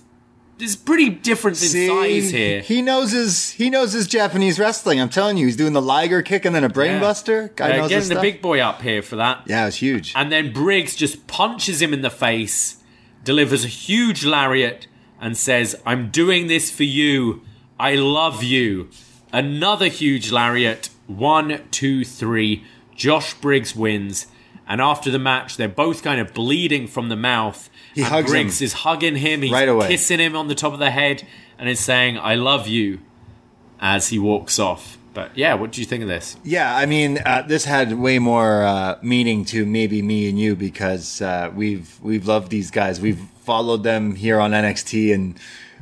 is 0.59 0.75
pretty 0.75 1.09
different 1.09 1.61
in 1.61 1.69
See, 1.69 1.87
size 1.87 2.31
here. 2.31 2.61
He 2.61 2.81
knows 2.81 3.11
his 3.11 3.51
he 3.51 3.69
knows 3.69 3.93
his 3.93 4.07
Japanese 4.07 4.59
wrestling. 4.59 4.99
I'm 4.99 5.09
telling 5.09 5.37
you, 5.37 5.45
he's 5.45 5.55
doing 5.55 5.73
the 5.73 5.81
Liger 5.81 6.21
kick 6.21 6.43
and 6.43 6.53
then 6.53 6.63
a 6.63 6.69
brainbuster. 6.69 7.55
Guy 7.55 7.77
knows 7.77 7.91
his 7.91 8.09
getting 8.09 8.17
the 8.17 8.21
big 8.21 8.41
boy 8.41 8.59
up 8.59 8.81
here 8.81 9.01
for 9.01 9.15
that. 9.17 9.43
yeah, 9.45 9.67
it's 9.67 9.77
huge. 9.77 10.13
And 10.15 10.31
then 10.31 10.51
Briggs 10.51 10.95
just 10.95 11.27
punches 11.27 11.81
him 11.81 11.93
in 11.93 12.01
the 12.01 12.09
face, 12.09 12.78
delivers 13.23 13.65
a 13.65 13.67
huge 13.69 14.23
lariat, 14.25 14.87
and 15.21 15.35
says, 15.37 15.75
I'm 15.85 16.09
doing 16.11 16.47
this 16.47 16.71
for 16.71 16.83
you. 16.83 17.41
I 17.79 17.95
love 17.95 18.43
you. 18.43 18.89
Another 19.33 19.87
huge 19.87 20.31
lariat. 20.31 20.89
One, 21.07 21.61
two, 21.71 22.05
three. 22.05 22.63
Josh 22.95 23.33
Briggs 23.33 23.75
wins. 23.75 24.27
And 24.67 24.79
after 24.81 25.09
the 25.09 25.19
match, 25.19 25.57
they're 25.57 25.67
both 25.67 26.03
kind 26.03 26.21
of 26.21 26.33
bleeding 26.33 26.87
from 26.87 27.09
the 27.09 27.15
mouth. 27.15 27.69
He 27.95 28.01
and 28.01 28.09
hugs 28.11 28.29
Briggs 28.29 28.61
him. 28.61 28.65
is 28.65 28.73
hugging 28.73 29.15
him. 29.15 29.41
He's 29.41 29.51
Right 29.51 29.67
away. 29.67 29.87
kissing 29.87 30.19
him 30.19 30.35
on 30.35 30.47
the 30.47 30.55
top 30.55 30.73
of 30.73 30.79
the 30.79 30.91
head 30.91 31.23
and 31.57 31.67
is 31.67 31.79
saying, 31.79 32.19
I 32.19 32.35
love 32.35 32.67
you 32.67 32.99
as 33.81 34.09
he 34.09 34.19
walks 34.19 34.59
off. 34.59 34.97
But 35.19 35.37
yeah, 35.37 35.55
what 35.55 35.73
do 35.73 35.81
you 35.81 35.85
think 35.85 36.01
of 36.01 36.07
this? 36.07 36.37
Yeah, 36.45 36.73
I 36.73 36.85
mean, 36.85 37.19
uh, 37.25 37.41
this 37.45 37.65
had 37.65 37.91
way 37.99 38.19
more 38.19 38.63
uh, 38.63 38.99
meaning 39.01 39.43
to 39.45 39.65
maybe 39.65 40.01
me 40.01 40.29
and 40.29 40.39
you 40.39 40.55
because 40.55 41.21
uh, 41.21 41.51
we've 41.53 41.99
we've 42.01 42.25
loved 42.25 42.49
these 42.51 42.71
guys. 42.71 43.01
We've 43.01 43.19
followed 43.43 43.83
them 43.83 44.15
here 44.15 44.39
on 44.39 44.51
NXT 44.51 45.13
and 45.13 45.37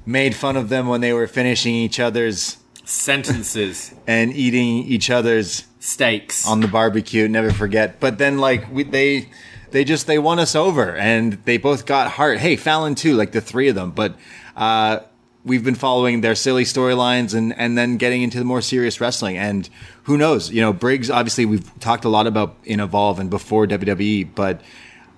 made 0.07 0.33
fun 0.33 0.57
of 0.57 0.69
them 0.69 0.87
when 0.87 1.01
they 1.01 1.13
were 1.13 1.27
finishing 1.27 1.75
each 1.75 1.99
other's 1.99 2.57
Sentences, 2.83 3.93
and 4.07 4.33
eating 4.33 4.85
each 4.85 5.11
other's 5.11 5.65
steaks. 5.79 6.47
on 6.47 6.61
the 6.61 6.67
barbecue. 6.67 7.27
Never 7.27 7.51
forget. 7.51 7.99
But 7.99 8.17
then, 8.17 8.39
like 8.39 8.71
we, 8.71 8.85
they, 8.85 9.29
they 9.69 9.83
just 9.83 10.07
they 10.07 10.17
won 10.17 10.39
us 10.39 10.55
over, 10.55 10.95
and 10.95 11.33
they 11.45 11.57
both 11.57 11.85
got 11.85 12.09
heart. 12.09 12.39
Hey, 12.39 12.55
Fallon 12.55 12.95
too, 12.95 13.13
like 13.13 13.33
the 13.33 13.41
three 13.41 13.67
of 13.67 13.75
them. 13.75 13.91
But 13.91 14.15
uh, 14.55 15.01
we've 15.47 15.63
been 15.63 15.75
following 15.75 16.21
their 16.21 16.35
silly 16.35 16.63
storylines, 16.65 17.33
and 17.33 17.57
and 17.57 17.77
then 17.77 17.97
getting 17.97 18.21
into 18.21 18.37
the 18.37 18.45
more 18.45 18.61
serious 18.61 19.01
wrestling. 19.01 19.37
And 19.37 19.67
who 20.03 20.17
knows? 20.17 20.51
You 20.51 20.61
know, 20.61 20.73
Briggs. 20.73 21.09
Obviously, 21.09 21.45
we've 21.45 21.79
talked 21.79 22.05
a 22.05 22.09
lot 22.09 22.27
about 22.27 22.55
in 22.65 22.79
Evolve 22.79 23.19
and 23.19 23.29
before 23.29 23.65
WWE, 23.67 24.29
but. 24.35 24.61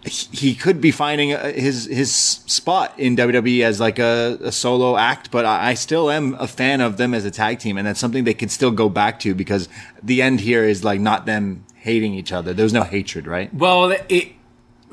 he- 0.06 0.56
could 0.56 0.80
be 0.80 0.92
finding 0.92 1.34
uh, 1.34 1.52
his 1.52 1.84
his 1.86 2.10
spot 2.16 2.94
in 2.98 3.18
WWE 3.18 3.64
as 3.66 3.82
like 3.82 4.00
a, 4.00 4.38
a 4.42 4.52
solo 4.52 4.96
act, 4.96 5.30
but 5.30 5.44
I, 5.46 5.72
I 5.72 5.74
still 5.74 6.10
am 6.10 6.36
a 6.40 6.48
fan 6.48 6.80
of 6.80 6.96
them 6.96 7.14
as 7.14 7.26
a 7.26 7.32
tag 7.32 7.60
team, 7.60 7.78
and 7.78 7.86
that's 7.86 8.00
something 8.00 8.24
they 8.24 8.34
could 8.34 8.50
still 8.50 8.72
go 8.72 8.88
back 8.88 9.20
to 9.20 9.36
because 9.36 9.68
the 10.02 10.22
end 10.22 10.40
here 10.40 10.64
is 10.64 10.86
like 10.86 11.02
not 11.02 11.26
them 11.26 11.66
hating 11.76 12.14
each 12.14 12.32
other. 12.32 12.54
There's 12.54 12.72
no 12.72 12.84
hatred, 12.84 13.28
right? 13.28 13.54
Well, 13.54 13.94
it 14.08 14.30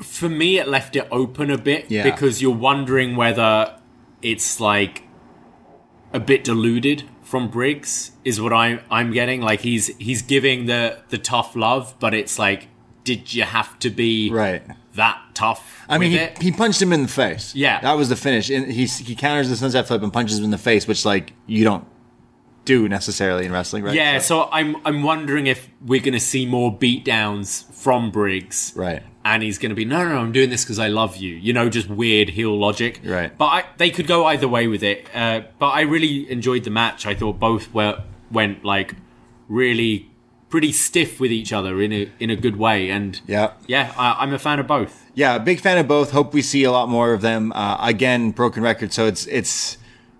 for 0.01 0.27
me 0.27 0.59
it 0.59 0.67
left 0.67 0.97
it 0.97 1.07
open 1.09 1.51
a 1.51 1.57
bit 1.57 1.89
Yeah. 1.89 2.03
because 2.03 2.41
you're 2.41 2.51
wondering 2.53 3.15
whether 3.15 3.73
it's 4.21 4.59
like 4.59 5.03
a 6.13 6.19
bit 6.19 6.43
deluded 6.43 7.03
from 7.23 7.49
Briggs 7.49 8.11
is 8.23 8.39
what 8.39 8.53
I'm. 8.53 8.79
I'm 8.89 9.11
getting. 9.11 9.41
Like 9.41 9.61
he's 9.61 9.87
he's 9.97 10.21
giving 10.21 10.65
the 10.65 10.99
the 11.09 11.17
tough 11.17 11.55
love, 11.55 11.95
but 11.99 12.13
it's 12.13 12.39
like, 12.39 12.67
did 13.03 13.33
you 13.33 13.43
have 13.43 13.77
to 13.79 13.89
be 13.89 14.29
Right. 14.31 14.63
that 14.95 15.21
tough? 15.33 15.85
I 15.89 15.97
mean, 15.97 16.11
he, 16.11 16.17
it? 16.17 16.41
he 16.41 16.51
punched 16.51 16.81
him 16.81 16.91
in 16.93 17.01
the 17.03 17.07
face. 17.07 17.53
Yeah. 17.55 17.79
that 17.81 17.93
was 17.93 18.09
the 18.09 18.15
finish. 18.15 18.49
And 18.49 18.71
he 18.71 18.85
he 18.85 19.15
counters 19.15 19.49
the 19.49 19.55
sunset 19.57 19.87
flip 19.87 20.01
and 20.03 20.11
punches 20.13 20.37
him 20.39 20.45
in 20.45 20.51
the 20.51 20.57
face, 20.57 20.87
which 20.87 21.03
like 21.05 21.33
you 21.45 21.63
don't 21.63 21.85
do 22.67 22.87
necessarily 22.87 23.45
in 23.45 23.51
wrestling, 23.51 23.83
right? 23.83 23.95
Yeah, 23.95 24.19
so 24.19 24.47
I'm 24.51 24.75
I'm 24.85 25.01
wondering 25.01 25.47
if 25.47 25.67
we're 25.85 26.01
going 26.07 26.13
to 26.13 26.19
see 26.33 26.45
more 26.45 26.71
beatdowns 26.77 27.65
from 27.73 28.11
Briggs, 28.11 28.73
Right. 28.75 29.01
And 29.25 29.43
he's 29.43 29.57
going 29.57 29.71
to 29.71 29.75
be 29.75 29.83
no, 29.83 30.03
no, 30.03 30.09
no, 30.15 30.17
I'm 30.19 30.31
doing 30.31 30.49
this 30.49 30.63
because 30.63 30.79
I 30.79 30.87
love 30.87 31.17
you. 31.17 31.33
You 31.35 31.51
know, 31.51 31.67
just 31.69 31.89
weird 31.89 32.29
heel 32.29 32.57
logic, 32.57 33.01
Right. 33.03 33.35
But 33.37 33.45
I, 33.45 33.63
they 33.77 33.89
could 33.89 34.07
go 34.07 34.25
either 34.25 34.47
way 34.47 34.67
with 34.67 34.83
it. 34.83 35.09
Uh, 35.13 35.41
but 35.59 35.69
I 35.69 35.81
really 35.81 36.29
enjoyed 36.31 36.63
the 36.63 36.69
match. 36.69 37.05
I 37.05 37.13
thought 37.15 37.37
both 37.39 37.73
were 37.73 38.03
went 38.31 38.63
like 38.63 38.95
really 39.49 40.09
pretty 40.49 40.71
stiff 40.71 41.19
with 41.19 41.31
each 41.31 41.51
other 41.51 41.81
in 41.81 41.91
a 41.91 42.09
in 42.19 42.29
a 42.29 42.35
good 42.35 42.55
way. 42.55 42.89
And 42.89 43.19
Yeah. 43.27 43.51
yeah, 43.67 43.93
I, 43.97 44.15
I'm 44.19 44.33
a 44.33 44.39
fan 44.39 44.59
of 44.59 44.67
both. 44.67 45.05
Yeah, 45.13 45.37
big 45.39 45.59
fan 45.59 45.77
of 45.77 45.87
both. 45.87 46.11
Hope 46.11 46.33
we 46.33 46.41
see 46.41 46.63
a 46.63 46.71
lot 46.71 46.87
more 46.89 47.11
of 47.13 47.21
them. 47.21 47.51
Uh, 47.53 47.75
again, 47.81 48.31
broken 48.31 48.63
record. 48.63 48.93
So 48.93 49.07
it's 49.07 49.25
it's 49.27 49.77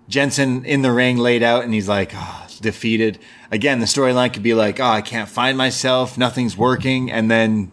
Jensen 0.08 0.64
in 0.64 0.82
the 0.82 0.92
ring, 0.92 1.16
laid 1.18 1.42
out, 1.42 1.64
and 1.64 1.74
he's 1.74 1.88
like 1.88 2.12
oh, 2.14 2.46
defeated. 2.60 3.18
Again, 3.50 3.80
the 3.80 3.86
storyline 3.86 4.32
could 4.32 4.42
be 4.42 4.54
like, 4.54 4.80
oh, 4.80 4.84
I 4.84 5.00
can't 5.02 5.28
find 5.28 5.56
myself, 5.56 6.16
nothing's 6.18 6.56
working, 6.56 7.10
and 7.10 7.30
then 7.30 7.70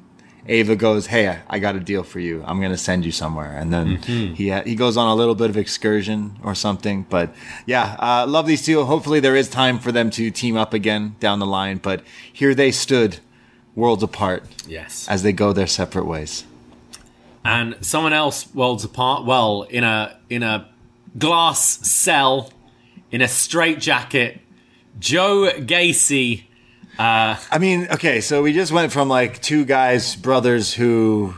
Ava 0.48 0.76
goes, 0.76 1.07
hey, 1.07 1.28
I, 1.28 1.41
I 1.49 1.60
got 1.60 1.76
a 1.76 1.80
deal 1.80 2.03
for 2.03 2.20
you. 2.20 2.44
I'm 2.45 2.62
gonna 2.62 2.78
send 2.78 3.03
you 3.03 3.12
somewhere, 3.12 3.56
and 3.57 3.74
then 3.74 3.98
he 4.36 4.52
uh, 4.52 4.64
he 4.64 4.76
goes 4.76 4.95
on 4.98 5.07
a 5.07 5.16
little 5.16 5.34
bit 5.36 5.49
of 5.49 5.57
excursion 5.57 6.38
or 6.44 6.53
something. 6.56 7.06
But 7.10 7.34
yeah, 7.66 7.95
uh, 7.99 8.26
love 8.28 8.45
these 8.48 8.64
two. 8.66 8.84
Hopefully, 8.84 9.20
there 9.20 9.36
is 9.36 9.49
time 9.49 9.80
for 9.80 9.91
them 9.91 10.10
to 10.12 10.30
team 10.30 10.56
up 10.56 10.74
again 10.74 11.16
down 11.20 11.40
the 11.40 11.45
line. 11.48 11.78
But 11.80 12.03
here 12.32 12.53
they 12.53 12.72
stood, 12.72 13.20
worlds 13.76 14.03
apart, 14.03 14.44
Yes. 14.68 15.07
as 15.10 15.24
they 15.24 15.34
go 15.34 15.52
their 15.52 15.68
separate 15.68 16.06
ways. 16.06 16.44
and 17.44 17.76
someone 17.82 18.14
else 18.14 18.48
worlds 18.53 18.84
apart. 18.84 19.26
Well, 19.26 19.64
in 19.64 19.84
a 19.84 20.18
in 20.30 20.44
a 20.44 20.70
glass 21.18 21.88
cell, 21.88 22.52
in 23.12 23.22
a 23.22 23.28
straitjacket, 23.28 24.42
Joe 25.00 25.52
Gacy. 25.58 26.44
Uh, 26.98 27.38
I 27.52 27.58
mean, 27.60 27.88
okay, 27.92 28.22
so 28.22 28.42
we 28.42 28.54
just 28.54 28.72
went 28.72 28.92
from 28.92 29.08
like 29.10 29.42
two 29.42 29.66
guys, 29.66 30.16
brothers 30.16 30.74
who 30.74 31.34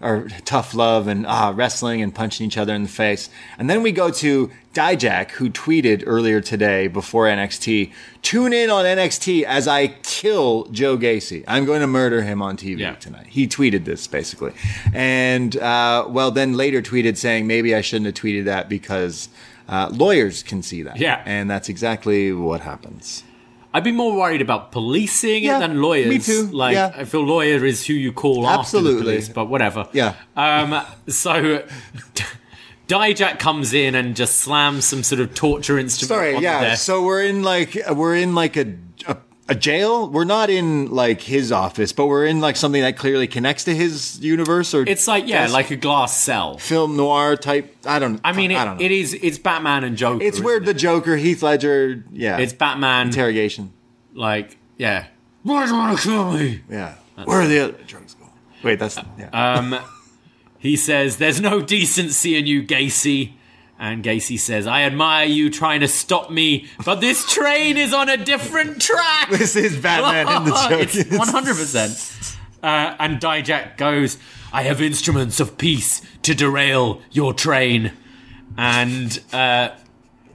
are 0.00 0.28
tough 0.44 0.74
love 0.74 1.08
and 1.08 1.26
ah, 1.26 1.52
wrestling 1.56 2.02
and 2.02 2.14
punching 2.14 2.46
each 2.46 2.58
other 2.58 2.74
in 2.74 2.82
the 2.82 2.88
face. 2.88 3.30
And 3.58 3.68
then 3.70 3.82
we 3.82 3.92
go 3.92 4.10
to 4.10 4.50
Dijak, 4.74 5.30
who 5.32 5.48
tweeted 5.48 6.02
earlier 6.06 6.42
today 6.42 6.86
before 6.86 7.24
NXT, 7.24 7.92
tune 8.20 8.52
in 8.52 8.68
on 8.68 8.84
NXT 8.84 9.44
as 9.44 9.66
I 9.66 9.88
kill 10.02 10.64
Joe 10.66 10.98
Gacy. 10.98 11.44
I'm 11.48 11.64
going 11.64 11.80
to 11.80 11.86
murder 11.86 12.22
him 12.22 12.42
on 12.42 12.58
TV 12.58 12.80
Yeah. 12.80 12.94
tonight. 12.96 13.28
He 13.28 13.48
tweeted 13.48 13.86
this 13.86 14.06
basically. 14.06 14.52
And, 14.92 15.56
uh, 15.56 16.04
well, 16.08 16.30
then 16.30 16.52
later 16.54 16.82
tweeted 16.82 17.16
saying 17.16 17.46
maybe 17.46 17.74
I 17.74 17.80
shouldn't 17.80 18.06
have 18.06 18.14
tweeted 18.14 18.44
that 18.44 18.68
because 18.68 19.30
uh, 19.66 19.88
lawyers 19.92 20.42
can 20.42 20.62
see 20.62 20.82
that. 20.82 20.98
Yeah. 20.98 21.22
And 21.24 21.48
that's 21.50 21.70
exactly 21.70 22.32
what 22.32 22.60
happens. 22.60 23.22
I'd 23.76 23.84
be 23.84 23.92
more 23.92 24.16
worried 24.16 24.40
about 24.40 24.72
policing 24.72 25.44
Yeah, 25.44 25.58
it 25.58 25.60
than 25.60 25.82
lawyers. 25.82 26.08
me 26.08 26.18
too, 26.18 26.46
Like 26.46 26.74
yeah. 26.74 26.94
I 26.96 27.04
feel 27.04 27.24
lawyer 27.24 27.64
is 27.66 27.86
who 27.86 27.92
you 27.92 28.10
call 28.10 28.46
after 28.48 28.80
the 28.80 28.88
Absolutely. 28.88 29.02
police, 29.02 29.28
but 29.28 29.46
whatever. 29.46 29.86
Yeah. 29.92 30.14
Um. 30.34 30.82
So. 31.08 31.62
Dijak 32.88 33.40
comes 33.40 33.74
in 33.74 33.96
and 33.96 34.14
just 34.14 34.36
slams 34.36 34.84
some 34.84 35.02
sort 35.02 35.20
of 35.20 35.34
torture 35.34 35.76
instrument. 35.76 36.08
Sorry, 36.08 36.38
yeah. 36.38 36.60
Desk. 36.60 36.84
So 36.84 37.02
we're 37.04 37.24
in 37.24 37.42
like 37.42 37.76
we're 37.90 38.14
in 38.14 38.36
like 38.36 38.56
a, 38.56 38.76
a 39.48 39.52
a 39.52 39.54
jail. 39.54 40.08
We're 40.08 40.24
not 40.24 40.50
in 40.50 40.90
like 40.90 41.20
his 41.20 41.52
office, 41.52 41.92
but 41.92 42.06
we're 42.06 42.26
in 42.26 42.40
like 42.40 42.56
something 42.56 42.82
that 42.82 42.96
clearly 42.96 43.26
connects 43.26 43.64
to 43.64 43.74
his 43.74 44.18
universe 44.20 44.74
or 44.74 44.82
it's 44.82 45.06
like 45.06 45.26
yeah, 45.28 45.46
like 45.48 45.70
a 45.70 45.76
glass 45.76 46.16
cell. 46.16 46.58
film 46.58 46.96
noir 46.96 47.36
type. 47.36 47.76
I 47.86 47.98
don't. 47.98 48.14
Know. 48.14 48.20
I 48.24 48.32
mean, 48.32 48.52
I 48.52 48.62
it, 48.62 48.64
don't 48.64 48.78
know. 48.78 48.84
it 48.84 48.90
is. 48.90 49.14
It's 49.14 49.38
Batman 49.38 49.84
and 49.84 49.96
Joker. 49.96 50.22
it's 50.24 50.36
isn't 50.36 50.44
where 50.44 50.56
it? 50.58 50.64
the 50.64 50.74
Joker, 50.74 51.16
Heath 51.16 51.42
Ledger. 51.42 52.04
Yeah, 52.12 52.38
It's 52.38 52.52
Batman. 52.52 53.08
interrogation. 53.08 53.72
like 54.14 54.56
yeah. 54.76 55.06
Why 55.42 55.64
do 55.64 55.70
you 55.72 55.76
want 55.78 55.96
to 55.98 56.02
kill 56.02 56.32
me? 56.32 56.60
Yeah, 56.68 56.94
where 57.24 57.40
are 57.42 57.46
the 57.46 57.60
other 57.60 57.72
drugs 57.86 58.14
going? 58.14 58.30
Wait, 58.64 58.78
that's 58.80 58.98
yeah. 59.18 59.28
Um, 59.30 59.78
he 60.58 60.74
says, 60.76 61.18
"There's 61.18 61.40
no 61.40 61.60
decency 61.62 62.36
in 62.36 62.46
you, 62.46 62.62
Gacy." 62.64 63.34
And 63.78 64.02
Gacy 64.02 64.38
says, 64.38 64.66
"I 64.66 64.82
admire 64.82 65.26
you 65.26 65.50
trying 65.50 65.80
to 65.80 65.88
stop 65.88 66.30
me, 66.30 66.66
but 66.84 67.00
this 67.02 67.30
train 67.30 67.76
is 67.76 67.92
on 67.92 68.08
a 68.08 68.16
different 68.16 68.80
track." 68.88 69.28
this 69.30 69.54
is 69.54 69.76
Batman 69.76 70.28
in 70.36 70.44
the 70.44 70.50
Joker. 70.68 70.74
it's 70.98 71.10
one 71.18 71.28
hundred 71.28 71.56
percent. 71.56 71.92
Uh, 72.62 72.96
And 72.98 73.20
Dijak 73.20 73.76
goes, 73.76 74.16
"I 74.52 74.62
have 74.62 74.80
instruments 74.80 75.40
of 75.40 75.58
peace 75.58 76.00
to 76.22 76.34
derail 76.34 77.02
your 77.12 77.34
train." 77.34 77.92
And 78.56 79.20
uh, 79.32 79.70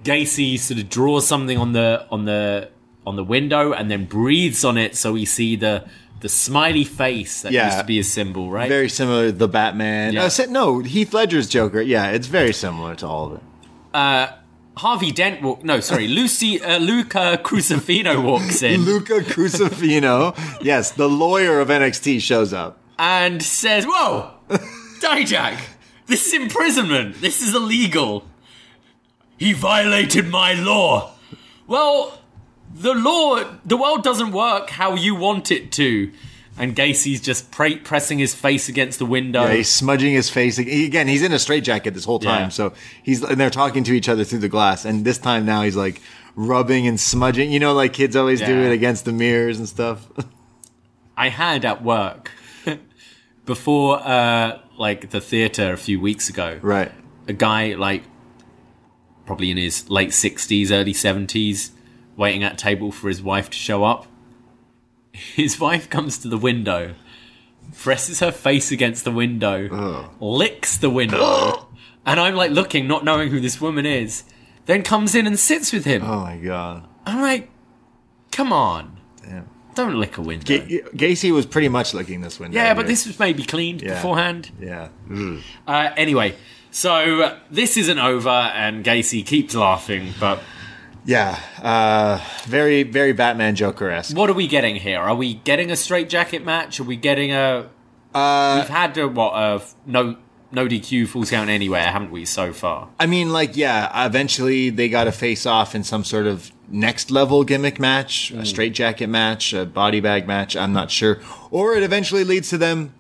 Gacy 0.04 0.60
sort 0.60 0.80
of 0.80 0.90
draws 0.90 1.26
something 1.28 1.58
on 1.58 1.74
the 1.74 2.06
on 2.12 2.26
the 2.26 2.70
on 3.08 3.16
the 3.16 3.24
window 3.24 3.74
and 3.74 3.90
then 3.90 4.06
breathes 4.06 4.64
on 4.64 4.78
it, 4.78 4.96
so 4.96 5.14
we 5.14 5.26
see 5.26 5.56
the 5.56 5.84
the 6.22 6.30
smiley 6.30 6.84
face 6.84 7.42
that 7.42 7.52
Yeah. 7.52 7.66
used 7.68 7.80
to 7.80 7.84
be 7.86 8.00
a 8.00 8.04
symbol, 8.04 8.50
right? 8.50 8.70
Very 8.70 8.90
similar 8.90 9.28
to 9.28 9.32
the 9.32 9.48
Batman. 9.48 10.14
Yeah. 10.14 10.26
Uh, 10.26 10.46
no, 10.50 10.80
Heath 10.80 11.14
Ledger's 11.14 11.48
Joker. 11.50 11.82
Yeah, 11.82 12.12
it's 12.12 12.28
very 12.28 12.54
similar 12.54 12.96
to 12.96 13.08
all 13.08 13.26
of 13.28 13.34
it. 13.38 14.30
Harvey 14.78 15.12
Dent 15.12 15.42
walk. 15.42 15.64
No, 15.64 15.80
sorry, 15.82 16.08
Lucy 16.20 16.62
uh, 16.62 16.80
Luca 16.80 17.40
Crucifino 17.44 18.24
walks 18.24 18.64
in 18.64 18.82
Luca 18.86 19.20
Crucifino, 19.20 20.34
yes, 20.64 20.92
the 20.92 21.10
lawyer 21.10 21.60
of 21.60 21.68
NXT 21.68 22.22
shows 22.22 22.54
up. 22.54 22.78
and 22.98 23.44
says, 23.44 23.86
"Whoa, 23.86 24.32
Dijak, 25.02 25.58
this 26.08 26.28
is 26.28 26.34
imprisonment. 26.34 27.20
This 27.20 27.42
is 27.42 27.54
illegal. 27.54 28.26
He 29.38 29.54
violated 29.54 30.28
my 30.30 30.54
law. 30.54 31.12
Well, 31.68 32.21
the 32.74 32.94
law, 32.94 33.44
the 33.66 33.78
world 33.78 34.04
doesn't 34.04 34.32
work 34.32 34.70
how 34.72 34.96
you 34.96 35.16
want 35.16 35.52
it 35.52 35.72
to." 35.74 36.12
And 36.58 36.76
Gacy's 36.76 37.22
just 37.22 37.50
pre- 37.50 37.78
pressing 37.78 38.20
his 38.20 38.36
face 38.36 38.68
against 38.70 39.00
the 39.00 39.06
window. 39.06 39.44
Yeah, 39.46 39.54
he's 39.56 39.70
smudging 39.70 40.14
his 40.14 40.30
face 40.30 40.58
again. 40.58 41.08
He's 41.08 41.24
in 41.24 41.32
a 41.32 41.40
straitjacket 41.40 41.94
this 41.94 42.04
whole 42.06 42.20
time, 42.20 42.44
Yeah. 42.44 42.50
so 42.50 42.74
he's 43.02 43.24
and 43.24 43.40
they're 43.40 43.50
talking 43.50 43.84
to 43.86 43.94
each 43.94 44.10
other 44.10 44.24
through 44.24 44.40
the 44.40 44.50
glass. 44.50 44.84
And 44.86 45.06
this 45.06 45.18
time 45.18 45.46
now 45.46 45.62
he's 45.64 45.78
like 45.78 46.02
rubbing 46.36 46.86
and 46.88 47.00
smudging. 47.00 47.52
You 47.52 47.60
know, 47.60 47.74
like 47.74 47.94
kids 47.94 48.16
always 48.16 48.42
do 48.42 48.64
it 48.64 48.72
against 48.72 49.06
the 49.06 49.12
mirrors 49.14 49.60
and 49.60 49.68
stuff. 49.68 50.08
I 51.18 51.30
had 51.30 51.64
at 51.66 51.84
work 51.84 52.32
before, 53.46 54.00
uh, 54.06 54.60
like 54.78 55.10
the 55.12 55.22
theater 55.22 55.72
a 55.74 55.78
few 55.78 56.00
weeks 56.02 56.30
ago. 56.30 56.60
right. 56.62 56.92
a 57.28 57.34
guy 57.34 57.74
like 57.76 58.04
probably 59.26 59.52
in 59.52 59.58
his 59.58 59.90
late 59.90 60.10
60s 60.10 60.72
early 60.72 60.94
70s 60.94 61.70
waiting 62.22 62.44
at 62.44 62.58
table 62.58 62.92
for 62.92 63.08
his 63.10 63.22
wife 63.22 63.50
to 63.50 63.58
show 63.58 63.84
up 63.84 64.06
his 65.12 65.60
wife 65.60 65.90
comes 65.90 66.18
to 66.20 66.28
the 66.28 66.38
window 66.38 66.94
presses 67.80 68.20
her 68.20 68.32
face 68.32 68.72
against 68.72 69.04
the 69.04 69.12
window 69.12 70.10
licks 70.20 70.78
the 70.78 70.90
window 70.90 71.68
and 72.06 72.20
i'm 72.20 72.36
like 72.36 72.52
looking 72.52 72.88
not 72.88 73.04
knowing 73.04 73.30
who 73.30 73.40
this 73.40 73.60
woman 73.62 73.86
is 73.86 74.24
then 74.66 74.84
comes 74.84 75.16
in 75.16 75.26
and 75.28 75.38
sits 75.40 75.72
with 75.74 75.86
him 75.86 76.02
Oh 76.04 76.22
my 76.22 76.38
god. 76.38 76.88
i'm 77.06 77.22
like 77.22 77.50
come 78.32 78.52
on 78.54 78.98
Damn. 79.24 79.48
don't 79.76 79.96
lick 80.00 80.18
a 80.18 80.22
window 80.22 80.46
Ga- 80.46 80.82
Gacy 80.94 81.32
was 81.32 81.46
pretty 81.46 81.70
much 81.70 81.94
licking 81.94 82.22
this 82.22 82.40
window. 82.40 82.56
yeah 82.58 82.74
but 82.74 82.88
this 82.88 83.06
was 83.08 83.18
maybe 83.20 83.44
cleaned 83.44 83.82
Yeah. 83.82 83.96
beforehand 83.96 84.52
Yeah. 84.60 84.90
Uh, 85.68 85.90
anyway, 85.98 86.36
so 86.72 86.94
uh, 87.22 87.40
this 87.50 87.76
isn't 87.78 88.00
over, 88.00 88.30
and 88.30 88.86
Gacy 88.86 89.26
keeps 89.26 89.54
laughing. 89.56 90.14
But 90.22 90.40
Yeah. 91.06 91.40
Uh, 91.62 92.20
very, 92.46 92.84
very 92.84 93.14
Batman 93.14 93.56
Joker 93.56 93.90
esque. 93.90 94.16
what 94.16 94.30
are 94.30 94.34
we 94.34 94.48
getting 94.48 94.76
here? 94.76 95.00
Are 95.00 95.16
we 95.16 95.36
getting 95.36 95.72
a 95.72 95.76
straight 95.76 96.10
jacket 96.10 96.46
match? 96.46 96.80
Are 96.80 96.84
we 96.84 96.96
getting 96.96 97.32
a? 97.32 97.70
We've 98.14 98.70
had 98.70 98.98
a 98.98 99.08
what? 99.08 99.34
A 99.34 99.62
no 99.86 100.18
no 100.52 100.68
DQ 100.68 101.08
full 101.08 101.26
count 101.26 101.50
anywhere, 101.50 101.84
haven't 101.84 102.12
we 102.12 102.26
so 102.26 102.52
far? 102.54 102.90
I 103.00 103.06
mean, 103.06 103.32
like, 103.32 103.56
yeah. 103.56 104.06
Eventually, 104.06 104.70
they 104.70 104.90
got 104.90 105.06
to 105.06 105.12
face 105.12 105.46
off 105.46 105.74
in 105.74 105.84
some 105.84 106.04
sort 106.04 106.28
of 106.28 106.52
next 106.70 107.10
level 107.10 107.44
gimmick 107.44 107.80
match, 107.80 108.32
a 108.32 108.46
straight 108.46 108.74
jacket 108.74 109.08
match, 109.08 109.54
a 109.54 109.66
body 109.66 110.02
bag 110.02 110.28
match. 110.28 110.56
I'm 110.56 110.74
not 110.74 110.92
sure, 110.92 111.20
or 111.52 111.74
it 111.76 111.84
eventually 111.84 112.24
leads 112.24 112.50
to 112.50 112.58
them 112.58 112.94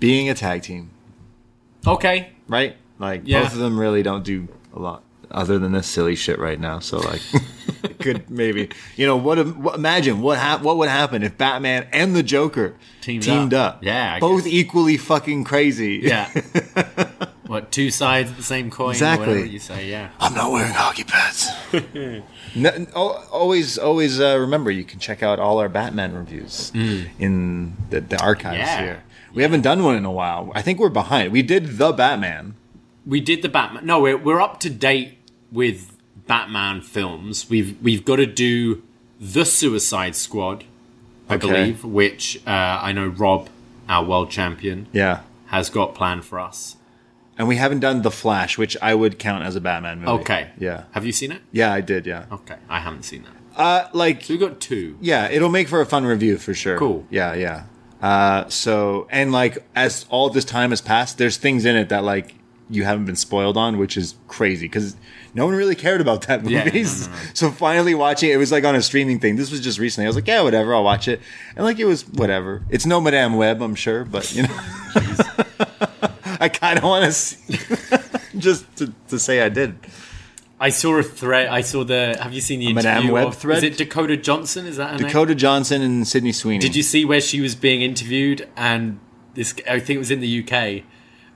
being 0.00 0.28
a 0.28 0.34
tag 0.34 0.62
team. 0.62 0.90
Okay, 1.86 2.32
right? 2.46 2.76
Like 2.98 3.22
Yeah. 3.24 3.42
both 3.42 3.54
of 3.54 3.58
them 3.58 3.78
really 3.78 4.02
don't 4.02 4.22
do 4.24 4.48
a 4.74 4.78
lot 4.78 5.02
other 5.32 5.58
than 5.58 5.72
this 5.72 5.86
silly 5.86 6.14
shit 6.14 6.38
right 6.38 6.58
now. 6.60 6.78
So 6.78 6.98
like, 6.98 7.20
it 7.82 7.98
could 8.00 8.30
maybe 8.30 8.68
you 8.96 9.06
know 9.06 9.16
what, 9.16 9.38
what? 9.56 9.74
Imagine 9.74 10.20
what 10.20 10.38
hap- 10.38 10.62
what 10.62 10.76
would 10.76 10.88
happen 10.88 11.22
if 11.22 11.36
Batman 11.36 11.88
and 11.92 12.14
the 12.14 12.22
Joker 12.22 12.76
Teamed 13.00 13.52
up? 13.54 13.76
up. 13.76 13.84
Yeah, 13.84 14.14
I 14.14 14.20
both 14.20 14.44
guess. 14.44 14.52
equally 14.52 14.96
fucking 14.96 15.44
crazy. 15.44 16.00
yeah. 16.02 16.30
What 17.44 17.70
two 17.70 17.90
sides 17.90 18.30
of 18.30 18.38
the 18.38 18.42
same 18.42 18.70
coin? 18.70 18.92
Exactly. 18.92 19.26
Or 19.26 19.30
whatever 19.32 19.46
you 19.46 19.58
say, 19.58 19.90
yeah. 19.90 20.08
I'm 20.18 20.32
not 20.32 20.52
wearing 20.52 20.72
hockey 20.72 21.04
pads. 21.04 21.50
no, 22.54 22.96
always, 23.30 23.76
always 23.76 24.20
uh, 24.20 24.38
remember 24.38 24.70
you 24.70 24.84
can 24.84 24.98
check 24.98 25.22
out 25.22 25.38
all 25.38 25.58
our 25.58 25.68
Batman 25.68 26.14
reviews 26.14 26.72
in 26.74 27.76
the, 27.90 28.00
the 28.00 28.18
archives 28.22 28.56
Yeah. 28.58 28.80
here. 28.80 29.02
We 29.34 29.42
haven't 29.42 29.60
done 29.62 29.82
one 29.84 29.96
in 29.96 30.06
a 30.06 30.10
while. 30.12 30.50
I 30.54 30.62
think 30.62 30.78
we're 30.78 30.88
behind. 30.88 31.30
We 31.30 31.42
did 31.42 31.76
the 31.76 31.92
Batman. 31.92 32.54
We 33.04 33.20
did 33.20 33.42
the 33.42 33.50
Batman. 33.50 33.84
No, 33.84 34.00
we're 34.00 34.16
we're 34.16 34.40
up 34.40 34.58
to 34.60 34.70
date 34.70 35.18
with 35.52 35.96
Batman 36.26 36.80
films. 36.80 37.48
We've 37.50 37.76
we've 37.82 38.04
got 38.04 38.16
to 38.16 38.26
do 38.26 38.82
the 39.20 39.44
Suicide 39.44 40.16
Squad, 40.16 40.64
I 41.28 41.34
Okay. 41.34 41.46
believe, 41.46 41.84
which 41.84 42.40
uh, 42.46 42.50
I 42.50 42.92
know 42.92 43.06
Rob, 43.08 43.48
our 43.88 44.04
world 44.04 44.30
champion, 44.30 44.86
Yeah. 44.92 45.20
has 45.46 45.70
got 45.70 45.94
planned 45.94 46.24
for 46.24 46.40
us. 46.40 46.76
And 47.38 47.48
we 47.48 47.56
haven't 47.56 47.80
done 47.80 48.02
The 48.02 48.10
Flash, 48.10 48.58
which 48.58 48.76
I 48.82 48.94
would 48.94 49.18
count 49.18 49.44
as 49.44 49.56
a 49.56 49.60
Batman 49.60 50.00
movie. 50.00 50.10
Okay. 50.22 50.50
Yeah. 50.58 50.84
Have 50.92 51.06
you 51.06 51.12
seen 51.12 51.32
it? 51.32 51.40
Yeah, 51.50 51.72
I 51.72 51.80
did, 51.80 52.06
yeah. 52.06 52.26
Okay, 52.30 52.56
I 52.68 52.80
haven't 52.80 53.04
seen 53.04 53.22
that. 53.24 53.58
Uh, 53.60 53.88
like, 53.92 54.22
So 54.24 54.34
we 54.34 54.38
got 54.38 54.60
two. 54.60 54.96
yeah, 55.00 55.28
it'll 55.30 55.48
make 55.48 55.68
for 55.68 55.80
a 55.80 55.86
fun 55.86 56.04
review 56.04 56.36
for 56.38 56.52
sure. 56.54 56.78
Cool. 56.78 57.06
Yeah, 57.10 57.34
yeah. 57.34 57.64
Uh, 58.02 58.48
so, 58.48 59.06
and 59.10 59.30
like, 59.32 59.64
as 59.74 60.04
all 60.10 60.28
this 60.30 60.44
time 60.44 60.70
has 60.70 60.80
passed, 60.80 61.16
there's 61.18 61.36
things 61.36 61.64
in 61.64 61.76
it 61.76 61.88
that, 61.88 62.02
like, 62.04 62.34
you 62.68 62.84
haven't 62.84 63.04
been 63.06 63.16
spoiled 63.16 63.56
on, 63.56 63.78
which 63.78 63.96
is 63.96 64.14
crazy 64.28 64.66
because 64.66 64.96
no 65.34 65.46
one 65.46 65.54
really 65.54 65.74
cared 65.74 66.00
about 66.00 66.22
that 66.26 66.42
movie. 66.42 66.54
Yeah, 66.54 66.64
no, 66.64 66.70
no, 66.72 66.82
no. 66.82 67.12
So 67.34 67.50
finally 67.50 67.94
watching 67.94 68.30
it, 68.30 68.34
it 68.34 68.36
was 68.36 68.52
like 68.52 68.64
on 68.64 68.74
a 68.74 68.82
streaming 68.82 69.18
thing. 69.18 69.36
This 69.36 69.50
was 69.50 69.60
just 69.60 69.78
recently. 69.78 70.06
I 70.06 70.08
was 70.08 70.16
like, 70.16 70.26
yeah, 70.26 70.42
whatever, 70.42 70.74
I'll 70.74 70.84
watch 70.84 71.08
it. 71.08 71.20
And 71.56 71.64
like, 71.64 71.78
it 71.78 71.86
was 71.86 72.06
whatever. 72.08 72.62
It's 72.68 72.84
no 72.86 73.00
Madame 73.00 73.36
Web, 73.36 73.62
I'm 73.62 73.74
sure, 73.74 74.04
but 74.04 74.32
you 74.34 74.42
know, 74.42 74.56
I 76.40 76.48
kind 76.52 76.78
of 76.78 76.84
want 76.84 77.04
to 77.06 77.12
see, 77.12 77.58
just 78.38 78.76
to, 78.76 78.92
to 79.08 79.18
say 79.18 79.42
I 79.42 79.48
did. 79.48 79.76
I 80.60 80.68
saw 80.68 80.96
a 80.96 81.02
thread. 81.02 81.48
I 81.48 81.62
saw 81.62 81.82
the. 81.82 82.16
Have 82.20 82.32
you 82.32 82.40
seen 82.40 82.60
the 82.60 82.72
Madame? 82.72 83.08
Web 83.08 83.28
of- 83.28 83.36
thread? 83.36 83.58
Is 83.58 83.64
it 83.64 83.78
Dakota 83.78 84.16
Johnson? 84.16 84.66
Is 84.66 84.76
that 84.76 84.92
her 84.92 84.98
name? 84.98 85.06
Dakota 85.08 85.34
Johnson 85.34 85.82
and 85.82 86.06
Sydney 86.06 86.30
Sweeney. 86.32 86.60
Did 86.60 86.76
you 86.76 86.84
see 86.84 87.04
where 87.04 87.20
she 87.20 87.40
was 87.40 87.56
being 87.56 87.82
interviewed? 87.82 88.48
And 88.56 89.00
this, 89.34 89.54
I 89.68 89.80
think 89.80 89.96
it 89.96 89.98
was 89.98 90.12
in 90.12 90.20
the 90.20 90.46
UK. 90.46 90.84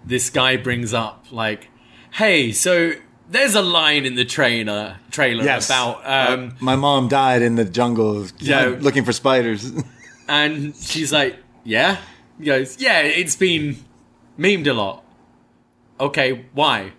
This 0.04 0.30
guy 0.30 0.56
brings 0.56 0.94
up 0.94 1.26
like, 1.32 1.70
"Hey, 2.12 2.52
so 2.52 2.92
there's 3.28 3.54
a 3.54 3.62
line 3.62 4.04
in 4.06 4.14
the 4.14 4.24
trailer 4.24 4.96
trailer 5.10 5.44
Yes. 5.44 5.66
about 5.68 6.02
um, 6.04 6.54
My 6.60 6.76
mom 6.76 7.08
died 7.08 7.42
in 7.42 7.56
the 7.56 7.64
jungle 7.64 8.26
Yeah. 8.38 8.76
looking 8.80 9.04
for 9.04 9.12
spiders. 9.12 9.72
And 10.28 10.74
she's 10.74 11.12
like, 11.12 11.36
"Yeah." 11.62 11.98
He 12.38 12.46
goes, 12.46 12.80
"Yeah, 12.80 12.98
it's 13.02 13.36
been 13.36 13.76
memed 14.36 14.66
a 14.66 14.72
lot." 14.72 15.04
Okay, 16.00 16.44
why? 16.52 16.92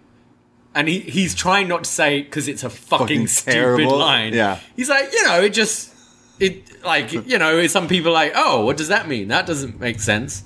And 0.73 0.87
he, 0.87 0.99
he's 1.01 1.35
trying 1.35 1.67
not 1.67 1.83
to 1.83 1.89
say 1.89 2.21
because 2.21 2.47
it's 2.47 2.63
a 2.63 2.69
fucking, 2.69 3.05
Fucking 3.07 3.27
stupid 3.27 3.51
terrible. 3.53 3.97
line. 3.97 4.33
Yeah. 4.33 4.59
He's 4.77 4.87
like, 4.89 5.11
you 5.11 5.23
know, 5.25 5.41
it 5.41 5.49
just 5.49 5.93
it 6.39 6.83
like 6.85 7.11
you 7.11 7.37
know, 7.37 7.67
some 7.67 7.89
people 7.89 8.11
are 8.11 8.13
like, 8.13 8.31
oh, 8.35 8.63
what 8.63 8.77
does 8.77 8.87
that 8.87 9.09
mean? 9.09 9.27
That 9.27 9.45
doesn't 9.45 9.77
make 9.77 9.99
sense. 9.99 10.43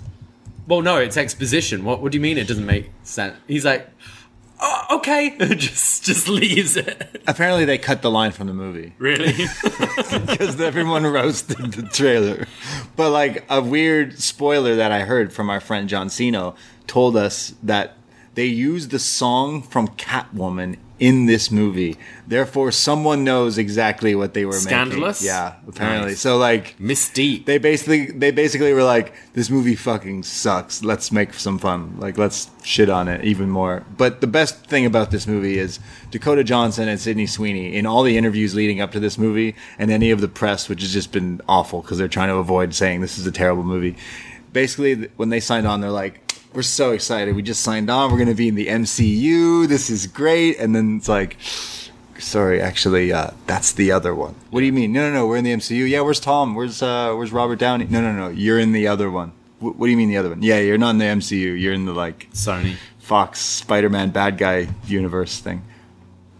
Well, 0.67 0.81
no, 0.81 0.97
it's 0.97 1.17
exposition. 1.17 1.83
What 1.85 2.01
what 2.01 2.11
do 2.11 2.17
you 2.17 2.21
mean 2.21 2.39
it 2.39 2.47
doesn't 2.47 2.65
make 2.65 2.89
sense? 3.03 3.35
He's 3.47 3.63
like, 3.63 3.87
oh, 4.61 4.85
okay, 4.91 5.35
just 5.55 6.03
just 6.03 6.27
leaves 6.27 6.77
it. 6.77 7.21
Apparently, 7.27 7.65
they 7.65 7.77
cut 7.77 8.01
the 8.01 8.11
line 8.11 8.31
from 8.31 8.47
the 8.47 8.53
movie 8.53 8.93
Really? 8.97 9.33
because 9.63 10.59
everyone 10.59 11.05
roasted 11.05 11.73
the 11.73 11.83
trailer. 11.83 12.47
But 12.95 13.11
like 13.11 13.45
a 13.49 13.61
weird 13.61 14.19
spoiler 14.19 14.75
that 14.75 14.91
I 14.91 15.01
heard 15.01 15.33
from 15.33 15.49
our 15.49 15.59
friend 15.59 15.89
John 15.89 16.07
Siino 16.07 16.55
told 16.87 17.15
us 17.15 17.53
that 17.63 17.97
they 18.35 18.45
used 18.45 18.91
the 18.91 18.99
song 18.99 19.61
from 19.61 19.87
Catwoman 19.89 20.77
in 21.01 21.25
this 21.25 21.49
movie. 21.49 21.97
Therefore, 22.27 22.71
someone 22.71 23.23
knows 23.23 23.57
exactly 23.57 24.13
what 24.13 24.35
they 24.35 24.45
were 24.45 24.53
Scandalous? 24.53 25.19
making. 25.21 25.35
Yeah, 25.35 25.55
apparently. 25.67 26.11
Nice. 26.11 26.19
So 26.21 26.37
like. 26.37 26.77
Mystique. 26.77 27.45
They 27.45 27.57
basically 27.57 28.05
they 28.05 28.29
basically 28.29 28.71
were 28.71 28.83
like, 28.83 29.13
this 29.33 29.49
movie 29.49 29.75
fucking 29.75 30.21
sucks. 30.23 30.83
Let's 30.83 31.11
make 31.11 31.33
some 31.33 31.57
fun. 31.57 31.95
Like 31.97 32.19
let's 32.19 32.51
shit 32.63 32.87
on 32.89 33.07
it 33.07 33.25
even 33.25 33.49
more. 33.49 33.83
But 33.97 34.21
the 34.21 34.27
best 34.27 34.63
thing 34.67 34.85
about 34.85 35.09
this 35.09 35.25
movie 35.25 35.57
is 35.57 35.79
Dakota 36.11 36.43
Johnson 36.43 36.87
and 36.87 36.99
Sydney 36.99 37.25
Sweeney 37.25 37.75
in 37.75 37.87
all 37.87 38.03
the 38.03 38.15
interviews 38.15 38.53
leading 38.53 38.79
up 38.79 38.91
to 38.91 38.99
this 38.99 39.17
movie 39.17 39.55
and 39.79 39.89
any 39.89 40.11
of 40.11 40.21
the 40.21 40.27
press, 40.27 40.69
which 40.69 40.81
has 40.83 40.93
just 40.93 41.11
been 41.11 41.41
awful 41.49 41.81
because 41.81 41.97
they're 41.97 42.07
trying 42.07 42.29
to 42.29 42.35
avoid 42.35 42.75
saying 42.75 43.01
this 43.01 43.17
is 43.17 43.25
a 43.25 43.31
terrible 43.31 43.63
movie. 43.63 43.95
Basically, 44.53 45.09
when 45.15 45.29
they 45.29 45.39
signed 45.39 45.65
on, 45.65 45.81
they're 45.81 45.89
like, 45.89 46.31
"We're 46.53 46.61
so 46.63 46.91
excited. 46.91 47.35
We 47.35 47.41
just 47.41 47.61
signed 47.61 47.89
on. 47.89 48.11
We're 48.11 48.17
going 48.17 48.29
to 48.29 48.35
be 48.35 48.47
in 48.47 48.55
the 48.55 48.67
MCU. 48.67 49.67
This 49.67 49.89
is 49.89 50.07
great." 50.07 50.59
And 50.59 50.75
then 50.75 50.97
it's 50.97 51.09
like. 51.09 51.37
Sorry, 52.19 52.61
actually, 52.61 53.11
uh, 53.11 53.31
that's 53.47 53.71
the 53.71 53.91
other 53.91 54.13
one. 54.13 54.35
What 54.51 54.59
do 54.59 54.67
you 54.67 54.71
mean? 54.71 54.93
No, 54.93 55.09
no, 55.09 55.13
no. 55.15 55.25
We're 55.27 55.37
in 55.37 55.43
the 55.43 55.53
MCU. 55.53 55.89
Yeah, 55.89 56.01
where's 56.01 56.19
Tom? 56.19 56.53
Where's 56.53 56.83
uh, 56.83 57.15
where's 57.15 57.31
Robert 57.31 57.57
Downey? 57.57 57.87
No, 57.89 57.99
no, 57.99 58.11
no. 58.11 58.29
You're 58.29 58.59
in 58.59 58.73
the 58.73 58.87
other 58.87 59.09
one. 59.09 59.31
Wh- 59.57 59.75
what 59.79 59.87
do 59.87 59.89
you 59.89 59.97
mean 59.97 60.09
the 60.09 60.17
other 60.17 60.29
one? 60.29 60.43
Yeah, 60.43 60.59
you're 60.59 60.77
not 60.77 60.91
in 60.91 60.97
the 60.99 61.05
MCU. 61.05 61.59
You're 61.59 61.73
in 61.73 61.85
the 61.85 61.93
like 61.93 62.29
Sony. 62.31 62.75
Fox 62.99 63.39
Spider-Man 63.39 64.11
bad 64.11 64.37
guy 64.37 64.67
universe 64.85 65.39
thing. 65.39 65.63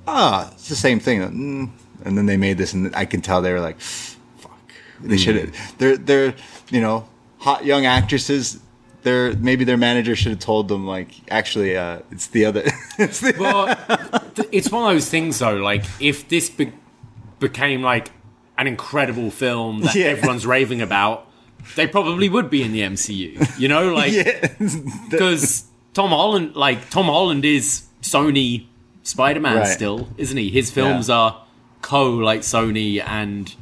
Ah, 0.07 0.51
it's 0.53 0.69
the 0.69 0.75
same 0.75 0.99
thing. 0.99 1.21
Mm. 1.21 1.69
And 2.05 2.17
then 2.17 2.27
they 2.27 2.37
made 2.37 2.57
this, 2.59 2.73
and 2.73 2.95
I 2.95 3.05
can 3.05 3.21
tell 3.21 3.41
they 3.41 3.51
were 3.51 3.59
like, 3.59 3.79
"Fuck." 3.79 4.71
They 5.01 5.17
should 5.17 5.35
have. 5.35 5.77
They're 5.79 5.97
they're 5.97 6.35
you 6.69 6.81
know 6.81 7.09
hot 7.39 7.65
young 7.65 7.85
actresses. 7.87 8.59
Their 9.03 9.33
maybe 9.35 9.63
their 9.63 9.77
manager 9.77 10.15
should 10.15 10.31
have 10.31 10.39
told 10.39 10.67
them 10.67 10.85
like 10.85 11.09
actually 11.31 11.75
uh, 11.75 11.99
it's 12.11 12.27
the 12.27 12.45
other. 12.45 12.63
it's 12.99 13.19
the 13.19 13.33
Well, 13.39 13.67
th- 14.35 14.47
it's 14.51 14.69
one 14.71 14.89
of 14.89 14.95
those 14.95 15.09
things 15.09 15.39
though. 15.39 15.55
Like, 15.55 15.83
if 15.99 16.27
this 16.29 16.49
be- 16.49 16.71
became 17.39 17.81
like 17.81 18.11
an 18.57 18.67
incredible 18.67 19.31
film 19.31 19.81
that 19.81 19.95
Yeah. 19.95 20.05
everyone's 20.07 20.45
raving 20.45 20.81
about, 20.81 21.27
they 21.75 21.87
probably 21.87 22.29
would 22.29 22.49
be 22.49 22.61
in 22.61 22.71
the 22.73 22.81
MCU. 22.81 23.59
You 23.59 23.67
know, 23.67 23.93
like 24.01 24.11
yeah. 24.13 24.47
because 25.09 25.65
Tom 25.93 26.09
Holland, 26.09 26.55
like 26.55 26.89
Tom 26.91 27.05
Holland, 27.05 27.43
is 27.43 27.83
Sony 28.03 28.67
Spider-Man 29.03 29.57
Right. 29.57 29.67
still, 29.67 30.07
isn't 30.17 30.37
he? 30.37 30.49
His 30.49 30.69
films 30.69 31.09
Yeah. 31.09 31.15
are 31.15 31.43
co 31.81 32.11
like 32.11 32.41
Sony 32.41 33.03
and 33.03 33.53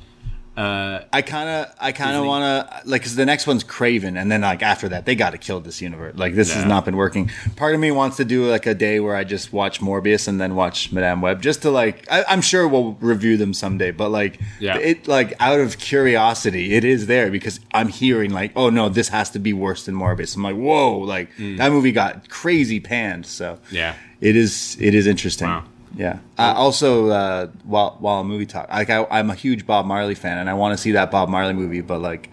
uh, 0.57 1.05
I 1.13 1.21
kind 1.21 1.47
of, 1.47 1.73
I 1.79 1.93
kind 1.93 2.17
of 2.17 2.25
want 2.25 2.43
to 2.43 2.89
like, 2.89 3.03
cause 3.03 3.15
the 3.15 3.25
next 3.25 3.47
one's 3.47 3.63
Kraven, 3.63 4.19
and 4.19 4.29
then 4.29 4.41
like 4.41 4.61
after 4.61 4.89
that, 4.89 5.05
they 5.05 5.15
got 5.15 5.29
to 5.29 5.37
kill 5.37 5.61
this 5.61 5.81
universe. 5.81 6.17
Like 6.17 6.33
this 6.35 6.53
has 6.53 6.65
not 6.65 6.83
been 6.83 6.97
working. 6.97 7.31
Part 7.55 7.75
of 7.75 7.79
me 7.79 7.91
wants 7.91 8.17
to 8.17 8.25
do 8.25 8.49
like 8.49 8.65
a 8.65 8.73
day 8.73 8.99
where 8.99 9.15
I 9.15 9.23
just 9.23 9.53
watch 9.53 9.79
Morbius 9.79 10.27
and 10.27 10.41
then 10.41 10.55
watch 10.55 10.91
Madame 10.91 11.21
Web, 11.21 11.41
just 11.41 11.61
to 11.61 11.71
like. 11.71 12.05
I, 12.11 12.25
I'm 12.27 12.41
sure 12.41 12.67
we'll 12.67 12.93
review 12.99 13.37
them 13.37 13.53
someday, 13.53 13.91
but 13.91 14.09
like, 14.09 14.41
Yeah. 14.59 14.77
it 14.77 15.07
like 15.07 15.33
out 15.39 15.59
of 15.61 15.77
curiosity, 15.77 16.73
it 16.73 16.83
is 16.83 17.05
there 17.07 17.31
because 17.31 17.59
I'm 17.73 17.87
hearing 17.87 18.31
like, 18.31 18.51
oh 18.55 18.69
no, 18.69 18.89
this 18.89 19.07
has 19.09 19.29
to 19.31 19.39
be 19.39 19.53
worse 19.53 19.85
than 19.85 19.95
Morbius. 19.95 20.35
I'm 20.35 20.43
like, 20.43 20.55
whoa, 20.57 20.97
like 20.97 21.29
that 21.37 21.71
movie 21.71 21.91
got 21.93 22.27
crazy 22.29 22.79
panned. 22.81 23.25
So 23.25 23.59
Yeah. 23.71 23.95
it 24.19 24.35
is, 24.35 24.75
it 24.79 24.93
is 24.93 25.07
interesting. 25.07 25.47
Wow. 25.47 25.63
Yeah. 25.95 26.19
Uh, 26.37 26.53
also, 26.55 27.09
uh, 27.09 27.47
while 27.63 27.97
while 27.99 28.23
movie 28.23 28.45
talk, 28.45 28.69
like 28.69 28.89
I, 28.89 29.05
I'm 29.09 29.29
a 29.29 29.35
huge 29.35 29.65
Bob 29.65 29.85
Marley 29.85 30.15
fan, 30.15 30.37
and 30.37 30.49
I 30.49 30.53
want 30.53 30.73
to 30.77 30.81
see 30.81 30.91
that 30.93 31.11
Bob 31.11 31.29
Marley 31.29 31.53
movie, 31.53 31.81
but 31.81 31.99
like, 32.01 32.29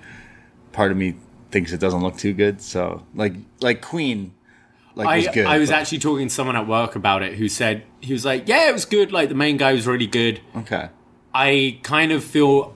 part 0.73 0.91
of 0.91 0.97
me 0.97 1.15
thinks 1.51 1.73
it 1.73 1.78
doesn't 1.81 2.03
look 2.03 2.16
too 2.19 2.33
good. 2.33 2.61
So, 2.61 3.03
like, 3.15 3.33
like 3.61 3.81
Queen, 3.81 4.35
like 4.95 5.09
I, 5.09 5.16
was 5.19 5.28
good. 5.28 5.47
I 5.47 5.59
was 5.59 5.70
but- 5.70 5.78
actually 5.78 5.99
talking 6.01 6.28
to 6.28 6.35
someone 6.35 6.57
at 6.57 6.66
work 6.69 6.97
about 6.97 7.23
it 7.23 7.35
who 7.35 7.49
said 7.49 7.85
he 8.01 8.12
was 8.12 8.24
like, 8.24 8.47
yeah, 8.49 8.69
it 8.69 8.73
was 8.73 8.85
good. 8.85 9.11
Like 9.12 9.28
the 9.31 9.35
main 9.35 9.57
guy 9.57 9.73
was 9.73 9.87
really 9.87 10.07
good. 10.07 10.41
okay. 10.57 10.91
I 11.35 11.78
kind 11.83 12.12
of 12.12 12.24
feel 12.24 12.74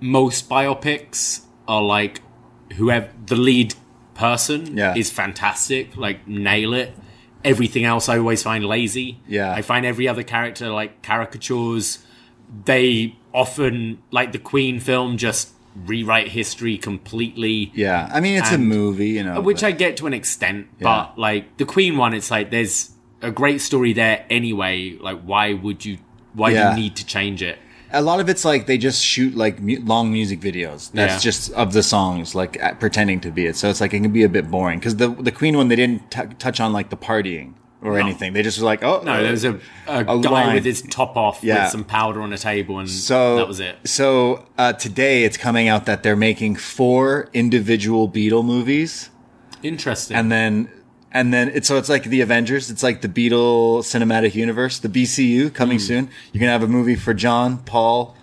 most 0.00 0.48
biopics 0.48 1.42
are 1.68 1.82
like 1.82 2.20
whoever 2.74 3.08
the 3.26 3.36
lead 3.36 3.74
person 4.14 4.76
Yeah. 4.76 4.94
is 4.94 5.10
fantastic, 5.10 5.96
like 5.96 6.26
nail 6.28 6.74
it. 6.74 6.94
Everything 7.44 7.84
else 7.84 8.08
I 8.08 8.18
always 8.18 8.42
find 8.42 8.64
lazy. 8.64 9.18
Yeah. 9.26 9.52
I 9.52 9.62
find 9.62 9.84
every 9.86 10.06
other 10.08 10.22
character 10.22 10.70
like 10.70 11.02
caricatures. 11.02 11.98
They 12.64 13.16
often 13.32 13.98
like 14.10 14.32
the 14.32 14.38
Queen 14.38 14.78
film 14.80 15.16
just 15.16 15.50
rewrite 15.86 16.28
history 16.28 16.76
completely. 16.78 17.72
Yeah, 17.74 18.08
I 18.12 18.20
mean 18.20 18.38
it's 18.38 18.52
a 18.52 18.58
movie, 18.58 19.08
you 19.10 19.24
know, 19.24 19.40
Which 19.40 19.62
but- 19.62 19.68
I 19.68 19.70
get 19.72 19.96
to 19.98 20.06
an 20.06 20.12
extent, 20.14 20.66
Yeah. 20.78 20.84
but 20.84 21.18
like 21.18 21.56
the 21.56 21.64
Queen 21.64 21.96
one, 21.96 22.12
it's 22.14 22.30
like 22.30 22.50
there's 22.50 22.90
a 23.22 23.30
great 23.30 23.60
story 23.60 23.92
there 23.92 24.24
anyway. 24.28 24.96
Like, 25.00 25.22
why 25.22 25.54
would 25.54 25.84
you? 25.84 25.98
Why 26.34 26.50
Yeah. 26.50 26.74
do 26.74 26.76
you 26.76 26.82
need 26.84 26.96
to 26.96 27.06
change 27.06 27.42
it? 27.42 27.58
A 27.92 28.02
lot 28.02 28.20
of 28.20 28.28
it's 28.28 28.44
like 28.44 28.66
they 28.66 28.78
just 28.78 29.02
shoot 29.04 29.34
like 29.34 29.60
mu- 29.60 29.80
long 29.84 30.12
music 30.12 30.40
videos. 30.40 30.90
That's 30.92 31.14
Yeah. 31.14 31.30
just 31.30 31.52
of 31.52 31.72
the 31.72 31.82
songs, 31.82 32.34
like 32.34 32.62
uh, 32.62 32.74
pretending 32.74 33.20
to 33.20 33.30
be 33.30 33.46
it. 33.46 33.56
So 33.56 33.68
it's 33.68 33.80
like 33.80 33.92
it 33.94 34.00
can 34.00 34.12
be 34.12 34.22
a 34.24 34.28
bit 34.28 34.50
boring 34.50 34.78
because 34.78 34.96
the 34.96 35.08
the 35.08 35.32
Queen 35.32 35.56
one 35.56 35.68
they 35.68 35.76
didn't 35.76 36.10
t- 36.10 36.34
touch 36.38 36.58
on 36.60 36.72
like 36.72 36.90
the 36.90 36.96
partying 36.96 37.54
or 37.82 37.98
anything. 37.98 38.32
They 38.32 38.42
just 38.42 38.58
were 38.60 38.64
like, 38.64 38.84
oh 38.84 39.02
No, 39.04 39.20
there 39.22 39.32
was 39.32 39.44
a, 39.44 39.54
a, 39.88 40.00
A 40.06 40.20
guy 40.20 40.30
line. 40.30 40.54
with 40.54 40.64
his 40.64 40.82
top 40.82 41.16
off 41.16 41.40
Yeah. 41.42 41.64
with 41.64 41.72
some 41.72 41.82
powder 41.84 42.22
on 42.22 42.32
a 42.32 42.38
table, 42.38 42.78
and 42.78 42.88
So 42.88 43.36
that 43.36 43.48
was 43.48 43.58
it. 43.60 43.76
So 43.84 44.46
uh, 44.56 44.72
today 44.74 45.24
it's 45.24 45.36
coming 45.36 45.66
out 45.68 45.86
that 45.86 46.02
they're 46.04 46.14
making 46.16 46.56
four 46.56 47.28
individual 47.34 48.08
Beatle 48.08 48.44
movies, 48.44 49.10
Interesting. 49.62 50.16
and 50.16 50.30
then 50.30 50.68
and 51.12 51.32
then 51.32 51.50
it's 51.54 51.68
so 51.68 51.76
it's 51.76 51.88
like 51.88 52.04
the 52.04 52.20
Avengers. 52.20 52.70
It's 52.70 52.82
like 52.82 53.00
the 53.02 53.08
Beatle 53.08 53.80
cinematic 53.80 54.34
universe, 54.34 54.78
the 54.78 54.88
BCU 54.88 55.52
coming 55.52 55.78
soon. 55.78 56.08
You're 56.32 56.40
gonna 56.40 56.52
have 56.52 56.62
a 56.62 56.68
movie 56.68 56.96
for 56.96 57.14
John, 57.14 57.58
Paul, 57.58 58.16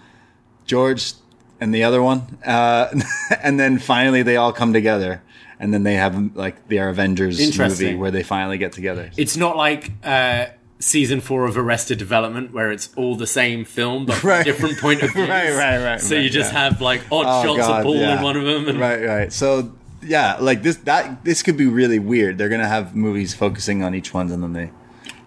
George, 0.65 1.13
and 1.61 1.73
the 1.73 1.83
other 1.83 2.01
one, 2.01 2.37
uh, 2.45 2.87
and 3.43 3.59
then 3.59 3.79
finally 3.79 4.23
they 4.23 4.35
all 4.37 4.51
come 4.53 4.73
together, 4.73 5.21
and 5.59 5.73
then 5.73 5.83
they 5.83 5.95
have 5.95 6.35
like 6.35 6.67
their 6.67 6.89
Avengers 6.89 7.57
movie 7.57 7.95
where 7.95 8.11
they 8.11 8.23
finally 8.23 8.57
get 8.57 8.71
together. 8.73 9.11
It's 9.17 9.37
not 9.37 9.55
like 9.57 9.91
uh, 10.03 10.47
season 10.79 11.19
four 11.19 11.45
of 11.45 11.57
Arrested 11.57 11.97
Development 11.97 12.53
where 12.53 12.71
it's 12.71 12.89
all 12.95 13.15
the 13.15 13.27
same 13.27 13.65
film 13.65 14.05
but 14.05 14.23
Right. 14.23 14.45
different 14.45 14.79
point 14.79 15.01
of 15.03 15.11
view. 15.11 15.25
Right, 15.27 15.51
right, 15.53 15.83
right, 15.83 16.01
So 16.01 16.15
right, 16.15 16.23
you 16.23 16.29
just 16.29 16.53
yeah. 16.53 16.59
have 16.69 16.81
like 16.81 17.01
odd 17.11 17.25
Oh, 17.27 17.43
shots 17.43 17.67
God, 17.67 17.79
of 17.79 17.83
Paul 17.85 17.95
yeah. 17.97 18.17
in 18.17 18.23
one 18.23 18.37
of 18.37 18.45
them. 18.45 18.67
And 18.69 18.79
Right, 18.79 19.03
right. 19.05 19.33
So 19.33 19.73
yeah, 20.01 20.37
like 20.39 20.63
this 20.63 20.77
that 20.77 21.23
this 21.23 21.41
could 21.43 21.57
be 21.57 21.65
really 21.65 21.99
weird. 21.99 22.37
They're 22.37 22.49
gonna 22.49 22.67
have 22.67 22.95
movies 22.95 23.33
focusing 23.33 23.83
on 23.83 23.93
each 23.95 24.13
one, 24.13 24.31
and 24.31 24.41
then 24.43 24.53
they 24.53 24.71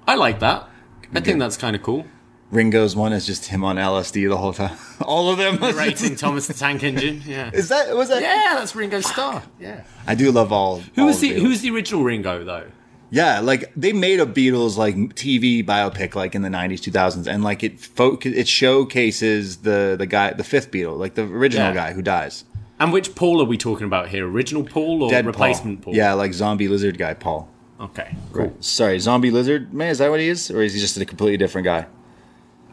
I 0.07 0.15
like 0.17 0.41
that. 0.41 0.69
I 1.15 1.21
think 1.21 1.39
that's 1.39 1.57
kind 1.57 1.77
of 1.77 1.83
cool. 1.83 2.07
Ringo's 2.51 2.95
one 2.95 3.15
is 3.15 3.25
just 3.25 3.47
him 3.47 3.65
on 3.65 3.77
LSD 3.77 4.29
the 4.29 4.37
whole 4.37 4.53
time. 4.53 4.77
All 5.01 5.31
of 5.31 5.39
them. 5.39 5.59
Narrating 5.59 6.17
Thomas 6.17 6.47
the 6.49 6.53
Tank 6.55 6.83
Engine. 6.83 7.23
Yeah. 7.25 7.51
Is 7.53 7.69
that 7.71 7.97
was 7.97 8.09
that? 8.11 8.21
Yeah, 8.21 8.57
that's 8.59 8.75
Ringo 8.77 9.01
Starr. 9.01 9.43
Yeah. 9.59 9.85
I 10.07 10.15
do 10.15 10.31
love 10.31 10.53
all. 10.53 10.81
Who 10.95 11.03
all 11.03 11.07
was 11.09 11.21
the 11.21 11.31
Beatles. 11.31 11.41
Who 11.41 11.49
was 11.49 11.61
the 11.63 11.71
original 11.71 12.03
Ringo 12.05 12.45
though? 12.45 12.67
Yeah, 13.11 13.41
like 13.41 13.73
they 13.77 13.93
made 13.93 14.21
a 14.21 14.27
Beatles 14.27 14.77
like 14.77 14.97
TV 14.97 15.65
biopic 15.65 16.15
like 16.15 16.35
in 16.35 16.43
the 16.43 16.51
nineties, 16.51 16.81
two 16.83 16.91
thousands, 16.91 17.27
and 17.27 17.43
like 17.45 17.63
it 17.63 17.79
fo- 17.81 18.19
it 18.23 18.49
showcases 18.49 19.59
the 19.59 19.97
the 19.99 20.07
guy, 20.07 20.33
the 20.33 20.45
fifth 20.45 20.71
Beatle, 20.71 20.99
like 20.99 21.15
the 21.15 21.23
original 21.23 21.69
Yeah. 21.69 21.75
guy 21.75 21.93
who 21.93 22.03
dies, 22.03 22.45
And 22.83 22.93
which 22.93 23.15
Paul 23.15 23.41
are 23.41 23.45
we 23.45 23.57
talking 23.57 23.87
about 23.87 24.09
here? 24.09 24.29
Original 24.29 24.65
Paul 24.65 25.05
or 25.05 25.11
dead 25.11 25.25
replacement 25.25 25.83
Paul? 25.83 25.95
Yeah, 25.95 26.15
like 26.15 26.33
zombie 26.35 26.67
lizard 26.67 26.99
guy, 26.99 27.15
Paul. 27.15 27.49
Okay. 27.81 28.17
Cool. 28.33 28.53
Sorry, 28.59 28.99
zombie 28.99 29.31
lizard 29.31 29.73
man. 29.73 29.91
Is 29.91 29.99
that 29.99 30.11
what 30.11 30.19
he 30.19 30.27
is, 30.29 30.51
or 30.51 30.63
is 30.63 30.75
he 30.75 30.81
just 30.81 30.97
a 30.97 31.05
completely 31.05 31.37
different 31.37 31.65
guy? 31.65 31.87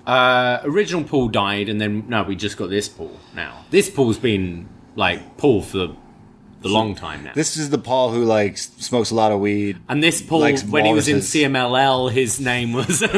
Uh, 0.07 0.61
original 0.63 1.03
Paul 1.03 1.27
died, 1.27 1.69
and 1.69 1.79
then 1.79 2.05
no, 2.09 2.23
we 2.23 2.35
just 2.35 2.57
got 2.57 2.71
this 2.71 2.89
Paul 2.89 3.19
now. 3.35 3.65
This 3.69 3.87
Paul's 3.87 4.17
been 4.17 4.67
like 4.95 5.37
Paul 5.37 5.61
for 5.61 5.95
the 6.61 6.67
long 6.67 6.95
time 6.95 7.23
now. 7.25 7.33
This 7.35 7.55
is 7.55 7.69
the 7.69 7.77
Paul 7.77 8.11
who 8.11 8.23
like 8.25 8.53
s- 8.53 8.71
smokes 8.79 9.11
a 9.11 9.15
lot 9.15 9.31
of 9.31 9.39
weed. 9.39 9.77
and 9.87 10.01
this 10.01 10.23
Paul, 10.23 10.39
when 10.41 10.85
he 10.85 10.93
was 10.93 11.07
in 11.07 11.17
walruses. 11.17 11.33
CMLL, 11.43 12.11
his 12.11 12.39
name 12.39 12.73
was 12.73 12.99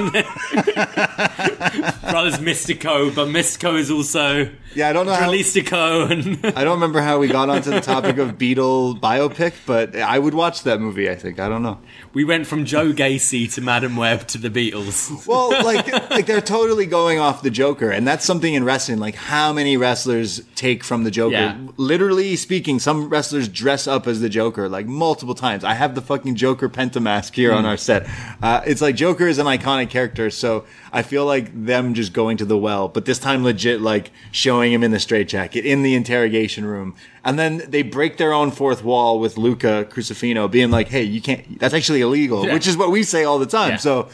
Brothers 2.11 2.39
Mystico, 2.39 3.15
but 3.15 3.27
Mystico 3.30 3.77
is 3.80 3.89
also 3.89 4.49
Yeah, 4.73 4.89
I 4.89 4.93
don't 4.93 5.06
know 5.06 5.14
how. 5.14 5.30
Dralistico, 5.30 6.10
and 6.10 6.45
I 6.57 6.64
don't 6.64 6.76
remember 6.76 7.02
how 7.02 7.19
we 7.19 7.27
got 7.27 7.49
onto 7.49 7.69
the 7.72 7.81
topic 7.93 8.18
of 8.18 8.38
Beatle 8.38 8.99
biopic, 8.99 9.53
but 9.65 9.95
I 9.95 10.18
would 10.18 10.34
watch 10.34 10.64
that 10.64 10.80
movie. 10.80 11.10
I 11.10 11.15
think 11.15 11.39
I 11.39 11.49
don't 11.49 11.61
know. 11.64 11.80
we 12.14 12.23
went 12.23 12.48
from 12.48 12.65
Joe 12.65 12.91
Gacy 12.93 13.52
to 13.56 13.61
Madam 13.61 13.95
Web 13.98 14.27
to 14.27 14.38
the 14.38 14.49
Beatles. 14.49 15.10
Well, 15.27 15.49
like 15.64 15.88
like 16.10 16.26
they're 16.26 16.41
totally 16.41 16.85
going 16.85 17.19
off 17.19 17.41
the 17.41 17.49
Joker, 17.52 17.89
and 17.91 18.07
that's 18.07 18.26
something 18.26 18.53
in 18.53 18.64
wrestling. 18.64 18.99
Like 18.99 19.15
how 19.15 19.53
many 19.53 19.77
wrestlers 19.77 20.41
take 20.56 20.84
from 20.84 21.03
the 21.03 21.11
Joker? 21.11 21.34
Yeah. 21.34 21.57
Literally 21.77 22.35
speaking, 22.35 22.80
some 22.80 23.07
wrestlers 23.10 23.48
dress 23.48 23.88
up 23.88 24.07
as 24.07 24.19
the 24.22 24.30
Joker 24.30 24.68
like 24.69 24.88
multiple 24.88 25.35
times. 25.35 25.64
I 25.64 25.73
have 25.73 25.95
the 25.95 26.02
fucking 26.02 26.35
Joker 26.35 26.69
pentamask 26.69 27.34
here 27.35 27.52
Hmm. 27.52 27.57
on 27.60 27.65
our 27.65 27.77
set. 27.77 28.07
Uh, 28.41 28.61
it's 28.65 28.81
like 28.81 28.95
Joker 28.95 29.27
is 29.27 29.38
an 29.38 29.45
iconic 29.48 29.89
character, 29.89 30.30
so 30.30 30.65
I 30.93 31.03
feel 31.03 31.26
like 31.26 31.65
them 31.65 31.93
just 31.93 32.11
going 32.11 32.35
to 32.38 32.45
the 32.45 32.57
well, 32.57 32.88
but 32.89 33.05
this 33.05 33.18
time 33.18 33.43
legit 33.43 33.80
like 33.81 34.11
showing 34.31 34.73
him 34.73 34.84
in 34.84 34.91
the 34.91 34.99
straitjacket 34.99 35.65
in 35.65 35.84
the 35.84 35.95
interrogation 35.95 36.65
room, 36.65 36.95
and 37.23 37.39
then 37.39 37.63
they 37.68 37.81
break 37.81 38.18
their 38.18 38.34
own 38.34 38.51
fourth 38.51 38.84
wall 38.84 39.19
with 39.19 39.38
Luca 39.38 39.88
Crucifino 39.89 40.51
being 40.51 40.69
like, 40.72 40.89
"Hey, 40.89 41.03
you 41.03 41.22
can't. 41.22 41.59
That's 41.59 41.73
actually 41.73 42.01
illegal," 42.01 42.45
Yeah. 42.45 42.53
which 42.53 42.68
is 42.68 42.76
what 42.76 42.91
we 42.91 43.03
say 43.03 43.23
all 43.23 43.39
the 43.39 43.45
time. 43.45 43.72
Yeah. 43.72 43.77
So 43.77 44.09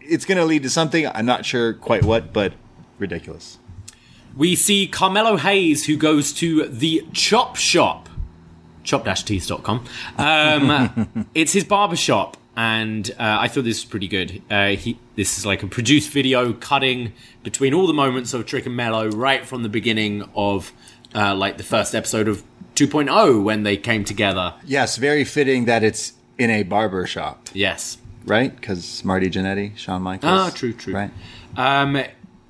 it's 0.00 0.24
going 0.24 0.38
to 0.38 0.44
lead 0.44 0.62
to 0.64 0.70
something. 0.70 1.06
I'm 1.06 1.26
not 1.26 1.44
sure 1.46 1.74
quite 1.74 2.04
what, 2.04 2.32
but 2.32 2.54
ridiculous. 2.98 3.58
we 4.36 4.56
see 4.56 4.86
Carmelo 4.88 5.36
Hayes, 5.36 5.84
who 5.86 5.96
goes 5.96 6.32
to 6.34 6.66
the 6.68 7.06
Chop 7.12 7.56
Shop, 7.56 8.08
chopped-tees.com. 8.82 9.84
Um, 10.16 11.26
it's 11.34 11.52
his 11.52 11.64
barber 11.64 11.96
shop, 11.96 12.37
and 12.58 13.08
uh, 13.20 13.38
I 13.40 13.46
thought 13.46 13.62
this 13.62 13.78
was 13.78 13.84
pretty 13.84 14.08
good. 14.08 14.42
Uh, 14.50 14.70
he, 14.70 14.98
this 15.14 15.38
is 15.38 15.46
like 15.46 15.62
a 15.62 15.68
produced 15.68 16.10
video 16.10 16.52
cutting 16.52 17.12
between 17.44 17.72
all 17.72 17.86
the 17.86 17.92
moments 17.94 18.34
of 18.34 18.46
Trick 18.46 18.66
and 18.66 18.74
Mello 18.74 19.08
right 19.10 19.46
from 19.46 19.62
the 19.62 19.68
beginning 19.68 20.28
of 20.34 20.72
uh, 21.14 21.36
like 21.36 21.56
the 21.56 21.62
first 21.62 21.94
episode 21.94 22.26
of 22.26 22.42
2.0 22.74 23.44
when 23.44 23.62
they 23.62 23.76
came 23.76 24.04
together. 24.04 24.54
Yes, 24.66 24.96
very 24.96 25.22
fitting 25.22 25.66
that 25.66 25.84
it's 25.84 26.14
in 26.36 26.50
a 26.50 26.64
barber 26.64 27.06
shop, 27.06 27.48
Yes. 27.54 27.98
right? 28.24 28.52
Because 28.54 29.04
Marty 29.04 29.30
Jannetty, 29.30 29.76
Shawn 29.76 30.02
Michaels. 30.02 30.32
Ah, 30.32 30.50
true, 30.52 30.72
true. 30.72 30.94
Right. 30.94 31.10
Um, 31.56 32.02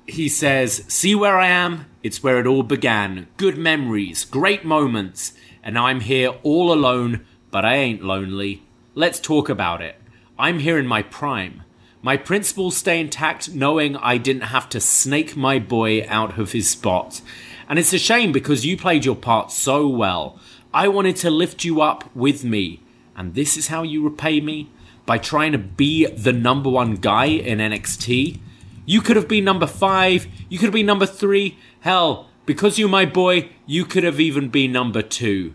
he 0.07 0.27
says, 0.27 0.83
See 0.87 1.13
where 1.13 1.37
I 1.37 1.49
am? 1.49 1.85
It's 2.01 2.23
where 2.23 2.39
it 2.39 2.47
all 2.47 2.63
began. 2.63 3.27
Good 3.37 3.59
memories, 3.59 4.25
great 4.25 4.65
moments, 4.65 5.33
and 5.61 5.77
I'm 5.77 5.99
here 5.99 6.29
all 6.41 6.73
alone, 6.73 7.27
but 7.51 7.63
I 7.63 7.75
ain't 7.75 8.01
lonely. 8.03 8.63
Let's 8.95 9.19
talk 9.19 9.49
about 9.49 9.83
it. 9.83 9.97
I'm 10.39 10.59
here 10.59 10.79
in 10.79 10.87
my 10.87 11.01
prime. 11.01 11.63
My 12.01 12.15
principles 12.15 12.77
stay 12.77 13.01
intact 13.01 13.53
knowing 13.53 13.97
I 13.97 14.17
didn't 14.17 14.43
have 14.43 14.69
to 14.69 14.79
snake 14.79 15.35
my 15.35 15.59
boy 15.59 16.07
out 16.07 16.39
of 16.39 16.53
his 16.53 16.69
spot. 16.69 17.19
And 17.67 17.77
it's 17.77 17.91
a 17.91 17.99
shame 17.99 18.31
because 18.31 18.65
you 18.65 18.77
played 18.77 19.03
your 19.03 19.17
part 19.17 19.51
so 19.51 19.85
well. 19.85 20.39
I 20.73 20.87
wanted 20.87 21.17
to 21.17 21.29
lift 21.29 21.65
you 21.65 21.81
up 21.81 22.15
with 22.15 22.45
me. 22.45 22.81
And 23.17 23.33
this 23.33 23.57
is 23.57 23.67
how 23.67 23.83
you 23.83 24.01
repay 24.01 24.39
me? 24.39 24.69
By 25.05 25.17
trying 25.17 25.51
to 25.51 25.57
be 25.57 26.05
the 26.05 26.31
number 26.31 26.69
one 26.69 26.95
guy 26.95 27.25
in 27.25 27.57
NXT? 27.57 28.39
You 28.85 29.01
could 29.01 29.17
have 29.17 29.27
been 29.27 29.43
number 29.43 29.67
five. 29.67 30.25
You 30.47 30.57
could 30.57 30.67
have 30.67 30.73
been 30.73 30.85
number 30.85 31.05
three. 31.05 31.57
Hell, 31.81 32.29
because 32.45 32.79
you're 32.79 32.87
my 32.87 33.05
boy, 33.05 33.49
you 33.65 33.83
could 33.83 34.05
have 34.05 34.21
even 34.21 34.47
been 34.47 34.71
number 34.71 35.01
two. 35.01 35.53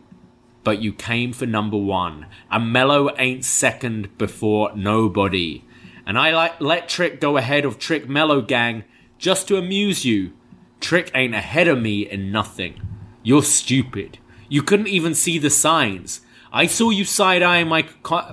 But 0.64 0.80
you 0.80 0.92
came 0.92 1.32
for 1.32 1.46
number 1.46 1.76
one. 1.76 2.26
And 2.50 2.72
mellow 2.72 3.14
ain't 3.18 3.44
second 3.44 4.16
before 4.18 4.74
nobody. 4.74 5.62
And 6.06 6.18
I 6.18 6.32
like 6.32 6.60
let 6.60 6.88
Trick 6.88 7.20
go 7.20 7.36
ahead 7.36 7.64
of 7.64 7.78
Trick 7.78 8.08
Mellow 8.08 8.40
Gang 8.40 8.84
just 9.18 9.46
to 9.48 9.56
amuse 9.56 10.04
you. 10.04 10.32
Trick 10.80 11.10
ain't 11.14 11.34
ahead 11.34 11.68
of 11.68 11.80
me 11.80 12.02
in 12.02 12.32
nothing. 12.32 12.80
You're 13.22 13.42
stupid. 13.42 14.18
You 14.48 14.62
couldn't 14.62 14.88
even 14.88 15.14
see 15.14 15.38
the 15.38 15.50
signs. 15.50 16.20
I 16.52 16.66
saw 16.66 16.90
you 16.90 17.04
side 17.04 17.42
eyeing 17.42 17.68
my 17.68 17.86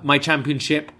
my 0.03 0.17
championship. 0.17 0.91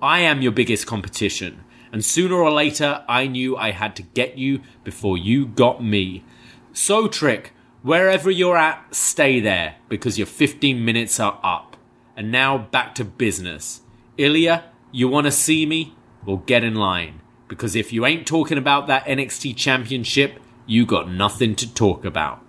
I 0.00 0.20
am 0.20 0.40
your 0.40 0.52
biggest 0.52 0.86
competition. 0.86 1.64
And 1.92 2.04
sooner 2.04 2.36
or 2.36 2.52
later, 2.52 3.04
I 3.08 3.26
knew 3.26 3.56
I 3.56 3.72
had 3.72 3.96
to 3.96 4.02
get 4.02 4.38
you 4.38 4.60
before 4.84 5.18
you 5.18 5.46
got 5.46 5.82
me. 5.82 6.24
So, 6.72 7.08
Trick, 7.08 7.52
wherever 7.82 8.30
you're 8.30 8.56
at, 8.56 8.94
stay 8.94 9.40
there 9.40 9.76
because 9.88 10.18
your 10.18 10.26
15 10.26 10.84
minutes 10.84 11.18
are 11.20 11.38
up. 11.42 11.76
And 12.16 12.30
now 12.30 12.58
back 12.58 12.94
to 12.96 13.04
business. 13.04 13.80
Ilya, 14.18 14.64
you 14.92 15.08
want 15.08 15.26
to 15.26 15.30
see 15.30 15.64
me? 15.64 15.94
Well, 16.26 16.38
get 16.38 16.64
in 16.64 16.74
line. 16.74 17.20
Because 17.48 17.74
if 17.74 17.92
you 17.92 18.04
ain't 18.06 18.26
talking 18.26 18.58
about 18.58 18.86
that 18.86 19.04
NXT 19.06 19.56
championship, 19.56 20.38
you 20.66 20.86
got 20.86 21.10
nothing 21.10 21.56
to 21.56 21.72
talk 21.72 22.04
about. 22.04 22.44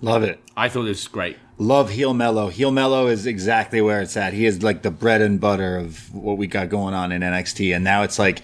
Love 0.00 0.22
it. 0.22 0.40
I 0.56 0.68
thought 0.68 0.84
this 0.84 1.04
was 1.04 1.08
great. 1.08 1.36
Love 1.58 1.90
Heel 1.90 2.14
Mellow. 2.14 2.48
Heel 2.48 2.72
Mellow 2.72 3.06
is 3.06 3.26
exactly 3.26 3.80
where 3.80 4.00
it's 4.00 4.16
at. 4.16 4.32
He 4.32 4.46
is 4.46 4.62
like 4.62 4.82
the 4.82 4.90
bread 4.90 5.20
and 5.20 5.40
butter 5.40 5.76
of 5.76 6.12
what 6.14 6.38
we 6.38 6.46
got 6.46 6.68
going 6.68 6.94
on 6.94 7.12
in 7.12 7.22
NXT, 7.22 7.74
and 7.74 7.84
now 7.84 8.02
it's 8.02 8.18
like 8.18 8.42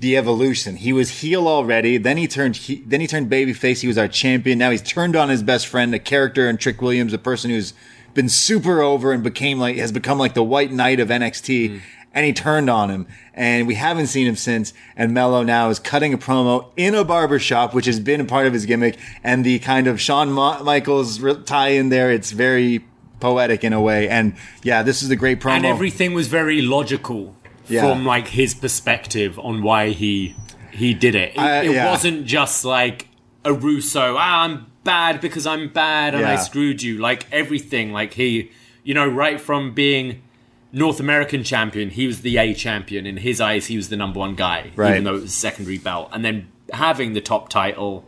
the 0.00 0.16
evolution. 0.16 0.76
He 0.76 0.92
was 0.92 1.20
heel 1.20 1.48
already, 1.48 1.98
then 1.98 2.16
he 2.16 2.28
turned 2.28 2.56
he, 2.56 2.76
then 2.86 3.00
he 3.00 3.06
turned 3.06 3.30
babyface. 3.30 3.80
He 3.80 3.88
was 3.88 3.98
our 3.98 4.08
champion. 4.08 4.58
Now 4.58 4.70
he's 4.70 4.82
turned 4.82 5.16
on 5.16 5.28
his 5.28 5.42
best 5.42 5.66
friend, 5.66 5.94
a 5.94 5.98
character 5.98 6.48
in 6.48 6.56
Trick 6.56 6.80
Williams, 6.80 7.12
a 7.12 7.18
person 7.18 7.50
who's 7.50 7.74
been 8.14 8.28
super 8.28 8.80
over 8.80 9.12
and 9.12 9.22
became 9.22 9.58
like 9.58 9.76
has 9.76 9.92
become 9.92 10.18
like 10.18 10.34
the 10.34 10.42
White 10.42 10.72
Knight 10.72 11.00
of 11.00 11.08
NXT. 11.08 11.70
Mm. 11.70 11.80
And 12.14 12.24
he 12.24 12.32
turned 12.32 12.70
on 12.70 12.90
him, 12.90 13.06
and 13.34 13.66
we 13.66 13.74
haven't 13.74 14.06
seen 14.06 14.26
him 14.26 14.34
since. 14.34 14.72
And 14.96 15.12
Mello 15.12 15.42
now 15.42 15.68
is 15.68 15.78
cutting 15.78 16.14
a 16.14 16.18
promo 16.18 16.70
in 16.76 16.94
a 16.94 17.04
barber 17.04 17.38
shop, 17.38 17.74
which 17.74 17.84
has 17.84 18.00
been 18.00 18.20
a 18.20 18.24
part 18.24 18.46
of 18.46 18.54
his 18.54 18.66
gimmick. 18.66 18.96
And 19.22 19.44
the 19.44 19.58
kind 19.58 19.86
of 19.86 20.00
Shawn 20.00 20.32
Ma- 20.32 20.62
Michaels 20.62 21.22
tie 21.44 21.68
in 21.68 21.90
there, 21.90 22.10
it's 22.10 22.32
very 22.32 22.82
poetic 23.20 23.62
in 23.62 23.72
a 23.72 23.80
way. 23.80 24.08
And 24.08 24.34
yeah, 24.62 24.82
this 24.82 25.02
is 25.02 25.10
a 25.10 25.16
great 25.16 25.38
promo. 25.38 25.56
And 25.56 25.66
everything 25.66 26.14
was 26.14 26.28
very 26.28 26.62
logical 26.62 27.36
Yeah. 27.68 27.82
from 27.82 28.04
like 28.04 28.28
his 28.28 28.54
perspective 28.54 29.38
on 29.38 29.62
why 29.62 29.90
he 29.90 30.34
he 30.72 30.94
did 30.94 31.14
it. 31.14 31.32
It, 31.34 31.38
Uh, 31.38 31.62
it 31.64 31.72
yeah. 31.72 31.90
wasn't 31.90 32.24
just 32.26 32.64
like 32.64 33.08
a 33.44 33.52
Russo. 33.52 34.16
Ah, 34.18 34.42
I'm 34.44 34.66
bad 34.84 35.20
because 35.20 35.46
I'm 35.46 35.68
bad 35.68 36.14
and 36.14 36.24
I 36.24 36.36
screwed 36.36 36.82
you. 36.82 36.98
Like 36.98 37.26
everything, 37.32 37.92
like 37.92 38.14
he, 38.14 38.50
you 38.84 38.94
know, 38.94 39.06
right 39.06 39.40
from 39.40 39.74
being 39.74 40.22
North 40.72 41.00
American 41.00 41.42
champion, 41.44 41.90
he 41.90 42.06
was 42.06 42.20
the 42.20 42.36
A 42.36 42.54
champion. 42.54 43.06
In 43.06 43.16
his 43.18 43.40
eyes, 43.40 43.66
he 43.66 43.76
was 43.76 43.88
the 43.88 43.96
number 43.96 44.18
one 44.20 44.34
guy, 44.34 44.70
Right. 44.76 44.92
even 44.92 45.04
though 45.04 45.12
it 45.16 45.22
was 45.22 45.24
a 45.24 45.28
secondary 45.28 45.78
belt. 45.78 46.10
And 46.12 46.24
then 46.24 46.48
having 46.72 47.14
the 47.14 47.20
top 47.22 47.48
title 47.48 48.04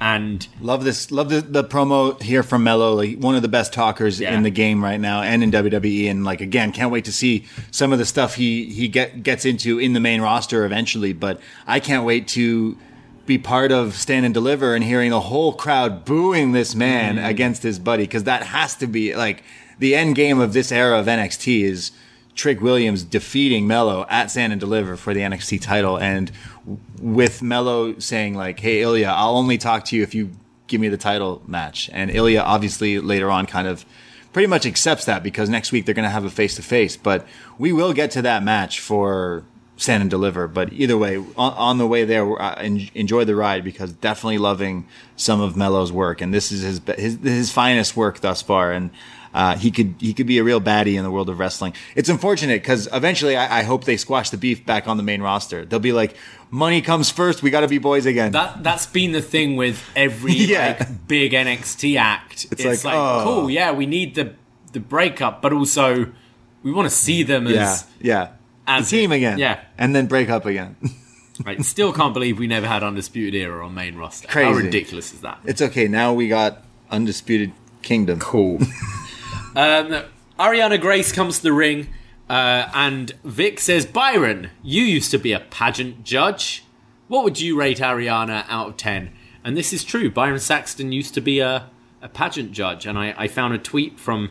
And 0.00 0.46
Love 0.60 0.84
this. 0.84 1.10
Love 1.10 1.28
the, 1.28 1.42
the 1.42 1.62
promo 1.62 2.20
here 2.22 2.42
from 2.42 2.64
Mello. 2.64 2.94
Like 2.94 3.18
one 3.18 3.34
of 3.34 3.42
the 3.42 3.48
best 3.48 3.72
talkers 3.72 4.18
Yeah. 4.18 4.34
in 4.34 4.42
the 4.42 4.50
game 4.50 4.82
right 4.82 4.98
now, 4.98 5.22
and 5.22 5.42
in 5.42 5.50
WWE. 5.50 6.10
And 6.10 6.24
like 6.24 6.40
again, 6.40 6.72
can't 6.72 6.90
wait 6.90 7.04
to 7.04 7.12
see 7.12 7.44
some 7.70 7.92
of 7.92 7.98
the 7.98 8.06
stuff 8.06 8.34
he 8.36 8.64
he 8.66 8.88
get 8.88 9.22
gets 9.22 9.44
into 9.44 9.78
in 9.78 9.92
the 9.92 10.00
main 10.00 10.22
roster 10.22 10.64
eventually. 10.64 11.12
But 11.12 11.40
I 11.66 11.80
can't 11.80 12.04
wait 12.06 12.28
to 12.28 12.78
be 13.26 13.36
part 13.36 13.70
of 13.72 13.94
Stand 13.94 14.24
and 14.24 14.32
Deliver 14.34 14.74
and 14.74 14.82
hearing 14.82 15.10
the 15.10 15.20
whole 15.20 15.52
crowd 15.52 16.04
booing 16.06 16.52
this 16.52 16.74
man 16.74 17.16
Mm. 17.16 17.28
against 17.28 17.62
his 17.62 17.78
buddy 17.78 18.04
because 18.04 18.24
that 18.24 18.42
has 18.44 18.74
to 18.76 18.86
be 18.86 19.14
like 19.14 19.42
the 19.78 19.94
end 19.94 20.14
game 20.16 20.40
of 20.40 20.52
this 20.54 20.72
era 20.72 20.98
of 20.98 21.06
NXT 21.06 21.62
is. 21.64 21.92
Trick 22.40 22.62
Williams 22.62 23.02
defeating 23.02 23.66
Mello 23.66 24.06
at 24.08 24.30
Stand 24.30 24.54
and 24.54 24.58
Deliver 24.58 24.96
for 24.96 25.12
the 25.12 25.20
NXT 25.20 25.60
title, 25.60 25.98
and 25.98 26.32
with 26.98 27.42
Mello 27.42 27.98
saying 27.98 28.34
like, 28.34 28.58
"Hey 28.58 28.80
Ilya, 28.80 29.08
I'll 29.08 29.36
only 29.36 29.58
talk 29.58 29.84
to 29.86 29.96
you 29.96 30.02
if 30.02 30.14
you 30.14 30.30
give 30.66 30.80
me 30.80 30.88
the 30.88 30.96
title 30.96 31.42
match." 31.46 31.90
And 31.92 32.10
Ilya 32.10 32.40
obviously 32.40 32.98
later 32.98 33.30
on 33.30 33.44
kind 33.44 33.68
of 33.68 33.84
pretty 34.32 34.46
much 34.46 34.64
accepts 34.64 35.04
that 35.04 35.22
because 35.22 35.50
next 35.50 35.70
week 35.70 35.84
they're 35.84 35.94
going 35.94 36.08
to 36.08 36.10
have 36.10 36.24
a 36.24 36.30
face 36.30 36.54
to 36.54 36.62
face, 36.62 36.96
but 36.96 37.26
we 37.58 37.74
will 37.74 37.92
get 37.92 38.10
to 38.12 38.22
that 38.22 38.42
match 38.42 38.80
for 38.80 39.44
Stand 39.76 40.00
and 40.00 40.10
Deliver. 40.10 40.48
But 40.48 40.72
either 40.72 40.96
way, 40.96 41.18
on, 41.18 41.26
on 41.36 41.76
the 41.76 41.86
way 41.86 42.06
there, 42.06 42.40
uh, 42.40 42.54
en- 42.54 42.88
enjoy 42.94 43.26
the 43.26 43.34
ride 43.34 43.64
because 43.64 43.92
definitely 43.92 44.38
loving 44.38 44.86
some 45.14 45.42
of 45.42 45.58
Mello's 45.58 45.92
work, 45.92 46.22
and 46.22 46.32
this 46.32 46.50
is 46.52 46.62
his 46.62 46.80
his, 46.96 47.18
his 47.22 47.52
finest 47.52 47.98
work 47.98 48.20
thus 48.20 48.40
far, 48.40 48.72
and. 48.72 48.88
Uh, 49.32 49.56
he 49.56 49.70
could 49.70 49.94
he 50.00 50.12
could 50.12 50.26
be 50.26 50.38
a 50.38 50.44
real 50.44 50.60
baddie 50.60 50.96
in 50.96 51.04
the 51.04 51.10
world 51.10 51.28
of 51.28 51.38
wrestling. 51.38 51.72
It's 51.94 52.08
unfortunate 52.08 52.62
because 52.62 52.88
eventually 52.92 53.36
I, 53.36 53.60
I 53.60 53.62
hope 53.62 53.84
they 53.84 53.96
squash 53.96 54.30
the 54.30 54.36
beef 54.36 54.66
back 54.66 54.88
on 54.88 54.96
the 54.96 55.02
main 55.04 55.22
roster. 55.22 55.64
They'll 55.64 55.78
be 55.78 55.92
like, 55.92 56.16
money 56.50 56.80
comes 56.82 57.10
first. 57.10 57.40
We 57.42 57.50
got 57.50 57.60
to 57.60 57.68
be 57.68 57.78
boys 57.78 58.06
again. 58.06 58.32
that 58.32 58.62
that's 58.64 58.86
been 58.86 59.12
the 59.12 59.22
thing 59.22 59.54
with 59.56 59.80
every 59.94 60.32
Yeah. 60.34 60.76
like 60.78 61.06
big 61.06 61.32
NXT 61.32 61.96
act. 61.96 62.46
It's, 62.50 62.64
It's 62.64 62.84
like, 62.84 62.92
like, 62.92 62.94
oh. 62.96 63.22
cool, 63.24 63.50
yeah, 63.50 63.70
we 63.72 63.86
need 63.86 64.16
the 64.16 64.34
the 64.72 64.80
breakup, 64.80 65.42
but 65.42 65.52
also 65.52 66.10
we 66.64 66.72
want 66.72 66.88
to 66.90 66.94
see 66.94 67.22
them 67.22 67.46
as 67.46 67.54
yeah, 67.54 67.78
yeah. 68.00 68.24
The 68.66 68.72
as 68.82 68.90
team 68.90 69.12
again. 69.12 69.38
Yeah. 69.38 69.60
and 69.78 69.94
then 69.94 70.06
break 70.06 70.28
up 70.28 70.44
again. 70.46 70.76
Right, 71.42 71.64
still 71.64 71.90
can't 71.94 72.12
believe 72.12 72.38
we 72.38 72.46
never 72.46 72.66
had 72.66 72.82
Undisputed 72.82 73.34
Era 73.34 73.64
on 73.64 73.72
main 73.72 73.96
roster. 73.96 74.28
How 74.28 74.52
Crazy. 74.52 74.64
ridiculous 74.66 75.14
is 75.14 75.22
that? 75.22 75.38
it's 75.46 75.62
okay. 75.62 75.88
Now 75.88 76.12
we 76.12 76.28
got 76.28 76.62
undisputed 76.90 77.52
kingdom. 77.80 78.18
Cool. 78.18 78.58
um, 79.56 80.04
Ariana 80.38 80.80
Grace 80.80 81.12
comes 81.12 81.38
to 81.38 81.42
the 81.44 81.52
ring, 81.52 81.88
uh, 82.28 82.70
and 82.74 83.12
Vic 83.24 83.60
says, 83.60 83.86
Byron, 83.86 84.50
you 84.62 84.82
used 84.82 85.10
to 85.10 85.18
be 85.18 85.32
a 85.32 85.40
pageant 85.40 86.04
judge. 86.04 86.64
What 87.08 87.24
would 87.24 87.40
you 87.40 87.58
rate 87.58 87.78
Ariana 87.78 88.44
out 88.48 88.68
of 88.68 88.76
10? 88.76 89.10
And 89.44 89.56
this 89.56 89.72
is 89.72 89.84
true. 89.84 90.10
Byron 90.10 90.38
Saxton 90.38 90.92
used 90.92 91.14
to 91.14 91.20
be 91.20 91.40
a, 91.40 91.68
a 92.00 92.08
pageant 92.08 92.52
judge, 92.52 92.86
and 92.86 92.98
I, 92.98 93.14
I 93.16 93.26
found 93.28 93.54
a 93.54 93.58
tweet 93.58 93.98
from 93.98 94.30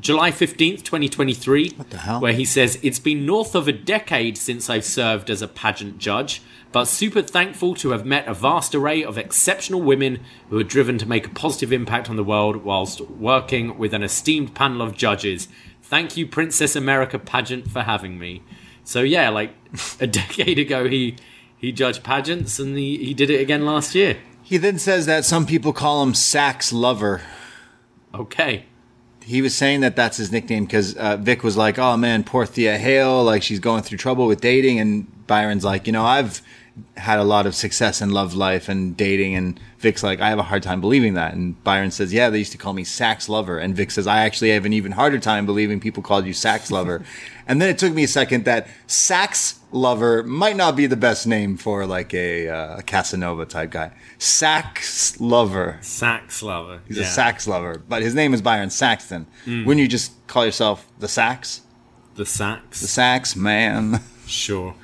July 0.00 0.30
15th, 0.30 0.82
2023. 0.82 1.70
What 1.76 1.90
the 1.90 1.98
hell? 1.98 2.20
Where 2.20 2.32
he 2.32 2.44
says, 2.44 2.78
It's 2.82 2.98
been 2.98 3.26
north 3.26 3.54
of 3.54 3.68
a 3.68 3.72
decade 3.72 4.36
since 4.36 4.70
I've 4.70 4.84
served 4.84 5.30
as 5.30 5.42
a 5.42 5.48
pageant 5.48 5.98
judge, 5.98 6.42
but 6.74 6.86
super 6.86 7.22
thankful 7.22 7.76
to 7.76 7.90
have 7.90 8.04
met 8.04 8.26
a 8.26 8.34
vast 8.34 8.74
array 8.74 9.04
of 9.04 9.16
exceptional 9.16 9.80
women 9.80 10.18
who 10.50 10.58
are 10.58 10.64
driven 10.64 10.98
to 10.98 11.06
make 11.06 11.24
a 11.24 11.30
positive 11.30 11.72
impact 11.72 12.10
on 12.10 12.16
the 12.16 12.24
world 12.24 12.56
whilst 12.56 13.00
working 13.00 13.78
with 13.78 13.94
an 13.94 14.02
esteemed 14.02 14.56
panel 14.56 14.82
of 14.82 14.96
judges. 14.96 15.46
Thank 15.82 16.16
you, 16.16 16.26
Princess 16.26 16.74
America 16.74 17.16
pageant, 17.16 17.70
for 17.70 17.82
having 17.82 18.18
me. 18.18 18.42
So, 18.82 19.02
yeah, 19.02 19.28
like 19.28 19.54
a 20.00 20.08
decade 20.08 20.58
ago, 20.58 20.88
he. 20.88 21.16
He 21.56 21.72
judged 21.72 22.02
pageants 22.02 22.58
and 22.58 22.76
he, 22.76 22.98
he 22.98 23.14
did 23.14 23.30
it 23.30 23.40
again 23.40 23.64
last 23.64 23.94
year. 23.94 24.18
He 24.42 24.58
then 24.58 24.78
says 24.78 25.06
that 25.06 25.24
some 25.24 25.46
people 25.46 25.72
call 25.72 26.02
him 26.02 26.12
Sax 26.12 26.74
Lover. 26.74 27.22
Okay. 28.12 28.66
He 29.22 29.40
was 29.40 29.54
saying 29.54 29.80
that 29.80 29.96
that's 29.96 30.18
his 30.18 30.30
nickname 30.30 30.66
because 30.66 30.94
uh, 30.96 31.16
Vic 31.16 31.42
was 31.42 31.56
like, 31.56 31.78
"Oh 31.78 31.96
man, 31.96 32.22
poor 32.22 32.44
Thea 32.44 32.76
Hale, 32.76 33.24
like 33.24 33.42
she's 33.42 33.60
going 33.60 33.82
through 33.82 33.96
trouble 33.96 34.26
with 34.26 34.42
dating," 34.42 34.78
and 34.78 35.26
Byron's 35.26 35.64
like, 35.64 35.86
"You 35.86 35.94
know, 35.94 36.04
I've 36.04 36.42
had 36.96 37.18
a 37.18 37.24
lot 37.24 37.46
of 37.46 37.54
success 37.54 38.00
in 38.02 38.10
love 38.10 38.34
life 38.34 38.68
and 38.68 38.96
dating," 38.96 39.34
and 39.34 39.60
Vic's 39.78 40.02
like, 40.02 40.20
"I 40.20 40.28
have 40.28 40.38
a 40.38 40.42
hard 40.44 40.62
time 40.62 40.80
believing 40.80 41.14
that," 41.14 41.34
and 41.34 41.62
Byron 41.64 41.90
says, 41.90 42.12
"Yeah, 42.12 42.30
they 42.30 42.38
used 42.38 42.52
to 42.52 42.58
call 42.58 42.72
me 42.72 42.84
Sax 42.84 43.28
Lover," 43.28 43.58
and 43.58 43.76
Vic 43.76 43.90
says, 43.90 44.06
"I 44.06 44.20
actually 44.24 44.50
have 44.50 44.64
an 44.64 44.72
even 44.72 44.92
harder 44.92 45.18
time 45.18 45.46
believing 45.46 45.78
people 45.80 46.02
called 46.02 46.26
you 46.26 46.32
Sax 46.32 46.70
Lover," 46.70 47.02
and 47.46 47.60
then 47.62 47.68
it 47.68 47.78
took 47.78 47.92
me 47.94 48.04
a 48.04 48.08
second 48.08 48.44
that 48.44 48.66
Sax 48.86 49.60
Lover 49.70 50.22
might 50.22 50.56
not 50.56 50.76
be 50.76 50.86
the 50.86 50.96
best 50.96 51.26
name 51.26 51.56
for 51.56 51.86
like 51.86 52.12
a 52.14 52.48
uh, 52.48 52.80
Casanova 52.82 53.44
type 53.46 53.70
guy. 53.70 53.90
Sax 54.18 55.20
Lover. 55.20 55.78
Sax 55.80 56.42
lover. 56.42 56.80
He's 56.88 56.96
Yeah. 56.98 57.02
a 57.04 57.06
sax 57.06 57.46
lover, 57.46 57.82
but 57.88 58.02
his 58.02 58.14
name 58.14 58.34
is 58.34 58.42
Byron 58.42 58.70
Saxton. 58.70 59.26
Wouldn't 59.46 59.78
you 59.78 59.88
just 59.88 60.12
call 60.26 60.44
yourself 60.44 60.86
the 60.98 61.08
sax? 61.08 61.60
The 62.16 62.24
sax. 62.26 62.80
The 62.80 62.86
sax 62.88 63.36
man. 63.36 64.00
Sure. 64.26 64.74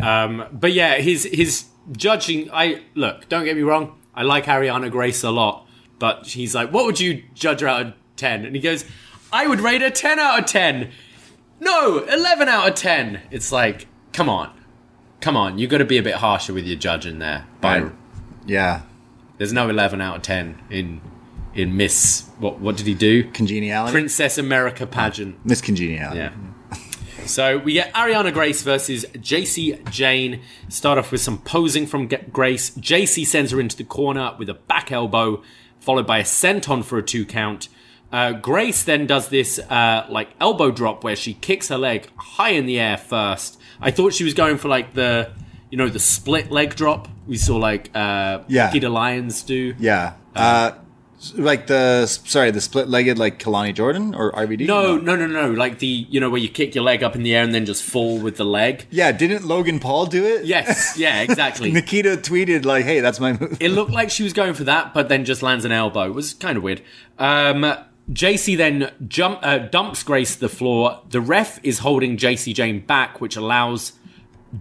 Um, 0.00 0.44
but 0.52 0.72
yeah, 0.72 0.96
his 0.96 1.24
his 1.24 1.66
judging. 1.92 2.50
I 2.52 2.82
look. 2.94 3.28
Don't 3.28 3.44
get 3.44 3.56
me 3.56 3.62
wrong. 3.62 3.98
I 4.14 4.22
like 4.22 4.44
Ariana 4.46 4.90
Grace 4.90 5.22
a 5.22 5.30
lot, 5.30 5.66
but 5.98 6.26
he's 6.26 6.54
like, 6.54 6.72
"What 6.72 6.84
would 6.86 7.00
you 7.00 7.22
judge 7.34 7.60
her 7.60 7.68
out 7.68 7.86
of 7.86 7.92
10? 8.16 8.44
And 8.44 8.54
he 8.54 8.60
goes, 8.60 8.84
"I 9.32 9.46
would 9.46 9.60
rate 9.60 9.80
her 9.82 9.90
ten 9.90 10.18
out 10.18 10.38
of 10.38 10.46
ten. 10.46 10.90
No, 11.60 11.98
eleven 11.98 12.48
out 12.48 12.68
of 12.68 12.74
ten. 12.74 13.20
It's 13.30 13.52
like, 13.52 13.86
come 14.12 14.28
on, 14.28 14.50
come 15.20 15.36
on. 15.36 15.58
You 15.58 15.66
got 15.66 15.78
to 15.78 15.84
be 15.84 15.98
a 15.98 16.02
bit 16.02 16.16
harsher 16.16 16.52
with 16.54 16.64
your 16.66 16.78
judging 16.78 17.18
there, 17.18 17.46
Byron. 17.60 17.96
Yeah. 18.46 18.82
There's 19.38 19.52
no 19.52 19.68
eleven 19.68 20.00
out 20.00 20.16
of 20.16 20.22
ten 20.22 20.60
in 20.70 21.00
in 21.54 21.76
Miss. 21.76 22.28
What 22.38 22.60
what 22.60 22.76
did 22.76 22.86
he 22.86 22.94
do? 22.94 23.24
Congeniality. 23.30 23.92
Princess 23.92 24.38
America 24.38 24.86
pageant. 24.86 25.44
Miss 25.44 25.60
Congeniality. 25.60 26.18
Yeah. 26.18 26.32
So 27.26 27.58
we 27.58 27.74
get 27.74 27.92
Ariana 27.94 28.32
Grace 28.32 28.62
versus 28.62 29.04
Jacy 29.20 29.78
Jayne. 29.90 30.40
Start 30.68 30.98
off 30.98 31.12
with 31.12 31.20
some 31.20 31.38
posing 31.38 31.86
from 31.86 32.08
Grace. 32.08 32.70
Jacy 32.74 33.24
sends 33.24 33.52
her 33.52 33.60
into 33.60 33.76
the 33.76 33.84
corner 33.84 34.34
with 34.38 34.48
a 34.48 34.54
back 34.54 34.90
elbow, 34.90 35.42
followed 35.78 36.06
by 36.06 36.18
a 36.18 36.24
senton 36.24 36.84
for 36.84 36.98
a 36.98 37.02
two 37.02 37.24
count. 37.24 37.68
Uh, 38.12 38.32
Grace 38.32 38.82
then 38.82 39.06
does 39.06 39.28
this 39.28 39.58
uh, 39.60 40.06
like 40.10 40.30
elbow 40.40 40.72
drop 40.72 41.04
where 41.04 41.14
she 41.14 41.34
kicks 41.34 41.68
her 41.68 41.78
leg 41.78 42.08
high 42.16 42.50
in 42.50 42.66
the 42.66 42.80
air 42.80 42.96
first. 42.96 43.60
I 43.80 43.92
thought 43.92 44.12
she 44.12 44.24
was 44.24 44.34
going 44.34 44.58
for 44.58 44.66
like 44.68 44.94
the, 44.94 45.30
you 45.70 45.78
know, 45.78 45.88
the 45.88 46.00
split 46.00 46.50
leg 46.50 46.74
drop 46.74 47.06
we 47.28 47.36
saw 47.36 47.56
like 47.56 47.90
uh, 47.94 48.40
Yeah. 48.48 48.70
Peter 48.72 48.88
Lyons 48.88 49.42
do. 49.44 49.74
Yeah. 49.78 50.14
Uh, 50.34 50.72
s- 50.74 50.78
like 51.36 51.66
the 51.66 52.06
sorry, 52.06 52.50
the 52.50 52.60
split-legged 52.60 53.18
like 53.18 53.38
Kelani 53.38 53.74
Jordan 53.74 54.14
or 54.14 54.32
RVD. 54.32 54.66
No, 54.66 54.96
no, 54.96 55.16
no, 55.16 55.26
no. 55.26 55.50
Like 55.50 55.78
the, 55.78 55.86
you 55.86 56.18
know, 56.18 56.30
where 56.30 56.40
you 56.40 56.48
kick 56.48 56.74
your 56.74 56.84
leg 56.84 57.02
up 57.02 57.14
in 57.14 57.22
the 57.22 57.34
air 57.34 57.42
and 57.42 57.54
then 57.54 57.66
just 57.66 57.82
fall 57.82 58.18
with 58.18 58.36
the 58.36 58.44
leg. 58.44 58.86
Yeah, 58.90 59.12
didn't 59.12 59.44
Logan 59.44 59.80
Paul 59.80 60.06
do 60.06 60.24
it? 60.24 60.44
Yes, 60.46 60.96
yeah, 60.96 61.20
exactly. 61.22 61.70
Nikkita 61.72 62.18
tweeted 62.18 62.64
like, 62.64 62.84
"Hey, 62.84 63.00
that's 63.00 63.20
my 63.20 63.32
move." 63.32 63.58
It 63.60 63.70
looked 63.70 63.90
like 63.92 64.10
she 64.10 64.22
was 64.22 64.32
going 64.32 64.54
for 64.54 64.64
that, 64.64 64.94
but 64.94 65.08
then 65.08 65.24
just 65.24 65.42
lands 65.42 65.64
an 65.64 65.72
elbow. 65.72 66.04
It 66.04 66.14
was 66.14 66.34
kind 66.34 66.56
of 66.56 66.62
weird. 66.62 66.82
Um, 67.18 67.74
Jacy 68.12 68.56
then 68.56 68.90
jump, 69.06 69.40
uh, 69.42 69.58
dumps 69.58 70.02
Grace 70.02 70.34
to 70.34 70.40
the 70.40 70.48
floor. 70.48 71.02
The 71.10 71.20
ref 71.20 71.62
is 71.62 71.80
holding 71.80 72.16
Jacy 72.16 72.52
Jayne 72.52 72.80
back, 72.80 73.20
which 73.20 73.36
allows 73.36 73.92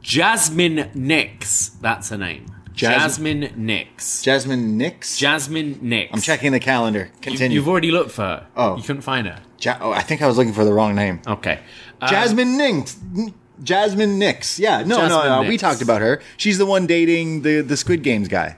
Jazmyn 0.01 0.93
Nyx. 0.93 1.79
That's 1.79 2.09
her 2.09 2.17
name. 2.17 2.45
Jas- 2.79 3.17
Jazmyn 3.19 3.55
Nyx. 3.57 3.95
Jazmyn 4.23 4.75
Nyx. 4.77 4.99
Jazmyn 5.17 5.75
Nyx. 5.81 6.09
I'm 6.13 6.21
checking 6.21 6.51
the 6.53 6.59
calendar. 6.61 7.09
Continue. 7.21 7.55
you've 7.55 7.67
already 7.67 7.91
looked 7.91 8.11
for 8.11 8.21
her. 8.21 8.47
Oh. 8.55 8.77
You 8.77 8.83
couldn't 8.83 9.01
find 9.01 9.27
her. 9.27 9.41
Ja- 9.59 9.77
oh, 9.81 9.91
I 9.91 10.01
think 10.01 10.21
I 10.21 10.27
was 10.27 10.37
looking 10.37 10.53
for 10.53 10.63
the 10.63 10.71
wrong 10.73 10.95
name. 10.95 11.21
Okay. 11.27 11.59
Uh, 12.01 12.07
Jazmyn 12.07 12.57
Nyx. 12.57 13.33
Jazmyn 13.61 14.17
Nyx. 14.17 14.57
Yeah, 14.59 14.83
no, 14.83 14.95
no, 14.95 15.09
Jasmine 15.09 15.29
no. 15.29 15.41
We 15.41 15.47
Nix. 15.49 15.61
talked 15.61 15.81
about 15.81 15.99
her. 16.01 16.21
She's 16.37 16.57
the 16.57 16.65
one 16.65 16.87
dating 16.87 17.41
the 17.41 17.59
the 17.61 17.75
Squid 17.75 18.01
Games 18.03 18.29
guy. 18.29 18.55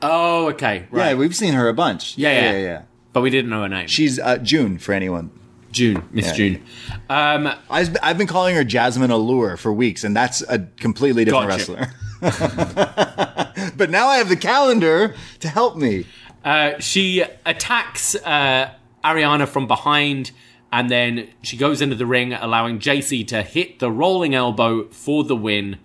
Oh, 0.00 0.48
okay. 0.50 0.86
Right. 0.90 1.10
Yeah, 1.10 1.14
we've 1.14 1.36
seen 1.36 1.52
her 1.52 1.68
a 1.68 1.74
bunch. 1.74 2.16
Yeah, 2.16 2.32
yeah. 2.32 2.52
yeah. 2.52 2.58
yeah. 2.58 2.82
But 3.12 3.20
we 3.20 3.28
didn't 3.28 3.50
know 3.50 3.60
her 3.62 3.68
name. 3.68 3.86
She's 3.88 4.18
uh, 4.18 4.38
June 4.38 4.78
for 4.78 4.94
anyone. 4.94 5.30
June. 5.70 6.02
Miss 6.12 6.26
Yeah. 6.28 6.32
June. 6.34 6.62
Um, 7.10 7.52
I've, 7.70 7.96
I've 8.02 8.16
been 8.18 8.26
calling 8.26 8.54
her 8.56 8.64
Jasmine 8.64 9.10
Allure 9.10 9.56
for 9.58 9.72
weeks, 9.72 10.04
and 10.04 10.16
that's 10.16 10.42
a 10.42 10.60
completely 10.78 11.24
different 11.26 11.48
Gotcha. 11.50 11.72
wrestler. 11.74 11.92
but 13.76 13.90
now 13.90 14.06
I 14.06 14.18
have 14.18 14.28
the 14.28 14.36
calendar 14.36 15.14
to 15.40 15.48
help 15.48 15.76
me. 15.76 16.06
Uh, 16.44 16.78
she 16.78 17.24
attacks 17.44 18.14
uh, 18.14 18.70
Ariana 19.04 19.48
from 19.48 19.66
behind, 19.66 20.30
and 20.72 20.88
then 20.88 21.28
she 21.42 21.56
goes 21.56 21.80
into 21.82 21.96
the 21.96 22.06
ring, 22.06 22.32
allowing 22.32 22.78
Jacy 22.78 23.24
to 23.24 23.42
hit 23.42 23.80
the 23.80 23.90
rolling 23.90 24.34
elbow 24.34 24.88
for 24.88 25.24
the 25.24 25.36
win. 25.36 25.78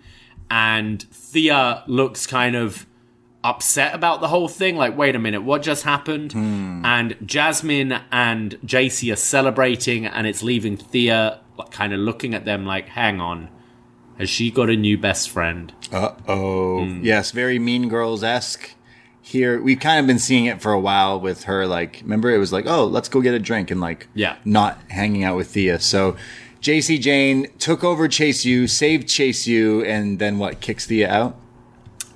And 0.50 1.02
Thea 1.02 1.82
looks 1.86 2.26
kind 2.26 2.54
of 2.56 2.86
upset 3.42 3.94
about 3.94 4.20
the 4.20 4.28
whole 4.28 4.48
thing. 4.48 4.76
Like, 4.76 4.96
wait 4.96 5.16
a 5.16 5.18
minute, 5.18 5.42
what 5.42 5.62
just 5.62 5.82
happened? 5.82 6.34
And 6.86 7.18
Jazmyn 7.18 8.00
and 8.12 8.58
Jacy 8.64 9.10
are 9.12 9.16
celebrating, 9.16 10.06
and 10.06 10.26
it's 10.26 10.42
leaving 10.42 10.76
Thea 10.76 11.40
like, 11.58 11.70
kind 11.72 11.92
of 11.92 11.98
looking 11.98 12.34
at 12.34 12.44
them 12.44 12.64
like, 12.64 12.88
hang 12.88 13.20
on, 13.20 13.48
has 14.18 14.28
she 14.30 14.50
got 14.50 14.68
a 14.70 14.76
new 14.76 14.98
best 14.98 15.30
friend? 15.30 15.72
Uh 15.92 16.12
oh. 16.26 16.84
Yes, 16.84 17.30
very 17.30 17.58
Mean 17.58 17.88
Girls 17.88 18.22
esque. 18.22 18.70
here 19.22 19.60
we've 19.60 19.80
kind 19.80 20.00
of 20.00 20.06
been 20.06 20.18
seeing 20.18 20.46
it 20.46 20.60
for 20.62 20.72
a 20.72 20.80
while 20.80 21.20
with 21.20 21.44
her. 21.44 21.66
Like, 21.66 22.00
remember 22.02 22.30
it 22.30 22.38
was 22.38 22.52
like, 22.52 22.66
oh, 22.66 22.84
let's 22.86 23.08
go 23.08 23.20
get 23.20 23.34
a 23.34 23.38
drink 23.38 23.70
and 23.70 23.80
like, 23.80 24.08
Yeah. 24.14 24.36
not 24.44 24.78
hanging 24.88 25.24
out 25.24 25.36
with 25.36 25.48
Thea. 25.50 25.80
So. 25.80 26.16
Jacy 26.60 26.98
Jayne 26.98 27.46
took 27.60 27.84
over 27.84 28.08
Chase 28.08 28.44
U, 28.44 28.66
saved 28.66 29.08
Chase 29.08 29.46
U, 29.46 29.84
and 29.84 30.18
then 30.18 30.40
what? 30.40 30.60
Kicks 30.60 30.86
Thea 30.86 31.08
out. 31.08 31.36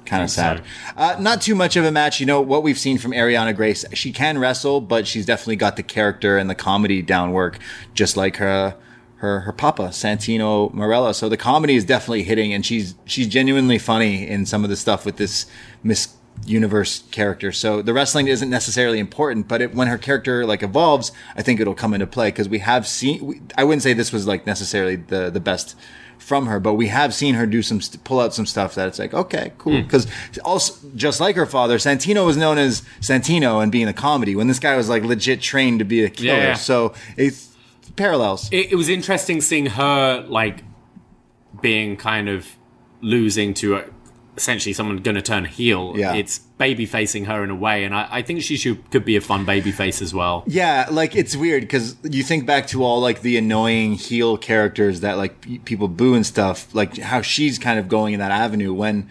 Kind 0.04 0.24
of 0.24 0.30
sad. 0.30 0.62
Uh, 0.96 1.14
not 1.20 1.40
too 1.40 1.54
much 1.54 1.76
of 1.76 1.84
a 1.84 1.92
match. 1.92 2.18
You 2.18 2.26
know 2.26 2.40
what 2.40 2.64
we've 2.64 2.78
seen 2.78 2.98
from 2.98 3.12
Ariana 3.12 3.54
Grace. 3.54 3.84
She 3.94 4.10
can 4.10 4.38
wrestle, 4.38 4.80
but 4.80 5.06
she's 5.06 5.24
definitely 5.26 5.56
got 5.56 5.76
the 5.76 5.84
character 5.84 6.38
and 6.38 6.50
the 6.50 6.56
comedy 6.56 7.02
down 7.02 7.30
work, 7.30 7.60
just 7.94 8.16
like 8.16 8.38
her 8.38 8.74
her 9.22 9.40
her 9.40 9.52
papa 9.52 9.84
Santino 9.84 10.74
Marella. 10.74 11.14
So 11.14 11.28
the 11.28 11.36
comedy 11.36 11.76
is 11.76 11.84
definitely 11.84 12.24
hitting, 12.24 12.52
and 12.52 12.66
she's 12.66 12.96
she's 13.06 13.28
genuinely 13.28 13.78
funny 13.78 14.26
in 14.28 14.44
some 14.44 14.64
of 14.64 14.70
the 14.70 14.76
stuff 14.76 15.06
with 15.06 15.16
this 15.16 15.46
Miss 15.84 16.14
Universe 16.44 17.04
character. 17.12 17.52
So 17.52 17.82
the 17.82 17.92
wrestling 17.92 18.26
isn't 18.26 18.50
necessarily 18.50 18.98
important, 18.98 19.46
but 19.46 19.62
it, 19.62 19.74
when 19.76 19.86
her 19.86 19.96
character 19.96 20.44
like 20.44 20.64
evolves, 20.64 21.12
I 21.36 21.42
think 21.42 21.60
it'll 21.60 21.74
come 21.74 21.94
into 21.94 22.06
play 22.06 22.28
because 22.28 22.48
we 22.48 22.58
have 22.58 22.84
seen. 22.84 23.24
We, 23.24 23.40
I 23.56 23.62
wouldn't 23.62 23.82
say 23.82 23.92
this 23.92 24.12
was 24.12 24.26
like 24.26 24.44
necessarily 24.44 24.96
the 24.96 25.30
the 25.30 25.40
best 25.40 25.76
from 26.18 26.46
her, 26.46 26.58
but 26.58 26.74
we 26.74 26.88
have 26.88 27.14
seen 27.14 27.36
her 27.36 27.46
do 27.46 27.62
some 27.62 27.80
st- 27.80 28.02
pull 28.02 28.18
out 28.18 28.34
some 28.34 28.46
stuff 28.46 28.74
that 28.74 28.88
it's 28.88 28.98
like 28.98 29.14
okay, 29.14 29.52
cool. 29.56 29.76
Hmm. 29.76 29.82
Because 29.82 30.08
also 30.44 30.84
just 30.96 31.20
like 31.20 31.36
her 31.36 31.46
father, 31.46 31.78
Santino 31.78 32.26
was 32.26 32.36
known 32.36 32.58
as 32.58 32.82
Santino 33.00 33.62
and 33.62 33.70
being 33.70 33.86
a 33.86 33.92
comedy 33.92 34.34
when 34.34 34.48
this 34.48 34.58
guy 34.58 34.74
was 34.76 34.88
like 34.88 35.04
legit 35.04 35.40
trained 35.40 35.78
to 35.78 35.84
be 35.84 36.02
a 36.02 36.10
killer. 36.10 36.38
Yeah. 36.38 36.54
So 36.54 36.92
it's 37.16 37.51
parallels. 37.96 38.48
it, 38.52 38.72
it 38.72 38.76
was 38.76 38.88
interesting 38.88 39.40
seeing 39.40 39.66
her 39.66 40.24
like 40.28 40.64
being 41.60 41.96
kind 41.96 42.28
of 42.28 42.46
losing 43.00 43.54
to 43.54 43.76
uh 43.76 43.82
essentially 44.36 44.72
someone 44.72 44.96
going 44.96 45.14
to 45.14 45.20
turn 45.20 45.44
heel. 45.44 45.92
Yeah. 45.94 46.14
It's 46.14 46.38
baby 46.38 46.86
facing 46.86 47.26
her 47.26 47.44
in 47.44 47.50
a 47.50 47.54
way, 47.54 47.84
and 47.84 47.94
I, 47.94 48.08
I 48.10 48.22
think 48.22 48.42
she 48.42 48.56
should 48.56 48.90
could 48.90 49.04
be 49.04 49.16
a 49.16 49.20
fun 49.20 49.44
baby 49.44 49.72
face 49.72 50.00
as 50.00 50.14
well. 50.14 50.42
Yeah, 50.46 50.86
like 50.90 51.14
it's 51.14 51.36
weird 51.36 51.62
because 51.64 51.96
you 52.02 52.22
think 52.22 52.46
back 52.46 52.66
to 52.68 52.82
all 52.82 53.00
like 53.00 53.20
the 53.20 53.36
annoying 53.36 53.92
heel 53.92 54.38
characters 54.38 55.00
that 55.00 55.18
like 55.18 55.42
pe- 55.42 55.58
people 55.58 55.86
boo 55.86 56.14
and 56.14 56.24
stuff, 56.24 56.74
like 56.74 56.96
how 56.96 57.20
she's 57.20 57.58
kind 57.58 57.78
of 57.78 57.88
going 57.88 58.14
in 58.14 58.20
that 58.20 58.32
avenue 58.32 58.72
when 58.72 59.08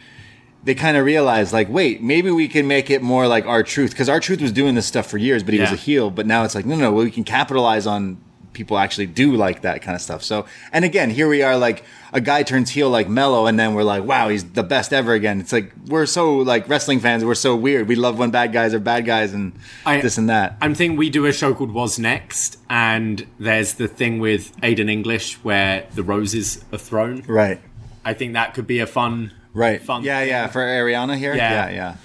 they 0.64 0.74
kind 0.74 0.98
of 0.98 1.06
realize 1.06 1.54
like, 1.54 1.70
wait, 1.70 2.02
maybe 2.02 2.32
we 2.32 2.48
can 2.48 2.68
make 2.68 2.90
it 2.90 3.02
more 3.04 3.28
like 3.28 3.46
R-Truth 3.46 3.92
because 3.92 4.10
R-Truth 4.10 4.42
was 4.42 4.52
doing 4.52 4.76
this 4.76 4.86
stuff 4.86 5.08
for 5.08 5.18
years, 5.18 5.44
but 5.44 5.54
he 5.54 5.60
was 5.60 5.72
a 5.72 5.76
heel, 5.76 6.10
but 6.10 6.26
now 6.26 6.44
it's 6.44 6.54
like, 6.56 6.66
no, 6.66 6.76
no, 6.76 6.92
we 6.92 7.10
can 7.12 7.24
capitalize 7.24 7.86
on 7.88 8.18
people 8.54 8.78
actually 8.78 9.08
do 9.08 9.34
like 9.36 9.62
that 9.62 9.82
kind 9.82 9.96
of 9.96 10.02
stuff. 10.02 10.24
So, 10.24 10.46
and 10.74 10.84
again, 10.86 11.10
here 11.10 11.28
we 11.30 11.42
are 11.42 11.58
like 11.58 11.84
a 12.14 12.20
guy 12.20 12.44
turns 12.44 12.70
heel 12.72 12.90
like 12.90 13.08
Mello, 13.08 13.46
and 13.46 13.58
then 13.60 13.74
we're 13.74 13.84
like, 13.84 14.04
wow, 14.04 14.28
he's 14.30 14.44
the 14.44 14.64
best 14.64 14.92
ever 14.94 15.14
again. 15.14 15.40
It's 15.40 15.54
like 15.54 15.72
we're 15.88 16.06
so 16.06 16.38
like 16.38 16.68
wrestling 16.68 17.00
fans, 17.00 17.24
we're 17.24 17.36
so 17.36 17.56
weird. 17.56 17.88
We 17.88 17.96
love 17.96 18.18
when 18.20 18.32
bad 18.32 18.52
guys 18.52 18.74
are 18.74 18.80
bad 18.80 19.06
guys 19.06 19.34
and 19.34 19.54
I- 19.86 20.02
this 20.02 20.18
and 20.18 20.30
that. 20.30 20.58
I'm 20.62 20.76
thinking 20.76 20.98
we 20.98 21.10
do 21.10 21.26
a 21.26 21.34
show 21.34 21.54
called 21.54 21.72
Was 21.72 21.98
Next, 21.98 22.58
and 22.70 23.26
there's 23.40 23.76
the 23.76 23.88
thing 23.88 24.20
with 24.20 24.56
Aiden 24.62 24.90
English 24.90 25.36
where 25.44 25.88
the 25.96 26.04
roses 26.04 26.64
are 26.74 26.78
thrown. 26.78 27.24
right. 27.28 27.60
I 28.04 28.14
think 28.16 28.34
that 28.34 28.54
could 28.56 28.66
be 28.68 28.80
a 28.80 28.88
fun, 28.88 29.32
Right. 29.54 29.82
Fun. 29.82 30.04
Yeah, 30.04 30.24
yeah. 30.24 30.48
For 30.48 30.62
Ariana 30.62 31.18
here. 31.18 31.36
Yeah. 31.36 31.70
Yeah, 31.70 31.96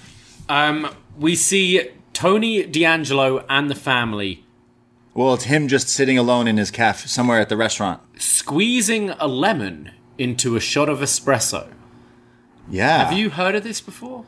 yeah. 0.47 0.67
Um, 0.69 0.89
we 1.17 1.33
see 1.35 1.89
Tony 2.13 2.63
D'Angelo 2.65 3.43
and 3.49 3.69
the 3.69 3.75
family 3.75 4.43
Well, 5.17 5.33
it's 5.33 5.45
him 5.45 5.67
just 5.67 5.89
sitting 5.89 6.15
alone 6.19 6.47
in 6.47 6.57
his 6.57 6.69
cafe 6.69 7.07
somewhere 7.07 7.39
at 7.39 7.49
the 7.49 7.57
restaurant. 7.57 8.01
squeezing 8.19 9.09
a 9.09 9.27
lemon 9.27 9.89
into 10.19 10.55
a 10.55 10.59
shot 10.59 10.89
of 10.89 10.99
espresso. 10.99 11.69
Yeah. 12.69 13.05
Have 13.05 13.17
you 13.17 13.31
heard 13.31 13.55
of 13.55 13.63
this 13.63 13.81
before? 13.81 14.25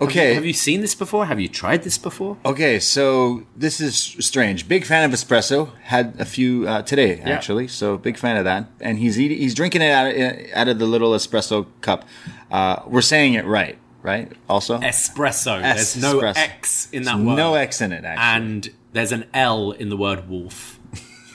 Okay. 0.00 0.34
Have 0.34 0.44
you 0.44 0.52
seen 0.52 0.80
this 0.80 0.96
before? 0.96 1.26
Have 1.26 1.38
you 1.38 1.46
tried 1.46 1.84
this 1.84 1.98
before? 1.98 2.36
Okay, 2.44 2.80
so 2.80 3.46
this 3.56 3.80
is 3.80 3.96
strange. 4.18 4.66
Big 4.66 4.84
fan 4.84 5.08
of 5.08 5.16
espresso. 5.16 5.70
Had 5.82 6.16
a 6.18 6.24
few 6.24 6.66
uh, 6.66 6.82
today 6.82 7.20
actually, 7.20 7.68
so 7.68 7.96
big 7.96 8.18
fan 8.18 8.36
of 8.36 8.42
that. 8.42 8.66
And 8.80 8.98
he's 8.98 9.20
eating, 9.20 9.38
he's 9.38 9.54
drinking 9.54 9.82
it 9.82 9.92
out 9.92 10.08
of, 10.08 10.52
out 10.52 10.66
of 10.66 10.80
the 10.80 10.86
little 10.86 11.12
espresso 11.12 11.66
cup. 11.80 12.08
Uh, 12.50 12.82
we're 12.88 13.02
saying 13.02 13.34
it 13.34 13.44
right, 13.44 13.78
right? 14.02 14.32
Also, 14.48 14.80
Espresso. 14.80 15.62
There's 15.62 15.96
no 15.96 16.18
Espresso. 16.18 16.36
X 16.38 16.88
in 16.90 17.04
that 17.04 17.18
word. 17.18 17.36
no 17.36 17.54
X 17.54 17.80
in 17.80 17.92
it. 17.92 18.04
Actually, 18.04 18.34
And 18.46 18.70
there's 18.94 19.12
an 19.12 19.26
L 19.34 19.72
in 19.72 19.90
the 19.90 19.96
word 19.96 20.28
wolf. 20.28 20.78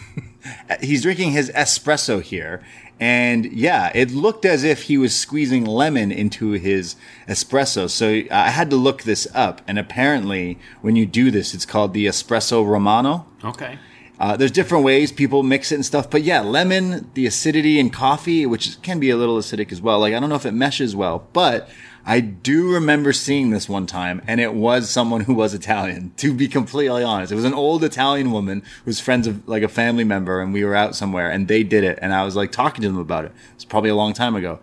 he's 0.82 1.04
drinking 1.04 1.32
his 1.32 1.52
espresso 1.52 2.22
here. 2.22 2.64
And 3.02 3.46
yeah, 3.52 3.92
it 3.94 4.12
looked 4.12 4.46
as 4.46 4.64
if 4.64 4.84
he 4.84 4.98
was 4.98 5.16
squeezing 5.16 5.66
lemon 5.66 6.12
into 6.12 6.52
his 6.52 6.96
espresso. 7.28 7.90
So 7.90 8.22
uh, 8.34 8.36
I 8.36 8.50
had 8.50 8.70
to 8.72 8.76
look 8.78 9.04
this 9.04 9.28
up. 9.34 9.62
And 9.68 9.78
apparently, 9.78 10.58
when 10.82 10.96
you 10.96 11.06
do 11.06 11.32
this, 11.32 11.54
it's 11.54 11.66
called 11.66 11.94
the 11.94 12.08
espresso 12.08 12.66
romano. 12.66 13.28
Okay. 13.44 13.78
Uh, 14.20 14.36
there's 14.36 14.52
different 14.52 14.84
ways 14.84 15.12
people 15.12 15.44
mix 15.44 15.72
it 15.72 15.76
and 15.76 15.86
stuff, 15.86 16.10
but 16.10 16.24
yeah, 16.24 16.42
lemon, 16.42 17.10
the 17.14 17.26
acidity 17.26 17.80
in 17.80 17.90
coffee, 17.90 18.46
which 18.46 18.82
can 18.82 19.00
be 19.00 19.10
a 19.10 19.16
little 19.16 19.38
acidic 19.38 19.72
as 19.72 19.82
well. 19.82 20.00
Like 20.00 20.14
I 20.14 20.20
don't 20.20 20.28
know 20.28 20.36
if 20.36 20.46
it 20.46 20.52
meshes 20.52 20.94
well, 20.94 21.26
but 21.32 21.70
I 22.10 22.22
do 22.22 22.74
remember 22.74 23.14
seeing 23.14 23.52
this 23.52 23.70
one 23.70 23.86
time, 23.86 24.24
and 24.26 24.42
it 24.42 24.56
was 24.56 24.90
someone 24.90 25.22
who 25.22 25.36
was 25.36 25.54
Italian. 25.54 26.12
To 26.18 26.34
be 26.34 26.48
completely 26.48 27.04
honest, 27.04 27.32
it 27.32 27.36
was 27.36 27.46
an 27.46 27.54
old 27.54 27.84
Italian 27.84 28.32
woman 28.32 28.62
who 28.62 28.90
was 28.90 29.00
friends 29.00 29.28
of 29.28 29.48
like 29.48 29.62
a 29.62 29.68
family 29.68 30.04
member, 30.04 30.42
and 30.42 30.52
we 30.52 30.66
were 30.66 30.74
out 30.74 30.96
somewhere, 30.96 31.30
and 31.30 31.48
they 31.48 31.62
did 31.62 31.84
it, 31.84 32.00
and 32.02 32.12
I 32.12 32.26
was 32.26 32.36
like 32.36 32.52
talking 32.52 32.82
to 32.82 32.88
them 32.88 32.98
about 32.98 33.26
it. 33.26 33.32
It's 33.54 33.64
probably 33.64 33.92
a 33.92 33.96
long 33.96 34.14
time 34.14 34.36
ago. 34.36 34.60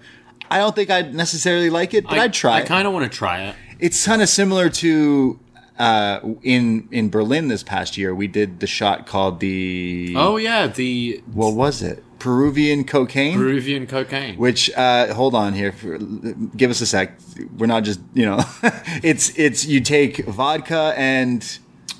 I 0.50 0.58
don't 0.58 0.74
think 0.74 0.90
I'd 0.90 1.14
necessarily 1.14 1.70
like 1.70 1.94
it, 1.94 2.02
but 2.02 2.18
I, 2.18 2.24
I'd 2.24 2.32
try. 2.32 2.54
I 2.54 2.62
kind 2.62 2.84
of 2.88 2.92
want 2.92 3.10
to 3.10 3.16
try 3.16 3.42
it. 3.42 3.54
it's 3.78 4.04
kind 4.04 4.22
of 4.22 4.28
similar 4.28 4.68
to 4.68 5.38
uh, 5.78 6.18
in 6.42 6.88
in 6.90 7.10
Berlin 7.10 7.46
this 7.46 7.62
past 7.62 7.96
year. 7.96 8.12
We 8.12 8.26
did 8.26 8.58
the 8.58 8.66
shot 8.66 9.06
called 9.06 9.38
the 9.38 10.14
Oh 10.16 10.36
yeah, 10.36 10.66
the 10.66 11.22
what 11.32 11.54
was 11.54 11.80
it? 11.80 12.02
Peruvian 12.26 12.82
cocaine. 12.84 13.36
Peruvian 13.38 13.86
cocaine. 13.86 14.36
which 14.36 14.68
uh, 14.76 15.14
hold 15.14 15.34
on 15.34 15.52
here, 15.54 15.70
for, 15.72 15.96
give 16.56 16.70
us 16.70 16.80
a 16.80 16.86
sec. 16.86 17.16
We're 17.56 17.66
not 17.66 17.84
just 17.84 18.00
you 18.14 18.26
know, 18.26 18.40
it's 19.02 19.26
it's 19.38 19.64
you 19.64 19.80
take 19.80 20.24
vodka 20.26 20.92
and 20.96 21.42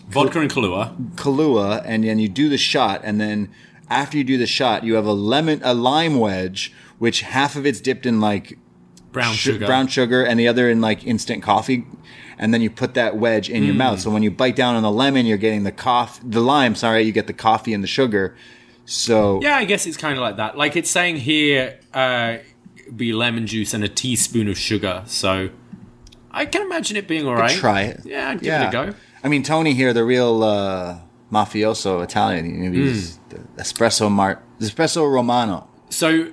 Vodka 0.09 0.40
and 0.40 0.51
Kahlua. 0.51 0.97
Kahlua, 1.15 1.82
and 1.85 2.03
then 2.05 2.19
you 2.19 2.28
do 2.28 2.48
the 2.48 2.59
shot, 2.59 3.01
and 3.05 3.20
then 3.20 3.51
after 3.89 4.16
you 4.19 4.24
do 4.24 4.36
the 4.36 4.47
shot, 4.47 4.82
you 4.85 4.94
have 4.94 5.07
a 5.07 5.12
lemon, 5.12 5.61
a 5.62 5.74
lime 5.74 6.16
wedge, 6.19 6.73
which 6.98 7.20
half 7.23 7.55
of 7.57 7.65
it's 7.66 7.81
dipped 7.81 8.05
in 8.07 8.20
like 8.20 8.59
Brown 9.12 9.32
su- 9.35 9.53
sugar. 9.53 9.66
brown 9.66 9.86
sugar, 9.89 10.24
and 10.24 10.39
the 10.40 10.48
other 10.48 10.69
in 10.70 10.81
like 10.81 11.07
instant 11.07 11.43
coffee, 11.43 11.86
and 12.39 12.53
then 12.53 12.62
you 12.62 12.70
put 12.70 12.94
that 12.94 13.16
wedge 13.16 13.48
in 13.48 13.62
your 13.65 13.74
Mm. 13.74 13.78
mouth. 13.78 14.01
So 14.01 14.11
when 14.11 14.23
you 14.24 14.31
bite 14.32 14.57
down 14.57 14.74
on 14.77 14.82
the 14.82 14.90
lemon, 14.93 15.24
you're 15.27 15.39
getting 15.39 15.62
the 15.65 15.73
cough, 15.73 16.20
the 16.23 16.40
lime. 16.40 16.74
Sorry, 16.74 17.03
you 17.03 17.12
get 17.12 17.27
the 17.28 17.32
coffee 17.32 17.73
and 17.74 17.82
the 17.85 17.89
sugar. 17.89 18.36
So 18.87 19.41
Yeah, 19.43 19.57
I 19.57 19.65
guess 19.67 19.87
it's 19.87 19.97
kind 19.99 20.15
of 20.17 20.23
like 20.23 20.37
that. 20.37 20.57
Like 20.57 20.77
it's 20.77 20.91
saying 20.91 21.17
here, 21.17 21.79
uh, 21.93 22.39
be 22.95 23.13
lemon 23.13 23.47
juice 23.47 23.75
and 23.75 23.85
a 23.85 23.89
teaspoon 23.89 24.49
of 24.49 24.57
sugar. 24.57 25.03
So 25.07 25.51
I 26.31 26.47
can 26.47 26.63
imagine 26.63 26.97
it 26.97 27.07
being 27.09 27.27
all 27.27 27.35
right. 27.35 27.51
try 27.51 27.83
it. 27.83 28.01
Yeah, 28.05 28.31
I'd 28.31 28.41
give 28.41 28.55
it 28.55 28.69
a 28.69 28.71
go. 28.71 28.95
I 29.25 29.29
mean, 29.29 29.43
Tony 29.43 29.75
here, 29.75 29.93
the 29.93 30.05
real 30.05 30.43
uh, 30.45 31.01
mafioso 31.33 32.03
Italian, 32.03 32.61
maybe 32.61 32.83
he's 32.85 33.19
Mm. 33.19 33.19
the 33.57 33.63
espresso 33.63 34.09
mart, 34.11 34.41
espresso 34.61 35.11
romano. 35.11 35.67
So 35.91 36.29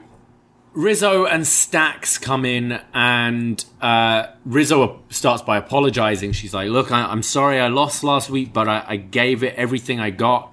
Rizzo 0.73 1.25
and 1.25 1.45
Stacks 1.47 2.17
come 2.19 2.45
in, 2.45 2.79
and 2.93 3.63
uh, 3.81 4.27
Rizzo 4.45 5.01
starts 5.09 5.41
by 5.41 5.57
apologizing. 5.57 6.33
She's 6.33 6.53
like, 6.53 6.69
"Look, 6.69 6.91
I, 6.91 7.05
I'm 7.05 7.23
sorry 7.23 7.59
I 7.59 7.67
lost 7.67 8.03
last 8.03 8.29
week, 8.29 8.53
but 8.53 8.67
I, 8.67 8.83
I 8.87 8.95
gave 8.97 9.43
it 9.43 9.55
everything 9.55 9.99
I 9.99 10.11
got." 10.11 10.52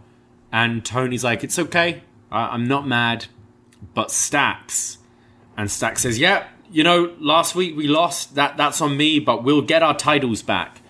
And 0.52 0.84
Tony's 0.84 1.24
like, 1.24 1.44
"It's 1.44 1.58
okay. 1.58 2.02
I, 2.30 2.48
I'm 2.48 2.66
not 2.66 2.86
mad." 2.86 3.26
But 3.94 4.10
Stacks, 4.10 4.98
and 5.56 5.70
Stacks 5.70 6.02
says, 6.02 6.18
"Yeah, 6.18 6.48
you 6.70 6.84
know, 6.84 7.14
last 7.18 7.54
week 7.54 7.76
we 7.76 7.88
lost. 7.88 8.34
That 8.34 8.56
that's 8.56 8.80
on 8.80 8.96
me, 8.96 9.18
but 9.20 9.44
we'll 9.44 9.62
get 9.62 9.82
our 9.82 9.96
titles 9.96 10.42
back." 10.42 10.80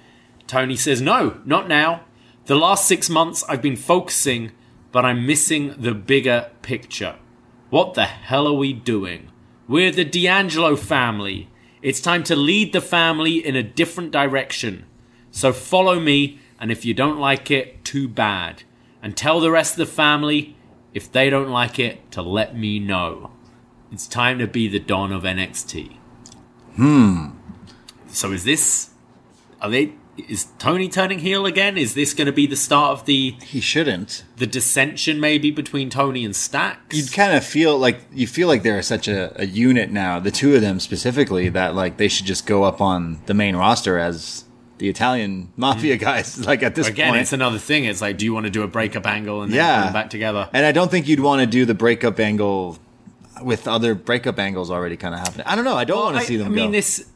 Tony 0.50 0.74
says, 0.74 1.00
No, 1.00 1.38
not 1.44 1.68
now. 1.68 2.00
The 2.46 2.56
last 2.56 2.88
six 2.88 3.08
months 3.08 3.44
I've 3.48 3.62
been 3.62 3.76
focusing, 3.76 4.50
but 4.90 5.04
I'm 5.04 5.24
missing 5.24 5.76
the 5.78 5.94
bigger 5.94 6.50
picture. 6.60 7.14
What 7.68 7.94
the 7.94 8.06
hell 8.06 8.48
are 8.48 8.54
we 8.54 8.72
doing? 8.72 9.30
We're 9.68 9.92
the 9.92 10.04
D'Angelo 10.04 10.74
family. 10.74 11.48
It's 11.82 12.00
time 12.00 12.24
to 12.24 12.34
lead 12.34 12.72
the 12.72 12.80
family 12.80 13.36
in 13.36 13.54
a 13.54 13.62
different 13.62 14.10
direction. 14.10 14.86
So 15.30 15.52
follow 15.52 16.00
me, 16.00 16.40
and 16.58 16.72
if 16.72 16.84
you 16.84 16.94
don't 16.94 17.20
like 17.20 17.48
it, 17.52 17.84
too 17.84 18.08
bad. 18.08 18.64
And 19.02 19.16
tell 19.16 19.40
the 19.40 19.50
rest 19.50 19.72
of 19.72 19.78
the 19.78 19.86
family, 19.86 20.56
if 20.92 21.10
they 21.10 21.30
don't 21.30 21.50
like 21.50 21.78
it, 21.78 22.10
to 22.12 22.22
let 22.22 22.56
me 22.56 22.78
know. 22.78 23.30
It's 23.92 24.06
time 24.06 24.38
to 24.38 24.46
be 24.46 24.68
the 24.68 24.78
Don 24.78 25.12
of 25.12 25.22
NXT. 25.22 25.96
Hmm. 26.76 27.30
So 28.08 28.32
is 28.32 28.44
this 28.44 28.90
are 29.60 29.70
they 29.70 29.94
is 30.28 30.48
Tony 30.58 30.88
turning 30.88 31.20
heel 31.20 31.46
again? 31.46 31.78
Is 31.78 31.94
this 31.94 32.14
going 32.14 32.26
to 32.26 32.32
be 32.32 32.46
the 32.46 32.56
start 32.56 32.98
of 32.98 33.06
the 33.06 33.36
He 33.42 33.60
shouldn't. 33.60 34.24
the 34.36 34.46
dissension 34.46 35.18
maybe 35.18 35.50
between 35.50 35.88
Tony 35.90 36.24
and 36.24 36.34
Stacks? 36.36 36.96
You'd 36.96 37.12
kind 37.12 37.34
of 37.34 37.44
feel 37.44 37.78
like 37.78 38.00
you 38.12 38.26
feel 38.26 38.48
like 38.48 38.62
they're 38.62 38.82
such 38.82 39.08
a, 39.08 39.40
a 39.40 39.46
unit 39.46 39.90
now, 39.90 40.20
the 40.20 40.30
two 40.30 40.54
of 40.54 40.60
them 40.60 40.80
specifically, 40.80 41.48
that 41.50 41.74
like 41.74 41.96
they 41.96 42.08
should 42.08 42.26
just 42.26 42.46
go 42.46 42.64
up 42.64 42.80
on 42.80 43.20
the 43.26 43.34
main 43.34 43.56
roster 43.56 43.98
as 43.98 44.44
the 44.80 44.88
Italian 44.88 45.52
mafia 45.56 45.96
guys. 45.96 46.38
Like 46.46 46.62
at 46.64 46.74
this 46.74 46.88
Again, 46.88 47.10
point, 47.10 47.22
it's 47.22 47.32
another 47.32 47.58
thing. 47.58 47.84
It's 47.84 48.00
like, 48.00 48.16
do 48.18 48.24
you 48.24 48.34
want 48.34 48.44
to 48.46 48.50
do 48.50 48.62
a 48.62 48.68
breakup 48.68 49.06
angle 49.06 49.42
and 49.42 49.52
then 49.52 49.58
Yeah. 49.58 49.84
them 49.84 49.92
back 49.92 50.10
together? 50.10 50.48
and 50.52 50.66
I 50.66 50.72
don't 50.72 50.90
think 50.90 51.06
you'd 51.06 51.20
want 51.20 51.40
to 51.40 51.46
do 51.46 51.64
the 51.64 51.74
breakup 51.74 52.18
angle 52.18 52.78
with 53.42 53.68
other 53.68 53.94
breakup 53.94 54.38
angles 54.38 54.70
already 54.70 54.96
kind 54.96 55.14
of 55.14 55.20
happening. 55.20 55.46
I 55.46 55.54
don't 55.54 55.64
know. 55.64 55.76
I 55.76 55.84
don't 55.84 55.96
Well, 55.96 56.06
want 56.06 56.16
to 56.16 56.22
I- 56.22 56.26
see 56.26 56.36
them 56.36 56.48
I 56.48 56.50
mean, 56.50 56.66
go. 56.66 56.72
this 56.72 57.06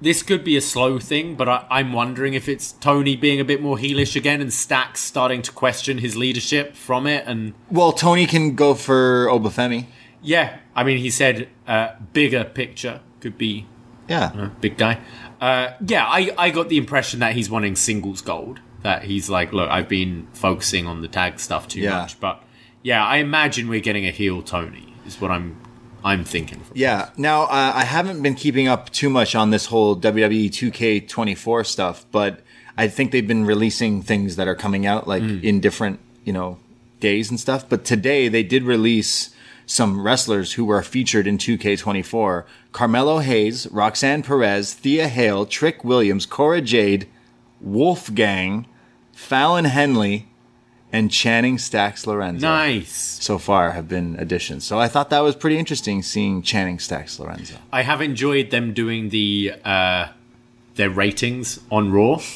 this 0.00 0.22
could 0.22 0.44
be 0.44 0.56
a 0.56 0.60
slow 0.60 1.00
thing, 1.00 1.34
but 1.34 1.48
I, 1.48 1.64
I'm 1.70 1.92
wondering 1.92 2.34
if 2.34 2.48
it's 2.48 2.70
Tony 2.72 3.16
being 3.16 3.40
a 3.40 3.44
bit 3.44 3.60
more 3.60 3.76
heelish 3.76 4.14
again 4.14 4.40
and 4.40 4.52
Stacks 4.52 5.00
starting 5.00 5.42
to 5.42 5.50
question 5.50 5.98
his 5.98 6.14
leadership 6.14 6.76
from 6.76 7.06
it. 7.08 7.24
And 7.26 7.54
well, 7.70 7.90
Tony 7.92 8.26
can 8.26 8.54
go 8.54 8.74
for 8.74 9.28
Oba 9.28 9.48
Femi. 9.48 9.86
yeah, 10.22 10.58
I 10.76 10.84
mean, 10.84 10.98
he 10.98 11.10
said 11.10 11.48
uh, 11.66 11.88
bigger 12.12 12.44
picture 12.44 13.00
could 13.20 13.36
be 13.36 13.66
Yeah, 14.08 14.30
uh, 14.36 14.50
big 14.60 14.76
guy. 14.78 14.98
Uh, 15.40 15.72
yeah, 15.86 16.04
I, 16.06 16.32
I 16.36 16.50
got 16.50 16.68
the 16.68 16.76
impression 16.78 17.20
that 17.20 17.34
he's 17.34 17.48
wanting 17.50 17.76
singles 17.76 18.20
gold. 18.20 18.60
That 18.82 19.02
he's 19.04 19.28
like, 19.28 19.52
look, 19.52 19.68
I've 19.70 19.88
been 19.88 20.28
focusing 20.32 20.86
on 20.86 21.02
the 21.02 21.08
tag 21.08 21.40
stuff 21.40 21.66
too 21.68 21.80
Yeah. 21.80 21.98
much, 22.00 22.20
but 22.20 22.42
yeah, 22.82 23.04
I 23.04 23.16
imagine 23.18 23.68
we're 23.68 23.80
getting 23.80 24.06
a 24.06 24.10
heel 24.10 24.42
Tony. 24.42 24.94
Is 25.06 25.20
what 25.20 25.30
I'm 25.30 25.60
I'm 26.04 26.24
thinking. 26.24 26.62
Yeah. 26.74 27.10
Now, 27.16 27.42
uh, 27.44 27.72
I 27.74 27.84
haven't 27.84 28.22
been 28.22 28.34
keeping 28.36 28.68
up 28.68 28.90
too 28.90 29.10
much 29.10 29.34
on 29.34 29.50
this 29.50 29.66
whole 29.66 29.96
WWE 29.96 30.46
2K24 30.48 31.66
stuff, 31.66 32.06
but 32.12 32.40
I 32.76 32.86
think 32.88 33.10
they've 33.10 33.26
been 33.26 33.44
releasing 33.44 34.00
things 34.02 34.36
that 34.36 34.46
are 34.46 34.54
coming 34.54 34.86
out 34.86 35.08
like 35.08 35.22
in 35.22 35.58
different, 35.60 35.98
you 36.24 36.32
know, 36.32 36.58
days 37.00 37.30
and 37.30 37.38
stuff. 37.40 37.68
But 37.68 37.84
today 37.84 38.28
they 38.28 38.44
did 38.44 38.62
release 38.62 39.34
some 39.66 40.00
wrestlers 40.00 40.52
who 40.52 40.64
were 40.64 40.82
featured 40.82 41.26
in 41.26 41.36
2K24. 41.36 42.44
Carmelo 42.78 43.18
Hayes, 43.18 43.66
Roxanne 43.72 44.22
Perez, 44.22 44.72
Thea 44.72 45.08
Hail, 45.08 45.46
Trick 45.46 45.82
Williams, 45.82 46.24
Cora 46.26 46.60
Jade, 46.60 47.08
Wolfgang, 47.60 48.66
Fallon 49.12 49.64
Henley, 49.64 50.28
and 50.92 51.10
Channing 51.10 51.58
Stacks 51.58 52.06
Lorenzo 52.06 52.46
Nice. 52.46 53.18
so 53.20 53.36
far 53.36 53.72
have 53.72 53.88
been 53.88 54.14
additions. 54.20 54.64
So 54.64 54.78
I 54.78 54.86
thought 54.86 55.10
that 55.10 55.24
was 55.24 55.34
pretty 55.34 55.58
interesting 55.58 56.04
seeing 56.04 56.40
Channing 56.40 56.78
Stacks 56.78 57.18
Lorenzo. 57.18 57.56
I 57.72 57.82
have 57.82 58.00
enjoyed 58.00 58.52
them 58.52 58.72
doing 58.74 59.08
the 59.08 59.54
uh, 59.64 60.10
their 60.76 60.88
ratings 60.88 61.58
on 61.72 61.90
Raw. 61.90 62.20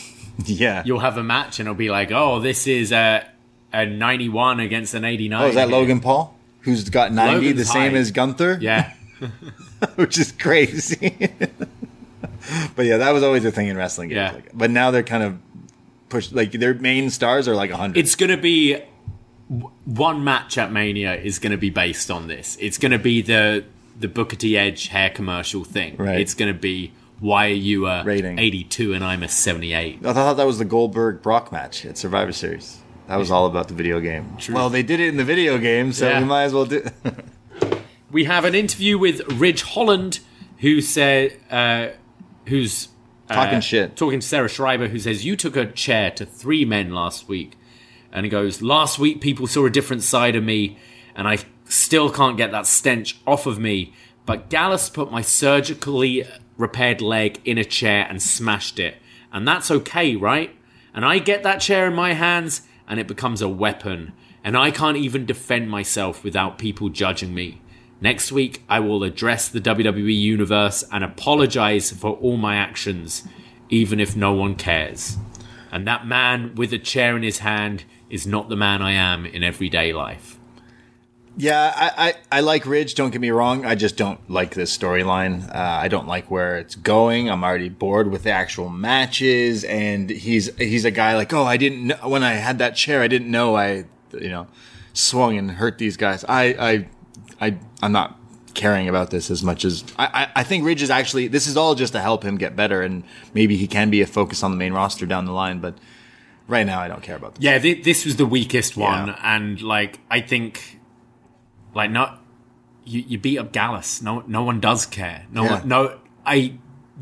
Yeah. 0.44 0.82
You'll 0.84 1.00
have 1.00 1.18
a 1.18 1.22
match 1.22 1.60
and 1.60 1.68
it'll 1.68 1.76
be 1.76 1.90
like, 1.90 2.10
oh, 2.10 2.40
this 2.40 2.66
is 2.66 2.90
a 2.90 3.28
a 3.72 3.86
91 3.86 4.58
against 4.58 4.94
an 4.94 5.04
89. 5.04 5.40
oh, 5.40 5.46
is 5.46 5.54
that. 5.54 5.68
Logan 5.68 6.00
Paul? 6.00 6.34
Who's 6.62 6.88
got 6.88 7.12
90, 7.12 7.52
the 7.52 7.64
same 7.66 7.92
high. 7.92 7.98
as 7.98 8.10
Gunther? 8.10 8.58
Yeah. 8.60 8.92
Which 9.96 10.18
is 10.18 10.32
crazy. 10.32 11.16
but 12.76 12.86
yeah, 12.86 12.98
that 12.98 13.10
was 13.12 13.22
always 13.22 13.44
a 13.44 13.50
thing 13.52 13.68
in 13.68 13.76
wrestling 13.76 14.08
games. 14.10 14.16
Yeah. 14.16 14.32
Like, 14.32 14.50
but 14.54 14.70
now 14.70 14.90
they're 14.90 15.02
kind 15.02 15.22
of 15.22 15.38
pushed, 16.08 16.32
like 16.32 16.52
their 16.52 16.74
main 16.74 17.10
stars 17.10 17.48
are 17.48 17.54
like 17.54 17.70
100. 17.70 17.96
It's 17.98 18.14
going 18.14 18.30
to 18.30 18.36
be 18.36 18.82
one 19.84 20.24
match 20.24 20.56
at 20.58 20.72
Mania 20.72 21.14
is 21.14 21.38
going 21.38 21.50
to 21.50 21.58
be 21.58 21.70
based 21.70 22.10
on 22.10 22.26
this. 22.28 22.56
It's 22.60 22.78
going 22.78 22.92
to 22.92 22.98
be 22.98 23.22
the 23.22 23.64
the 23.98 24.08
Booker 24.08 24.36
T 24.36 24.56
Edge 24.56 24.88
hair 24.88 25.10
commercial 25.10 25.64
thing. 25.64 25.96
Right. 25.96 26.20
It's 26.20 26.34
going 26.34 26.52
to 26.52 26.58
be 26.58 26.92
why 27.20 27.46
are 27.46 27.50
you 27.50 27.86
a 27.86 28.02
Rating. 28.02 28.38
82 28.38 28.94
and 28.94 29.04
I'm 29.04 29.22
a 29.22 29.28
78? 29.28 30.04
I 30.04 30.12
thought 30.12 30.34
that 30.34 30.46
was 30.46 30.58
the 30.58 30.64
Goldberg 30.64 31.22
Brock 31.22 31.52
match 31.52 31.84
at 31.86 31.96
Survivor 31.96 32.32
Series. 32.32 32.78
That 33.06 33.16
was 33.16 33.30
all 33.30 33.46
about 33.46 33.68
the 33.68 33.74
video 33.74 34.00
game. 34.00 34.36
Well, 34.50 34.70
they 34.70 34.82
did 34.82 34.98
it 34.98 35.08
in 35.08 35.18
the 35.18 35.24
video 35.24 35.58
game, 35.58 35.92
so 35.92 36.08
Yeah. 36.08 36.20
we 36.20 36.24
might 36.24 36.44
as 36.44 36.52
well 36.54 36.64
do. 36.64 36.84
we 38.12 38.24
have 38.24 38.44
an 38.44 38.54
interview 38.54 38.98
with 38.98 39.26
Ridge 39.32 39.62
Holland, 39.62 40.20
who 40.58 40.80
said, 40.80 41.40
uh, 41.50 41.88
who's 42.46 42.88
uh, 43.28 43.34
Talking 43.34 43.60
shit. 43.60 43.96
talking 43.96 44.20
to 44.20 44.26
Sarah 44.26 44.48
Schreiber, 44.48 44.88
who 44.88 44.98
says, 44.98 45.24
"You 45.24 45.36
took 45.36 45.56
a 45.56 45.66
chair 45.66 46.10
to 46.12 46.26
three 46.26 46.64
men 46.64 46.92
last 46.92 47.26
week," 47.26 47.56
and 48.12 48.26
he 48.26 48.30
goes, 48.30 48.60
"Last 48.60 48.98
week, 48.98 49.20
people 49.20 49.46
saw 49.46 49.64
a 49.64 49.70
different 49.70 50.02
side 50.02 50.36
of 50.36 50.44
me, 50.44 50.76
and 51.14 51.26
I 51.26 51.38
still 51.64 52.10
can't 52.10 52.36
get 52.36 52.52
that 52.52 52.66
stench 52.66 53.16
off 53.26 53.46
of 53.46 53.58
me." 53.58 53.94
But 54.26 54.50
Gallows 54.50 54.90
put 54.90 55.10
my 55.10 55.22
surgically 55.22 56.24
repaired 56.58 57.00
leg 57.00 57.40
in 57.44 57.58
a 57.58 57.64
chair 57.64 58.06
and 58.08 58.22
smashed 58.22 58.78
it, 58.78 58.96
and 59.32 59.48
that's 59.48 59.70
okay, 59.70 60.14
right? 60.14 60.54
And 60.94 61.04
I 61.04 61.18
get 61.18 61.42
that 61.44 61.60
chair 61.60 61.86
in 61.86 61.94
my 61.94 62.12
hands, 62.12 62.62
and 62.86 63.00
it 63.00 63.08
becomes 63.08 63.40
a 63.40 63.48
weapon, 63.48 64.12
and 64.44 64.58
I 64.58 64.70
can't 64.70 64.98
even 64.98 65.24
defend 65.24 65.70
myself 65.70 66.22
without 66.22 66.58
people 66.58 66.90
judging 66.90 67.34
me. 67.34 67.61
Next 68.02 68.32
week, 68.32 68.64
I 68.68 68.80
will 68.80 69.04
address 69.04 69.48
the 69.48 69.60
WWE 69.60 70.12
Universe 70.12 70.82
and 70.90 71.04
apologize 71.04 71.92
for 71.92 72.14
all 72.14 72.36
my 72.36 72.56
actions, 72.56 73.22
even 73.68 74.00
if 74.00 74.16
no 74.16 74.32
one 74.32 74.56
cares. 74.56 75.16
And 75.70 75.86
that 75.86 76.04
man 76.04 76.56
with 76.56 76.72
a 76.72 76.80
chair 76.80 77.16
in 77.16 77.22
his 77.22 77.38
hand 77.38 77.84
is 78.10 78.26
not 78.26 78.48
the 78.48 78.56
man 78.56 78.82
I 78.82 78.90
am 78.90 79.24
in 79.24 79.44
everyday 79.44 79.92
life. 79.92 80.40
Yeah, 81.36 81.72
I, 81.76 82.08
I, 82.08 82.38
I 82.38 82.40
like 82.40 82.66
Ridge. 82.66 82.96
Don't 82.96 83.10
get 83.10 83.20
me 83.20 83.30
wrong. 83.30 83.64
I 83.64 83.76
just 83.76 83.96
don't 83.96 84.18
like 84.28 84.56
this 84.56 84.76
storyline. 84.76 85.48
Uh, 85.48 85.58
I 85.58 85.86
don't 85.86 86.08
like 86.08 86.28
where 86.28 86.58
it's 86.58 86.74
going. 86.74 87.30
I'm 87.30 87.44
already 87.44 87.68
bored 87.68 88.10
with 88.10 88.24
the 88.24 88.32
actual 88.32 88.68
matches, 88.68 89.62
and 89.62 90.10
he's 90.10 90.54
he's 90.56 90.84
a 90.84 90.90
guy 90.90 91.14
like, 91.14 91.32
oh, 91.32 91.44
I 91.44 91.56
didn't 91.56 91.86
know 91.86 92.08
when 92.08 92.24
I 92.24 92.32
had 92.32 92.58
that 92.58 92.74
chair. 92.74 93.00
I 93.00 93.06
didn't 93.06 93.30
know 93.30 93.56
I, 93.56 93.84
you 94.12 94.28
know, 94.28 94.48
swung 94.92 95.38
and 95.38 95.52
hurt 95.52 95.78
these 95.78 95.96
guys. 95.96 96.24
I 96.28 96.42
I 96.58 96.88
I 97.42 97.58
I'm 97.82 97.92
not 97.92 98.18
caring 98.54 98.88
about 98.88 99.10
this 99.10 99.30
as 99.30 99.42
much 99.42 99.64
as 99.64 99.82
I, 99.98 100.06
I 100.36 100.40
I 100.40 100.42
think 100.44 100.64
Ridge 100.64 100.82
is 100.82 100.90
actually. 100.90 101.28
This 101.28 101.46
is 101.46 101.56
all 101.56 101.74
just 101.74 101.92
to 101.94 102.00
help 102.00 102.22
him 102.22 102.36
get 102.38 102.54
better, 102.56 102.80
and 102.82 103.02
maybe 103.34 103.56
he 103.56 103.66
can 103.66 103.90
be 103.90 104.00
a 104.02 104.06
focus 104.06 104.42
on 104.42 104.50
the 104.50 104.56
main 104.56 104.72
roster 104.72 105.06
down 105.06 105.24
the 105.26 105.32
line. 105.32 105.58
But 105.60 105.76
right 106.48 106.66
now, 106.66 106.80
I 106.80 106.88
don't 106.88 107.02
care 107.02 107.16
about 107.16 107.34
this. 107.34 107.44
Yeah, 107.44 107.58
th- 107.58 107.82
this 107.84 108.04
was 108.04 108.16
the 108.16 108.26
weakest 108.26 108.76
one, 108.76 109.08
Yeah. 109.08 109.18
and 109.36 109.60
like 109.60 109.98
I 110.10 110.20
think, 110.20 110.78
like 111.74 111.90
not 111.90 112.20
you, 112.84 113.02
you 113.06 113.18
beat 113.18 113.38
up 113.38 113.52
Gallows. 113.52 114.00
No, 114.02 114.22
no 114.26 114.42
one 114.44 114.60
does 114.60 114.86
care. 114.86 115.26
No 115.32 115.44
Yeah. 115.44 115.50
one. 115.60 115.68
No, 115.68 115.98
I 116.26 116.54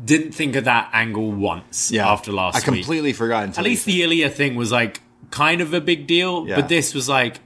didn't 0.03 0.31
think 0.33 0.55
of 0.55 0.63
that 0.65 0.89
angle 0.93 1.31
once. 1.31 1.91
Yeah, 1.91 2.09
after 2.11 2.31
last 2.31 2.55
I 2.55 2.57
week. 2.71 2.81
completely 2.81 3.13
forgot. 3.13 3.43
Until 3.43 3.61
At 3.61 3.65
least 3.65 3.85
the 3.85 4.01
Ilya 4.01 4.29
thing 4.29 4.55
was 4.55 4.71
like 4.71 5.01
kind 5.31 5.61
of 5.61 5.73
a 5.73 5.81
big 5.81 6.07
deal, 6.07 6.47
Yeah. 6.47 6.55
but 6.55 6.69
this 6.69 6.93
was 6.93 7.07
like, 7.09 7.39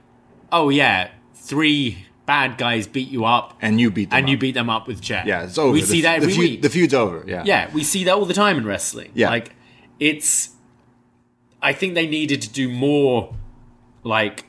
oh 0.52 0.68
yeah, 0.70 1.08
three 1.34 2.05
bad 2.26 2.58
guys 2.58 2.86
beat 2.86 3.08
you 3.08 3.24
up, 3.24 3.56
and 3.62 3.80
you 3.80 3.90
beat 3.90 4.10
them 4.10 4.18
and 4.18 4.28
you 4.28 4.36
up. 4.36 4.40
beat 4.40 4.52
them 4.54 4.68
up 4.68 4.86
with 4.88 5.00
chair. 5.00 5.22
Yeah, 5.26 5.44
it's 5.44 5.56
over. 5.58 5.72
We 5.72 5.80
The- 5.80 5.86
see 5.86 6.00
that 6.02 6.16
the 6.20 6.22
every 6.24 6.32
feud, 6.34 6.50
week. 6.50 6.62
The 6.62 6.70
feud's 6.70 6.92
over. 6.94 7.24
Yeah. 7.26 7.42
yeah, 7.46 7.70
we 7.72 7.82
see 7.84 8.04
that 8.04 8.14
all 8.14 8.26
the 8.26 8.34
time 8.34 8.58
in 8.58 8.66
wrestling. 8.66 9.10
Yeah. 9.14 9.30
like 9.30 9.52
it's. 10.00 10.50
I 11.62 11.72
think 11.72 11.94
they 11.94 12.06
needed 12.06 12.42
to 12.42 12.50
do 12.50 12.68
more, 12.68 13.34
like, 14.04 14.44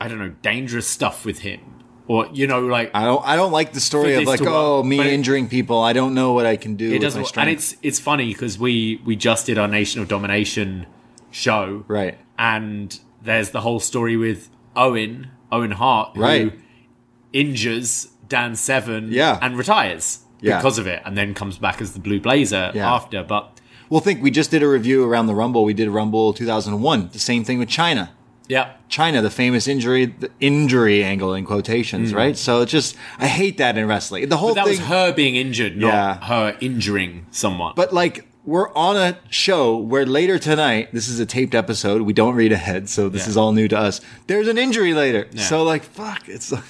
I 0.00 0.08
don't 0.08 0.18
know, 0.18 0.30
dangerous 0.42 0.88
stuff 0.88 1.24
with 1.26 1.40
him, 1.40 1.60
or 2.08 2.26
you 2.32 2.46
know, 2.46 2.60
like 2.60 2.90
I 2.94 3.04
don't. 3.04 3.24
I 3.26 3.36
don't 3.36 3.52
like 3.52 3.72
the 3.74 3.80
story 3.80 4.14
of 4.14 4.24
like, 4.24 4.40
oh, 4.42 4.82
me 4.82 4.96
but 4.96 5.06
it- 5.06 5.12
injuring 5.12 5.48
people. 5.48 5.80
I 5.80 5.92
don't 5.92 6.14
know 6.14 6.32
what 6.32 6.46
I 6.46 6.56
can 6.56 6.76
do. 6.76 6.90
it 6.92 7.00
doesn't. 7.00 7.22
work. 7.22 7.36
And 7.36 7.50
it's 7.50 7.76
it's 7.82 8.00
funny 8.00 8.32
because 8.32 8.58
we 8.58 9.00
we 9.04 9.14
just 9.16 9.46
did 9.46 9.58
our 9.58 9.68
Nation 9.68 10.00
of 10.00 10.08
Domination 10.08 10.86
show, 11.30 11.84
right. 11.86 12.18
and 12.38 12.98
there's 13.22 13.50
the 13.50 13.60
whole 13.60 13.78
story 13.80 14.16
with 14.16 14.48
Owen 14.74 15.30
Owen 15.52 15.72
Hart, 15.72 16.10
who 16.14 16.20
Right. 16.20 16.52
injures 17.32 18.08
Dan 18.28 18.54
Severn, 18.54 19.08
Yeah. 19.12 19.38
and 19.42 19.56
retires 19.56 20.20
Yeah. 20.40 20.56
because 20.58 20.78
of 20.78 20.86
it, 20.86 21.02
and 21.04 21.16
then 21.16 21.34
comes 21.34 21.58
back 21.58 21.80
as 21.80 21.92
the 21.92 22.00
Blue 22.00 22.20
Blazer 22.20 22.70
Yeah. 22.74 22.92
after. 22.92 23.22
But 23.22 23.58
Well, 23.88 24.00
think 24.00 24.22
we 24.22 24.30
just 24.30 24.52
did 24.52 24.62
a 24.62 24.68
review 24.68 25.02
around 25.04 25.26
the 25.26 25.34
Rumble. 25.34 25.64
We 25.64 25.74
did 25.74 25.88
Rumble 25.88 26.32
2001. 26.32 27.10
The 27.12 27.18
same 27.18 27.42
thing 27.42 27.58
with 27.58 27.68
Chyna. 27.68 28.10
yeah, 28.48 28.66
Chyna, 28.88 29.20
the 29.22 29.30
famous 29.30 29.66
injury, 29.68 30.06
the 30.06 30.30
injury 30.40 31.02
angle 31.04 31.34
in 31.34 31.44
quotations, 31.44 32.12
right? 32.14 32.36
So 32.36 32.62
it's 32.62 32.70
just, 32.72 32.94
I 33.18 33.26
hate 33.26 33.58
that 33.58 33.76
in 33.78 33.86
wrestling. 33.86 34.28
The 34.28 34.36
whole 34.36 34.50
Mm. 34.50 34.54
but 34.56 34.64
that 34.64 34.70
thing. 34.70 34.78
was 34.80 34.88
her 34.88 35.12
being 35.12 35.34
injured, 35.36 35.76
not 35.76 35.88
Yeah. 35.92 36.24
her 36.26 36.56
injuring 36.60 37.26
someone. 37.32 37.72
But 37.76 37.92
like, 37.92 38.26
we're 38.44 38.72
on 38.74 38.96
a 38.96 39.18
show 39.28 39.76
where 39.76 40.06
later 40.06 40.38
tonight, 40.38 40.88
this 40.92 41.08
is 41.08 41.20
a 41.20 41.26
taped 41.26 41.54
episode. 41.54 42.02
We 42.02 42.12
don't 42.12 42.34
read 42.34 42.52
ahead, 42.52 42.88
so 42.88 43.08
this 43.08 43.24
Yeah. 43.24 43.30
is 43.30 43.36
all 43.36 43.52
new 43.52 43.68
to 43.68 43.78
us. 43.78 44.00
There's 44.26 44.48
an 44.48 44.56
injury 44.58 44.94
later. 44.94 45.28
Yeah. 45.32 45.42
So 45.42 45.62
like, 45.62 45.84
fuck. 45.84 46.28
It's 46.28 46.50
like, 46.52 46.64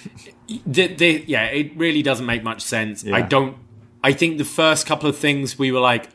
yeah, 0.49 1.45
it 1.47 1.77
really 1.77 2.03
doesn't 2.03 2.27
make 2.27 2.43
much 2.43 2.61
sense. 2.63 3.07
I 3.07 3.23
don't. 3.23 3.57
I 4.03 4.13
think 4.13 4.39
the 4.39 4.45
first 4.45 4.87
couple 4.87 5.09
of 5.09 5.17
things 5.17 5.59
we 5.59 5.71
were 5.73 5.81
like, 5.81 6.09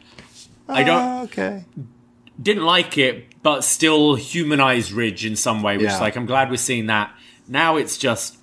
I 0.67 0.83
don't 0.83 0.97
"Ah, 1.01 1.21
okay. 1.23 1.65
didn't 2.41 2.65
like 2.65 2.97
it, 2.97 3.41
but 3.43 3.63
still 3.63 4.15
humanized 4.15 4.91
Ridge 4.91 5.25
in 5.25 5.35
some 5.35 5.61
way, 5.61 5.77
which 5.77 5.85
Yeah. 5.85 5.95
is 5.95 6.01
like 6.01 6.15
I'm 6.17 6.25
glad 6.25 6.49
we're 6.49 6.57
seeing 6.57 6.87
that. 6.87 7.11
Now 7.47 7.77
it's 7.77 7.97
just, 7.97 8.37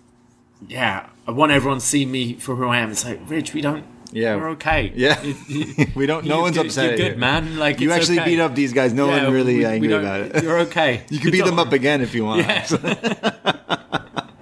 yeah, 0.68 1.06
I 1.26 1.32
want 1.32 1.50
everyone 1.52 1.80
to 1.80 1.84
see 1.84 2.06
me 2.06 2.34
for 2.34 2.54
who 2.54 2.68
I 2.68 2.78
am. 2.78 2.90
It's 2.92 3.04
like 3.04 3.18
Ridge, 3.28 3.52
we 3.52 3.60
don't. 3.60 3.84
Yeah. 4.12 4.36
we're 4.36 4.50
okay. 4.50 4.92
Yeah. 4.94 5.22
We 5.94 6.06
don't, 6.06 6.24
no 6.26 6.40
one's 6.40 6.58
upset. 6.58 6.98
You're 6.98 7.10
good, 7.10 7.18
man. 7.18 7.56
Like 7.58 7.80
You 7.80 7.90
it's 7.90 7.96
actually 7.98 8.20
okay. 8.20 8.30
beat 8.30 8.40
up 8.40 8.54
these 8.54 8.72
guys. 8.72 8.92
No 8.92 9.08
Yeah, 9.08 9.24
one 9.24 9.32
really 9.32 9.56
we- 9.58 9.64
uh, 9.64 9.68
we 9.70 9.74
angry 9.74 9.88
don't- 9.88 10.04
about 10.04 10.20
it. 10.20 10.42
You're 10.42 10.58
okay. 10.60 11.02
You 11.10 11.18
can 11.18 11.30
beat 11.30 11.44
them 11.44 11.58
up 11.58 11.72
again 11.72 12.00
if 12.02 12.14
you 12.14 12.24
want. 12.24 12.46
Yeah. 12.46 12.66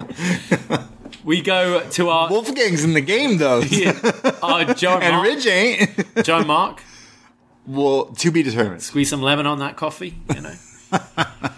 we 1.23 1.41
go 1.41 1.87
to 1.91 2.09
our 2.09 2.29
Wolfgang's 2.29 2.83
in 2.83 2.93
the 2.93 3.01
game 3.01 3.37
though, 3.37 3.61
our 4.43 4.65
oh, 4.69 4.73
Joe 4.73 4.97
and 4.99 5.15
Mark. 5.15 5.27
Ridge 5.27 5.47
ain't. 5.47 6.23
Joe 6.23 6.43
Mark. 6.43 6.81
Well, 7.65 8.05
to 8.05 8.31
be 8.31 8.43
determined. 8.43 8.81
Squeeze 8.81 9.09
some 9.09 9.21
lemon 9.21 9.45
on 9.45 9.59
that 9.59 9.77
coffee, 9.77 10.15
you 10.35 10.41
know. 10.41 10.53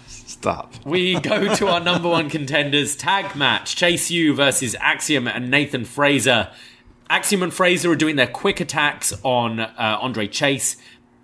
Stop. 0.06 0.74
We 0.84 1.18
go 1.18 1.54
to 1.54 1.68
our 1.68 1.80
number 1.80 2.08
one 2.08 2.28
contenders 2.28 2.94
tag 2.96 3.34
match 3.34 3.76
Chase 3.76 4.10
U 4.10 4.34
versus 4.34 4.76
Axiom 4.80 5.26
and 5.26 5.50
Nathan 5.50 5.84
Frazer. 5.86 6.50
Axiom 7.10 7.42
and 7.42 7.52
Frazer 7.52 7.90
are 7.90 7.96
doing 7.96 8.16
their 8.16 8.26
quick 8.26 8.60
attacks 8.60 9.12
on 9.22 9.60
uh, 9.60 9.98
Andre 10.00 10.26
Chase. 10.26 10.76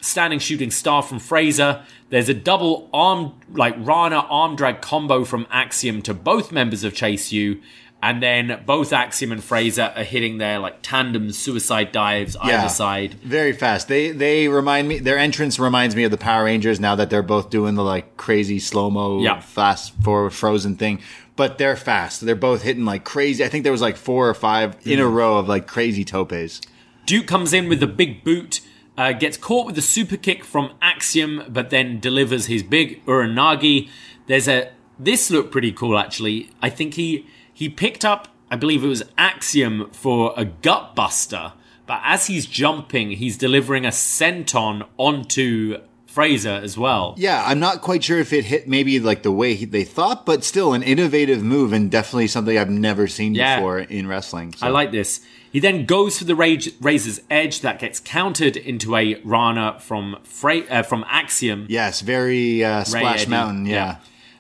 Standing 0.03 0.39
shooting 0.39 0.71
star 0.71 1.03
from 1.03 1.19
Frazer. 1.19 1.85
There's 2.09 2.31
a 2.31 2.35
double 2.35 2.89
arm, 2.93 3.35
like 3.53 3.75
Rana 3.79 4.21
arm 4.31 4.57
drag 4.57 4.81
combo 4.81 5.25
from 5.25 5.47
Axiom 5.51 6.01
to 6.03 6.15
both 6.15 6.53
members 6.53 6.85
of 6.85 6.95
Chase 6.95 7.33
U. 7.33 7.61
And 8.03 8.23
then 8.23 8.63
both 8.65 8.95
Axiom 8.95 9.31
and 9.31 9.45
Frazer 9.45 9.93
are 9.95 10.03
hitting 10.05 10.39
their 10.39 10.59
like 10.59 10.79
tandem 10.81 11.33
suicide 11.33 11.93
dives 11.93 12.35
either 12.41 12.71
side. 12.71 13.13
Very 13.23 13.53
fast. 13.53 13.89
They 13.89 14.11
they 14.13 14.49
remind 14.49 14.89
me. 14.89 15.01
Their 15.01 15.19
entrance 15.19 15.59
reminds 15.59 15.95
me 15.95 16.05
of 16.05 16.11
the 16.11 16.17
Power 16.17 16.45
Rangers. 16.45 16.81
Now 16.81 16.95
that 16.95 17.11
they're 17.11 17.21
both 17.23 17.51
doing 17.51 17.75
the 17.75 17.85
like 17.85 18.17
crazy 18.17 18.59
slow 18.59 18.89
mo, 18.89 19.21
Yeah. 19.21 19.41
fast 19.41 19.93
forward 20.03 20.31
frozen 20.31 20.77
thing, 20.77 21.01
but 21.41 21.57
they're 21.57 21.75
fast. 21.75 22.21
They're 22.21 22.35
both 22.35 22.61
hitting 22.61 22.85
like 22.85 23.03
crazy. 23.03 23.43
I 23.43 23.49
think 23.49 23.63
there 23.63 23.73
was 23.73 23.81
like 23.81 23.97
four 23.97 24.29
or 24.29 24.35
five 24.35 24.77
in 24.87 25.01
a 25.01 25.07
row 25.07 25.39
of 25.39 25.49
like 25.49 25.67
crazy 25.67 26.05
topes. 26.05 26.61
Duke 27.07 27.27
comes 27.27 27.55
in 27.55 27.67
with 27.67 27.81
the 27.81 27.87
big 27.87 28.23
boot, 28.23 28.61
uh, 28.99 29.13
gets 29.13 29.39
caught 29.39 29.65
with 29.65 29.75
the 29.75 29.81
super 29.81 30.19
kick 30.19 30.45
from 30.45 30.73
Axiom, 30.83 31.45
but 31.49 31.71
then 31.71 31.99
delivers 31.99 32.45
his 32.45 32.63
big 32.63 33.03
Uranage. 33.07 33.89
There's 34.27 34.49
a 34.49 34.71
this 34.99 35.31
looked 35.31 35.51
pretty 35.51 35.73
cool 35.73 35.97
actually. 35.97 36.51
I 36.61 36.69
think 36.69 36.93
he 36.93 37.25
he 37.55 37.71
picked 37.71 38.05
up, 38.05 38.29
I 38.51 38.57
believe 38.57 38.85
it 38.85 38.89
was 38.89 39.03
Axiom 39.17 39.89
for 39.93 40.35
a 40.37 40.45
gut 40.45 40.95
buster, 40.95 41.55
but 41.87 42.03
as 42.05 42.27
he's 42.27 42.45
jumping, 42.45 43.13
he's 43.13 43.39
delivering 43.39 43.87
a 43.87 43.89
senton 43.89 44.87
onto 44.99 45.79
Frazer 46.11 46.61
as 46.63 46.77
well. 46.77 47.15
Yeah, 47.17 47.45
I'm 47.47 47.61
not 47.61 47.83
quite 47.83 48.03
sure 48.03 48.19
if 48.19 48.33
it 48.33 48.45
hit 48.47 48.67
maybe 48.67 48.99
like 48.99 49.23
the 49.23 49.31
way 49.31 49.55
he, 49.55 49.65
they 49.65 49.85
thought, 49.85 50.27
but 50.27 50.43
still 50.43 50.73
an 50.75 50.83
innovative 50.83 51.41
move 51.41 51.73
and 51.73 51.89
definitely 51.89 52.27
something 52.27 52.59
I've 52.59 52.69
never 52.69 53.07
seen 53.07 53.35
Yeah. 53.37 53.57
before 53.57 53.79
in 53.79 54.09
wrestling. 54.09 54.53
So. 54.55 54.67
I 54.67 54.71
like 54.71 54.91
this. 54.91 55.21
He 55.53 55.61
then 55.61 55.85
goes 55.87 56.19
for 56.19 56.25
the 56.25 56.35
rage, 56.35 56.73
Razor's 56.81 57.21
Edge 57.31 57.61
that 57.61 57.79
gets 57.79 58.01
countered 58.01 58.57
into 58.57 58.97
a 58.97 59.21
Rana 59.23 59.79
from 59.81 60.19
Fra- 60.25 60.67
uh, 60.69 60.83
from 60.83 61.05
Axiom. 61.09 61.67
Yes, 61.69 62.01
very 62.01 62.65
uh, 62.65 62.83
Splash 62.83 63.23
Eddie. 63.23 63.31
Mountain. 63.31 63.67
Yeah. 63.67 63.97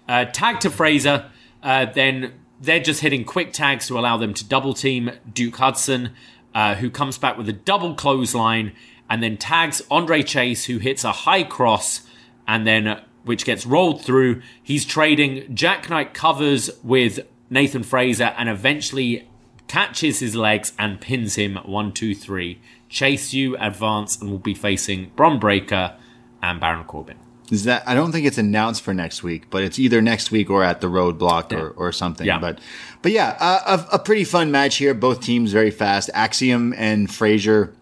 Uh, 0.09 0.25
tag 0.25 0.59
to 0.61 0.71
Frazer. 0.71 1.31
Uh, 1.63 1.87
then 1.87 2.33
they're 2.61 2.81
just 2.81 3.01
hitting 3.01 3.25
quick 3.25 3.53
tags 3.53 3.87
to 3.87 3.97
allow 3.99 4.17
them 4.17 4.35
to 4.35 4.45
double 4.45 4.75
team 4.75 5.11
Duke 5.33 5.57
Hudson, 5.57 6.11
uh, 6.53 6.75
who 6.75 6.91
comes 6.91 7.17
back 7.17 7.39
with 7.39 7.49
a 7.49 7.53
double 7.53 7.95
clothesline 7.95 8.73
and 9.11 9.23
then 9.23 9.37
tags 9.37 9.82
Andre 9.91 10.23
Chase, 10.23 10.65
who 10.66 10.78
hits 10.78 11.05
a 11.05 11.12
high 11.12 11.43
cross 11.43 12.03
and 12.47 12.66
then 12.66 12.87
uh, 12.87 13.05
which 13.24 13.45
gets 13.45 13.66
rolled 13.66 14.03
through. 14.03 14.41
He's 14.62 14.85
trading 14.85 15.55
jackknife 15.55 16.15
covers 16.15 16.70
with 16.82 17.20
Nathan 17.51 17.82
Frazer 17.82 18.32
and 18.39 18.49
eventually 18.49 19.28
catches 19.66 20.20
his 20.20 20.35
legs 20.35 20.73
and 20.78 21.01
pins 21.01 21.35
him 21.35 21.57
one, 21.57 21.93
two, 21.93 22.15
three. 22.15 22.61
Chase 22.89 23.35
U 23.35 23.57
advance 23.59 24.20
and 24.20 24.31
will 24.31 24.39
be 24.39 24.55
facing 24.55 25.11
Bron 25.16 25.39
Breakker 25.39 25.97
and 26.43 26.61
Baron 26.61 26.85
Corbin. 26.85 27.19
Is 27.51 27.65
that 27.65 27.82
I 27.87 27.95
don't 27.95 28.12
think 28.12 28.27
it's 28.27 28.39
announced 28.39 28.82
for 28.82 28.95
next 28.95 29.24
week, 29.24 29.51
but 29.51 29.65
it's 29.65 29.78
either 29.78 30.01
next 30.01 30.31
week 30.31 30.51
or 30.51 30.62
at 30.62 30.81
the 30.81 30.87
roadblock 30.87 31.53
or, 31.53 31.70
or 31.70 31.91
something. 31.91 32.27
Yeah. 32.27 32.39
But 32.39 32.61
but 33.03 33.11
yeah, 33.11 33.37
uh, 33.41 33.85
a, 33.91 33.97
a 33.97 33.99
pretty 33.99 34.23
fun 34.23 34.53
match 34.53 34.77
here. 34.77 34.95
Both 34.95 35.20
teams 35.20 35.51
very 35.51 35.73
fast. 35.73 36.11
Axiom 36.15 36.73
and 36.77 37.12
Frazer, 37.12 37.74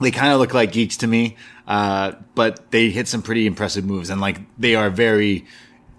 they 0.00 0.10
kind 0.10 0.32
of 0.32 0.40
look 0.40 0.52
like 0.54 0.72
geeks 0.72 0.96
to 0.98 1.06
me, 1.06 1.36
uh, 1.66 2.12
but 2.34 2.70
they 2.70 2.90
hit 2.90 3.08
some 3.08 3.22
pretty 3.22 3.46
impressive 3.46 3.84
moves 3.84 4.10
and 4.10 4.20
like 4.20 4.38
they 4.58 4.74
are 4.74 4.90
very 4.90 5.44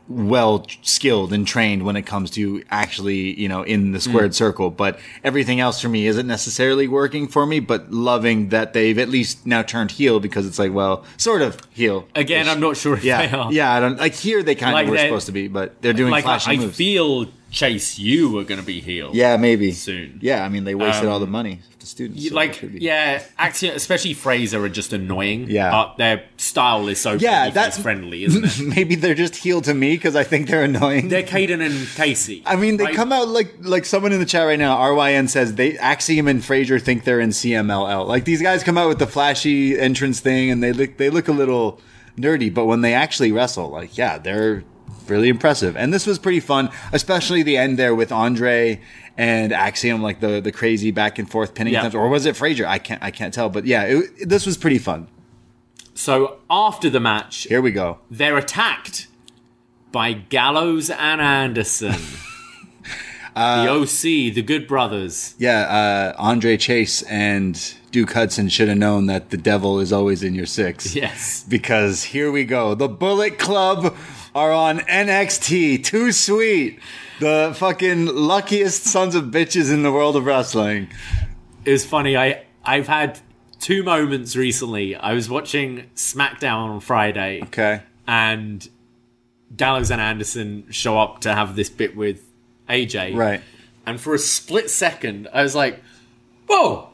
well 0.09 0.65
skilled 0.83 1.33
and 1.33 1.45
trained 1.45 1.83
when 1.83 1.97
it 1.97 2.03
comes 2.03 2.31
to 2.31 2.63
actually, 2.69 3.37
you 3.37 3.49
know, 3.49 3.63
in 3.63 3.91
the 3.91 3.99
squared 3.99 4.33
circle. 4.33 4.69
But 4.71 4.99
everything 5.21 5.59
else 5.59 5.81
for 5.81 5.89
me 5.89 6.07
isn't 6.07 6.25
necessarily 6.25 6.87
working 6.87 7.27
for 7.27 7.45
me, 7.45 7.59
but 7.59 7.91
loving 7.91 8.47
that 8.49 8.71
they've 8.71 8.97
at 8.97 9.09
least 9.09 9.45
now 9.45 9.63
turned 9.63 9.91
heel 9.91 10.21
because 10.21 10.45
it's 10.47 10.57
like, 10.59 10.71
well, 10.71 11.03
sort 11.17 11.41
of 11.41 11.59
heel. 11.73 12.07
Again, 12.15 12.47
I'm 12.47 12.61
not 12.61 12.77
sure 12.77 12.93
if 12.93 13.01
they 13.01 13.09
Yeah, 13.09 13.35
are. 13.35 13.51
yeah. 13.51 13.73
I 13.73 13.81
don't 13.81 13.97
like 13.97 14.13
here. 14.13 14.43
They 14.43 14.55
kind 14.55 14.73
Like 14.73 14.85
of 14.85 14.91
were 14.91 14.97
supposed 14.97 15.25
to 15.25 15.33
be, 15.33 15.49
but 15.49 15.81
they're 15.81 15.91
doing 15.91 16.11
like 16.11 16.23
I, 16.23 16.37
flashy 16.39 16.51
I 16.51 16.55
moves. 16.57 16.77
feel 16.77 17.25
Chase, 17.49 17.97
you 17.97 18.37
are 18.39 18.43
going 18.43 18.59
to 18.59 18.65
be 18.65 18.81
healed. 18.81 19.15
yeah, 19.15 19.37
maybe 19.37 19.71
soon. 19.71 20.19
Yeah, 20.21 20.43
I 20.43 20.49
mean 20.49 20.63
they 20.65 20.75
wasted 20.75 21.05
Um, 21.05 21.11
all 21.13 21.19
the 21.19 21.27
money 21.27 21.61
of 21.73 21.79
the 21.79 21.85
students. 21.85 22.21
You- 22.21 22.29
so 22.31 22.35
like 22.35 22.59
yeah, 22.73 23.23
actually, 23.37 23.69
especially 23.71 24.13
Frazer 24.13 24.61
are 24.63 24.69
just 24.69 24.91
annoying. 24.91 25.49
Yeah. 25.49 25.73
uh, 25.75 25.93
their 25.97 26.23
style 26.35 26.87
is 26.89 26.99
so 26.99 27.13
Yeah, 27.13 27.49
that's- 27.49 27.81
friendly, 27.81 28.25
isn't 28.25 28.43
it? 28.45 28.59
maybe 28.75 28.95
they're 28.95 29.15
just 29.15 29.37
healed 29.37 29.63
to 29.63 29.73
me 29.73 29.95
because 29.95 30.15
I 30.15 30.23
think 30.23 30.49
they're 30.49 30.63
annoying. 30.65 31.07
They're 31.07 31.23
Caden 31.23 31.65
and 31.65 31.87
Casey. 31.95 32.43
I 32.45 32.57
mean, 32.57 32.75
they 32.77 32.91
come 32.93 33.13
out 33.13 33.29
like 33.29 33.53
like 33.61 33.85
someone 33.85 34.11
in 34.11 34.19
the 34.19 34.25
chat 34.25 34.45
right 34.45 34.59
now. 34.59 34.77
RYN 34.77 35.29
says 35.29 35.55
they 35.55 35.77
Axiom 35.77 36.27
and 36.27 36.43
Frazer 36.43 36.79
think 36.79 37.05
they're 37.05 37.21
in 37.21 37.29
CMLL. 37.29 38.05
Like 38.07 38.25
these 38.25 38.41
guys 38.41 38.61
come 38.61 38.77
out 38.77 38.89
with 38.89 38.99
the 38.99 39.07
flashy 39.07 39.79
entrance 39.79 40.19
thing, 40.19 40.51
and 40.51 40.61
they 40.61 40.73
look 40.73 40.97
they 40.97 41.09
look 41.09 41.29
a 41.29 41.33
little 41.33 41.79
nerdy. 42.17 42.53
But 42.53 42.65
when 42.65 42.81
they 42.81 42.93
actually 42.93 43.31
wrestle, 43.31 43.69
like 43.69 43.97
yeah, 43.97 44.17
they're 44.17 44.63
really 45.07 45.29
impressive. 45.29 45.75
And 45.77 45.93
this 45.93 46.05
was 46.07 46.19
pretty 46.19 46.39
fun, 46.39 46.69
especially 46.91 47.43
the 47.43 47.57
end 47.57 47.77
there 47.77 47.95
with 47.95 48.11
Andre 48.11 48.81
and 49.17 49.51
Axiom, 49.53 50.01
like 50.01 50.19
the 50.19 50.39
the 50.41 50.51
crazy 50.51 50.91
back 50.91 51.17
and 51.19 51.29
forth 51.29 51.53
pinning. 51.53 51.73
Yeah. 51.73 51.79
attempts. 51.79 51.95
Or 51.95 52.07
was 52.09 52.25
it 52.25 52.35
Frazer? 52.35 52.65
I 52.67 52.77
can't 52.79 53.01
I 53.01 53.11
can't 53.11 53.33
tell. 53.33 53.49
But 53.49 53.65
yeah, 53.65 53.83
it, 53.83 54.29
this 54.29 54.45
was 54.45 54.57
pretty 54.57 54.79
fun. 54.79 55.07
So 55.95 56.37
after 56.49 56.89
the 56.91 56.99
match, 56.99 57.43
Here 57.43 57.61
we 57.61 57.71
go. 57.71 57.97
they're 58.11 58.37
attacked 58.37 59.07
by 59.91 60.13
Gallows 60.13 60.89
and 60.91 61.19
Anderson. 61.19 61.95
Uh, 63.35 63.63
the 63.65 63.71
OC, 63.71 64.33
the 64.35 64.43
Good 64.43 64.67
Brothers. 64.67 65.33
Yeah, 65.39 65.61
uh, 65.61 66.21
Andre 66.21 66.57
Chase 66.57 67.01
and 67.03 67.73
Duke 67.91 68.13
Hudson 68.13 68.49
should 68.49 68.67
have 68.67 68.77
known 68.77 69.07
that 69.07 69.31
the 69.31 69.37
devil 69.37 69.79
is 69.79 69.91
always 69.91 70.21
in 70.21 70.35
your 70.35 70.45
six. 70.45 70.95
Yes. 70.95 71.43
because 71.47 72.03
here 72.03 72.31
we 72.31 72.43
go. 72.45 72.75
The 72.75 72.87
Bullet 72.89 73.39
Club 73.39 73.95
are 74.37 74.51
on 74.51 74.79
NXT. 74.81 75.83
Too 75.83 76.11
sweet. 76.11 76.79
The 77.19 77.53
fucking 77.57 78.05
luckiest 78.05 78.83
sons 78.83 79.15
of 79.15 79.25
bitches 79.25 79.73
in 79.73 79.81
the 79.81 79.91
world 79.91 80.15
of 80.15 80.25
wrestling. 80.25 80.89
It 81.65 81.71
was 81.71 81.83
funny. 81.85 82.15
I 82.15 82.43
I've 82.63 82.87
had 82.87 83.19
two 83.59 83.81
moments 83.83 84.35
recently. 84.35 84.95
I 84.95 85.13
was 85.13 85.27
watching 85.29 85.89
SmackDown 85.95 86.69
on 86.69 86.79
Friday. 86.79 87.41
Okay. 87.43 87.81
and 88.07 88.67
Gallows 89.55 89.89
and 89.91 89.99
Anderson 90.01 90.65
show 90.69 90.99
up 90.99 91.21
to 91.21 91.33
have 91.33 91.55
this 91.55 91.69
bit 91.69 91.95
with 91.95 92.21
AJ. 92.69 93.15
Right. 93.15 93.41
And 93.85 93.99
for 93.99 94.13
a 94.13 94.19
split 94.19 94.69
second, 94.69 95.27
I 95.33 95.41
was 95.41 95.55
like, 95.55 95.81
whoa. 96.47 96.89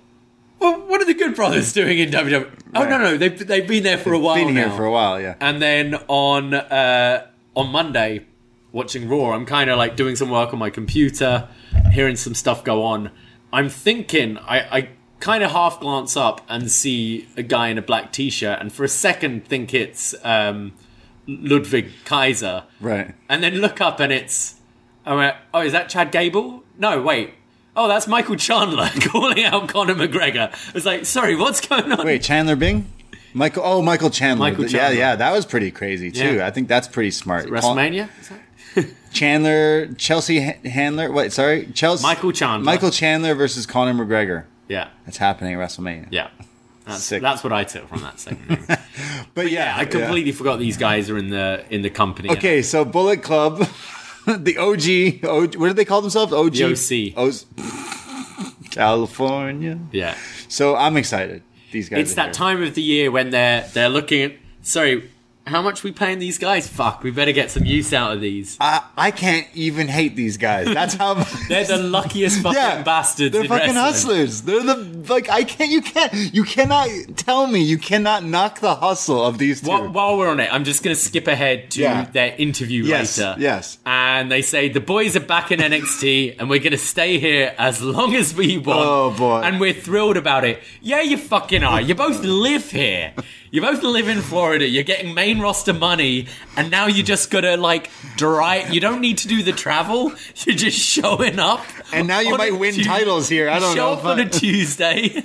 Well, 0.59 0.79
what 0.87 1.01
are 1.01 1.05
the 1.05 1.15
Good 1.15 1.35
Brothers 1.35 1.73
doing 1.81 1.99
in 1.99 2.11
WWE? 2.11 2.49
Oh 2.75 2.85
no, 2.85 2.97
no, 2.99 3.17
they've 3.17 3.37
they've 3.47 3.67
been 3.67 3.83
there 3.83 3.97
for 3.97 4.13
a 4.13 4.19
while 4.19 4.35
Been 4.35 4.55
here 4.55 4.67
now. 4.69 4.77
for 4.77 4.85
a 4.85 4.91
while, 4.91 5.19
yeah. 5.19 5.35
And 5.41 5.61
then 5.61 5.95
on 6.07 6.53
uh, 6.53 7.27
on 7.55 7.69
Monday, 7.69 8.25
watching 8.71 9.07
Raw, 9.07 9.31
I'm 9.34 9.45
kind 9.45 9.69
of 9.69 9.77
like 9.77 9.95
doing 9.95 10.15
some 10.15 10.30
work 10.30 10.53
on 10.53 10.59
my 10.59 10.69
computer, 10.69 11.47
hearing 11.91 12.15
some 12.15 12.34
stuff 12.35 12.63
go 12.63 12.84
on. 12.84 13.11
I'm 13.51 13.69
thinking, 13.69 14.38
I, 14.39 14.59
I 14.77 14.89
kind 15.19 15.43
of 15.43 15.51
half 15.51 15.80
glance 15.80 16.17
up 16.17 16.41
and 16.49 16.69
see 16.71 17.27
a 17.38 17.43
guy 17.43 17.67
in 17.69 17.77
a 17.77 17.81
black 17.81 18.11
t-shirt, 18.11 18.59
and 18.59 18.73
for 18.73 18.84
a 18.84 18.88
second 18.89 19.45
think 19.45 19.73
it's 19.73 20.15
um, 20.25 20.73
Ludwig 21.27 21.89
Kaiser, 22.05 22.63
Right. 22.81 23.13
and 23.30 23.43
then 23.43 23.55
look 23.55 23.80
up 23.80 23.99
and 23.99 24.11
it's, 24.11 24.55
I 25.05 25.15
went, 25.15 25.35
oh, 25.53 25.61
is 25.61 25.71
that 25.73 25.89
Chad 25.89 26.11
Gable? 26.11 26.63
No, 26.77 27.01
wait. 27.01 27.35
Oh, 27.75 27.88
that's 27.88 28.07
Michael 28.07 28.35
Chandler 28.35 28.89
calling 29.01 29.43
out 29.43 29.67
Conor 29.69 29.95
McGregor. 29.95 30.51
I 30.53 30.71
was 30.73 30.85
like, 30.85 31.05
sorry, 31.05 31.35
what's 31.35 31.65
going 31.65 31.91
on? 31.91 32.05
Wait, 32.05 32.21
Chandler 32.23 32.55
Bing? 32.55 32.88
Michael 33.34 33.64
oh 33.65 33.81
Michael 33.81 34.10
Chandler. 34.10 34.49
Michael 34.49 34.65
Yeah, 34.65 34.80
Chandler. 34.80 34.99
yeah, 34.99 35.15
that 35.15 35.31
was 35.31 35.45
pretty 35.45 35.72
crazy 35.72 36.11
too. 36.11 36.35
Yeah. 36.35 36.47
I 36.47 36.51
think 36.51 36.68
that's 36.68 36.88
pretty 36.88 37.11
smart. 37.11 37.47
WrestleMania? 37.47 38.10
Is 38.22 38.30
that- 38.30 38.39
Chandler, 39.14 39.88
Chelsea 39.93 40.39
Handler. 40.39 41.11
Wait, 41.11 41.31
sorry, 41.31 41.68
Chelsea. 41.73 42.01
Michael 42.03 42.31
Chandler. 42.31 42.65
Michael 42.65 42.89
Chandler 42.91 43.35
versus 43.35 43.65
Conor 43.65 43.93
McGregor. 43.93 44.45
Yeah, 44.68 44.88
That's 45.05 45.18
happening 45.18 45.53
at 45.53 45.60
WrestleMania. 45.60 46.07
yeah. 46.10 46.30
That's, 46.85 47.03
Sick. 47.03 47.22
that's 47.22 47.43
what 47.45 47.53
I 47.53 47.64
took 47.64 47.88
from 47.88 48.01
that 48.01 48.19
segment. 48.19 48.69
But 49.35 49.49
yeah, 49.49 49.73
I 49.77 49.85
completely 49.85 50.31
forgot 50.31 50.60
these 50.60 50.77
guys 50.77 51.10
are 51.10 51.18
in 51.18 51.30
the 51.30 51.64
in 51.69 51.81
the 51.81 51.89
company. 51.89 52.30
Okay, 52.30 52.61
so 52.61 52.84
Bullet 52.85 53.23
Club, 53.23 53.57
the 54.27 54.57
OG, 54.57 55.26
OG, 55.27 55.55
what 55.55 55.68
do 55.68 55.73
they 55.73 55.85
call 55.85 56.01
themselves? 56.01 56.31
OG, 56.34 56.53
The 56.53 57.14
OC. 57.15 57.18
O- 57.18 58.69
California. 58.72 59.80
Yeah, 59.91 60.15
So 60.47 60.76
I'm 60.76 60.97
excited. 60.97 61.41
These 61.73 61.89
guys. 61.89 61.99
it's 61.99 62.13
that 62.13 62.27
here. 62.27 62.33
time 62.33 62.63
of 62.63 62.75
the 62.75 62.81
year 62.81 63.11
when 63.11 63.31
they're 63.31 63.67
they're 63.73 63.89
looking 63.89 64.21
at. 64.21 64.33
Sorry, 64.61 65.09
How 65.45 65.61
much 65.61 65.83
we 65.83 65.91
paying 65.91 66.19
these 66.19 66.37
guys? 66.37 66.69
Fuck, 66.69 67.03
we 67.03 67.11
better 67.11 67.33
get 67.33 67.51
some 67.51 67.65
use 67.65 67.91
out 67.91 68.13
of 68.13 68.21
these. 68.21 68.55
I, 68.61 68.81
I 68.95 69.11
can't 69.11 69.45
even 69.53 69.89
hate 69.89 70.15
these 70.15 70.37
guys. 70.37 70.67
That's 70.73 70.93
how 70.93 71.15
They're 71.49 71.65
the 71.65 71.77
luckiest 71.79 72.41
fucking 72.41 72.85
bastards. 72.85 73.33
They're 73.33 73.41
in 73.43 73.49
fucking 73.49 73.75
wrestling. 73.75 73.83
hustlers. 73.83 74.41
They're 74.43 74.63
the 74.63 74.75
like 75.09 75.29
I 75.29 75.43
can't. 75.43 75.69
You 75.69 75.81
can't. 75.81 76.13
You 76.33 76.45
cannot 76.45 76.87
tell 77.17 77.45
me 77.47 77.59
you 77.61 77.77
cannot 77.77 78.23
knock 78.23 78.61
the 78.61 78.73
hustle 78.75 79.21
of 79.21 79.37
these 79.37 79.59
two. 79.59 79.67
While, 79.67 79.89
while 79.89 80.17
we're 80.17 80.29
on 80.29 80.39
it, 80.39 80.47
I'm 80.49 80.63
just 80.63 80.81
going 80.81 80.95
to 80.95 81.01
skip 81.01 81.27
ahead 81.27 81.71
to 81.71 81.81
Yeah. 81.81 82.05
their 82.05 82.33
interview 82.37 82.83
Yes, 82.85 83.17
later. 83.17 83.35
yes. 83.37 83.79
And 83.85 84.31
they 84.31 84.41
say 84.41 84.69
the 84.69 84.79
boys 84.79 85.17
are 85.17 85.19
back 85.19 85.51
in 85.51 85.59
NXT, 85.71 86.37
and 86.39 86.49
we're 86.49 86.59
going 86.59 86.71
to 86.71 86.77
stay 86.77 87.19
here 87.19 87.53
as 87.57 87.81
long 87.81 88.15
as 88.15 88.33
we 88.33 88.57
want. 88.59 88.79
Oh, 88.79 89.11
boy. 89.11 89.41
And 89.41 89.59
we're 89.59 89.73
thrilled 89.73 90.15
about 90.15 90.45
it. 90.45 90.63
Yeah, 90.81 91.01
you 91.01 91.17
fucking 91.17 91.63
are. 91.65 91.81
You 91.81 91.95
both 91.95 92.23
live 92.23 92.71
here. 92.71 93.13
You 93.53 93.61
both 93.61 93.84
live 93.84 94.07
in 94.09 94.19
Florida. 94.23 94.67
You're 94.67 94.81
getting 94.84 95.13
main 95.13 95.39
roster 95.39 95.73
money, 95.73 96.25
and 96.57 96.71
now 96.71 96.88
you 96.88 97.03
just 97.03 97.30
gotta 97.30 97.55
like 97.55 97.91
drive. 98.17 98.73
You 98.73 98.80
don't 98.81 98.99
need 98.99 99.19
to 99.19 99.27
do 99.27 99.43
the 99.43 99.51
travel. 99.51 100.11
You're 100.38 100.55
just 100.55 100.80
showing 100.80 101.38
up. 101.38 101.63
And 101.93 102.07
now 102.07 102.19
you 102.19 102.35
might 102.35 102.57
win 102.57 102.73
Tu- 102.73 102.84
titles 102.84 103.30
here. 103.30 103.51
I 103.51 103.59
don't 103.59 103.75
show 103.75 103.85
know 103.85 103.93
up 103.93 103.99
if 103.99 104.05
on 104.05 104.19
I- 104.19 104.23
a 104.23 104.30
Tuesday. 104.30 105.23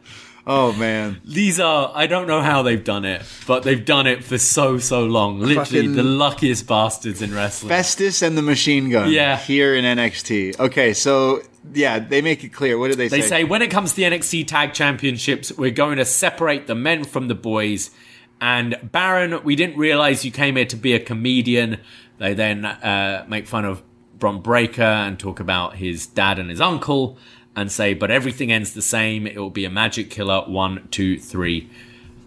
oh 0.46 0.74
man. 0.74 1.22
These 1.24 1.58
are 1.58 1.90
I 1.94 2.06
don't 2.06 2.26
know 2.26 2.42
how 2.42 2.62
they've 2.62 2.84
done 2.84 3.06
it, 3.06 3.22
but 3.46 3.62
they've 3.62 3.82
done 3.82 4.06
it 4.06 4.24
for 4.24 4.36
so 4.36 4.76
so 4.76 5.06
long. 5.06 5.40
Literally 5.40 5.64
Fucking- 5.64 5.94
the 5.96 6.02
luckiest 6.02 6.66
bastards 6.66 7.22
in 7.22 7.32
wrestling. 7.34 7.70
Festus 7.70 8.20
and 8.20 8.36
the 8.36 8.42
Machine 8.42 8.90
Gun. 8.90 9.10
Yeah. 9.10 9.38
Here 9.38 9.74
in 9.74 9.86
NXT. 9.86 10.58
Okay, 10.60 10.92
so 10.92 11.40
yeah, 11.72 11.98
they 11.98 12.22
make 12.22 12.44
it 12.44 12.50
clear. 12.50 12.78
What 12.78 12.90
do 12.90 12.96
they, 12.96 13.08
They 13.08 13.20
say? 13.20 13.22
They 13.22 13.28
say 13.28 13.44
when 13.44 13.62
it 13.62 13.70
comes 13.70 13.90
to 13.90 13.96
the 13.96 14.02
NXT 14.04 14.46
Tag 14.46 14.72
Championships, 14.72 15.52
we're 15.52 15.70
going 15.70 15.98
to 15.98 16.04
separate 16.04 16.66
the 16.66 16.74
men 16.74 17.04
from 17.04 17.28
the 17.28 17.34
boys. 17.34 17.90
And 18.40 18.76
Baron, 18.82 19.42
we 19.44 19.54
didn't 19.56 19.76
realize 19.76 20.24
you 20.24 20.30
came 20.30 20.56
here 20.56 20.64
to 20.66 20.76
be 20.76 20.94
a 20.94 21.00
comedian. 21.00 21.78
They 22.18 22.34
then 22.34 22.64
uh, 22.64 23.26
make 23.28 23.46
fun 23.46 23.64
of 23.64 23.82
Bron 24.18 24.40
Breakker 24.40 24.82
and 24.82 25.18
talk 25.18 25.40
about 25.40 25.76
his 25.76 26.06
dad 26.06 26.38
and 26.38 26.48
his 26.50 26.60
uncle 26.60 27.18
and 27.56 27.70
say, 27.70 27.94
but 27.94 28.10
everything 28.10 28.50
ends 28.52 28.72
the 28.72 28.82
same. 28.82 29.26
It 29.26 29.36
will 29.36 29.50
be 29.50 29.64
a 29.64 29.70
magic 29.70 30.10
killer. 30.10 30.42
One, 30.46 30.88
two, 30.90 31.18
three. 31.18 31.68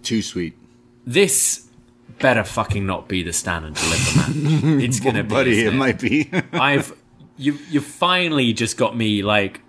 Too 0.04 0.22
sweet. 0.22 0.56
This 1.06 1.68
better 2.20 2.44
fucking 2.44 2.86
not 2.86 3.08
be 3.08 3.24
the 3.24 3.34
stand 3.34 3.66
and 3.66 3.76
deliver 3.76 4.18
match. 4.18 4.84
It's 4.84 5.00
gonna 5.00 5.24
be, 5.24 5.30
Buddy, 5.30 5.60
isn't 5.60 5.74
it 5.74 5.78
might 5.78 6.00
be. 6.00 6.30
I've 6.54 6.96
you 7.38 7.58
you 7.70 7.82
finally 7.82 8.54
just 8.54 8.78
got 8.78 8.96
me 8.96 9.22
like 9.22 9.62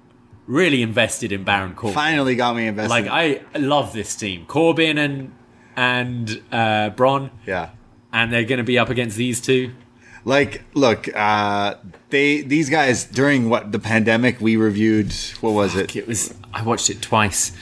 really 0.46 0.82
invested 0.82 1.32
in 1.32 1.44
Baron 1.44 1.74
Corbin. 1.74 1.94
Finally 1.94 2.36
got 2.36 2.56
me 2.56 2.66
invested. 2.66 2.90
Like 2.90 3.06
I 3.08 3.40
love 3.58 3.92
this 3.92 4.14
team, 4.14 4.46
Corbin 4.46 4.98
and 4.98 5.32
and 5.76 6.42
uh, 6.52 6.90
Bron, 6.90 7.30
yeah. 7.46 7.70
and 8.12 8.32
they're 8.32 8.44
going 8.44 8.58
to 8.58 8.64
be 8.64 8.78
up 8.78 8.90
against 8.90 9.16
these 9.16 9.40
two. 9.40 9.72
Like, 10.24 10.64
look, 10.74 11.14
uh, 11.14 11.74
they 12.10 12.40
these 12.40 12.70
guys 12.70 13.04
during 13.04 13.50
what 13.50 13.72
the 13.72 13.78
pandemic 13.78 14.40
we 14.40 14.56
reviewed. 14.56 15.12
What 15.40 15.52
was 15.52 15.76
it? 15.76 15.94
It 15.94 16.06
was 16.06 16.34
I 16.52 16.62
watched 16.62 16.90
it 16.90 17.02
twice. 17.02 17.52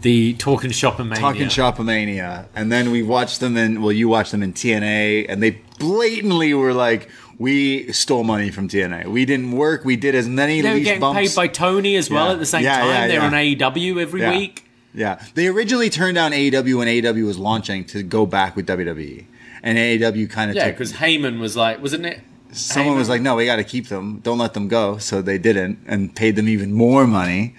The 0.00 0.34
Talking 0.34 0.70
Shop 0.70 1.00
and 1.00 1.10
Mania. 1.10 1.20
Talking 1.20 1.48
Shopomania, 1.48 2.46
and 2.54 2.70
then 2.70 2.90
we 2.92 3.02
watched 3.02 3.40
them 3.40 3.56
in. 3.56 3.82
Well, 3.82 3.92
you 3.92 4.08
watched 4.08 4.32
them 4.32 4.42
in 4.42 4.52
TNA, 4.52 5.26
and 5.28 5.42
they 5.42 5.62
blatantly 5.78 6.54
were 6.54 6.72
like, 6.72 7.08
"We 7.38 7.92
stole 7.92 8.24
money 8.24 8.50
from 8.50 8.68
TNA. 8.68 9.06
We 9.06 9.24
didn't 9.24 9.52
work. 9.52 9.84
We 9.84 9.96
did 9.96 10.14
as 10.14 10.28
many 10.28 10.60
They 10.60 10.72
were 10.74 10.80
getting 10.80 11.00
bumps." 11.00 11.18
paid 11.20 11.34
by 11.36 11.46
Tony 11.48 11.96
as 11.96 12.10
well 12.10 12.26
Yeah. 12.26 12.32
at 12.32 12.38
the 12.38 12.46
same 12.46 12.62
Yeah, 12.64 12.78
time. 12.80 12.88
yeah, 12.88 13.06
They're 13.08 13.20
on 13.22 13.32
AEW 13.34 14.00
every 14.00 14.28
week. 14.28 14.64
Yeah, 14.94 15.20
they 15.34 15.46
originally 15.46 15.90
turned 15.90 16.16
down 16.16 16.32
AEW 16.32 16.78
when 16.78 16.88
AEW 16.88 17.24
was 17.26 17.38
launching 17.38 17.84
to 17.86 18.02
go 18.02 18.26
back 18.26 18.56
with 18.56 18.66
WWE, 18.66 19.26
and 19.62 19.78
AEW 19.78 20.26
kind 20.28 20.50
of 20.50 20.56
Yeah, 20.56 20.64
took. 20.66 20.74
because 20.74 20.92
Heyman 20.94 21.38
was 21.38 21.56
like, 21.56 21.80
wasn't 21.80 22.06
it? 22.06 22.20
Someone 22.50 22.94
Heyman- 22.94 22.98
was 22.98 23.08
like, 23.10 23.20
"No, 23.20 23.36
we 23.36 23.44
got 23.44 23.56
to 23.56 23.64
keep 23.64 23.88
them. 23.88 24.20
Don't 24.24 24.38
let 24.38 24.54
them 24.54 24.66
go." 24.68 24.96
So 24.98 25.20
they 25.20 25.36
didn't, 25.38 25.78
and 25.86 26.14
paid 26.16 26.34
them 26.34 26.48
even 26.48 26.72
more 26.72 27.06
money. 27.06 27.54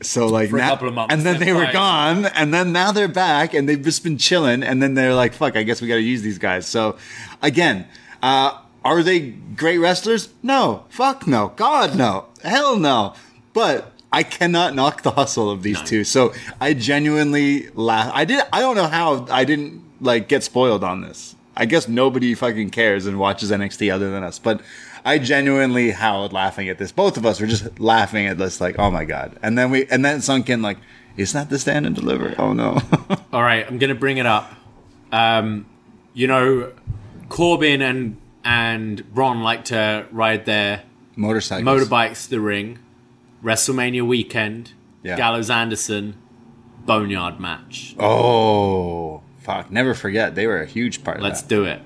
So 0.00 0.26
like 0.28 0.50
For 0.50 0.56
a 0.58 0.60
now, 0.60 0.68
couple 0.70 0.86
of 0.88 0.94
months, 0.94 1.12
and 1.12 1.22
then 1.26 1.40
they 1.40 1.52
were 1.52 1.68
gone, 1.72 2.26
and 2.26 2.54
then 2.54 2.70
now 2.70 2.92
they're 2.92 3.08
back, 3.08 3.52
and 3.52 3.68
they've 3.68 3.82
just 3.82 4.04
been 4.04 4.16
chilling, 4.16 4.62
and 4.62 4.80
then 4.80 4.94
they're 4.94 5.12
like, 5.14 5.34
"Fuck, 5.34 5.56
I 5.56 5.64
guess 5.64 5.82
we 5.82 5.88
got 5.88 5.96
to 5.96 6.00
use 6.00 6.22
these 6.22 6.38
guys." 6.38 6.66
So 6.68 6.94
again, 7.42 7.84
uh, 8.22 8.52
are 8.92 9.02
they 9.02 9.30
great 9.30 9.78
wrestlers? 9.78 10.28
No, 10.42 10.84
fuck 10.88 11.26
no, 11.26 11.52
God 11.56 11.96
no, 11.96 12.26
hell 12.42 12.76
no. 12.78 13.14
But 13.52 13.92
I 14.12 14.22
cannot 14.22 14.74
knock 14.74 15.02
the 15.02 15.10
hustle 15.10 15.50
of 15.50 15.62
these 15.62 15.80
two. 15.82 16.04
So 16.04 16.32
I 16.60 16.74
genuinely 16.74 17.68
laugh. 17.70 18.10
I 18.14 18.24
did. 18.24 18.44
I 18.52 18.60
don't 18.60 18.76
know 18.76 18.86
how 18.86 19.26
I 19.30 19.44
didn't 19.44 19.82
like 20.00 20.28
get 20.28 20.44
spoiled 20.44 20.84
on 20.84 21.02
this. 21.02 21.34
I 21.56 21.66
guess 21.66 21.88
nobody 21.88 22.34
fucking 22.34 22.70
cares 22.70 23.06
and 23.06 23.18
watches 23.18 23.50
NXT 23.50 23.92
other 23.92 24.10
than 24.10 24.22
us. 24.22 24.38
But 24.38 24.60
I 25.04 25.18
genuinely 25.18 25.90
howled 25.90 26.32
laughing 26.32 26.68
at 26.68 26.78
this. 26.78 26.92
Both 26.92 27.16
of 27.16 27.26
us 27.26 27.40
were 27.40 27.46
just 27.46 27.80
laughing 27.80 28.26
at 28.26 28.38
this, 28.38 28.60
like, 28.60 28.78
oh 28.78 28.90
my 28.90 29.04
god. 29.04 29.36
And 29.42 29.58
then 29.58 29.70
we 29.70 29.86
and 29.86 30.04
then 30.04 30.20
sunk 30.20 30.48
in, 30.48 30.62
like, 30.62 30.78
is 31.16 31.32
that 31.32 31.50
the 31.50 31.58
stand 31.58 31.84
and 31.84 31.96
deliver? 31.96 32.34
Oh 32.38 32.52
no. 32.52 32.80
All 33.32 33.42
right, 33.42 33.66
I'm 33.66 33.78
going 33.78 33.88
to 33.88 33.98
bring 33.98 34.18
it 34.18 34.26
up. 34.26 34.52
Um, 35.10 35.66
you 36.14 36.26
know, 36.26 36.72
Corbin 37.28 37.82
and 37.82 38.16
and 38.48 39.04
Ron 39.12 39.42
like 39.42 39.66
to 39.66 40.06
ride 40.10 40.46
their 40.46 40.82
Motorcycles. 41.16 41.64
motorbikes 41.68 42.24
to 42.24 42.30
the 42.30 42.40
ring. 42.40 42.78
WrestleMania 43.44 44.06
weekend. 44.06 44.72
Yeah. 45.02 45.16
Gallows 45.16 45.50
Anderson. 45.50 46.16
Boneyard 46.86 47.38
match. 47.38 47.94
Oh 47.98 49.20
fuck! 49.40 49.70
Never 49.70 49.92
forget 49.92 50.34
they 50.34 50.46
were 50.46 50.62
a 50.62 50.66
huge 50.66 51.04
part. 51.04 51.20
Let's 51.20 51.42
of 51.42 51.48
that. 51.48 51.54
do 51.54 51.64
it. 51.64 51.82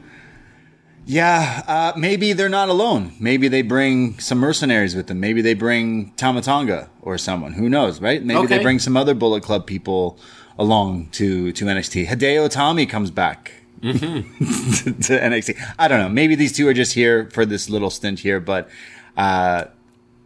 Yeah, 1.04 1.64
uh, 1.66 1.92
maybe 1.98 2.32
they're 2.32 2.48
not 2.48 2.68
alone. 2.68 3.14
Maybe 3.18 3.48
they 3.48 3.62
bring 3.62 4.20
some 4.20 4.38
mercenaries 4.38 4.94
with 4.94 5.08
them. 5.08 5.18
Maybe 5.18 5.42
they 5.42 5.54
bring 5.54 6.12
Tama 6.12 6.42
Tonga 6.42 6.88
or 7.00 7.18
someone. 7.18 7.54
Who 7.54 7.68
knows, 7.68 8.00
right? 8.00 8.22
Maybe 8.22 8.46
they 8.46 8.62
bring 8.62 8.78
some 8.78 8.96
other 8.96 9.12
Bullet 9.14 9.42
Club 9.42 9.66
people 9.66 10.16
along 10.56 11.08
to 11.12 11.50
to 11.50 11.64
NXT. 11.64 12.06
Hideo 12.06 12.48
Itami 12.48 12.88
comes 12.88 13.10
back 13.10 13.61
to, 13.92 14.92
to 14.92 15.18
NXT. 15.18 15.74
I 15.78 15.88
don't 15.88 16.00
know. 16.00 16.08
Maybe 16.08 16.34
these 16.34 16.52
two 16.52 16.68
are 16.68 16.74
just 16.74 16.94
here 16.94 17.28
for 17.32 17.44
this 17.44 17.68
little 17.68 17.90
stint 17.90 18.20
here, 18.20 18.38
but 18.40 18.68
uh, 19.16 19.64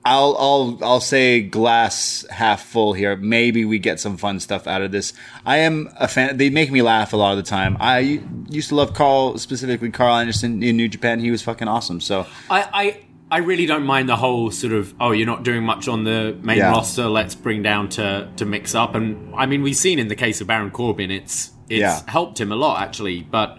I'll 0.04 0.36
I'll 0.38 0.78
I'll 0.82 1.00
say 1.00 1.40
glass 1.40 2.24
half 2.30 2.64
full 2.64 2.92
here. 2.92 3.16
Maybe 3.16 3.64
we 3.64 3.78
get 3.78 3.98
some 3.98 4.16
fun 4.16 4.38
stuff 4.40 4.66
out 4.66 4.82
of 4.82 4.92
this. 4.92 5.12
I 5.44 5.58
am 5.58 5.88
a 5.98 6.06
fan. 6.06 6.36
They 6.36 6.50
make 6.50 6.70
me 6.70 6.82
laugh 6.82 7.12
a 7.12 7.16
lot 7.16 7.32
of 7.32 7.38
the 7.38 7.42
time. 7.48 7.76
I 7.80 8.20
used 8.48 8.68
to 8.68 8.76
love 8.76 8.94
Karl 8.94 9.36
specifically 9.38 9.90
Karl 9.90 10.14
Anderson 10.16 10.62
in 10.62 10.76
New 10.76 10.88
Japan. 10.88 11.18
He 11.18 11.30
was 11.30 11.42
fucking 11.42 11.66
awesome. 11.66 12.00
So 12.00 12.26
I, 12.50 12.68
I 12.72 13.00
I 13.28 13.38
really 13.38 13.66
don't 13.66 13.82
mind 13.84 14.08
the 14.08 14.14
whole 14.16 14.52
sort 14.52 14.74
of 14.74 14.94
oh 15.00 15.10
you're 15.10 15.26
not 15.26 15.42
doing 15.42 15.64
much 15.64 15.88
on 15.88 16.04
the 16.04 16.38
main 16.42 16.58
Yeah. 16.58 16.70
roster. 16.70 17.08
Let's 17.08 17.34
bring 17.34 17.62
down 17.62 17.88
to 17.90 18.30
to 18.36 18.44
mix 18.44 18.74
up. 18.76 18.94
And 18.94 19.34
I 19.34 19.46
mean 19.46 19.62
we've 19.62 19.74
seen 19.74 19.98
in 19.98 20.06
the 20.08 20.14
case 20.14 20.40
of 20.40 20.46
Baron 20.46 20.70
Corbin, 20.70 21.10
it's 21.10 21.50
it's 21.68 21.80
Yeah. 21.80 22.00
helped 22.06 22.40
him 22.40 22.52
a 22.52 22.56
lot 22.56 22.80
actually. 22.82 23.22
But 23.22 23.58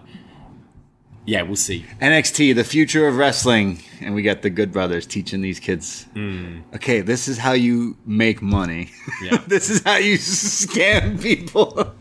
yeah, 1.26 1.42
we'll 1.42 1.56
see. 1.56 1.84
NXT, 2.00 2.54
the 2.54 2.64
future 2.64 3.06
of 3.06 3.16
wrestling, 3.16 3.82
and 4.00 4.14
we 4.14 4.22
got 4.22 4.40
the 4.42 4.48
Good 4.50 4.72
Brothers 4.72 5.04
teaching 5.06 5.42
these 5.42 5.60
kids. 5.60 6.04
Hmm. 6.14 6.60
Okay, 6.74 7.02
this 7.02 7.28
is 7.28 7.36
how 7.38 7.52
you 7.52 7.96
make 8.06 8.40
money. 8.40 8.90
Yeah. 9.22 9.36
this 9.46 9.68
is 9.68 9.82
how 9.84 9.96
you 9.98 10.16
scam 10.16 11.20
people. 11.20 11.92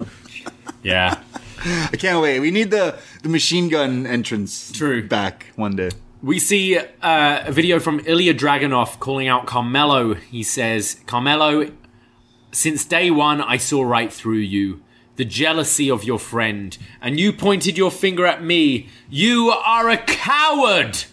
Yeah. 0.84 1.20
I 1.92 1.98
can't 1.98 2.22
wait. 2.22 2.40
We 2.40 2.52
need 2.52 2.72
the 2.72 2.98
the 3.24 3.30
machine 3.30 3.68
gun 3.68 4.06
entrance 4.06 4.72
True. 4.72 5.06
back 5.06 5.48
one 5.56 5.76
day. 5.76 5.90
We 6.22 6.40
see 6.40 6.78
uh, 6.78 6.84
a 7.46 7.52
video 7.52 7.80
from 7.80 8.00
Ilya 8.06 8.34
Dragunov 8.36 9.00
calling 9.00 9.28
out 9.28 9.46
Carmelo. 9.46 10.14
He 10.16 10.42
says, 10.44 11.02
Carmelo, 11.06 11.72
since 12.52 12.86
day 12.86 13.12
one, 13.12 13.42
I 13.42 13.58
saw 13.58 13.84
right 13.84 14.12
through 14.14 14.38
you. 14.40 14.82
The 15.18 15.26
jealousy 15.26 15.92
of 15.92 16.04
your 16.04 16.20
friend. 16.20 16.78
And 17.02 17.20
you 17.20 17.34
pointed 17.34 17.78
your 17.78 17.92
finger 17.92 18.26
at 18.26 18.44
me. 18.44 18.90
You 19.10 19.50
are 19.50 19.90
a 19.90 19.98
coward! 19.98 21.04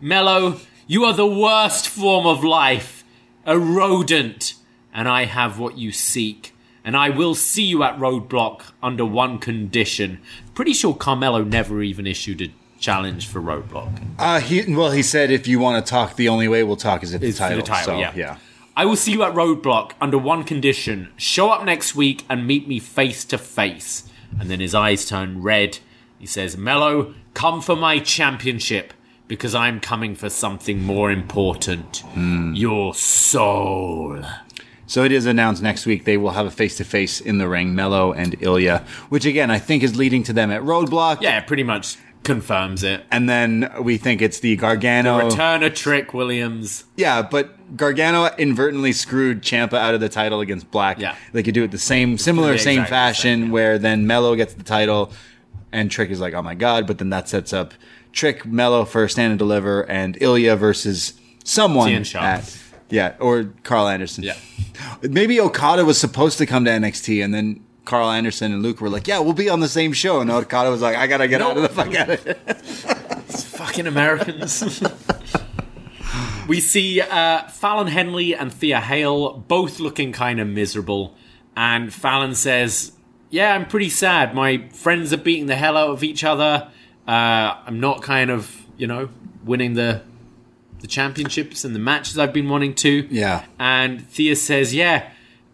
Mello, 0.00 0.58
you 0.86 1.04
are 1.04 1.14
the 1.14 1.26
worst 1.26 1.88
form 1.88 2.26
of 2.26 2.44
life. 2.44 3.04
A 3.46 3.58
rodent. 3.58 4.54
And 4.92 5.08
I 5.08 5.24
have 5.24 5.58
what 5.58 5.78
you 5.78 5.90
seek. 5.90 6.54
And 6.84 6.96
I 6.96 7.10
will 7.10 7.34
see 7.34 7.62
you 7.62 7.82
at 7.84 7.98
Roadblock 7.98 8.62
under 8.82 9.04
one 9.04 9.38
condition. 9.38 10.20
Pretty 10.54 10.72
sure 10.72 10.94
Carmelo 10.94 11.44
never 11.44 11.82
even 11.82 12.06
issued 12.06 12.42
a 12.42 12.48
challenge 12.80 13.28
for 13.28 13.40
Roadblock. 13.40 14.02
Uh, 14.18 14.40
he 14.40 14.74
well, 14.74 14.90
he 14.90 15.02
said 15.02 15.30
if 15.30 15.46
you 15.46 15.60
want 15.60 15.84
to 15.84 15.88
talk, 15.88 16.16
the 16.16 16.28
only 16.28 16.48
way 16.48 16.64
we'll 16.64 16.76
talk 16.76 17.02
is 17.02 17.14
if 17.14 17.20
the 17.20 17.32
title. 17.32 17.58
the 17.58 17.62
title, 17.62 17.94
so, 17.94 17.98
yeah. 17.98 18.12
yeah. 18.14 18.36
I 18.74 18.86
will 18.86 18.96
see 18.96 19.12
you 19.12 19.22
at 19.22 19.34
Roadblock 19.34 19.92
under 20.00 20.16
one 20.16 20.44
condition. 20.44 21.12
Show 21.18 21.50
up 21.50 21.64
next 21.64 21.94
week 21.94 22.24
and 22.30 22.46
meet 22.46 22.66
me 22.66 22.78
face 22.78 23.22
to 23.26 23.36
face. 23.36 24.08
And 24.40 24.48
then 24.48 24.60
his 24.60 24.74
eyes 24.74 25.06
turn 25.06 25.42
red. 25.42 25.78
He 26.18 26.24
says, 26.24 26.56
Mello, 26.56 27.14
come 27.34 27.60
for 27.60 27.76
my 27.76 27.98
championship 27.98 28.94
because 29.28 29.54
I'm 29.54 29.78
coming 29.78 30.14
for 30.14 30.30
something 30.30 30.82
more 30.82 31.10
important. 31.10 31.98
Hmm. 31.98 32.54
Your 32.54 32.94
soul. 32.94 34.22
So 34.86 35.04
it 35.04 35.12
is 35.12 35.26
announced 35.26 35.62
next 35.62 35.84
week 35.84 36.04
they 36.04 36.16
will 36.16 36.30
have 36.30 36.46
a 36.46 36.50
face 36.50 36.76
to 36.78 36.84
face 36.84 37.20
in 37.20 37.36
the 37.38 37.48
ring, 37.48 37.74
Mello 37.74 38.12
and 38.12 38.36
Ilya, 38.42 38.84
which 39.10 39.26
again 39.26 39.50
I 39.50 39.58
think 39.58 39.82
is 39.82 39.96
leading 39.96 40.22
to 40.24 40.32
them 40.32 40.50
at 40.50 40.62
Roadblock. 40.62 41.20
Yeah, 41.20 41.40
pretty 41.40 41.62
much 41.62 41.98
confirms 42.24 42.84
it. 42.84 43.04
And 43.10 43.28
then 43.28 43.72
we 43.80 43.96
think 43.96 44.22
it's 44.22 44.40
the 44.40 44.56
Gargano. 44.56 45.24
Return 45.28 45.62
of 45.62 45.74
Trick 45.74 46.14
Williams. 46.14 46.84
Yeah, 46.96 47.22
but 47.22 47.76
Gargano 47.76 48.28
inadvertently 48.36 48.92
screwed 48.92 49.42
Ciampa 49.42 49.74
out 49.74 49.94
of 49.94 50.00
the 50.00 50.08
title 50.08 50.40
against 50.40 50.70
Black. 50.70 50.98
Yeah. 50.98 51.16
They 51.32 51.42
could 51.42 51.54
do 51.54 51.64
it 51.64 51.70
the 51.70 51.78
same, 51.78 52.18
similar, 52.18 52.52
Yeah, 52.52 52.58
same 52.58 52.84
fashion, 52.84 53.40
same, 53.40 53.46
yeah. 53.46 53.52
where 53.52 53.78
then 53.78 54.06
Mello 54.06 54.34
gets 54.36 54.54
the 54.54 54.64
title, 54.64 55.12
and 55.72 55.90
Trick 55.90 56.10
is 56.10 56.20
like, 56.20 56.34
oh 56.34 56.42
my 56.42 56.54
god, 56.54 56.86
but 56.86 56.98
then 56.98 57.10
that 57.10 57.28
sets 57.28 57.52
up 57.52 57.74
Trick, 58.12 58.44
Mello 58.44 58.84
for 58.84 59.08
Stand 59.08 59.32
and 59.32 59.38
Deliver, 59.38 59.88
and 59.88 60.18
Ilya 60.20 60.56
versus 60.56 61.14
someone 61.44 62.04
at. 62.14 62.58
Yeah, 62.90 63.14
or 63.20 63.44
Karl 63.62 63.88
Anderson. 63.88 64.22
Yeah. 64.22 64.36
Maybe 65.00 65.40
Okada 65.40 65.82
was 65.82 65.98
supposed 65.98 66.36
to 66.38 66.46
come 66.46 66.66
to 66.66 66.70
NXT, 66.70 67.24
and 67.24 67.32
then 67.32 67.64
Karl 67.84 68.10
Anderson 68.10 68.52
and 68.52 68.62
Luke 68.62 68.80
were 68.80 68.88
like, 68.88 69.06
"Yeah, 69.08 69.18
we'll 69.18 69.32
be 69.32 69.48
on 69.48 69.60
the 69.60 69.68
same 69.68 69.92
show." 69.92 70.20
And 70.20 70.30
Okada 70.30 70.70
was 70.70 70.82
like, 70.82 70.96
"I 70.96 71.06
gotta 71.06 71.28
get 71.28 71.40
out 71.42 71.56
of 71.56 71.62
the 71.62 71.68
fuck 71.68 71.94
out 71.94 72.10
of 72.10 72.22
here." 72.24 72.34
Fucking 73.32 73.86
Americans. 73.86 74.82
we 76.48 76.60
see 76.60 77.00
uh, 77.00 77.48
Fallon 77.48 77.86
Henley 77.86 78.34
and 78.34 78.52
Thea 78.52 78.80
Hail 78.80 79.38
both 79.48 79.80
looking 79.80 80.12
kind 80.12 80.40
of 80.40 80.48
miserable. 80.48 81.14
And 81.56 81.92
Fallon 81.92 82.34
says, 82.34 82.92
Yeah, 83.30 83.54
I'm 83.54 83.66
pretty 83.66 83.88
sad. 83.88 84.34
My 84.34 84.68
friends 84.68 85.12
are 85.12 85.18
beating 85.18 85.46
the 85.46 85.56
hell 85.56 85.76
out 85.76 85.90
of 85.90 86.02
each 86.02 86.24
other. 86.24 86.70
Uh, 87.06 87.56
I'm 87.66 87.80
not 87.80 88.02
kind 88.02 88.30
of, 88.30 88.64
you 88.76 88.86
know, 88.86 89.08
winning 89.44 89.74
the 89.74 90.02
the 90.80 90.88
championships 90.88 91.64
and 91.64 91.76
the 91.76 91.78
matches 91.78 92.18
I've 92.18 92.32
been 92.32 92.48
wanting 92.48 92.74
to. 92.76 93.06
Yeah. 93.08 93.44
And 93.58 94.06
Thea 94.08 94.34
says, 94.36 94.74
Yeah, 94.74 95.10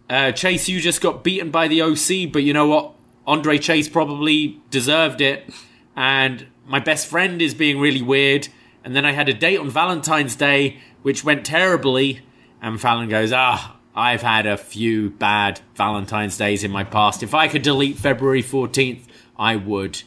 uh, 0.09 0.31
Chase, 0.31 0.67
you 0.67 0.79
just 0.79 1.01
got 1.01 1.23
beaten 1.23 1.51
by 1.51 1.67
the 1.67 1.81
OC, 1.81 2.31
but 2.31 2.43
you 2.43 2.53
know 2.53 2.67
what? 2.67 2.93
Andre 3.27 3.57
Chase 3.59 3.87
probably 3.87 4.59
deserved 4.71 5.21
it. 5.21 5.49
And 5.95 6.47
my 6.65 6.79
best 6.79 7.07
friend 7.07 7.41
is 7.41 7.53
being 7.53 7.79
really 7.79 8.01
weird. 8.01 8.47
And 8.83 8.95
then 8.95 9.05
I 9.05 9.11
had 9.11 9.29
a 9.29 9.33
date 9.33 9.59
on 9.59 9.69
Valentine's 9.69 10.35
Day, 10.35 10.79
which 11.03 11.23
went 11.23 11.45
terribly. 11.45 12.21
And 12.61 12.81
Fallon 12.81 13.09
goes, 13.09 13.31
Ah, 13.31 13.77
I've 13.95 14.21
had 14.21 14.45
a 14.47 14.57
few 14.57 15.11
bad 15.11 15.61
Valentine's 15.75 16.37
Days 16.37 16.63
in 16.63 16.71
my 16.71 16.83
past. 16.83 17.21
If 17.21 17.33
I 17.33 17.47
could 17.47 17.61
delete 17.61 17.97
February 17.97 18.41
14th, 18.41 19.01
I 19.37 19.55
would. 19.57 20.01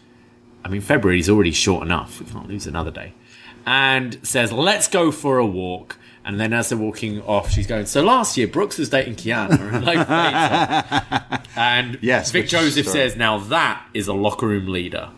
I 0.65 0.69
mean, 0.69 0.81
February's 0.81 1.29
already 1.29 1.53
short 1.53 1.85
enough. 1.85 2.21
We 2.21 2.27
can't 2.27 2.49
lose 2.49 2.67
another 2.67 2.91
day. 2.91 3.13
And 3.67 4.19
says, 4.27 4.53
let's 4.53 4.89
go 4.89 5.13
for 5.13 5.39
a 5.39 5.47
walk. 5.47 5.97
And 6.25 6.39
then 6.39 6.53
as 6.53 6.69
they're 6.69 6.79
walking 6.79 7.21
off, 7.23 7.51
she's 7.51 7.67
going, 7.67 7.87
so 7.87 8.03
last 8.03 8.37
year, 8.37 8.47
Brooks 8.47 8.79
was 8.79 8.89
dating 8.89 9.17
Kiana. 9.17 9.85
like, 9.85 11.49
and 11.57 11.99
Yes, 12.01 12.31
Vic 12.31 12.47
Joseph 12.47 12.87
says, 12.87 13.17
now 13.17 13.39
that 13.39 13.85
is 13.93 14.07
a 14.09 14.13
locker 14.13 14.47
room 14.47 14.69
leader. 14.69 15.11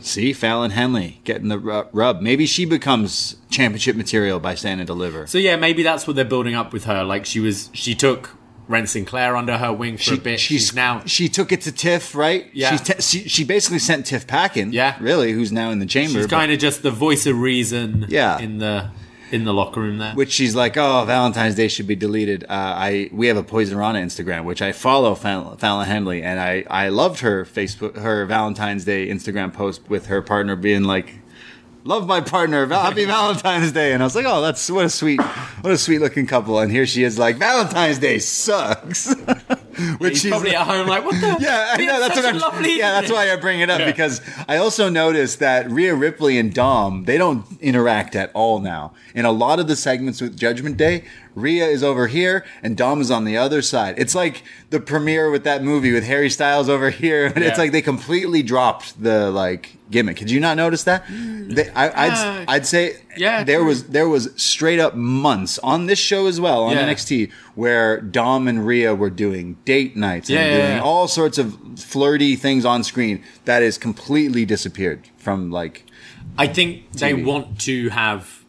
See, 0.00 0.32
Fallon 0.32 0.70
Henley 0.70 1.20
getting 1.24 1.48
the 1.48 1.58
rub. 1.58 2.22
Maybe 2.22 2.46
she 2.46 2.64
becomes 2.64 3.36
championship 3.50 3.96
material 3.96 4.40
by 4.40 4.54
Stand 4.54 4.80
and 4.80 4.86
Deliver. 4.86 5.26
So 5.26 5.36
yeah, 5.36 5.56
maybe 5.56 5.82
that's 5.82 6.06
what 6.06 6.16
they're 6.16 6.24
building 6.24 6.54
up 6.54 6.72
with 6.72 6.84
her. 6.84 7.04
Like 7.04 7.26
she 7.26 7.38
was, 7.38 7.68
she 7.74 7.94
took 7.94 8.30
Wren 8.66 8.86
Sinclair 8.86 9.36
under 9.36 9.58
her 9.58 9.72
wing 9.72 9.98
for 9.98 10.14
a 10.14 10.16
bit. 10.16 10.40
She's, 10.40 10.74
now 10.74 11.02
she 11.04 11.28
took 11.28 11.52
it 11.52 11.60
to 11.62 11.72
Tiff, 11.72 12.14
right? 12.14 12.48
Yeah. 12.54 12.70
She's 12.70 12.80
te- 12.80 13.02
she, 13.02 13.28
she 13.28 13.44
basically 13.44 13.78
sent 13.78 14.06
Tiff 14.06 14.26
packing. 14.26 14.72
Yeah. 14.72 14.96
really, 15.00 15.32
who's 15.32 15.52
now 15.52 15.70
in 15.70 15.80
the 15.80 15.86
chamber. 15.86 16.20
she's 16.20 16.26
kind 16.26 16.50
of 16.50 16.58
just 16.58 16.82
the 16.82 16.90
voice 16.90 17.26
of 17.26 17.38
reason. 17.38 18.06
Yeah. 18.08 18.38
in 18.38 18.56
the 18.56 18.90
in 19.30 19.44
the 19.44 19.52
locker 19.54 19.80
room 19.80 19.98
there. 19.98 20.14
which 20.14 20.32
she's 20.32 20.54
like, 20.54 20.76
oh, 20.76 21.04
Valentine's 21.04 21.54
Day 21.54 21.68
should 21.68 21.86
be 21.86 21.96
deleted. 21.96 22.44
Uh, 22.44 22.46
I 22.50 23.10
we 23.12 23.28
have 23.28 23.36
a 23.36 23.42
Poisonrana 23.42 24.02
Instagram, 24.02 24.44
which 24.44 24.62
I 24.62 24.72
follow 24.72 25.14
Fallon, 25.14 25.56
Fallon 25.58 25.86
Henley, 25.86 26.22
and 26.22 26.40
I 26.40 26.64
I 26.68 26.88
loved 26.88 27.20
her 27.20 27.44
Facebook 27.44 27.96
her 27.96 28.24
Valentine's 28.26 28.84
Day 28.84 29.08
Instagram 29.08 29.52
post 29.52 29.88
with 29.88 30.06
her 30.06 30.22
partner 30.22 30.56
being 30.56 30.84
like. 30.84 31.14
Love 31.82 32.06
my 32.06 32.20
partner. 32.20 32.66
Happy 32.66 33.06
Valentine's 33.06 33.72
Day, 33.72 33.94
and 33.94 34.02
I 34.02 34.06
was 34.06 34.14
like, 34.14 34.26
"Oh, 34.28 34.42
that's 34.42 34.70
what 34.70 34.84
a 34.84 34.90
sweet, 34.90 35.18
what 35.62 35.72
a 35.72 35.78
sweet 35.78 36.00
looking 36.00 36.26
couple." 36.26 36.58
And 36.58 36.70
here 36.70 36.84
she 36.84 37.04
is, 37.04 37.18
like, 37.18 37.36
"Valentine's 37.36 37.98
Day 37.98 38.18
sucks." 38.18 39.14
Which 39.98 40.12
He's 40.14 40.22
she's 40.22 40.30
probably 40.30 40.54
at 40.54 40.66
home 40.66 40.86
like, 40.86 41.04
what 41.04 41.20
the? 41.20 41.36
yeah, 41.40 41.70
I 41.72 41.76
know. 41.84 42.00
That's 42.00 42.16
what 42.16 42.24
a 42.24 42.28
I'm. 42.28 42.38
lovely 42.38 42.78
yeah, 42.78 42.92
that's 43.00 43.10
why 43.12 43.32
I 43.32 43.36
bring 43.36 43.60
it 43.60 43.70
up 43.70 43.80
Yeah. 43.80 43.86
because 43.86 44.20
I 44.48 44.56
also 44.58 44.88
noticed 44.88 45.38
that 45.40 45.70
Rhea 45.70 45.94
Ripley 45.94 46.38
and 46.38 46.52
Dom 46.52 47.04
they 47.04 47.18
don't 47.18 47.44
interact 47.60 48.14
at 48.16 48.30
all 48.34 48.58
now. 48.60 48.92
In 49.14 49.24
a 49.24 49.32
lot 49.32 49.58
of 49.60 49.66
the 49.68 49.76
segments 49.76 50.20
with 50.20 50.36
Judgment 50.38 50.76
Day, 50.76 51.04
Rhea 51.40 51.66
is 51.66 51.82
over 51.82 52.06
here 52.06 52.44
and 52.62 52.76
Dom 52.76 53.00
is 53.00 53.10
on 53.10 53.24
the 53.24 53.36
other 53.36 53.62
side. 53.62 53.94
It's 53.98 54.14
like 54.14 54.42
the 54.70 54.80
premiere 54.80 55.30
with 55.30 55.44
that 55.44 55.62
movie 55.62 55.92
with 55.92 56.04
Harry 56.04 56.30
Styles 56.30 56.68
over 56.68 56.90
here, 57.04 57.26
and 57.26 57.42
it's 57.44 57.58
like 57.58 57.72
they 57.72 57.82
completely 57.82 58.42
dropped 58.42 59.02
the 59.02 59.30
like 59.30 59.76
gimmick. 59.90 60.18
Did 60.18 60.30
you 60.30 60.38
not 60.40 60.56
notice 60.56 60.84
that? 60.84 61.04
They, 61.08 61.68
I, 61.70 62.06
I'd 62.06 62.12
Uh, 62.12 62.44
I'd 62.46 62.66
say 62.66 62.96
yeah, 63.16 63.42
there 63.42 63.58
true. 63.58 63.66
was 63.66 63.84
there 63.88 64.08
was 64.08 64.30
straight 64.36 64.78
up 64.78 64.94
months 64.94 65.58
on 65.60 65.86
this 65.86 65.98
show 65.98 66.26
as 66.26 66.40
well 66.40 66.64
on 66.64 66.76
Yeah. 66.76 66.88
NXT 66.88 67.30
where 67.56 68.00
Dom 68.00 68.46
and 68.46 68.64
Rhea 68.66 68.94
were 68.94 69.10
doing 69.10 69.56
date 69.64 69.96
nights 69.96 70.28
and 70.28 70.38
Yeah, 70.38 70.44
yeah, 70.46 70.56
doing 70.58 70.76
yeah. 70.76 70.82
all 70.82 71.08
sorts 71.08 71.38
of 71.38 71.56
flirty 71.76 72.36
things 72.36 72.64
on 72.64 72.84
screen 72.84 73.22
that 73.46 73.62
is 73.62 73.78
completely 73.78 74.44
disappeared 74.44 75.08
from 75.16 75.50
like 75.50 75.84
I 76.38 76.46
think 76.46 76.92
they 76.92 77.12
want 77.12 77.58
to 77.62 77.88
have, 77.88 78.39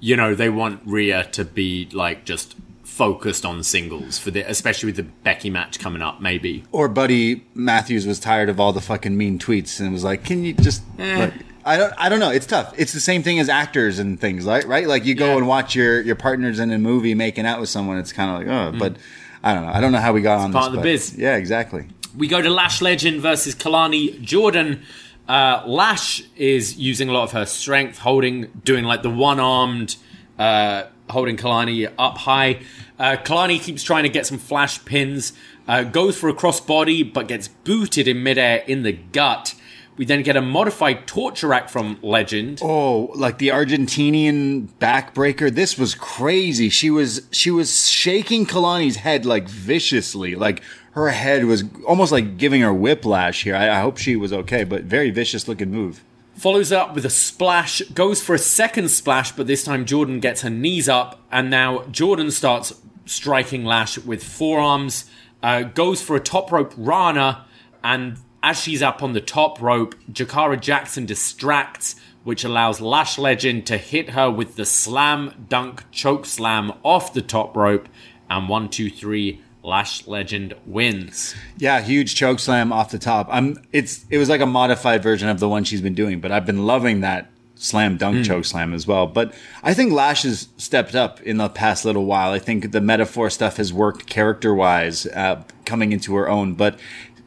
you 0.00 0.16
know, 0.16 0.34
they 0.34 0.48
want 0.48 0.80
Rhea 0.84 1.24
to 1.32 1.44
be 1.44 1.88
like 1.92 2.24
just 2.24 2.56
focused 2.82 3.46
on 3.46 3.62
singles 3.62 4.18
for 4.18 4.30
the, 4.30 4.40
especially 4.42 4.88
with 4.88 4.96
the 4.96 5.02
Becky 5.04 5.48
match 5.50 5.78
coming 5.78 6.02
up. 6.02 6.20
Maybe 6.20 6.64
or 6.72 6.88
Buddy 6.88 7.44
Matthews 7.54 8.06
was 8.06 8.18
tired 8.18 8.48
of 8.48 8.58
all 8.60 8.72
the 8.72 8.80
fucking 8.80 9.16
mean 9.16 9.38
tweets 9.38 9.80
and 9.80 9.92
was 9.92 10.04
like, 10.04 10.24
"Can 10.24 10.44
you 10.44 10.52
just?" 10.54 10.82
Eh. 10.98 11.18
Like, 11.18 11.34
I 11.64 11.76
don't. 11.76 11.92
I 11.98 12.08
don't 12.08 12.20
know. 12.20 12.30
It's 12.30 12.46
tough. 12.46 12.72
It's 12.78 12.92
the 12.92 13.00
same 13.00 13.22
thing 13.22 13.38
as 13.38 13.48
actors 13.48 13.98
and 13.98 14.18
things, 14.18 14.46
like 14.46 14.66
right? 14.66 14.86
Like 14.86 15.04
you 15.04 15.14
go 15.14 15.26
Yeah. 15.32 15.36
and 15.38 15.46
watch 15.48 15.74
your 15.74 16.00
your 16.00 16.16
partners 16.16 16.58
in 16.58 16.70
a 16.72 16.78
movie 16.78 17.14
making 17.14 17.46
out 17.46 17.60
with 17.60 17.68
someone. 17.68 17.98
It's 17.98 18.12
kind 18.12 18.30
of 18.30 18.48
like, 18.48 18.74
oh, 18.74 18.78
but 18.78 18.96
I 19.42 19.54
don't 19.54 19.64
know. 19.66 19.72
I 19.72 19.80
don't 19.80 19.92
know 19.92 19.98
how 20.00 20.12
we 20.12 20.22
got 20.22 20.40
on 20.40 20.50
Mm. 20.50 20.54
part 20.54 20.64
this. 20.72 20.76
of 20.76 20.82
the 20.82 20.82
biz. 20.90 21.14
Yeah, 21.18 21.36
exactly. 21.36 21.86
we 22.16 22.26
go 22.28 22.42
to 22.42 22.50
Lash 22.50 22.82
Legend 22.82 23.20
versus 23.20 23.54
Kelani 23.54 24.20
Jordan. 24.20 24.82
Uh, 25.30 25.62
Lash 25.64 26.24
is 26.34 26.76
using 26.76 27.08
a 27.08 27.12
lot 27.12 27.22
of 27.22 27.30
her 27.30 27.46
strength, 27.46 27.98
holding, 27.98 28.50
doing 28.64 28.84
like 28.84 29.04
the 29.04 29.10
one 29.10 29.38
armed, 29.38 29.94
uh, 30.40 30.82
holding 31.08 31.36
Kelani 31.36 31.88
up 31.96 32.18
high. 32.18 32.62
Uh, 32.98 33.16
Kelani 33.16 33.60
keeps 33.60 33.84
trying 33.84 34.02
to 34.02 34.08
get 34.08 34.26
some 34.26 34.38
flash 34.38 34.84
pins, 34.84 35.32
uh, 35.68 35.84
goes 35.84 36.18
for 36.18 36.28
a 36.28 36.34
crossbody, 36.34 37.12
but 37.12 37.28
gets 37.28 37.46
booted 37.46 38.08
in 38.08 38.24
midair 38.24 38.64
in 38.66 38.82
the 38.82 38.90
gut. 38.90 39.54
We 39.96 40.04
then 40.04 40.22
get 40.22 40.34
a 40.34 40.42
modified 40.42 41.06
torture 41.06 41.46
rack 41.46 41.68
from 41.68 42.00
Legend. 42.02 42.58
Oh, 42.60 43.12
like 43.14 43.38
the 43.38 43.48
Argentinian 43.48 44.66
backbreaker. 44.80 45.54
This 45.54 45.78
was 45.78 45.94
crazy. 45.94 46.70
She 46.70 46.90
was 46.90 47.28
she 47.30 47.52
was 47.52 47.88
shaking 47.88 48.46
Kelani's 48.46 48.96
head 48.96 49.24
like 49.24 49.48
viciously. 49.48 50.34
Like 50.34 50.62
her 50.92 51.10
head 51.10 51.44
was 51.44 51.64
almost 51.86 52.12
like 52.12 52.36
giving 52.36 52.62
her 52.62 52.74
whiplash 52.74 53.44
here. 53.44 53.54
I, 53.54 53.78
I 53.78 53.80
hope 53.80 53.96
she 53.98 54.16
was 54.16 54.32
okay, 54.32 54.64
but 54.64 54.84
very 54.84 55.10
vicious 55.10 55.46
looking 55.46 55.70
move. 55.70 56.02
follows 56.34 56.72
up 56.72 56.94
with 56.94 57.04
a 57.04 57.10
splash, 57.10 57.80
goes 57.94 58.22
for 58.22 58.34
a 58.34 58.38
second 58.38 58.90
splash, 58.90 59.32
but 59.32 59.46
this 59.46 59.62
time 59.62 59.84
Jordan 59.84 60.20
gets 60.20 60.42
her 60.42 60.50
knees 60.50 60.88
up, 60.88 61.20
and 61.30 61.50
now 61.50 61.84
Jordan 61.90 62.30
starts 62.30 62.72
striking 63.06 63.64
Lash 63.64 63.98
with 63.98 64.22
forearms, 64.24 65.04
uh, 65.42 65.62
goes 65.62 66.00
for 66.00 66.16
a 66.16 66.20
top 66.20 66.50
rope 66.50 66.72
Rana, 66.76 67.44
and 67.84 68.16
as 68.42 68.58
she's 68.58 68.82
up 68.82 69.02
on 69.02 69.12
the 69.12 69.20
top 69.20 69.60
rope, 69.60 69.94
Jakara 70.10 70.58
Jackson 70.58 71.06
distracts, 71.06 71.96
which 72.24 72.44
allows 72.44 72.80
Lash 72.80 73.18
Legend 73.18 73.66
to 73.66 73.76
hit 73.76 74.10
her 74.10 74.30
with 74.30 74.56
the 74.56 74.64
slam 74.64 75.46
dunk 75.48 75.90
choke 75.90 76.24
slam 76.24 76.72
off 76.82 77.12
the 77.12 77.22
top 77.22 77.56
rope, 77.56 77.88
and 78.28 78.48
one, 78.48 78.68
two, 78.68 78.90
three. 78.90 79.42
Lash 79.62 80.06
Legend 80.06 80.54
wins. 80.66 81.34
Yeah, 81.58 81.80
huge 81.80 82.14
choke 82.14 82.38
slam 82.38 82.72
off 82.72 82.90
the 82.90 82.98
top. 82.98 83.28
I'm 83.30 83.62
it's 83.72 84.04
it 84.10 84.18
was 84.18 84.28
like 84.28 84.40
a 84.40 84.46
modified 84.46 85.02
version 85.02 85.28
of 85.28 85.40
the 85.40 85.48
one 85.48 85.64
she's 85.64 85.82
been 85.82 85.94
doing, 85.94 86.20
but 86.20 86.32
I've 86.32 86.46
been 86.46 86.66
loving 86.66 87.00
that 87.00 87.30
slam 87.56 87.98
dunk 87.98 88.24
choke 88.24 88.46
slam 88.46 88.72
as 88.72 88.86
well. 88.86 89.06
But 89.06 89.34
I 89.62 89.74
think 89.74 89.92
Lash 89.92 90.22
has 90.22 90.48
stepped 90.56 90.94
up 90.94 91.20
in 91.20 91.36
the 91.36 91.48
past 91.48 91.84
little 91.84 92.06
while. 92.06 92.32
I 92.32 92.38
think 92.38 92.72
the 92.72 92.80
Meta-Four 92.80 93.28
stuff 93.28 93.58
has 93.58 93.70
worked 93.72 94.06
character 94.06 94.54
wise, 94.54 95.04
uh, 95.06 95.42
coming 95.66 95.92
into 95.92 96.14
her 96.14 96.28
own. 96.28 96.54
But 96.54 96.78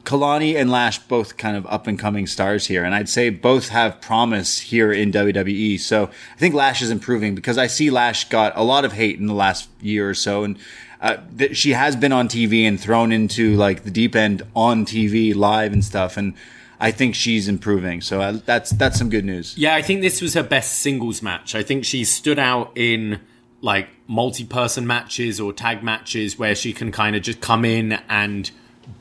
Kelani 0.06 0.56
and 0.60 0.70
Lash 0.70 1.00
both 1.00 1.38
kind 1.38 1.56
of 1.56 1.66
up 1.68 1.88
and 1.88 1.98
coming 1.98 2.28
stars 2.28 2.66
here, 2.68 2.84
and 2.84 2.94
I'd 2.94 3.08
say 3.08 3.30
both 3.30 3.70
have 3.70 4.02
promise 4.02 4.60
here 4.60 4.92
in 4.92 5.12
WWE. 5.12 5.80
So 5.80 6.06
I 6.06 6.40
think 6.40 6.54
Lash 6.54 6.82
is 6.82 6.90
improving 6.90 7.36
because 7.36 7.58
I 7.58 7.68
see 7.68 7.90
Lash 7.90 8.28
got 8.28 8.54
a 8.58 8.64
lot 8.64 8.84
of 8.84 8.94
hate 8.94 9.20
in 9.20 9.28
the 9.28 9.34
last 9.34 9.70
year 9.82 10.10
or 10.10 10.14
so, 10.14 10.44
and 10.44 10.58
uh, 11.04 11.18
she 11.52 11.74
has 11.74 11.96
been 11.96 12.12
on 12.12 12.28
TV 12.28 12.64
and 12.68 12.80
thrown 12.80 13.12
into 13.12 13.56
like 13.56 13.84
the 13.84 13.92
deep 13.92 14.16
end 14.16 14.42
on 14.56 14.86
TV 14.86 15.36
live 15.36 15.72
and 15.74 15.84
stuff, 15.86 16.18
and 16.18 16.34
I 16.80 16.92
think 16.92 17.14
she's 17.14 17.48
improving. 17.48 18.02
So 18.02 18.22
uh, 18.22 18.40
that's 18.46 18.72
that's 18.72 18.98
some 18.98 19.10
good 19.10 19.26
news. 19.26 19.56
Yeah, 19.58 19.76
I 19.76 19.82
think 19.84 20.02
this 20.02 20.22
was 20.22 20.34
her 20.34 20.44
best 20.44 20.80
singles 20.80 21.22
match. 21.22 21.54
I 21.56 21.62
think 21.62 21.86
she 21.86 22.04
stood 22.06 22.40
out 22.40 22.72
in 22.76 23.20
like 23.62 23.88
multi-person 24.08 24.86
matches 24.88 25.40
or 25.40 25.54
tag 25.54 25.84
matches 25.84 26.38
where 26.40 26.56
she 26.56 26.74
can 26.74 26.92
kind 26.92 27.16
of 27.16 27.22
just 27.22 27.40
come 27.42 27.64
in 27.64 27.94
and 28.10 28.52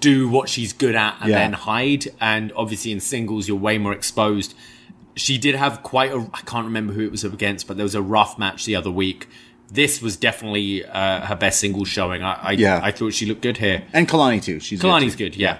do 0.01 0.29
what 0.29 0.49
she's 0.49 0.73
good 0.73 0.95
at 0.95 1.17
and 1.21 1.31
Yeah. 1.31 1.39
then 1.39 1.53
hide. 1.55 2.07
And 2.21 2.53
obviously 2.55 2.93
in 2.93 3.01
singles, 3.01 3.49
you're 3.49 3.57
way 3.57 3.79
more 3.79 3.93
exposed. 3.93 4.55
She 5.17 5.37
did 5.39 5.57
have 5.57 5.83
quite 5.83 6.13
a, 6.13 6.19
I 6.33 6.41
can't 6.47 6.65
remember 6.65 6.93
who 6.93 7.05
it 7.05 7.11
was 7.11 7.25
up 7.25 7.33
against, 7.33 7.67
but 7.67 7.77
there 7.77 7.83
was 7.85 7.97
a 7.97 8.03
rough 8.03 8.39
match 8.39 8.65
the 8.65 8.77
other 8.77 8.91
week. 8.91 9.29
This 9.73 10.03
was 10.03 10.17
definitely 10.17 10.85
uh, 10.85 11.23
her 11.27 11.35
best 11.37 11.59
single 11.61 11.85
showing. 11.87 12.23
I, 12.23 12.33
I, 12.35 12.51
Yeah. 12.53 12.81
I 12.83 12.91
thought 12.91 13.15
she 13.15 13.25
looked 13.27 13.41
good 13.41 13.57
here. 13.57 13.85
And 13.93 14.07
Kelani 14.07 14.43
too. 14.43 14.61
She's 14.61 14.81
good, 14.81 14.89
Kelani's 14.89 15.17
too. 15.17 15.25
good, 15.31 15.37
yeah. 15.37 15.59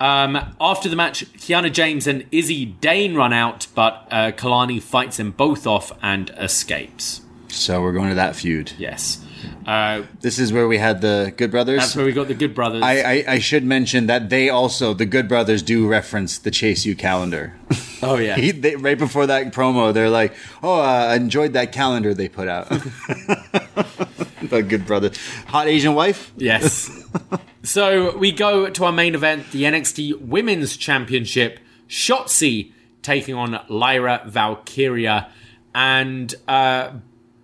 Um, 0.00 0.54
after 0.60 0.88
the 0.88 0.96
match, 0.96 1.24
Kiana 1.34 1.72
James 1.72 2.06
and 2.06 2.26
Izzy 2.32 2.64
Dane 2.66 3.14
run 3.14 3.32
out, 3.32 3.66
but 3.74 4.08
uh, 4.10 4.32
Kelani 4.32 4.82
fights 4.82 5.18
them 5.18 5.30
both 5.30 5.66
off 5.66 5.92
and 6.02 6.30
escapes. 6.38 7.20
So 7.48 7.80
we're 7.80 7.92
going 7.92 8.08
to 8.08 8.14
that 8.16 8.34
feud. 8.34 8.72
Yes. 8.78 9.23
Uh, 9.66 10.02
This 10.20 10.38
is 10.38 10.52
where 10.52 10.68
we 10.68 10.78
had 10.78 11.00
the 11.00 11.32
Good 11.36 11.50
Brothers. 11.50 11.80
that's 11.80 11.96
where 11.96 12.04
we 12.04 12.12
got 12.12 12.28
the 12.28 12.34
Good 12.34 12.54
Brothers. 12.54 12.82
I, 12.82 13.00
I, 13.00 13.24
I 13.28 13.38
should 13.38 13.64
mention 13.64 14.06
that 14.06 14.30
they 14.30 14.48
also, 14.48 14.94
the 14.94 15.06
Good 15.06 15.28
Brothers, 15.28 15.62
do 15.62 15.86
reference 15.88 16.38
the 16.38 16.50
Chase 16.50 16.84
U 16.84 16.94
calendar. 16.94 17.54
oh, 18.02 18.16
yeah. 18.16 18.36
He, 18.36 18.50
they, 18.50 18.76
right 18.76 18.98
before 18.98 19.26
that 19.26 19.52
promo, 19.52 19.92
they're 19.92 20.10
like, 20.10 20.34
"Oh, 20.62 20.80
uh, 20.80 21.08
I 21.10 21.16
enjoyed 21.16 21.52
that 21.54 21.72
calendar 21.72 22.14
they 22.14 22.28
put 22.28 22.48
out." 22.48 22.68
the 24.42 24.62
Good 24.62 24.86
Brother, 24.86 25.10
hot 25.46 25.66
Asian 25.66 25.94
wife. 25.94 26.32
Yes. 26.36 26.90
so 27.62 28.16
we 28.16 28.32
go 28.32 28.68
to 28.68 28.84
our 28.84 28.92
main 28.92 29.14
event, 29.14 29.50
the 29.50 29.62
NXT 29.64 30.20
Women's 30.20 30.76
Championship. 30.76 31.60
Shotzi 31.88 32.72
taking 33.02 33.34
on 33.34 33.60
Lyra 33.68 34.22
Valkyria, 34.26 35.28
and 35.74 36.34
uh, 36.48 36.92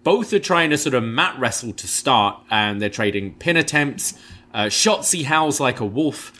both 0.02 0.32
are 0.32 0.38
trying 0.38 0.70
to 0.70 0.78
sort 0.78 0.94
of 0.94 1.02
mat 1.02 1.38
wrestle 1.38 1.72
to 1.74 1.86
start, 1.88 2.40
and 2.50 2.80
they're 2.80 2.88
trading 2.88 3.34
pin 3.34 3.56
attempts. 3.56 4.14
Uh, 4.52 4.64
Shotzi 4.64 5.24
howls 5.24 5.60
like 5.60 5.78
a 5.80 5.84
wolf, 5.86 6.36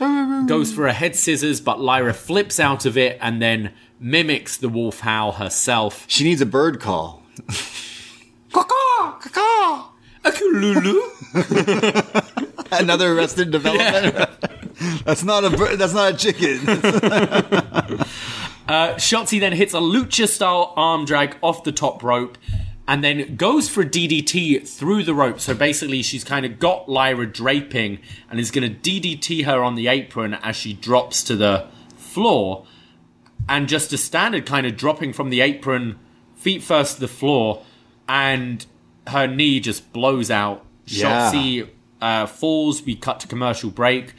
goes 0.47 0.73
for 0.73 0.87
a 0.87 0.93
head 0.93 1.15
scissors, 1.15 1.61
but 1.61 1.79
Lyra 1.81 2.13
flips 2.13 2.59
out 2.59 2.85
of 2.85 2.97
it 2.99 3.17
and 3.21 3.41
then 3.41 3.73
mimics 4.01 4.57
the 4.57 4.69
wolf 4.69 5.01
howl 5.01 5.33
herself. 5.33 6.07
She 6.09 6.25
needs 6.25 6.41
a 6.41 6.47
bird 6.47 6.81
call. 6.81 7.23
Akululu. 10.25 10.99
Another 12.81 13.13
Arrested 13.13 13.51
Development. 13.53 14.29
that's 15.05 15.23
not 15.25 15.45
a 15.45 15.51
bird. 15.51 15.79
That's 15.79 15.95
not 15.95 16.15
a 16.15 16.17
chicken. 16.17 16.59
Uh, 18.69 18.95
Shotzi 18.95 19.41
then 19.41 19.53
hits 19.53 19.75
a 19.75 19.79
lucha 19.79 20.29
style 20.29 20.73
arm 20.77 21.05
drag 21.05 21.37
off 21.43 21.65
the 21.65 21.73
top 21.73 22.03
rope 22.05 22.39
and 22.91 23.05
then 23.05 23.37
goes 23.37 23.69
for 23.69 23.83
a 23.83 23.87
DDT 23.87 24.67
through 24.67 25.05
the 25.05 25.15
rope. 25.15 25.39
So 25.39 25.55
basically, 25.55 26.03
she's 26.03 26.25
kind 26.25 26.45
of 26.45 26.59
got 26.59 26.89
Lyra 26.89 27.25
draping 27.25 28.01
and 28.29 28.41
is 28.41 28.51
going 28.51 28.69
to 28.69 28.91
DDT 28.91 29.45
her 29.45 29.63
on 29.63 29.77
the 29.77 29.87
apron 29.87 30.35
as 30.35 30.57
she 30.57 30.73
drops 30.73 31.23
to 31.25 31.37
the 31.37 31.69
floor. 31.97 32.67
And 33.49 33.69
just 33.69 33.93
a 33.93 33.97
standard 33.97 34.45
kind 34.45 34.67
of 34.67 34.77
dropping 34.77 35.13
from 35.13 35.31
the 35.31 35.41
apron, 35.41 36.01
feet 36.35 36.65
first 36.65 36.97
to 36.97 37.01
the 37.03 37.07
floor, 37.09 37.63
and 38.09 38.67
her 39.07 39.29
knee 39.29 39.61
just 39.61 39.93
blows 39.93 40.29
out. 40.29 40.67
Yeah. 40.87 41.31
Shotzi 41.31 41.69
uh, 42.01 42.27
falls. 42.27 42.83
We 42.83 42.97
cut 42.97 43.21
to 43.21 43.29
commercial 43.29 43.71
break. 43.71 44.15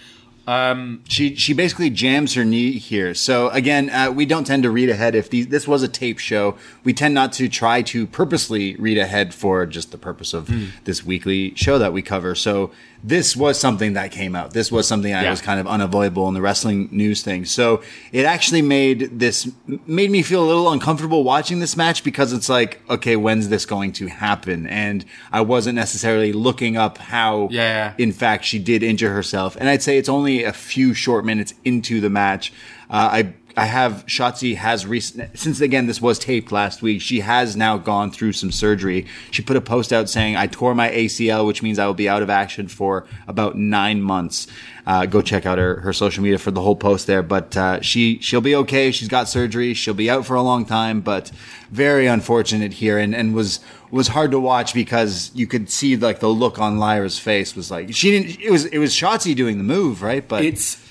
Um, 0.52 1.02
she 1.08 1.36
she 1.36 1.54
basically 1.54 1.90
jams 1.90 2.34
her 2.34 2.44
knee 2.44 2.74
here. 2.74 3.14
So 3.14 3.48
again, 3.52 3.90
uh, 3.90 4.12
we 4.12 4.26
don't 4.26 4.46
tend 4.46 4.64
to 4.64 4.70
read 4.70 4.90
ahead. 4.90 5.16
If 5.16 5.30
these, 5.30 5.48
this 5.48 5.66
was 5.66 5.82
a 5.82 5.88
tape 5.88 6.20
show, 6.20 6.58
we 6.84 6.92
tend 6.92 7.14
not 7.14 7.32
to 7.34 7.48
try 7.48 7.82
to 7.84 8.06
purposely 8.06 8.76
read 8.76 8.98
ahead 8.98 9.34
for 9.34 9.66
just 9.66 9.92
the 9.92 9.98
purpose 9.98 10.34
of 10.34 10.52
this 10.84 11.06
weekly 11.06 11.56
show 11.56 11.78
that 11.78 11.94
we 11.94 12.02
cover. 12.02 12.36
So 12.36 12.72
this 13.04 13.36
was 13.36 13.60
something 13.60 13.94
that 13.94 14.12
came 14.12 14.36
out. 14.36 14.54
This 14.54 14.72
was 14.72 14.88
something 14.88 15.12
that 15.12 15.24
Yeah. 15.24 15.32
was 15.32 15.42
kind 15.42 15.60
of 15.60 15.66
unavoidable 15.68 16.28
in 16.28 16.34
the 16.36 16.42
wrestling 16.42 16.88
news 16.92 17.24
thing. 17.24 17.46
So 17.46 17.82
it 18.12 18.26
actually 18.26 18.62
made 18.62 19.20
this 19.20 19.48
made 19.88 20.12
me 20.12 20.22
feel 20.22 20.44
a 20.44 20.48
little 20.48 20.72
uncomfortable 20.72 21.24
watching 21.24 21.60
this 21.60 21.76
match 21.76 22.04
because 22.04 22.32
it's 22.32 22.48
like, 22.50 22.80
okay, 22.90 23.16
when's 23.16 23.50
this 23.50 23.66
going 23.66 23.92
to 23.94 24.08
happen? 24.08 24.68
And 24.68 25.04
I 25.32 25.42
wasn't 25.42 25.76
necessarily 25.76 26.32
looking 26.32 26.78
up 26.78 27.00
how 27.00 27.48
Yeah. 27.52 27.94
in 27.98 28.12
fact, 28.12 28.46
she 28.46 28.60
did 28.60 28.84
injure 28.84 29.12
herself. 29.14 29.58
And 29.60 29.68
I'd 29.68 29.82
say 29.82 29.98
it's 29.98 30.10
only 30.10 30.44
a 30.44 30.54
few 30.54 30.94
short 30.94 31.26
minutes 31.26 31.54
into 31.66 32.02
the 32.02 32.10
match. 32.10 32.54
Uh, 32.90 33.10
I 33.12 33.34
I 33.58 33.66
have 33.66 34.06
Shotzi 34.06 34.56
has 34.56 34.86
recent 34.86 35.38
since 35.38 35.62
again 35.62 35.88
this 35.88 36.02
was 36.02 36.20
taped 36.20 36.52
last 36.52 36.82
week. 36.82 37.02
She 37.02 37.20
has 37.20 37.56
now 37.56 37.78
gone 37.78 38.12
through 38.12 38.34
some 38.34 38.52
surgery. 38.52 39.06
She 39.32 39.42
put 39.42 39.58
a 39.58 39.62
post 39.62 39.92
out 39.92 40.10
saying 40.10 40.36
I 40.36 40.48
tore 40.48 40.74
my 40.76 40.90
ACL, 40.90 41.46
which 41.46 41.62
means 41.62 41.80
I 41.80 41.86
will 41.86 41.94
be 41.94 42.10
out 42.10 42.22
of 42.22 42.30
action 42.30 42.68
for 42.68 43.06
about 43.28 43.58
nine 43.58 44.02
months. 44.02 44.48
Uh, 44.86 45.06
go 45.06 45.22
check 45.22 45.46
out 45.46 45.58
her, 45.58 45.80
her 45.82 45.94
social 45.94 46.24
media 46.24 46.40
for 46.40 46.52
the 46.52 46.62
whole 46.62 46.76
post 46.76 47.08
there. 47.08 47.22
But 47.22 47.56
uh, 47.56 47.82
she 47.82 48.20
she'll 48.20 48.42
be 48.42 48.56
okay. 48.56 48.92
She's 48.92 49.08
got 49.08 49.30
surgery. 49.30 49.74
She'll 49.74 49.94
be 49.94 50.10
out 50.10 50.26
for 50.26 50.36
a 50.36 50.42
long 50.42 50.66
time. 50.66 51.02
But 51.02 51.32
very 51.70 52.08
unfortunate 52.08 52.74
here, 52.74 52.98
and 52.98 53.14
and 53.14 53.34
was 53.34 53.60
was 53.92 54.10
hard 54.10 54.32
to 54.32 54.40
watch 54.40 54.74
because 54.74 55.32
you 55.34 55.46
could 55.46 55.70
see 55.70 55.98
like 55.98 56.20
the 56.20 56.30
look 56.30 56.60
on 56.60 56.80
Lyra's 56.80 57.20
face 57.20 57.56
was 57.56 57.70
like 57.70 57.94
she 57.94 58.12
didn't. 58.12 58.42
It 58.42 58.52
was 58.52 58.66
it 58.66 58.78
was 58.80 58.94
Shotzi 58.94 59.36
doing 59.36 59.58
the 59.58 59.64
move, 59.64 60.02
right? 60.02 60.28
But 60.28 60.46
it's 60.46 60.82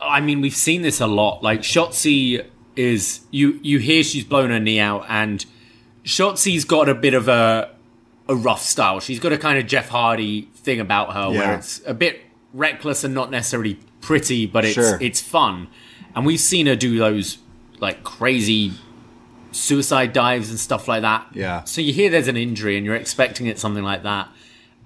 i 0.00 0.20
mean 0.20 0.40
we've 0.40 0.54
seen 0.56 0.82
this 0.82 1.00
a 1.00 1.06
lot 1.06 1.42
like 1.42 1.60
shotzi 1.60 2.44
is 2.76 3.20
you 3.30 3.58
you 3.62 3.78
hear 3.78 4.02
she's 4.02 4.24
blown 4.24 4.50
her 4.50 4.60
knee 4.60 4.78
out 4.80 5.04
and 5.08 5.44
shotzi's 6.04 6.64
got 6.64 6.88
a 6.88 6.94
bit 6.94 7.14
of 7.14 7.28
a 7.28 7.70
a 8.28 8.34
rough 8.36 8.62
style 8.62 9.00
she's 9.00 9.18
got 9.20 9.32
a 9.32 9.38
kind 9.38 9.58
of 9.58 9.66
jeff 9.66 9.88
hardy 9.88 10.42
thing 10.54 10.80
about 10.80 11.12
her 11.14 11.32
Yeah. 11.32 11.38
where 11.38 11.54
it's 11.54 11.80
a 11.86 11.94
bit 11.94 12.20
reckless 12.52 13.02
and 13.04 13.14
not 13.14 13.30
necessarily 13.30 13.78
pretty 14.00 14.46
but 14.46 14.64
it's 14.64 14.74
Sure. 14.74 14.98
it's 15.00 15.20
fun 15.20 15.68
and 16.14 16.24
we've 16.26 16.40
seen 16.40 16.66
her 16.66 16.76
do 16.76 16.98
those 16.98 17.38
like 17.80 18.04
crazy 18.04 18.72
suicide 19.50 20.12
dives 20.12 20.50
and 20.50 20.58
stuff 20.60 20.88
like 20.88 21.02
that 21.02 21.26
Yeah. 21.34 21.64
so 21.64 21.80
you 21.80 21.92
hear 21.92 22.10
there's 22.10 22.28
an 22.28 22.36
injury 22.36 22.76
and 22.76 22.84
you're 22.86 22.94
expecting 22.96 23.46
it 23.46 23.58
something 23.58 23.82
like 23.82 24.02
that 24.02 24.28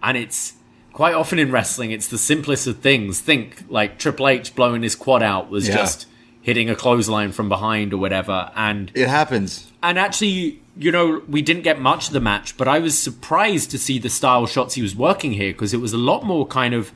and 0.02 0.16
it's 0.16 0.54
quite 0.92 1.14
often 1.14 1.38
in 1.38 1.50
wrestling 1.50 1.90
it's 1.90 2.08
the 2.08 2.18
simplest 2.18 2.66
of 2.66 2.78
things 2.78 3.20
think 3.20 3.64
like 3.68 3.98
triple 3.98 4.28
h 4.28 4.54
blowing 4.54 4.82
his 4.82 4.94
quad 4.94 5.22
out 5.22 5.48
was 5.50 5.66
Yeah. 5.68 5.76
just 5.76 6.06
hitting 6.42 6.68
a 6.68 6.74
clothesline 6.74 7.32
from 7.32 7.48
behind 7.48 7.92
or 7.92 7.98
whatever 7.98 8.50
and 8.56 8.90
it 8.94 9.08
happens. 9.08 9.70
and 9.82 9.98
actually 9.98 10.60
you 10.76 10.90
know 10.90 11.22
we 11.28 11.40
didn't 11.42 11.62
get 11.62 11.80
much 11.80 12.08
of 12.08 12.12
the 12.12 12.20
match 12.20 12.56
but 12.56 12.66
i 12.68 12.78
was 12.78 12.98
surprised 12.98 13.70
to 13.70 13.78
see 13.78 13.98
the 13.98 14.08
style 14.10 14.46
Shotzi 14.46 14.82
was 14.82 14.94
working 14.96 15.32
here 15.32 15.52
because 15.52 15.72
it 15.72 15.80
was 15.80 15.92
a 15.92 15.98
lot 15.98 16.24
more 16.24 16.46
kind 16.46 16.74
of 16.74 16.92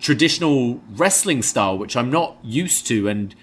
traditional 0.00 0.80
wrestling 0.96 1.42
style 1.42 1.76
which 1.76 1.96
i'm 1.96 2.10
not 2.10 2.36
used 2.42 2.86
to 2.86 3.08
and 3.08 3.34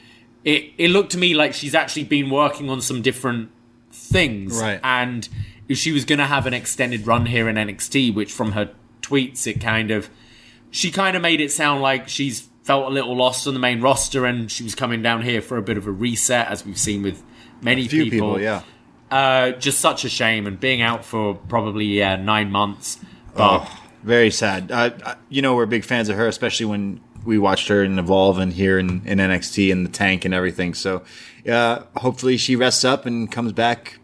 it, 0.44 0.72
it 0.78 0.90
looked 0.90 1.12
to 1.12 1.18
me 1.18 1.34
like 1.34 1.54
she's 1.54 1.74
actually 1.76 2.04
been 2.04 2.30
working 2.30 2.70
on 2.70 2.80
some 2.82 3.02
different 3.02 3.50
things 3.92 4.62
Right. 4.62 4.80
and 4.84 5.28
if 5.68 5.78
she 5.78 5.92
was 5.92 6.06
going 6.06 6.20
to 6.20 6.26
have 6.26 6.46
an 6.46 6.54
extended 6.54 7.06
run 7.08 7.26
here 7.26 7.50
in 7.50 7.56
nxt 7.56 8.14
which 8.14 8.32
from 8.32 8.52
her 8.54 8.70
tweets 9.08 9.48
it 9.48 9.62
kind 9.62 9.92
of 9.92 10.10
she 10.72 10.92
kind 10.92 11.16
of 11.16 11.22
made 11.22 11.40
it 11.42 11.52
sound 11.52 11.82
like 11.82 12.10
she's 12.10 12.50
felt 12.64 12.86
a 12.88 12.90
little 12.90 13.16
lost 13.16 13.48
on 13.48 13.54
the 13.54 13.60
main 13.60 13.80
roster 13.82 14.26
and 14.26 14.52
she 14.52 14.64
was 14.64 14.74
coming 14.74 15.02
down 15.02 15.22
here 15.22 15.42
for 15.42 15.58
a 15.58 15.62
bit 15.62 15.78
of 15.78 15.86
a 15.88 15.92
reset 15.92 16.48
as 16.48 16.66
we've 16.66 16.80
seen 16.80 17.04
with 17.04 17.22
many 17.62 17.88
Few 17.88 18.06
people, 18.06 18.36
people, 18.36 18.42
yeah. 18.42 18.64
uh, 19.12 19.52
just 19.52 19.80
such 19.80 20.04
a 20.04 20.10
shame 20.10 20.48
and 20.48 20.60
being 20.60 20.82
out 20.82 21.06
for 21.06 21.36
probably 21.36 21.86
yeah, 21.86 22.16
nine 22.16 22.52
months 22.52 23.00
but 23.36 23.62
Oh, 23.62 23.82
very 24.04 24.32
sad. 24.32 24.72
Uh, 24.72 24.92
uh, 25.04 25.16
you 25.30 25.42
know, 25.42 25.56
we're 25.56 25.66
big 25.66 25.84
fans 25.84 26.10
of 26.10 26.16
her, 26.16 26.28
especially 26.28 26.66
when 26.68 27.02
we 27.26 27.38
watched 27.38 27.68
her 27.68 27.84
in 27.84 28.00
Evolve 28.00 28.40
and 28.40 28.54
here 28.54 28.80
in, 28.80 29.02
in 29.06 29.18
NXT 29.18 29.72
and 29.72 29.86
the 29.86 29.90
tank 29.90 30.26
and 30.26 30.34
everything. 30.34 30.74
So, 30.74 31.04
uh, 31.50 31.84
hopefully 31.98 32.38
she 32.38 32.56
rests 32.56 32.86
up 32.86 33.06
and 33.06 33.32
comes 33.32 33.52
back 33.52 34.00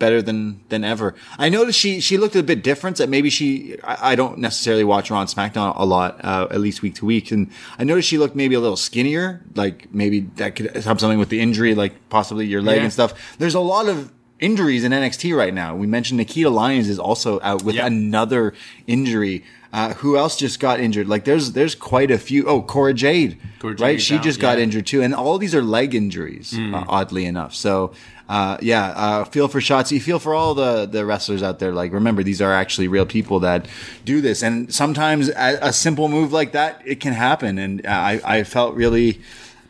better 0.00 0.20
than 0.20 0.60
than 0.70 0.82
ever. 0.82 1.14
I 1.38 1.48
noticed 1.48 1.78
she 1.78 2.00
she 2.00 2.18
looked 2.18 2.34
a 2.34 2.42
bit 2.42 2.64
different. 2.64 2.96
That 2.96 3.08
maybe 3.08 3.30
she 3.30 3.76
I, 3.84 4.12
I 4.12 4.14
don't 4.16 4.38
necessarily 4.38 4.82
watch 4.82 5.06
her 5.08 5.14
on 5.14 5.28
SmackDown 5.28 5.74
a 5.76 5.84
lot, 5.86 6.18
uh, 6.24 6.48
at 6.50 6.60
least 6.60 6.82
week 6.82 6.96
to 6.96 7.06
week, 7.06 7.30
and 7.30 7.48
I 7.78 7.84
noticed 7.84 8.08
she 8.08 8.18
looked 8.18 8.34
maybe 8.34 8.56
a 8.56 8.60
little 8.60 8.76
skinnier. 8.76 9.42
Like 9.54 9.94
maybe 9.94 10.20
that 10.36 10.56
could 10.56 10.74
have 10.74 10.98
something 11.00 11.20
with 11.20 11.28
the 11.28 11.40
injury, 11.40 11.76
like 11.76 12.08
possibly 12.08 12.46
your 12.46 12.62
leg 12.62 12.78
Yeah. 12.78 12.82
and 12.84 12.92
stuff. 12.92 13.14
There's 13.38 13.54
a 13.54 13.60
lot 13.60 13.88
of 13.88 14.10
injuries 14.40 14.84
in 14.84 14.92
NXT 14.92 15.36
right 15.36 15.52
now. 15.54 15.76
We 15.76 15.86
mentioned 15.86 16.18
Nikkita 16.18 16.50
Lyons 16.50 16.88
is 16.88 16.98
also 16.98 17.38
out 17.42 17.62
with 17.62 17.74
Yeah. 17.76 17.86
another 17.86 18.54
injury. 18.86 19.44
Uh, 19.72 19.92
who 19.94 20.16
else 20.16 20.36
just 20.36 20.58
got 20.58 20.80
injured? 20.80 21.06
Like 21.06 21.24
there's 21.24 21.52
there's 21.52 21.76
quite 21.76 22.10
a 22.10 22.18
few. 22.18 22.44
Oh, 22.48 22.60
Cora 22.60 22.92
Jade, 22.92 23.38
Cora 23.60 23.76
right? 23.78 24.00
She 24.00 24.16
out, 24.16 24.22
just 24.24 24.40
got 24.40 24.52
yeah. 24.52 24.56
Hmm. 24.56 24.62
injured 24.62 24.86
too, 24.86 25.00
and 25.02 25.14
all 25.14 25.38
these 25.38 25.54
are 25.54 25.62
leg 25.62 25.94
injuries. 25.94 26.58
Uh, 26.58 26.84
oddly 26.88 27.24
enough, 27.24 27.54
so 27.54 27.92
uh, 28.30 28.56
yeah, 28.62 28.90
uh, 28.90 29.24
feel 29.24 29.48
for 29.48 29.58
Shotzi, 29.58 30.00
feel 30.00 30.20
for 30.20 30.34
all 30.36 30.54
the 30.54 30.86
the 30.86 31.04
wrestlers 31.04 31.42
out 31.42 31.58
there. 31.58 31.72
Like 31.72 31.92
remember, 31.92 32.22
these 32.22 32.40
are 32.40 32.52
actually 32.52 32.86
real 32.86 33.04
people 33.04 33.40
that 33.40 33.66
do 34.04 34.20
this, 34.20 34.40
and 34.40 34.72
sometimes 34.72 35.30
a, 35.30 35.58
a 35.60 35.72
simple 35.72 36.06
move 36.08 36.32
like 36.32 36.52
that 36.52 36.80
it 36.84 37.00
can 37.00 37.12
happen. 37.12 37.58
And 37.58 37.84
I 37.84 38.20
I 38.24 38.44
felt 38.44 38.76
really 38.76 39.20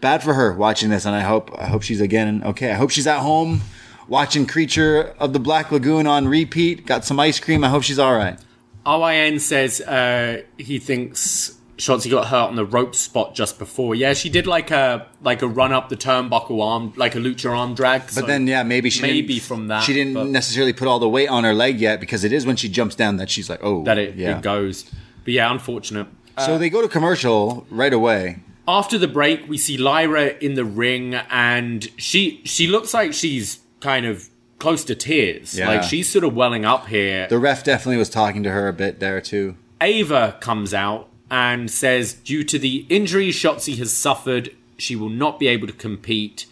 bad 0.03 0.23
for 0.23 0.35
her 0.35 0.53
watching 0.53 0.91
this, 0.91 1.07
and 1.07 1.17
I 1.17 1.23
hope 1.23 1.51
I 1.59 1.69
hope 1.69 1.81
she's 1.81 2.03
again 2.03 2.43
okay. 2.45 2.71
I 2.71 2.75
hope 2.75 2.91
she's 2.91 3.07
at 3.07 3.21
home 3.21 3.63
watching 4.09 4.47
Creature 4.47 5.15
of 5.19 5.33
the 5.33 5.41
Black 5.41 5.73
Lagoon 5.73 6.07
on 6.07 6.29
repeat. 6.29 6.85
Got 6.85 7.07
some 7.07 7.19
ice 7.19 7.41
cream. 7.41 7.65
I 7.65 7.71
hope 7.71 7.83
she's 7.83 7.99
all 7.99 8.15
right. 8.15 8.39
RYN 8.85 9.41
says 9.41 9.81
uh, 9.81 10.43
he 10.59 10.79
thinks 10.79 11.57
Shotzi 11.81 12.11
got 12.11 12.27
hurt 12.27 12.49
on 12.49 12.57
the 12.57 12.65
rope 12.65 12.95
spot 12.95 13.35
just 13.35 13.59
before. 13.59 13.95
Yeah, 13.95 14.13
she 14.13 14.29
did 14.29 14.47
like 14.47 14.71
a 14.71 15.09
like 15.23 15.41
a 15.41 15.49
run 15.49 15.73
up 15.73 15.89
the 15.89 15.97
turnbuckle 15.97 16.63
arm, 16.63 16.93
like 16.97 17.15
a 17.15 17.19
lucha 17.19 17.51
arm 17.51 17.75
drag. 17.75 18.03
But 18.15 18.27
then, 18.27 18.47
yeah, 18.47 18.63
maybe 18.63 18.91
she 18.91 19.03
maybe 19.03 19.35
didn't, 19.35 19.43
from 19.43 19.69
that 19.69 19.83
she 19.83 19.95
didn't 19.95 20.15
but 20.15 20.27
necessarily 20.27 20.75
put 20.75 20.87
all 20.87 20.99
the 20.99 21.09
weight 21.09 21.29
on 21.29 21.45
her 21.45 21.55
leg 21.55 21.81
yet 21.81 21.99
because 21.99 22.23
it 22.23 22.33
is 22.33 22.45
when 22.45 22.57
she 22.57 22.69
jumps 22.69 22.95
down 22.95 23.17
that 23.17 23.31
she's 23.31 23.49
like, 23.49 23.61
oh, 23.63 23.83
that 23.85 23.97
it, 23.97 24.15
yeah. 24.15 24.37
it 24.37 24.43
goes. 24.43 24.91
But 25.25 25.33
yeah, 25.33 25.51
unfortunate. 25.51 26.07
so 26.39 26.59
they 26.59 26.69
go 26.69 26.83
to 26.83 26.89
commercial 26.89 27.67
right 27.71 27.93
away. 27.93 28.41
After 28.69 28.99
the 28.99 29.09
break, 29.09 29.49
we 29.49 29.57
see 29.57 29.79
Lyra 29.79 30.35
in 30.41 30.55
the 30.55 30.67
ring, 30.67 31.15
and 31.15 31.89
she 31.97 32.43
she 32.45 32.67
looks 32.67 32.93
like 32.93 33.15
she's 33.15 33.61
kind 33.81 34.05
of 34.05 34.29
close 34.59 34.85
to 34.85 34.95
tears. 34.95 35.59
Yeah. 35.59 35.69
Like 35.69 35.83
she's 35.83 36.11
sort 36.11 36.25
of 36.25 36.35
welling 36.35 36.67
up 36.67 36.89
here. 36.89 37.27
The 37.27 37.39
ref 37.39 37.65
definitely 37.65 37.97
was 37.97 38.11
talking 38.11 38.43
to 38.43 38.51
her 38.51 38.69
a 38.69 38.73
bit 38.75 39.01
there 39.01 39.23
too. 39.23 39.57
Ava 39.81 40.37
comes 40.41 40.75
out 40.75 41.10
and 41.31 41.71
says, 41.71 42.15
due 42.15 42.43
to 42.45 42.59
the 42.59 42.87
injuries 42.89 43.37
Shotzi 43.37 43.79
has 43.79 43.93
suffered, 43.93 44.55
she 44.77 44.97
will 44.97 45.09
not 45.09 45.39
be 45.39 45.47
able 45.47 45.67
to 45.67 45.73
compete. 45.73 46.47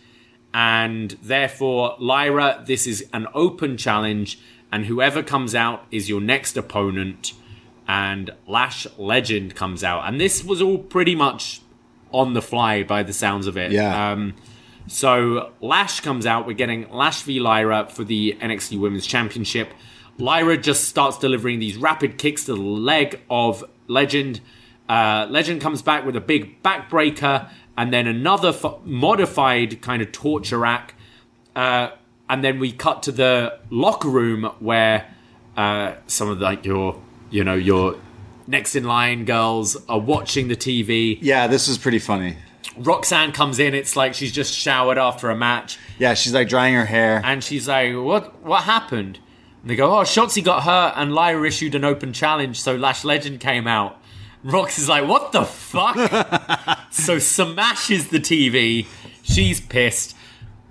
And 0.54 1.16
therefore, 1.22 1.96
Lyra, 1.98 2.62
this 2.66 2.86
is 2.86 3.06
an 3.12 3.26
open 3.34 3.76
challenge, 3.76 4.38
and 4.70 4.86
whoever 4.86 5.22
comes 5.22 5.54
out 5.54 5.84
is 5.90 6.08
your 6.08 6.20
next 6.20 6.56
opponent. 6.56 7.32
And 7.86 8.30
Lash 8.46 8.86
Legend 8.98 9.54
comes 9.54 9.82
out. 9.82 10.06
And 10.06 10.20
this 10.20 10.44
was 10.44 10.60
all 10.60 10.78
pretty 10.78 11.14
much 11.14 11.62
on 12.12 12.34
the 12.34 12.42
fly 12.42 12.82
by 12.82 13.02
the 13.02 13.14
sounds 13.14 13.46
of 13.46 13.56
it. 13.56 13.72
Yeah. 13.72 14.12
Um, 14.12 14.34
so 14.86 15.52
Lash 15.60 16.00
comes 16.00 16.26
out. 16.26 16.46
We're 16.46 16.52
getting 16.52 16.90
Lash 16.90 17.22
v 17.22 17.40
Lyra 17.40 17.86
for 17.86 18.04
the 18.04 18.36
NXT 18.40 18.78
Women's 18.78 19.06
Championship. 19.06 19.72
Lyra 20.18 20.58
just 20.58 20.84
starts 20.84 21.18
delivering 21.18 21.60
these 21.60 21.76
rapid 21.76 22.18
kicks 22.18 22.44
to 22.44 22.54
the 22.54 22.60
leg 22.60 23.20
of 23.30 23.64
Legend. 23.86 24.40
Uh, 24.88 25.26
Legend 25.28 25.60
comes 25.60 25.82
back 25.82 26.04
with 26.06 26.16
a 26.16 26.20
big 26.20 26.62
backbreaker 26.62 27.50
and 27.76 27.92
then 27.92 28.06
another 28.06 28.48
f- 28.48 28.64
modified 28.84 29.80
kind 29.82 30.00
of 30.02 30.12
torture 30.12 30.58
rack. 30.58 30.94
Uh, 31.54 31.90
and 32.30 32.42
then 32.44 32.58
we 32.58 32.72
cut 32.72 33.02
to 33.04 33.12
the 33.12 33.58
locker 33.70 34.08
room 34.08 34.44
where 34.60 35.14
uh, 35.56 35.94
some 36.06 36.28
of 36.28 36.40
like 36.40 36.64
your, 36.64 37.00
you 37.30 37.44
know, 37.44 37.54
your 37.54 37.96
next 38.46 38.74
in 38.76 38.84
line 38.84 39.24
girls 39.24 39.76
are 39.88 39.98
watching 40.00 40.48
the 40.48 40.56
TV. 40.56 41.18
Yeah, 41.20 41.46
this 41.46 41.68
is 41.68 41.76
pretty 41.78 41.98
funny. 41.98 42.36
Roxanne 42.76 43.32
comes 43.32 43.58
in. 43.58 43.74
It's 43.74 43.96
like 43.96 44.14
she's 44.14 44.32
just 44.32 44.54
showered 44.54 44.98
after 44.98 45.30
a 45.30 45.36
match, 45.36 45.78
Yeah, 45.98 46.14
she's 46.14 46.32
like 46.32 46.48
drying 46.48 46.74
her 46.74 46.84
hair. 46.84 47.20
and 47.24 47.42
she's 47.42 47.66
like, 47.68 47.94
"What? 47.94 48.42
What 48.44 48.62
happened?" 48.64 49.18
And 49.62 49.70
they 49.70 49.74
go, 49.76 49.90
"Oh, 49.98 50.02
Shotzi 50.02 50.44
got 50.44 50.62
hurt, 50.62 50.94
and 50.96 51.12
Lyra 51.12 51.46
issued 51.46 51.74
an 51.74 51.84
open 51.84 52.12
challenge, 52.12 52.60
so 52.60 52.76
Lash 52.76 53.04
Legend 53.04 53.40
came 53.40 53.66
out." 53.66 54.00
Rox 54.44 54.78
is 54.78 54.88
like, 54.88 55.06
"What 55.06 55.32
the 55.32 55.44
fuck?" 55.44 55.96
so 56.90 57.18
smashes 57.18 58.08
the 58.08 58.20
TV. 58.20 58.86
She's 59.22 59.60
pissed. 59.60 60.16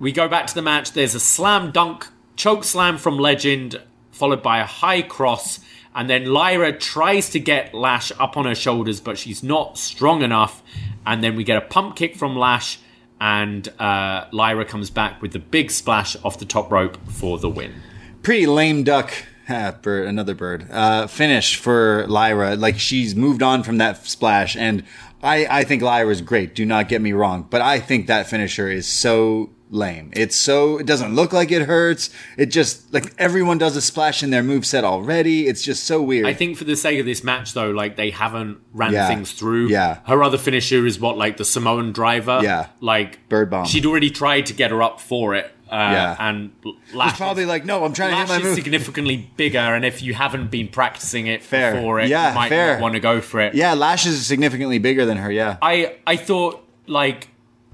We 0.00 0.12
go 0.12 0.28
back 0.28 0.46
to 0.46 0.54
the 0.54 0.62
match. 0.62 0.92
There's 0.92 1.14
a 1.14 1.20
slam 1.20 1.70
dunk 1.70 2.06
choke 2.36 2.64
slam 2.64 2.96
from 2.98 3.18
Legend, 3.18 3.80
followed 4.12 4.42
by 4.42 4.58
a 4.58 4.64
high 4.64 5.02
cross. 5.02 5.60
And 5.94 6.08
then 6.08 6.26
Lyra 6.26 6.72
tries 6.72 7.30
to 7.30 7.40
get 7.40 7.74
Lash 7.74 8.12
up 8.18 8.36
on 8.36 8.44
her 8.44 8.54
shoulders, 8.54 9.00
but 9.00 9.18
she's 9.18 9.42
not 9.42 9.76
strong 9.76 10.22
enough. 10.22 10.62
And 11.04 11.24
then 11.24 11.34
we 11.34 11.42
get 11.42 11.56
a 11.56 11.66
pump 11.66 11.96
kick 11.96 12.14
from 12.14 12.36
Lash, 12.36 12.78
and 13.20 13.66
uh, 13.80 14.26
Lyra 14.30 14.64
comes 14.64 14.90
back 14.90 15.20
with 15.20 15.32
the 15.32 15.38
big 15.40 15.70
splash 15.70 16.16
off 16.24 16.38
the 16.38 16.44
top 16.44 16.70
rope 16.70 16.96
for 17.10 17.38
the 17.38 17.48
win. 17.48 17.74
pretty 18.22 18.46
lame 18.46 18.84
duck. 18.84 19.12
Ah, 19.48 19.74
bird, 19.80 20.06
another 20.06 20.34
bird. 20.34 20.66
Uh, 20.70 21.06
finish 21.06 21.56
for 21.56 22.06
Lyra. 22.08 22.56
Like 22.56 22.78
she's 22.78 23.14
moved 23.16 23.42
on 23.42 23.62
from 23.62 23.78
that 23.78 24.04
splash, 24.06 24.56
and 24.56 24.84
I, 25.22 25.46
I 25.50 25.64
think 25.64 25.82
Lyra's 25.82 26.20
great. 26.20 26.54
Do 26.54 26.64
not 26.66 26.88
get 26.88 27.00
me 27.00 27.12
wrong, 27.12 27.46
but 27.48 27.60
I 27.62 27.80
think 27.80 28.06
that 28.08 28.26
finisher 28.28 28.68
is 28.70 28.86
so 28.86 29.50
lame. 29.70 30.10
It's 30.14 30.34
so 30.36 30.78
it 30.78 30.86
doesn't 30.86 31.14
look 31.14 31.32
like 31.32 31.50
it 31.50 31.62
hurts. 31.62 32.10
It 32.36 32.46
just 32.46 32.92
like 32.92 33.12
everyone 33.18 33.58
does 33.58 33.76
a 33.76 33.82
splash 33.82 34.22
in 34.22 34.30
their 34.30 34.42
move 34.42 34.64
set 34.66 34.84
already. 34.84 35.46
It's 35.46 35.62
just 35.62 35.84
so 35.84 36.00
weird. 36.02 36.26
I 36.26 36.34
think 36.34 36.56
for 36.56 36.64
the 36.64 36.76
sake 36.76 36.98
of 37.00 37.06
this 37.06 37.24
match, 37.24 37.52
though, 37.54 37.70
like 37.70 37.96
they 37.96 38.10
haven't 38.10 38.58
ran 38.72 38.92
Yeah. 38.92 39.08
things 39.08 39.32
through. 39.32 39.68
Yeah. 39.68 39.98
Her 40.06 40.22
other 40.22 40.38
finisher 40.38 40.86
is 40.86 40.98
what, 41.00 41.16
like 41.18 41.36
the 41.38 41.44
Samoan 41.44 41.92
driver. 41.92 42.40
Yeah. 42.42 42.68
Like 42.80 43.28
Bird 43.28 43.50
bomb. 43.50 43.66
She'd 43.66 43.86
already 43.86 44.10
tried 44.10 44.46
to 44.46 44.52
get 44.54 44.70
her 44.70 44.82
up 44.82 45.00
for 45.00 45.34
it. 45.34 45.52
Uh, 45.70 45.76
Yeah. 45.92 46.16
And 46.18 46.50
Lash 46.94 47.10
She's 47.12 47.18
probably 47.18 47.44
like, 47.46 47.64
no, 47.64 47.84
I'm 47.84 47.92
trying 47.92 48.10
to 48.10 48.16
Lash 48.16 48.28
hit 48.28 48.34
my 48.34 48.38
is 48.38 48.44
move. 48.44 48.54
significantly 48.54 49.30
bigger, 49.36 49.58
and 49.58 49.84
if 49.84 50.02
you 50.02 50.14
haven't 50.14 50.50
been 50.50 50.68
practicing 50.68 51.26
it 51.26 51.42
Fair. 51.42 51.74
before 51.74 52.00
it, 52.00 52.08
Yeah, 52.08 52.30
you 52.30 52.34
might 52.34 52.48
fair. 52.48 52.74
not 52.74 52.82
want 52.82 52.94
to 52.94 53.00
go 53.00 53.20
for 53.20 53.40
it. 53.40 53.54
yeah, 53.54 53.74
Lash 53.74 54.06
is 54.06 54.24
significantly 54.26 54.78
bigger 54.78 55.04
than 55.04 55.16
her. 55.18 55.30
Yeah, 55.30 55.56
I 55.62 55.96
I 56.06 56.16
thought 56.16 56.64
like 56.86 57.28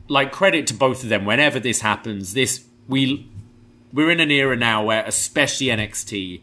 like 0.08 0.32
credit 0.32 0.66
to 0.68 0.74
both 0.74 1.02
of 1.02 1.08
them. 1.08 1.24
Whenever 1.24 1.58
this 1.60 1.80
happens, 1.80 2.34
this 2.34 2.64
we 2.88 3.28
we're 3.92 4.10
in 4.10 4.20
an 4.20 4.30
era 4.30 4.56
now 4.56 4.84
where 4.84 5.04
especially 5.06 5.68
NXT 5.68 6.40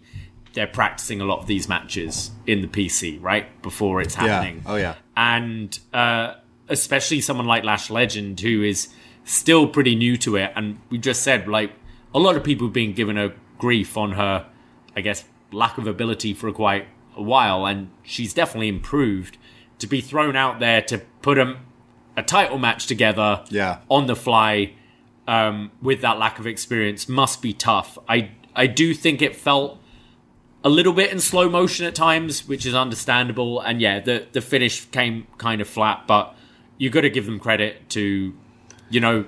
they're 0.53 0.67
practicing 0.67 1.21
a 1.21 1.25
lot 1.25 1.39
of 1.39 1.47
these 1.47 1.69
matches 1.69 2.31
in 2.45 2.61
the 2.61 2.67
PC 2.67 3.17
right 3.21 3.61
before 3.61 4.01
it's 4.01 4.15
happening. 4.15 4.61
Oh, 4.65 4.75
yeah. 4.75 4.95
and 5.15 5.77
uh, 5.93 6.33
especially 6.67 7.21
someone 7.21 7.45
like 7.45 7.63
Lash 7.63 7.89
Legend 7.89 8.39
who 8.41 8.61
is 8.63 8.89
still 9.23 9.67
pretty 9.67 9.95
new 9.95 10.17
to 10.17 10.35
it, 10.35 10.51
and 10.55 10.79
we 10.89 10.97
just 10.97 11.21
said 11.23 11.47
like 11.47 11.71
a 12.13 12.19
lot 12.19 12.35
of 12.35 12.43
people 12.43 12.67
have 12.67 12.73
been 12.73 12.93
given 12.93 13.15
her 13.17 13.33
grief 13.57 13.97
on 13.97 14.13
her, 14.13 14.47
I 14.95 15.01
guess, 15.01 15.23
lack 15.51 15.77
of 15.77 15.87
ability 15.87 16.33
for 16.33 16.51
quite 16.51 16.87
a 17.15 17.21
while, 17.21 17.65
and 17.65 17.89
she's 18.03 18.33
definitely 18.33 18.67
improved. 18.69 19.37
To 19.79 19.87
be 19.87 19.99
thrown 20.01 20.35
out 20.35 20.59
there 20.59 20.81
to 20.83 20.99
put 21.23 21.39
a, 21.39 21.57
a 22.15 22.21
title 22.21 22.59
match 22.59 22.85
together 22.85 23.43
Yeah. 23.49 23.79
on 23.89 24.05
the 24.05 24.15
fly 24.15 24.73
um, 25.27 25.71
with 25.81 26.01
that 26.01 26.19
lack 26.19 26.37
of 26.37 26.45
experience 26.45 27.09
must 27.09 27.41
be 27.41 27.51
tough. 27.53 27.97
I 28.07 28.29
I 28.55 28.67
do 28.67 28.93
think 28.93 29.21
it 29.23 29.35
felt 29.35 29.79
a 30.63 30.69
little 30.69 30.93
bit 30.93 31.11
in 31.11 31.19
slow 31.19 31.49
motion 31.49 31.87
at 31.87 31.95
times, 31.95 32.47
which 32.47 32.65
is 32.65 32.75
understandable. 32.75 33.59
And 33.59 33.81
yeah, 33.81 33.99
the 33.99 34.27
the 34.31 34.41
finish 34.41 34.85
came 34.85 35.25
kind 35.39 35.61
of 35.61 35.67
flat, 35.67 36.03
but 36.05 36.35
you 36.77 36.89
got 36.91 37.01
to 37.01 37.09
give 37.09 37.25
them 37.25 37.39
credit 37.39 37.89
to, 37.89 38.33
you 38.91 38.99
know, 38.99 39.25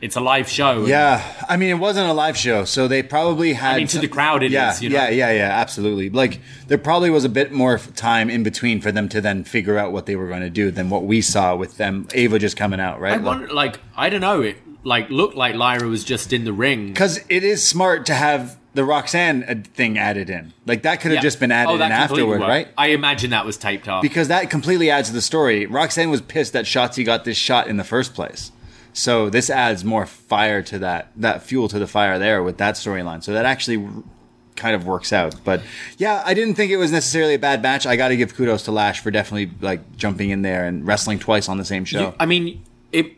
it's, 0.00 0.16
a 0.16 0.20
live 0.20 0.48
show. 0.48 0.86
Yeah, 0.86 1.22
I 1.48 1.56
mean, 1.56 1.70
it 1.70 1.78
wasn't 1.78 2.08
a 2.08 2.12
live 2.12 2.36
show, 2.36 2.64
so 2.64 2.88
they 2.88 3.02
probably 3.02 3.52
had. 3.52 3.74
I 3.74 3.78
mean, 3.78 3.86
to 3.88 3.98
the 3.98 4.08
crowd 4.08 4.42
it 4.42 4.52
yeah, 4.52 4.70
is, 4.70 4.82
you 4.82 4.88
know? 4.88 4.96
yeah, 4.96 5.10
yeah, 5.10 5.32
yeah, 5.32 5.50
absolutely. 5.50 6.10
Like 6.10 6.40
there 6.68 6.78
probably 6.78 7.10
was 7.10 7.24
a 7.24 7.28
bit 7.28 7.52
more 7.52 7.78
time 7.78 8.30
in 8.30 8.42
between 8.42 8.80
for 8.80 8.92
them 8.92 9.08
to 9.10 9.20
then 9.20 9.44
figure 9.44 9.76
out 9.76 9.92
what 9.92 10.06
they 10.06 10.16
were 10.16 10.28
going 10.28 10.42
to 10.42 10.50
do 10.50 10.70
than 10.70 10.88
what 10.90 11.04
we 11.04 11.20
saw 11.20 11.54
with 11.56 11.76
them. 11.76 12.06
Ava 12.14 12.38
just 12.38 12.56
coming 12.56 12.80
out, 12.80 13.00
right? 13.00 13.14
I 13.14 13.18
wonder, 13.18 13.48
like, 13.52 13.80
I 13.96 14.08
don't 14.08 14.20
know, 14.20 14.40
it 14.42 14.56
like 14.84 15.10
looked 15.10 15.36
like 15.36 15.54
Lyra 15.54 15.88
was 15.88 16.04
just 16.04 16.32
in 16.32 16.44
the 16.44 16.52
ring. 16.52 16.88
Because 16.88 17.18
it 17.28 17.44
is 17.44 17.66
smart 17.66 18.06
to 18.06 18.14
have 18.14 18.58
the 18.72 18.84
Roxanne 18.84 19.42
uh, 19.44 19.54
thing 19.74 19.98
added 19.98 20.30
in. 20.30 20.52
Like 20.64 20.82
that 20.82 21.00
could 21.00 21.10
have 21.10 21.16
Yeah. 21.16 21.22
just 21.22 21.40
been 21.40 21.50
added 21.52 21.72
Oh, 21.72 21.84
in 21.84 21.92
afterward, 21.92 22.40
worked. 22.40 22.48
right? 22.48 22.68
I 22.78 22.88
imagine 22.88 23.30
that 23.30 23.44
was 23.44 23.56
taped 23.56 23.88
up. 23.88 24.00
Because 24.02 24.28
that 24.28 24.48
completely 24.48 24.90
adds 24.90 25.08
to 25.08 25.14
the 25.14 25.20
story. 25.20 25.66
Roxanne 25.66 26.08
was 26.10 26.20
pissed 26.20 26.52
that 26.52 26.64
Shotzi 26.66 27.04
got 27.04 27.24
this 27.24 27.36
shot 27.36 27.66
in 27.66 27.76
the 27.78 27.84
first 27.84 28.14
place. 28.14 28.52
So 28.92 29.30
this 29.30 29.50
adds 29.50 29.84
more 29.84 30.06
fire 30.06 30.62
to 30.62 30.78
that, 30.80 31.12
that 31.16 31.42
fuel 31.42 31.68
to 31.68 31.78
the 31.78 31.86
fire 31.86 32.18
there 32.18 32.42
with 32.42 32.58
that 32.58 32.74
storyline. 32.74 33.22
So 33.22 33.32
that 33.32 33.44
actually 33.44 33.86
kind 34.56 34.74
of 34.74 34.84
works 34.86 35.12
out. 35.12 35.34
But 35.44 35.62
yeah, 35.96 36.22
I 36.26 36.34
didn't 36.34 36.54
think 36.56 36.70
it 36.72 36.76
was 36.76 36.92
necessarily 36.92 37.34
a 37.34 37.38
bad 37.38 37.62
match. 37.62 37.86
I 37.86 37.96
got 37.96 38.08
to 38.08 38.16
give 38.16 38.34
kudos 38.34 38.64
to 38.64 38.72
Lash 38.72 39.00
for 39.00 39.10
definitely 39.10 39.50
like 39.60 39.96
jumping 39.96 40.30
in 40.30 40.42
there 40.42 40.66
and 40.66 40.86
wrestling 40.86 41.18
twice 41.18 41.48
on 41.48 41.56
the 41.58 41.64
same 41.64 41.84
show. 41.84 42.00
You- 42.08 42.14
I 42.20 42.26
mean, 42.26 42.64
it. 42.92 43.12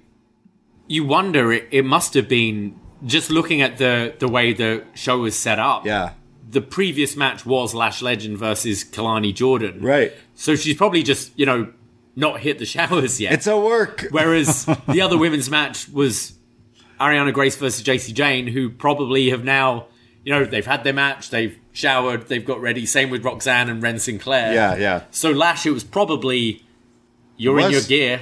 You 0.88 1.04
wonder 1.04 1.52
it, 1.52 1.68
it 1.70 1.84
must 1.84 2.12
have 2.14 2.28
been 2.28 2.78
just 3.06 3.30
looking 3.30 3.62
at 3.62 3.78
the 3.78 4.14
the 4.18 4.28
way 4.28 4.52
the 4.52 4.84
show 4.94 5.18
was 5.20 5.36
set 5.36 5.58
up. 5.58 5.86
yeah. 5.86 6.12
The 6.50 6.60
previous 6.60 7.16
match 7.16 7.46
was 7.46 7.72
Lash 7.74 8.02
Legend 8.02 8.36
versus 8.36 8.84
Kelani 8.84 9.34
Jordan. 9.34 9.80
Right. 9.80 10.12
So 10.34 10.54
she's 10.54 10.76
probably 10.76 11.02
just 11.02 11.32
you 11.38 11.46
know 11.46 11.72
not 12.16 12.40
hit 12.40 12.58
the 12.58 12.66
showers 12.66 13.20
yet. 13.20 13.32
It's 13.32 13.46
a 13.46 13.58
work. 13.58 14.06
Whereas 14.10 14.64
the 14.88 15.00
other 15.00 15.16
women's 15.18 15.48
match 15.50 15.88
was 15.88 16.34
Ariana 17.00 17.32
Grace 17.32 17.56
versus 17.56 17.82
Jacy 17.82 18.12
Jayne, 18.12 18.46
who 18.48 18.70
probably 18.70 19.30
have 19.30 19.44
now, 19.44 19.86
you 20.24 20.32
know, 20.32 20.44
they've 20.44 20.66
had 20.66 20.84
their 20.84 20.92
match, 20.92 21.30
they've 21.30 21.58
showered, 21.72 22.28
they've 22.28 22.44
got 22.44 22.60
ready. 22.60 22.86
Same 22.86 23.10
with 23.10 23.24
Roxanne 23.24 23.68
and 23.70 23.82
Wren 23.82 23.98
Sinclair. 23.98 24.52
Yeah, 24.52 24.76
yeah. 24.76 25.02
So 25.10 25.30
Lash, 25.30 25.66
it 25.66 25.70
was 25.70 25.84
probably 25.84 26.62
you're 27.36 27.58
in 27.60 27.70
your 27.70 27.82
gear. 27.82 28.20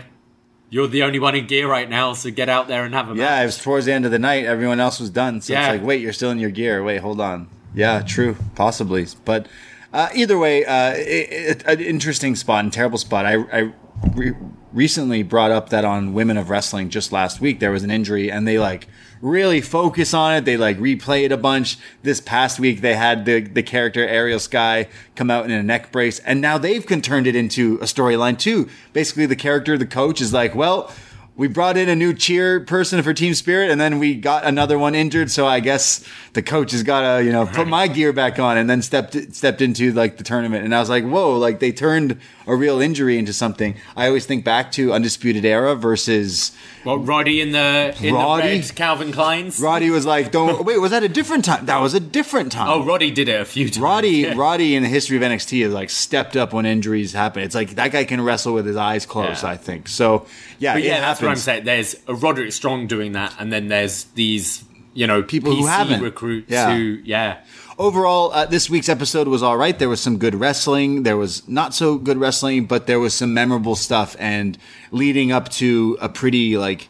You're 0.73 0.87
the 0.87 1.03
only 1.03 1.19
one 1.19 1.35
in 1.35 1.49
gear 1.49 1.69
right 1.69 1.91
now, 1.91 2.13
so 2.13 2.31
get 2.31 2.49
out 2.49 2.69
there 2.69 2.85
and 2.85 2.95
have 2.95 3.09
a 3.09 3.15
match. 3.15 3.19
Yeah, 3.19 3.43
it 3.43 3.47
was 3.47 3.59
towards 3.59 3.87
the 3.87 3.93
end 3.93 4.05
of 4.05 4.13
the 4.13 4.21
night. 4.21 4.45
Everyone 4.45 4.79
else 4.79 5.01
was 5.01 5.11
done. 5.11 5.41
So 5.41 5.53
Yeah. 5.53 5.73
it's 5.73 5.79
like, 5.81 5.87
wait, 5.87 6.01
you're 6.01 6.13
still 6.13 6.31
in 6.31 6.39
your 6.39 6.51
gear. 6.51 6.85
Wait, 6.85 6.99
hold 6.99 7.21
on. 7.21 7.49
Yeah, 7.75 8.03
true. 8.03 8.37
Possibly. 8.55 9.07
But 9.25 9.47
uh, 9.93 10.09
either 10.15 10.39
way, 10.39 10.65
uh, 10.65 10.93
it, 10.93 11.03
it, 11.33 11.63
an 11.67 11.81
interesting 11.81 12.37
spot 12.37 12.63
and 12.63 12.73
terrible 12.73 12.99
spot. 12.99 13.27
I, 13.27 13.35
I 13.53 13.73
re- 14.15 14.35
recently 14.73 15.23
brought 15.23 15.51
up 15.51 15.71
that 15.71 15.85
on 15.85 16.13
Women 16.13 16.37
of 16.37 16.51
Wrestling 16.51 16.91
just 16.91 17.13
last 17.13 17.41
week 17.41 17.61
there 17.61 17.71
was 17.71 17.83
an 17.83 17.91
injury 17.91 18.31
and 18.31 18.47
they 18.47 18.59
like 18.59 18.87
really 19.21 19.61
focus 19.61 20.15
on 20.15 20.35
it. 20.35 20.45
They 20.45 20.57
like 20.57 20.79
replay 20.79 21.25
it 21.25 21.33
a 21.33 21.37
bunch. 21.37 21.79
This 22.03 22.21
past 22.21 22.59
week 22.59 22.81
they 22.81 22.95
had 22.95 23.25
the 23.25 23.41
the 23.41 23.63
character 23.63 24.07
Ariel 24.07 24.39
Sky 24.39 24.89
come 25.15 25.31
out 25.31 25.45
in 25.45 25.51
a 25.51 25.63
neck 25.63 25.93
brace 25.93 26.19
and 26.21 26.41
now 26.41 26.59
they've 26.59 26.85
turned 27.03 27.27
it 27.27 27.37
into 27.37 27.77
a 27.77 27.85
storyline 27.85 28.39
too. 28.39 28.69
Basically 28.93 29.27
the 29.27 29.37
character, 29.37 29.77
the 29.77 29.87
coach 29.87 30.21
is 30.21 30.33
like, 30.33 30.55
well, 30.55 30.93
we 31.37 31.49
brought 31.49 31.77
in 31.77 31.89
a 31.89 31.97
new 31.97 32.13
cheer 32.13 32.61
person 32.61 33.03
for 33.03 33.15
Team 33.15 33.33
Spirit, 33.35 33.71
and 33.71 33.81
then 33.81 33.99
we 33.99 34.15
got 34.15 34.45
another 34.45 34.79
one 34.79 34.95
injured. 34.95 35.31
So 35.31 35.47
I 35.47 35.61
guess 35.61 36.05
the 36.35 36.43
coach 36.43 36.73
has 36.73 36.83
got 36.83 37.17
to, 37.19 37.25
you 37.25 37.33
know, 37.33 37.47
put 37.47 37.67
my 37.67 37.89
gear 37.89 38.13
back 38.13 38.39
on, 38.39 38.59
and 38.59 38.69
then 38.69 38.83
stepped 38.83 39.17
stepped 39.35 39.63
into 39.63 39.93
like 39.93 40.19
the 40.19 40.25
tournament. 40.25 40.65
And 40.65 40.75
I 40.75 40.81
was 40.81 40.91
like, 40.91 41.05
whoa, 41.05 41.39
like 41.39 41.61
they 41.61 41.73
turned 41.73 42.19
a 42.47 42.55
real 42.55 42.81
injury 42.81 43.17
into 43.17 43.33
something. 43.33 43.75
I 43.97 44.07
always 44.09 44.27
think 44.27 44.45
back 44.45 44.73
to 44.73 44.93
Undisputed 44.93 45.45
Era 45.45 45.77
versus 45.77 46.53
Well, 46.85 46.99
Roddy 46.99 47.41
in 47.41 47.53
the 47.53 47.95
in 48.03 48.13
Roddy? 48.15 48.43
the 48.59 48.67
red 48.67 48.75
Calvin 48.75 49.13
Klein's. 49.13 49.61
Roddy. 49.61 49.89
Was 49.91 50.05
like, 50.05 50.31
don't 50.33 50.65
wait, 50.65 50.79
was 50.79 50.91
that 50.91 51.03
a 51.05 51.09
different 51.09 51.45
time? 51.45 51.67
That 51.67 51.81
was 51.81 51.95
a 51.95 52.01
different 52.01 52.53
time. 52.53 52.69
Oh, 52.69 52.85
Roddy 52.85 53.11
did 53.11 53.29
it 53.29 53.41
a 53.41 53.45
few 53.45 53.67
times. 53.67 53.79
Roddy, 53.79 54.11
Yeah. 54.11 54.35
Roddy 54.37 54.75
in 54.75 54.83
the 54.83 54.89
history 54.89 55.17
of 55.17 55.23
NXT 55.23 55.63
has 55.63 55.73
like 55.73 55.91
stepped 55.91 56.37
up 56.37 56.53
when 56.53 56.67
injuries 56.67 57.13
happen. 57.13 57.43
It's 57.45 57.55
like 57.55 57.77
that 57.77 57.93
guy 57.93 58.05
can 58.05 58.21
wrestle 58.21 58.53
with 58.53 58.67
his 58.67 58.77
eyes 58.77 59.07
closed. 59.07 59.43
Yeah. 59.43 59.51
I 59.51 59.57
think 59.57 59.89
so. 59.89 60.27
Yeah, 60.59 60.75
But 60.75 60.83
yeah, 60.83 61.01
that's 61.21 61.23
what 61.23 61.31
I'm 61.31 61.37
saying. 61.37 61.65
There's 61.65 61.97
a 62.07 62.15
Roderick 62.15 62.53
Strong 62.53 62.87
doing 62.89 63.13
that, 63.13 63.35
and 63.39 63.53
then 63.53 63.69
there's 63.69 64.05
these, 64.15 64.65
you 64.95 65.07
know, 65.07 65.23
People 65.23 65.55
who 65.55 65.67
haven't. 65.67 66.03
recruits 66.03 66.51
Yeah. 66.51 66.75
who, 66.75 66.99
yeah. 67.05 67.39
overall, 67.79 68.33
uh, 68.33 68.45
this 68.47 68.69
week's 68.69 68.89
episode 68.89 69.29
was 69.29 69.43
all 69.43 69.57
right. 69.57 69.79
There 69.79 69.89
was 69.89 70.01
some 70.01 70.19
good 70.19 70.35
wrestling. 70.35 71.03
There 71.05 71.17
was 71.17 71.47
not 71.49 71.75
so 71.75 71.97
good 71.99 72.19
wrestling, 72.19 72.67
but 72.67 72.87
there 72.87 73.01
was 73.01 73.15
some 73.15 73.33
memorable 73.33 73.77
stuff 73.77 74.17
and 74.19 74.59
leading 74.91 75.33
up 75.33 75.49
to 75.51 75.97
a 76.01 76.09
pretty 76.09 76.57
like 76.59 76.89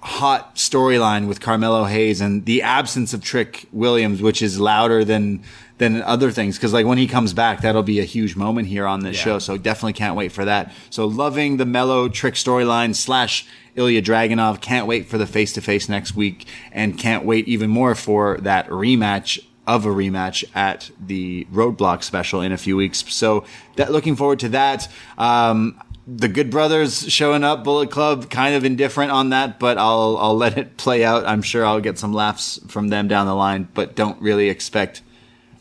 hot 0.00 0.54
storyline 0.56 1.26
with 1.26 1.40
Carmelo 1.40 1.84
Hayes 1.84 2.20
and 2.20 2.44
the 2.44 2.62
absence 2.62 3.12
of 3.12 3.22
Trick 3.22 3.66
Williams, 3.72 4.22
which 4.22 4.40
is 4.40 4.60
louder 4.60 5.04
than 5.04 5.42
than 5.78 6.00
other 6.02 6.30
things. 6.30 6.58
Cause 6.58 6.72
like 6.72 6.86
when 6.86 6.98
he 6.98 7.06
comes 7.06 7.32
back, 7.34 7.60
that'll 7.60 7.82
be 7.82 8.00
a 8.00 8.04
huge 8.04 8.34
moment 8.34 8.68
here 8.68 8.86
on 8.86 9.00
this 9.00 9.16
Yeah. 9.18 9.22
show. 9.24 9.38
So 9.38 9.56
definitely 9.58 9.92
can't 9.92 10.16
wait 10.16 10.32
for 10.32 10.44
that. 10.46 10.72
So 10.90 11.06
loving 11.06 11.58
the 11.58 11.66
mellow 11.66 12.08
Trick 12.08 12.34
storyline 12.34 12.94
slash 12.94 13.46
Ilya 13.74 14.00
Dragunov. 14.02 14.60
Can't 14.62 14.86
wait 14.86 15.06
for 15.06 15.18
the 15.18 15.26
face 15.26 15.52
to 15.52 15.60
face 15.60 15.88
next 15.88 16.16
week 16.16 16.46
and 16.72 16.96
can't 16.98 17.24
wait 17.26 17.46
even 17.46 17.68
more 17.68 17.94
for 17.94 18.38
that 18.38 18.66
rematch 18.68 19.38
of 19.66 19.84
a 19.84 19.88
rematch 19.88 20.44
at 20.54 20.90
the 21.04 21.44
Roadblock 21.52 22.02
special 22.04 22.40
in 22.40 22.52
a 22.52 22.56
few 22.56 22.76
weeks. 22.76 23.04
So 23.12 23.44
that 23.74 23.92
looking 23.92 24.16
forward 24.16 24.38
to 24.40 24.48
that. 24.50 24.88
Um, 25.18 25.78
the 26.06 26.28
Good 26.28 26.50
Brothers 26.50 27.10
showing 27.12 27.42
up, 27.42 27.64
Bullet 27.64 27.90
Club, 27.90 28.30
kind 28.30 28.54
of 28.54 28.64
indifferent 28.64 29.10
on 29.10 29.30
that, 29.30 29.58
but 29.58 29.76
I'll 29.76 30.16
I'll 30.20 30.36
let 30.36 30.56
it 30.56 30.76
play 30.76 31.04
out. 31.04 31.26
I'm 31.26 31.42
sure 31.42 31.66
I'll 31.66 31.80
get 31.80 31.98
some 31.98 32.12
laughs 32.14 32.60
from 32.68 32.88
them 32.88 33.08
down 33.08 33.26
the 33.26 33.34
line, 33.34 33.66
but 33.74 33.96
don't 33.96 34.18
really 34.22 34.48
expect 34.48 35.02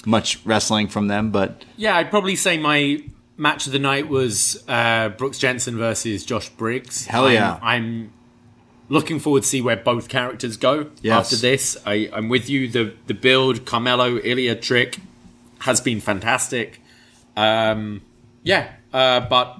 much 0.06 0.40
wrestling 0.46 0.88
from 0.88 1.08
them. 1.08 1.32
But 1.32 1.64
Yeah, 1.78 1.96
I'd 1.98 2.10
probably 2.10 2.36
say 2.36 2.58
my 2.58 3.04
match 3.38 3.66
of 3.68 3.74
the 3.74 3.80
night 3.80 4.08
was 4.08 4.64
uh, 4.68 5.10
Brooks 5.10 5.38
Jensen 5.38 5.78
versus 5.78 6.24
Josh 6.26 6.50
Briggs. 6.50 7.06
Hell 7.06 7.32
yeah. 7.32 7.60
I'm, 7.62 7.84
I'm 7.84 8.14
looking 8.88 9.20
forward 9.20 9.44
to 9.44 9.48
see 9.50 9.62
where 9.62 9.76
both 9.76 10.08
characters 10.10 10.58
go 10.58 10.90
Yes. 11.02 11.34
after 11.34 11.36
this. 11.38 11.78
I, 11.86 12.10
I'm 12.14 12.30
with 12.30 12.50
you. 12.50 12.68
The 12.68 12.94
the 13.08 13.14
build, 13.14 13.66
Carmelo, 13.66 14.18
Ilya 14.20 14.56
Trick 14.58 15.00
has 15.60 15.82
been 15.82 16.00
fantastic. 16.00 16.80
Um, 17.36 18.02
yeah, 18.44 18.74
uh, 18.94 19.22
but 19.22 19.60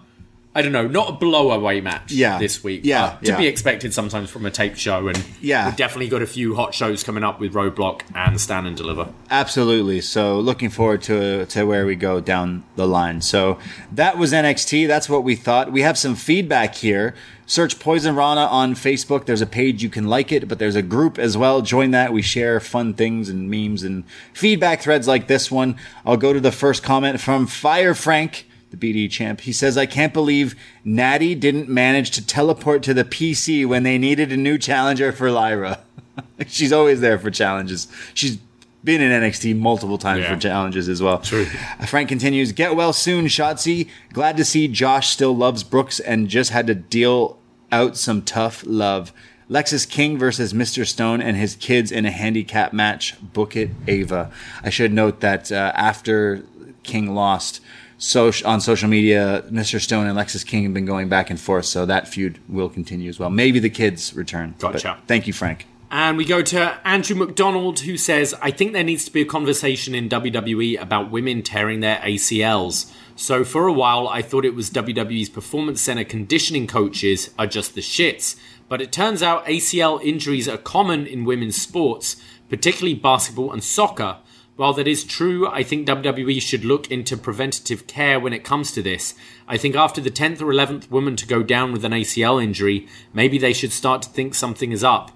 I 0.58 0.62
don't 0.62 0.72
know, 0.72 0.88
not 0.88 1.10
a 1.10 1.12
blowaway 1.14 1.84
match 1.84 2.14
Yeah. 2.14 2.40
this 2.40 2.64
week. 2.64 2.82
Yeah, 2.86 3.18
to 3.24 3.32
yeah. 3.32 3.38
be 3.38 3.46
expected 3.46 3.94
sometimes 3.94 4.30
from 4.30 4.46
a 4.46 4.50
taped 4.52 4.78
show, 4.78 5.10
and 5.10 5.22
Yeah. 5.42 5.66
we've 5.66 5.76
definitely 5.76 6.08
got 6.08 6.22
a 6.22 6.26
few 6.28 6.56
hot 6.56 6.74
shows 6.74 7.04
coming 7.04 7.26
up 7.26 7.42
with 7.42 7.54
Roadblock 7.54 8.02
and 8.16 8.40
Stand 8.40 8.66
and 8.66 8.78
Deliver. 8.78 9.10
Absolutely. 9.30 10.00
So 10.00 10.40
looking 10.40 10.70
forward 10.70 11.02
to 11.04 11.46
to 11.48 11.66
where 11.66 11.86
we 11.86 11.96
go 11.96 12.22
down 12.22 12.64
the 12.78 12.88
line. 12.88 13.20
So 13.22 13.58
that 13.92 14.18
was 14.18 14.32
NXT. 14.32 14.88
That's 14.88 15.10
what 15.10 15.26
we 15.26 15.36
thought. 15.36 15.74
We 15.74 15.82
have 15.82 15.98
some 15.98 16.16
feedback 16.16 16.76
here. 16.76 17.14
Search 17.46 17.78
Poisonrana 17.78 18.50
on 18.50 18.74
Facebook. 18.76 19.26
There's 19.26 19.42
a 19.42 19.46
page 19.46 19.84
you 19.84 19.90
can 19.90 20.08
like 20.08 20.32
it, 20.32 20.48
but 20.48 20.58
there's 20.58 20.76
a 20.76 20.82
group 20.82 21.20
as 21.20 21.38
well. 21.38 21.62
Join 21.62 21.92
that. 21.92 22.14
We 22.14 22.22
share 22.22 22.60
fun 22.62 22.94
things 22.94 23.28
and 23.30 23.50
memes 23.52 23.84
and 23.84 24.04
feedback 24.34 24.82
threads 24.82 25.08
like 25.08 25.28
this 25.28 25.52
one. 25.52 25.76
I'll 26.06 26.18
go 26.18 26.32
to 26.34 26.40
the 26.40 26.52
first 26.52 26.82
comment 26.82 27.20
from 27.20 27.46
Fire 27.46 27.94
Frank, 27.94 28.48
the 28.80 28.94
BD 28.94 29.10
champ. 29.10 29.42
He 29.42 29.52
says, 29.54 29.78
"I 29.78 29.86
can't 29.86 30.14
believe 30.14 30.56
Natty 30.84 31.36
didn't 31.36 31.70
manage 31.70 32.12
to 32.12 32.26
teleport 32.26 32.84
to 32.84 32.94
the 32.94 33.04
PC 33.04 33.66
when 33.66 33.84
they 33.84 33.98
needed 33.98 34.32
a 34.32 34.38
new 34.38 34.58
challenger 34.58 35.12
for 35.12 35.32
Lyra." 35.32 35.80
She's 36.48 36.72
always 36.72 37.02
there 37.02 37.18
for 37.20 37.30
challenges. 37.32 37.88
She's 38.14 38.38
been 38.84 39.02
in 39.02 39.12
NXT 39.12 39.58
multiple 39.58 39.98
times 39.98 40.22
Yeah. 40.22 40.34
for 40.36 40.40
challenges 40.40 40.88
as 40.88 41.02
well. 41.02 41.18
True. 41.20 41.48
Uh, 41.80 41.86
Frank 41.88 42.08
continues, 42.08 42.52
get 42.52 42.76
well 42.76 42.94
soon, 42.94 43.26
Shotzi. 43.26 43.90
Glad 44.14 44.38
to 44.38 44.46
see 44.46 44.68
Josh 44.68 45.10
still 45.10 45.36
loves 45.36 45.64
Brooks 45.64 46.00
and 46.00 46.28
just 46.30 46.52
had 46.52 46.68
to 46.68 46.76
deal 46.76 47.40
out 47.72 47.98
some 47.98 48.22
tough 48.22 48.64
love. 48.66 49.12
Lexis 49.50 49.90
King 49.90 50.18
versus 50.18 50.54
Mr. 50.54 50.86
Stone 50.88 51.22
and 51.22 51.36
his 51.38 51.56
kids 51.56 51.92
in 51.92 52.06
a 52.06 52.12
handicap 52.12 52.74
match. 52.74 53.16
Book 53.22 53.56
it, 53.56 53.72
Ava. 53.88 54.32
I 54.64 54.70
should 54.70 54.94
note 54.94 55.20
that 55.22 55.52
uh, 55.52 55.72
after 55.76 56.44
King 56.84 57.14
lost 57.16 57.62
so 57.98 58.32
on 58.44 58.62
social 58.62 58.90
media, 58.90 59.44
Mr. 59.50 59.80
Stone 59.80 60.08
and 60.08 60.18
Lexis 60.18 60.46
King 60.46 60.64
have 60.64 60.74
been 60.74 60.86
going 60.86 61.10
back 61.10 61.30
and 61.30 61.40
forth, 61.40 61.66
so 61.66 61.86
that 61.86 62.08
feud 62.08 62.40
will 62.50 62.70
continue 62.70 63.10
as 63.10 63.20
well. 63.20 63.30
Maybe 63.30 63.60
the 63.60 63.70
kids 63.70 64.14
return. 64.14 64.56
But 64.60 64.74
Gotcha. 64.74 64.98
thank 65.08 65.28
you, 65.28 65.34
Frank. 65.34 65.66
And 65.92 66.18
we 66.18 66.26
go 66.26 66.42
to 66.42 66.80
Andrew 66.86 67.16
McDonald, 67.16 67.82
who 67.82 67.96
says, 67.96 68.36
I 68.42 68.52
think 68.52 68.74
there 68.74 68.84
needs 68.84 69.06
to 69.06 69.12
be 69.12 69.22
a 69.22 69.26
conversation 69.26 69.96
in 69.96 70.10
WWE 70.10 70.82
about 70.82 71.12
women 71.12 71.42
tearing 71.42 71.80
their 71.80 71.98
ACLs. 71.98 72.92
So 73.16 73.46
for 73.46 73.68
a 73.68 73.74
while, 73.74 74.10
I 74.10 74.22
thought 74.22 74.44
it 74.44 74.56
was 74.56 74.70
WWE's 74.70 75.30
Performance 75.30 75.80
Center 75.80 76.04
conditioning 76.04 76.68
coaches 76.68 77.30
are 77.40 77.48
just 77.48 77.76
the 77.76 77.82
shits. 77.82 78.36
But 78.68 78.82
it 78.82 78.92
turns 78.92 79.24
out 79.24 79.46
ACL 79.46 80.04
injuries 80.04 80.50
are 80.50 80.58
common 80.58 81.06
in 81.06 81.24
women's 81.24 81.62
sports, 81.62 82.18
particularly 82.50 82.96
basketball 82.96 83.54
and 83.54 83.64
soccer. 83.64 84.18
While 84.58 84.72
that 84.74 84.88
is 84.88 85.04
true, 85.04 85.48
I 85.50 85.64
think 85.64 85.86
WWE 85.86 86.42
should 86.42 86.64
look 86.64 86.90
into 86.90 87.18
preventative 87.18 87.88
care 87.88 88.22
when 88.22 88.32
it 88.32 88.46
comes 88.46 88.72
to 88.72 88.82
this. 88.82 89.14
I 89.50 89.58
think 89.58 89.76
after 89.76 90.00
the 90.00 90.10
10th 90.10 90.42
or 90.42 90.46
11th 90.46 90.90
woman 90.90 91.18
to 91.18 91.28
go 91.28 91.44
down 91.44 91.74
with 91.74 91.84
an 91.84 91.92
ACL 91.92 92.42
injury, 92.42 92.88
maybe 93.14 93.38
they 93.38 93.52
should 93.52 93.74
start 93.74 94.02
to 94.04 94.10
think 94.10 94.34
something 94.34 94.72
is 94.72 94.82
up. 94.82 95.12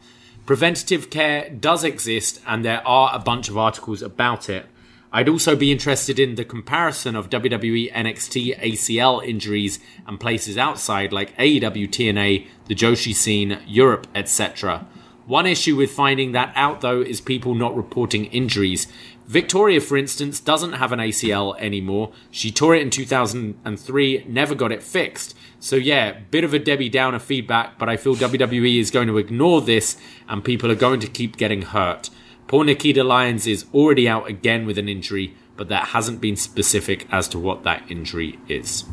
Preventative 0.45 1.09
care 1.09 1.49
does 1.49 1.85
exist, 1.85 2.41
and 2.45 2.65
there 2.65 2.85
are 2.85 3.15
a 3.15 3.19
bunch 3.19 3.47
of 3.47 3.57
articles 3.57 4.01
about 4.01 4.49
it. 4.49 4.65
I'd 5.13 5.29
also 5.29 5.55
be 5.55 5.71
interested 5.71 6.19
in 6.19 6.35
the 6.35 6.43
comparison 6.43 7.15
of 7.15 7.29
WWE 7.29 7.93
NXT 7.93 8.59
ACL 8.59 9.25
injuries 9.25 9.79
and 10.05 10.19
places 10.19 10.57
outside 10.57 11.13
like 11.13 11.35
AEW 11.37 11.87
TNA, 11.87 12.45
the 12.67 12.75
Joshi 12.75 13.15
scene, 13.15 13.59
Europe, 13.65 14.05
etc. 14.13 14.85
One 15.29 15.45
issue 15.45 15.75
with 15.75 15.91
finding 15.91 16.31
that 16.31 16.51
out 16.55 16.81
though 16.81 17.01
is 17.01 17.21
people 17.21 17.53
not 17.53 17.75
reporting 17.75 18.25
injuries. 18.25 18.87
Victoria, 19.29 19.79
for 19.79 19.95
instance, 19.95 20.39
doesn't 20.39 20.73
have 20.73 20.91
an 20.91 20.97
ACL 20.97 21.55
anymore. 21.59 22.11
She 22.31 22.51
tore 22.51 22.73
it 22.73 22.81
in 22.81 22.89
2003, 22.89 24.25
never 24.27 24.55
got 24.55 24.71
it 24.71 24.81
fixed. 24.81 25.37
So 25.59 25.75
yeah, 25.75 26.17
bit 26.31 26.43
of 26.43 26.51
a 26.55 26.57
Debbie 26.57 26.89
Downer 26.89 27.19
feedback, 27.19 27.77
but 27.77 27.87
I 27.87 27.95
feel 27.95 28.15
WWE 28.15 28.79
is 28.79 28.89
going 28.89 29.07
to 29.07 29.19
ignore 29.19 29.61
this 29.61 29.97
and 30.27 30.43
people 30.43 30.71
are 30.71 30.75
going 30.75 30.99
to 31.01 31.07
keep 31.07 31.37
getting 31.37 31.61
hurt. 31.61 32.09
Poor 32.47 32.65
Nikkita 32.65 33.05
Lyons 33.05 33.45
is 33.45 33.65
already 33.71 34.09
out 34.09 34.27
again 34.27 34.65
with 34.65 34.79
an 34.79 34.89
injury, 34.89 35.35
but 35.55 35.69
that 35.69 35.89
hasn't 35.89 36.21
been 36.21 36.35
specific 36.35 37.05
as 37.11 37.27
to 37.27 37.37
what 37.37 37.61
that 37.61 37.83
injury 37.87 38.39
is. 38.47 38.85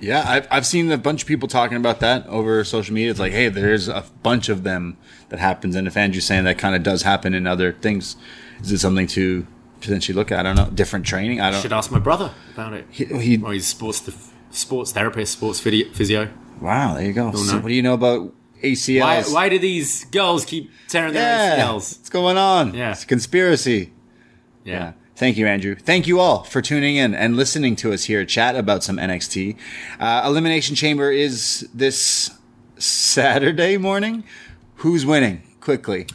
Yeah, 0.00 0.24
I've, 0.26 0.48
I've 0.50 0.66
seen 0.66 0.90
a 0.90 0.96
bunch 0.96 1.20
of 1.20 1.28
people 1.28 1.48
talking 1.48 1.76
about 1.76 2.00
that 2.00 2.26
over 2.28 2.64
social 2.64 2.94
media. 2.94 3.10
It's 3.10 3.20
like, 3.20 3.32
hey, 3.32 3.50
there's 3.50 3.88
a 3.88 4.06
bunch 4.22 4.48
of 4.48 4.62
them 4.62 4.96
that 5.28 5.38
happens. 5.38 5.76
And 5.76 5.86
if 5.86 5.98
Andrew's 5.98 6.24
saying 6.24 6.44
that 6.44 6.56
kind 6.56 6.74
of 6.74 6.82
does 6.82 7.02
happen 7.02 7.34
in 7.34 7.46
other 7.46 7.74
things, 7.74 8.16
is 8.64 8.72
it 8.72 8.78
something 8.80 9.06
to 9.08 9.46
potentially 9.80 10.14
look 10.16 10.32
at? 10.32 10.40
I 10.40 10.42
don't 10.42 10.56
know. 10.56 10.70
Different 10.74 11.04
training? 11.06 11.40
I 11.40 11.50
don't 11.50 11.62
Should 11.62 11.72
ask 11.72 11.90
my 11.90 11.98
brother 11.98 12.32
about 12.52 12.72
it. 12.72 12.86
He, 12.90 13.04
he, 13.04 13.42
Oh, 13.44 13.50
he's 13.50 13.66
sports 13.66 14.00
th- 14.00 14.16
sports 14.50 14.92
therapist, 14.92 15.32
sports 15.32 15.60
physio. 15.60 16.28
wow, 16.60 16.94
there 16.94 17.04
you 17.04 17.12
go. 17.12 17.32
So 17.32 17.56
what 17.58 17.68
do 17.68 17.74
you 17.74 17.82
know 17.82 17.94
about 17.94 18.32
ACLs? 18.62 19.00
Why, 19.00 19.22
why 19.32 19.48
do 19.48 19.58
these 19.58 20.04
girls 20.06 20.44
keep 20.44 20.70
tearing 20.88 21.12
their 21.12 21.56
yeah, 21.58 21.64
ACLs? 21.64 21.98
what's 21.98 22.08
going 22.08 22.36
on? 22.38 22.72
Yeah. 22.74 22.92
It's 22.92 23.02
a 23.04 23.06
conspiracy. 23.06 23.92
Yeah. 24.64 24.92
Thank 25.16 25.36
you, 25.36 25.46
Andrew. 25.46 25.76
Thank 25.76 26.06
you 26.08 26.18
all 26.18 26.42
for 26.42 26.60
tuning 26.60 26.96
in 26.96 27.14
and 27.14 27.36
listening 27.36 27.76
to 27.76 27.92
us 27.92 28.04
here 28.04 28.24
chat 28.24 28.56
about 28.56 28.82
some 28.82 28.96
NXT. 28.96 29.56
Uh, 30.00 30.22
Elimination 30.26 30.74
Chamber 30.74 31.12
is 31.12 31.68
this 31.72 32.30
Saturday 32.78 33.76
morning. 33.76 34.24
Who's 34.76 35.06
winning? 35.06 35.42
Quickly. 35.60 36.06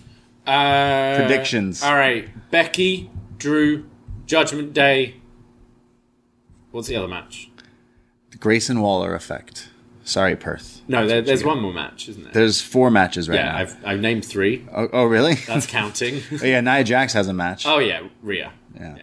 Uh, 0.49 1.17
Predictions. 1.17 1.83
All 1.83 1.95
right, 1.95 2.27
Becky, 2.51 3.09
Drew, 3.37 3.89
Judgment 4.25 4.73
Day. 4.73 5.15
What's 6.71 6.87
the 6.87 6.95
other 6.95 7.07
match? 7.07 7.49
The 8.31 8.37
Grayson 8.37 8.81
Waller 8.81 9.15
effect. 9.15 9.69
Sorry, 10.03 10.35
Perth. 10.35 10.81
No, 10.87 11.05
there, 11.05 11.21
there's 11.21 11.43
one 11.43 11.61
more 11.61 11.71
match, 11.71 12.09
isn't 12.09 12.23
there? 12.23 12.33
There's 12.33 12.61
four 12.61 12.89
matches 12.89 13.29
right 13.29 13.35
yeah, 13.35 13.51
now. 13.51 13.57
I've 13.57 13.85
I've 13.85 13.99
named 13.99 14.25
three. 14.25 14.65
Oh, 14.73 14.89
oh, 14.91 15.03
really? 15.05 15.35
That's 15.35 15.67
counting. 15.67 16.23
Oh, 16.31 16.43
yeah, 16.43 16.61
Nia 16.61 16.83
Jax 16.83 17.13
has 17.13 17.27
a 17.27 17.33
match. 17.33 17.67
oh 17.67 17.77
yeah, 17.77 18.07
Rhea. 18.23 18.51
Yeah. 18.73 18.95
go. 18.95 19.01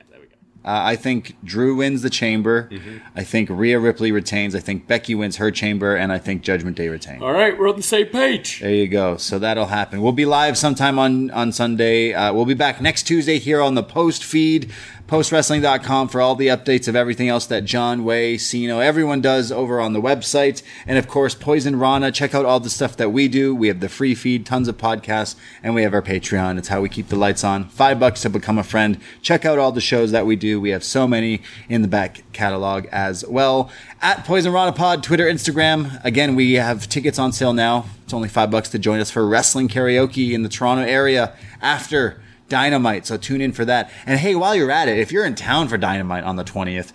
Uh, 0.66 0.82
I 0.82 0.96
think 0.96 1.36
Drew 1.44 1.76
wins 1.76 2.02
the 2.02 2.10
chamber. 2.10 2.68
Mm-hmm. 2.72 2.96
I 3.14 3.22
think 3.22 3.48
Rhea 3.48 3.78
Ripley 3.78 4.10
retains. 4.10 4.56
I 4.56 4.60
think 4.60 4.88
Becky 4.88 5.14
wins 5.14 5.36
her 5.36 5.52
chamber, 5.52 5.94
and 5.94 6.12
I 6.12 6.18
think 6.18 6.42
Judgment 6.42 6.76
Day 6.76 6.88
retains. 6.88 7.22
All 7.22 7.32
right, 7.32 7.56
we're 7.56 7.68
on 7.68 7.76
the 7.76 7.82
same 7.82 8.06
page. 8.06 8.60
There 8.60 8.74
you 8.74 8.88
go. 8.88 9.16
So 9.16 9.38
that'll 9.38 9.66
happen. 9.66 10.02
We'll 10.02 10.10
be 10.10 10.26
live 10.26 10.58
sometime 10.58 10.98
on 10.98 11.30
on 11.30 11.52
Sunday. 11.52 12.14
Uh, 12.14 12.32
we'll 12.32 12.46
be 12.46 12.54
back 12.54 12.80
next 12.80 13.04
Tuesday 13.04 13.38
here 13.38 13.62
on 13.62 13.76
the 13.76 13.84
post 13.84 14.24
feed, 14.24 14.72
postwrestling.com 15.08 16.08
for 16.08 16.20
all 16.20 16.34
the 16.34 16.48
updates 16.48 16.88
of 16.88 16.96
everything 16.96 17.28
else 17.28 17.46
that 17.46 17.64
John 17.64 18.04
Way, 18.04 18.36
Siino, 18.36 18.84
everyone 18.84 19.20
does 19.20 19.52
over 19.52 19.80
on 19.80 19.92
the 19.92 20.02
website. 20.02 20.62
And 20.86 20.98
of 20.98 21.06
course, 21.06 21.34
Poisonrana. 21.34 22.12
Check 22.12 22.34
out 22.34 22.44
all 22.44 22.58
the 22.58 22.70
stuff 22.70 22.96
that 22.96 23.10
we 23.10 23.28
do. 23.28 23.54
We 23.54 23.68
have 23.68 23.80
the 23.80 23.88
free 23.88 24.14
feed, 24.14 24.44
tons 24.44 24.66
of 24.66 24.78
podcasts, 24.78 25.36
and 25.62 25.74
we 25.74 25.82
have 25.82 25.94
our 25.94 26.02
Patreon. 26.02 26.58
It's 26.58 26.68
how 26.68 26.80
we 26.80 26.88
keep 26.88 27.08
the 27.08 27.16
lights 27.16 27.44
on. 27.44 27.68
Five 27.68 28.00
bucks 28.00 28.22
to 28.22 28.30
become 28.30 28.58
a 28.58 28.64
friend. 28.64 28.98
Check 29.22 29.44
out 29.44 29.58
all 29.58 29.70
the 29.70 29.80
shows 29.80 30.10
that 30.10 30.26
we 30.26 30.34
do. 30.34 30.60
We 30.60 30.70
have 30.70 30.82
so 30.82 31.06
many 31.06 31.42
in 31.68 31.82
the 31.82 31.88
back 31.88 32.24
catalog 32.32 32.86
as 32.86 33.24
well. 33.26 33.70
At 34.02 34.24
Poisonrana 34.24 34.74
Pod, 34.74 35.04
Twitter, 35.04 35.26
Instagram. 35.26 36.04
Again, 36.04 36.34
we 36.34 36.54
have 36.54 36.88
tickets 36.88 37.18
on 37.18 37.32
sale 37.32 37.52
now. 37.52 37.86
It's 38.02 38.12
only 38.12 38.28
five 38.28 38.50
bucks 38.50 38.68
to 38.70 38.78
join 38.78 38.98
us 38.98 39.10
for 39.10 39.26
wrestling 39.26 39.68
karaoke 39.68 40.32
in 40.32 40.42
the 40.42 40.48
Toronto 40.48 40.82
area 40.82 41.36
after 41.60 42.20
Dynamite. 42.48 43.06
So 43.06 43.16
tune 43.16 43.40
in 43.40 43.52
for 43.52 43.64
that. 43.64 43.90
And 44.06 44.18
hey, 44.20 44.34
while 44.34 44.54
you're 44.54 44.70
at 44.70 44.88
it, 44.88 44.98
if 44.98 45.10
you're 45.12 45.24
in 45.24 45.34
town 45.34 45.68
for 45.68 45.76
Dynamite 45.76 46.24
on 46.24 46.36
the 46.36 46.44
20th, 46.44 46.92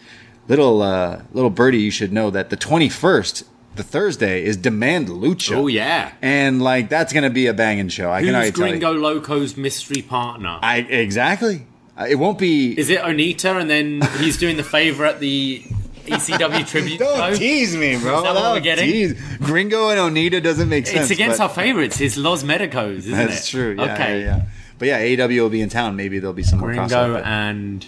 little 0.47 0.81
uh, 0.81 1.21
little 1.33 1.49
birdie, 1.49 1.79
you 1.79 1.91
should 1.91 2.11
know 2.13 2.29
that 2.29 2.49
the 2.49 2.57
21st, 2.57 3.43
the 3.75 3.83
Thursday, 3.83 4.43
is 4.43 4.57
Demand 4.57 5.07
Lucha. 5.07 5.55
Oh 5.55 5.67
yeah. 5.67 6.13
And 6.21 6.61
like 6.61 6.89
that's 6.89 7.13
gonna 7.13 7.29
be 7.29 7.47
a 7.47 7.53
banging 7.53 7.89
show. 7.89 8.11
I 8.11 8.19
can 8.19 8.27
Who's 8.27 8.35
already 8.35 8.47
you. 8.47 8.53
Gringo 8.79 8.91
Loco's 8.93 9.55
mystery 9.57 10.01
partner? 10.01 10.59
I 10.61 10.77
exactly. 10.79 11.65
Uh, 11.97 12.07
It 12.09 12.15
won't 12.15 12.37
be. 12.39 12.77
Is 12.77 12.89
it 12.89 12.99
Onita, 13.01 13.59
and 13.59 13.69
then 13.69 14.01
he's 14.19 14.37
doing 14.37 14.57
the 14.57 14.63
favor 14.63 15.05
at 15.05 15.19
the 15.19 15.61
ECW 16.05 16.65
tribute 16.71 16.99
Don't 16.99 17.33
show? 17.33 17.37
tease 17.37 17.75
me, 17.75 17.97
bro. 17.99 18.17
Is 18.17 18.23
that 18.23 18.33
what 18.35 18.53
we're 18.53 18.59
getting? 18.61 18.85
tease. 18.85 19.21
Gringo 19.39 19.89
and 19.89 19.99
Onita 20.15 20.41
doesn't 20.41 20.69
make 20.69 20.87
sense. 20.87 21.01
It's 21.03 21.11
against 21.11 21.39
our 21.39 21.49
favorites. 21.49 21.99
It's 22.01 22.17
Los 22.17 22.43
Medicos, 22.43 22.99
isn't 23.05 23.13
it? 23.13 23.27
That's 23.27 23.47
true. 23.49 23.75
Yeah, 23.77 23.93
okay. 23.93 24.21
yeah, 24.21 24.37
yeah. 24.37 24.43
But 24.81 24.87
yeah, 24.87 24.99
AEW 24.99 25.41
will 25.43 25.49
be 25.51 25.61
in 25.61 25.69
town. 25.69 25.95
Maybe 25.95 26.17
there'll 26.17 26.33
be 26.33 26.41
some 26.41 26.57
more 26.57 26.69
Gringo 26.69 26.87
crossover. 26.87 27.13
but- 27.17 27.25
and 27.25 27.85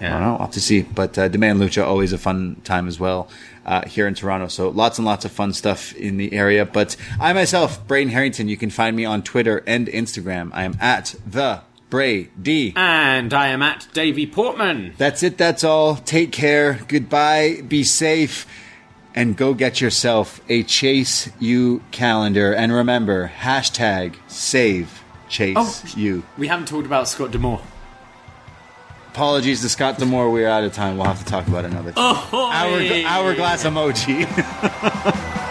I 0.00 0.08
don't 0.08 0.20
know. 0.22 0.32
I'll 0.32 0.38
have 0.38 0.50
to 0.52 0.62
see. 0.62 0.80
But 0.80 1.18
uh, 1.18 1.28
Demand 1.28 1.60
Lucha 1.60 1.84
always 1.86 2.14
a 2.14 2.16
fun 2.18 2.58
time 2.64 2.88
as 2.88 2.98
well 2.98 3.28
uh, 3.66 3.86
here 3.86 4.06
in 4.08 4.14
Toronto. 4.14 4.48
So 4.48 4.70
lots 4.70 4.96
and 4.98 5.04
lots 5.04 5.26
of 5.26 5.30
fun 5.32 5.52
stuff 5.52 5.94
in 5.94 6.16
the 6.16 6.32
area. 6.32 6.64
But 6.64 6.96
I 7.20 7.34
myself, 7.34 7.86
Braden 7.86 8.10
Herrington, 8.14 8.48
you 8.48 8.56
can 8.56 8.70
find 8.70 8.96
me 8.96 9.04
on 9.04 9.22
Twitter 9.22 9.62
and 9.66 9.88
Instagram. 9.88 10.48
I 10.54 10.64
am 10.64 10.78
at 10.80 11.14
the 11.26 11.60
Bray 11.90 12.30
D. 12.40 12.72
and 12.76 13.34
I 13.34 13.48
am 13.48 13.60
at 13.62 13.86
Davie 13.92 14.26
Portman. 14.26 14.94
That's 14.96 15.22
it. 15.22 15.36
That's 15.36 15.64
all. 15.64 15.96
Take 15.96 16.32
care. 16.32 16.80
Goodbye. 16.88 17.60
Be 17.68 17.84
safe. 17.84 18.46
And 19.14 19.36
go 19.36 19.52
get 19.52 19.82
yourself 19.82 20.40
a 20.48 20.62
Chase 20.62 21.28
U 21.40 21.82
calendar. 21.90 22.54
And 22.54 22.72
remember, 22.72 23.30
hashtag 23.38 24.14
save 24.28 25.02
Chase 25.28 25.56
Oh. 25.56 25.82
You. 25.96 26.22
We 26.38 26.48
haven't 26.48 26.66
talked 26.68 26.86
about 26.86 27.08
Scott 27.08 27.30
D'Amore. 27.30 27.60
Apologies 29.08 29.62
to 29.62 29.68
Scott 29.68 29.98
D'Amore. 29.98 30.30
We're 30.30 30.48
out 30.48 30.64
of 30.64 30.72
time. 30.72 30.96
We'll 30.98 31.06
have 31.06 31.18
to 31.20 31.24
talk 31.24 31.46
about 31.48 31.64
it 31.64 31.70
another 31.70 31.92
time. 31.92 32.16
Oh, 32.32 32.50
Hour, 32.52 32.80
hourglass 33.06 33.64
emoji. 33.64 34.26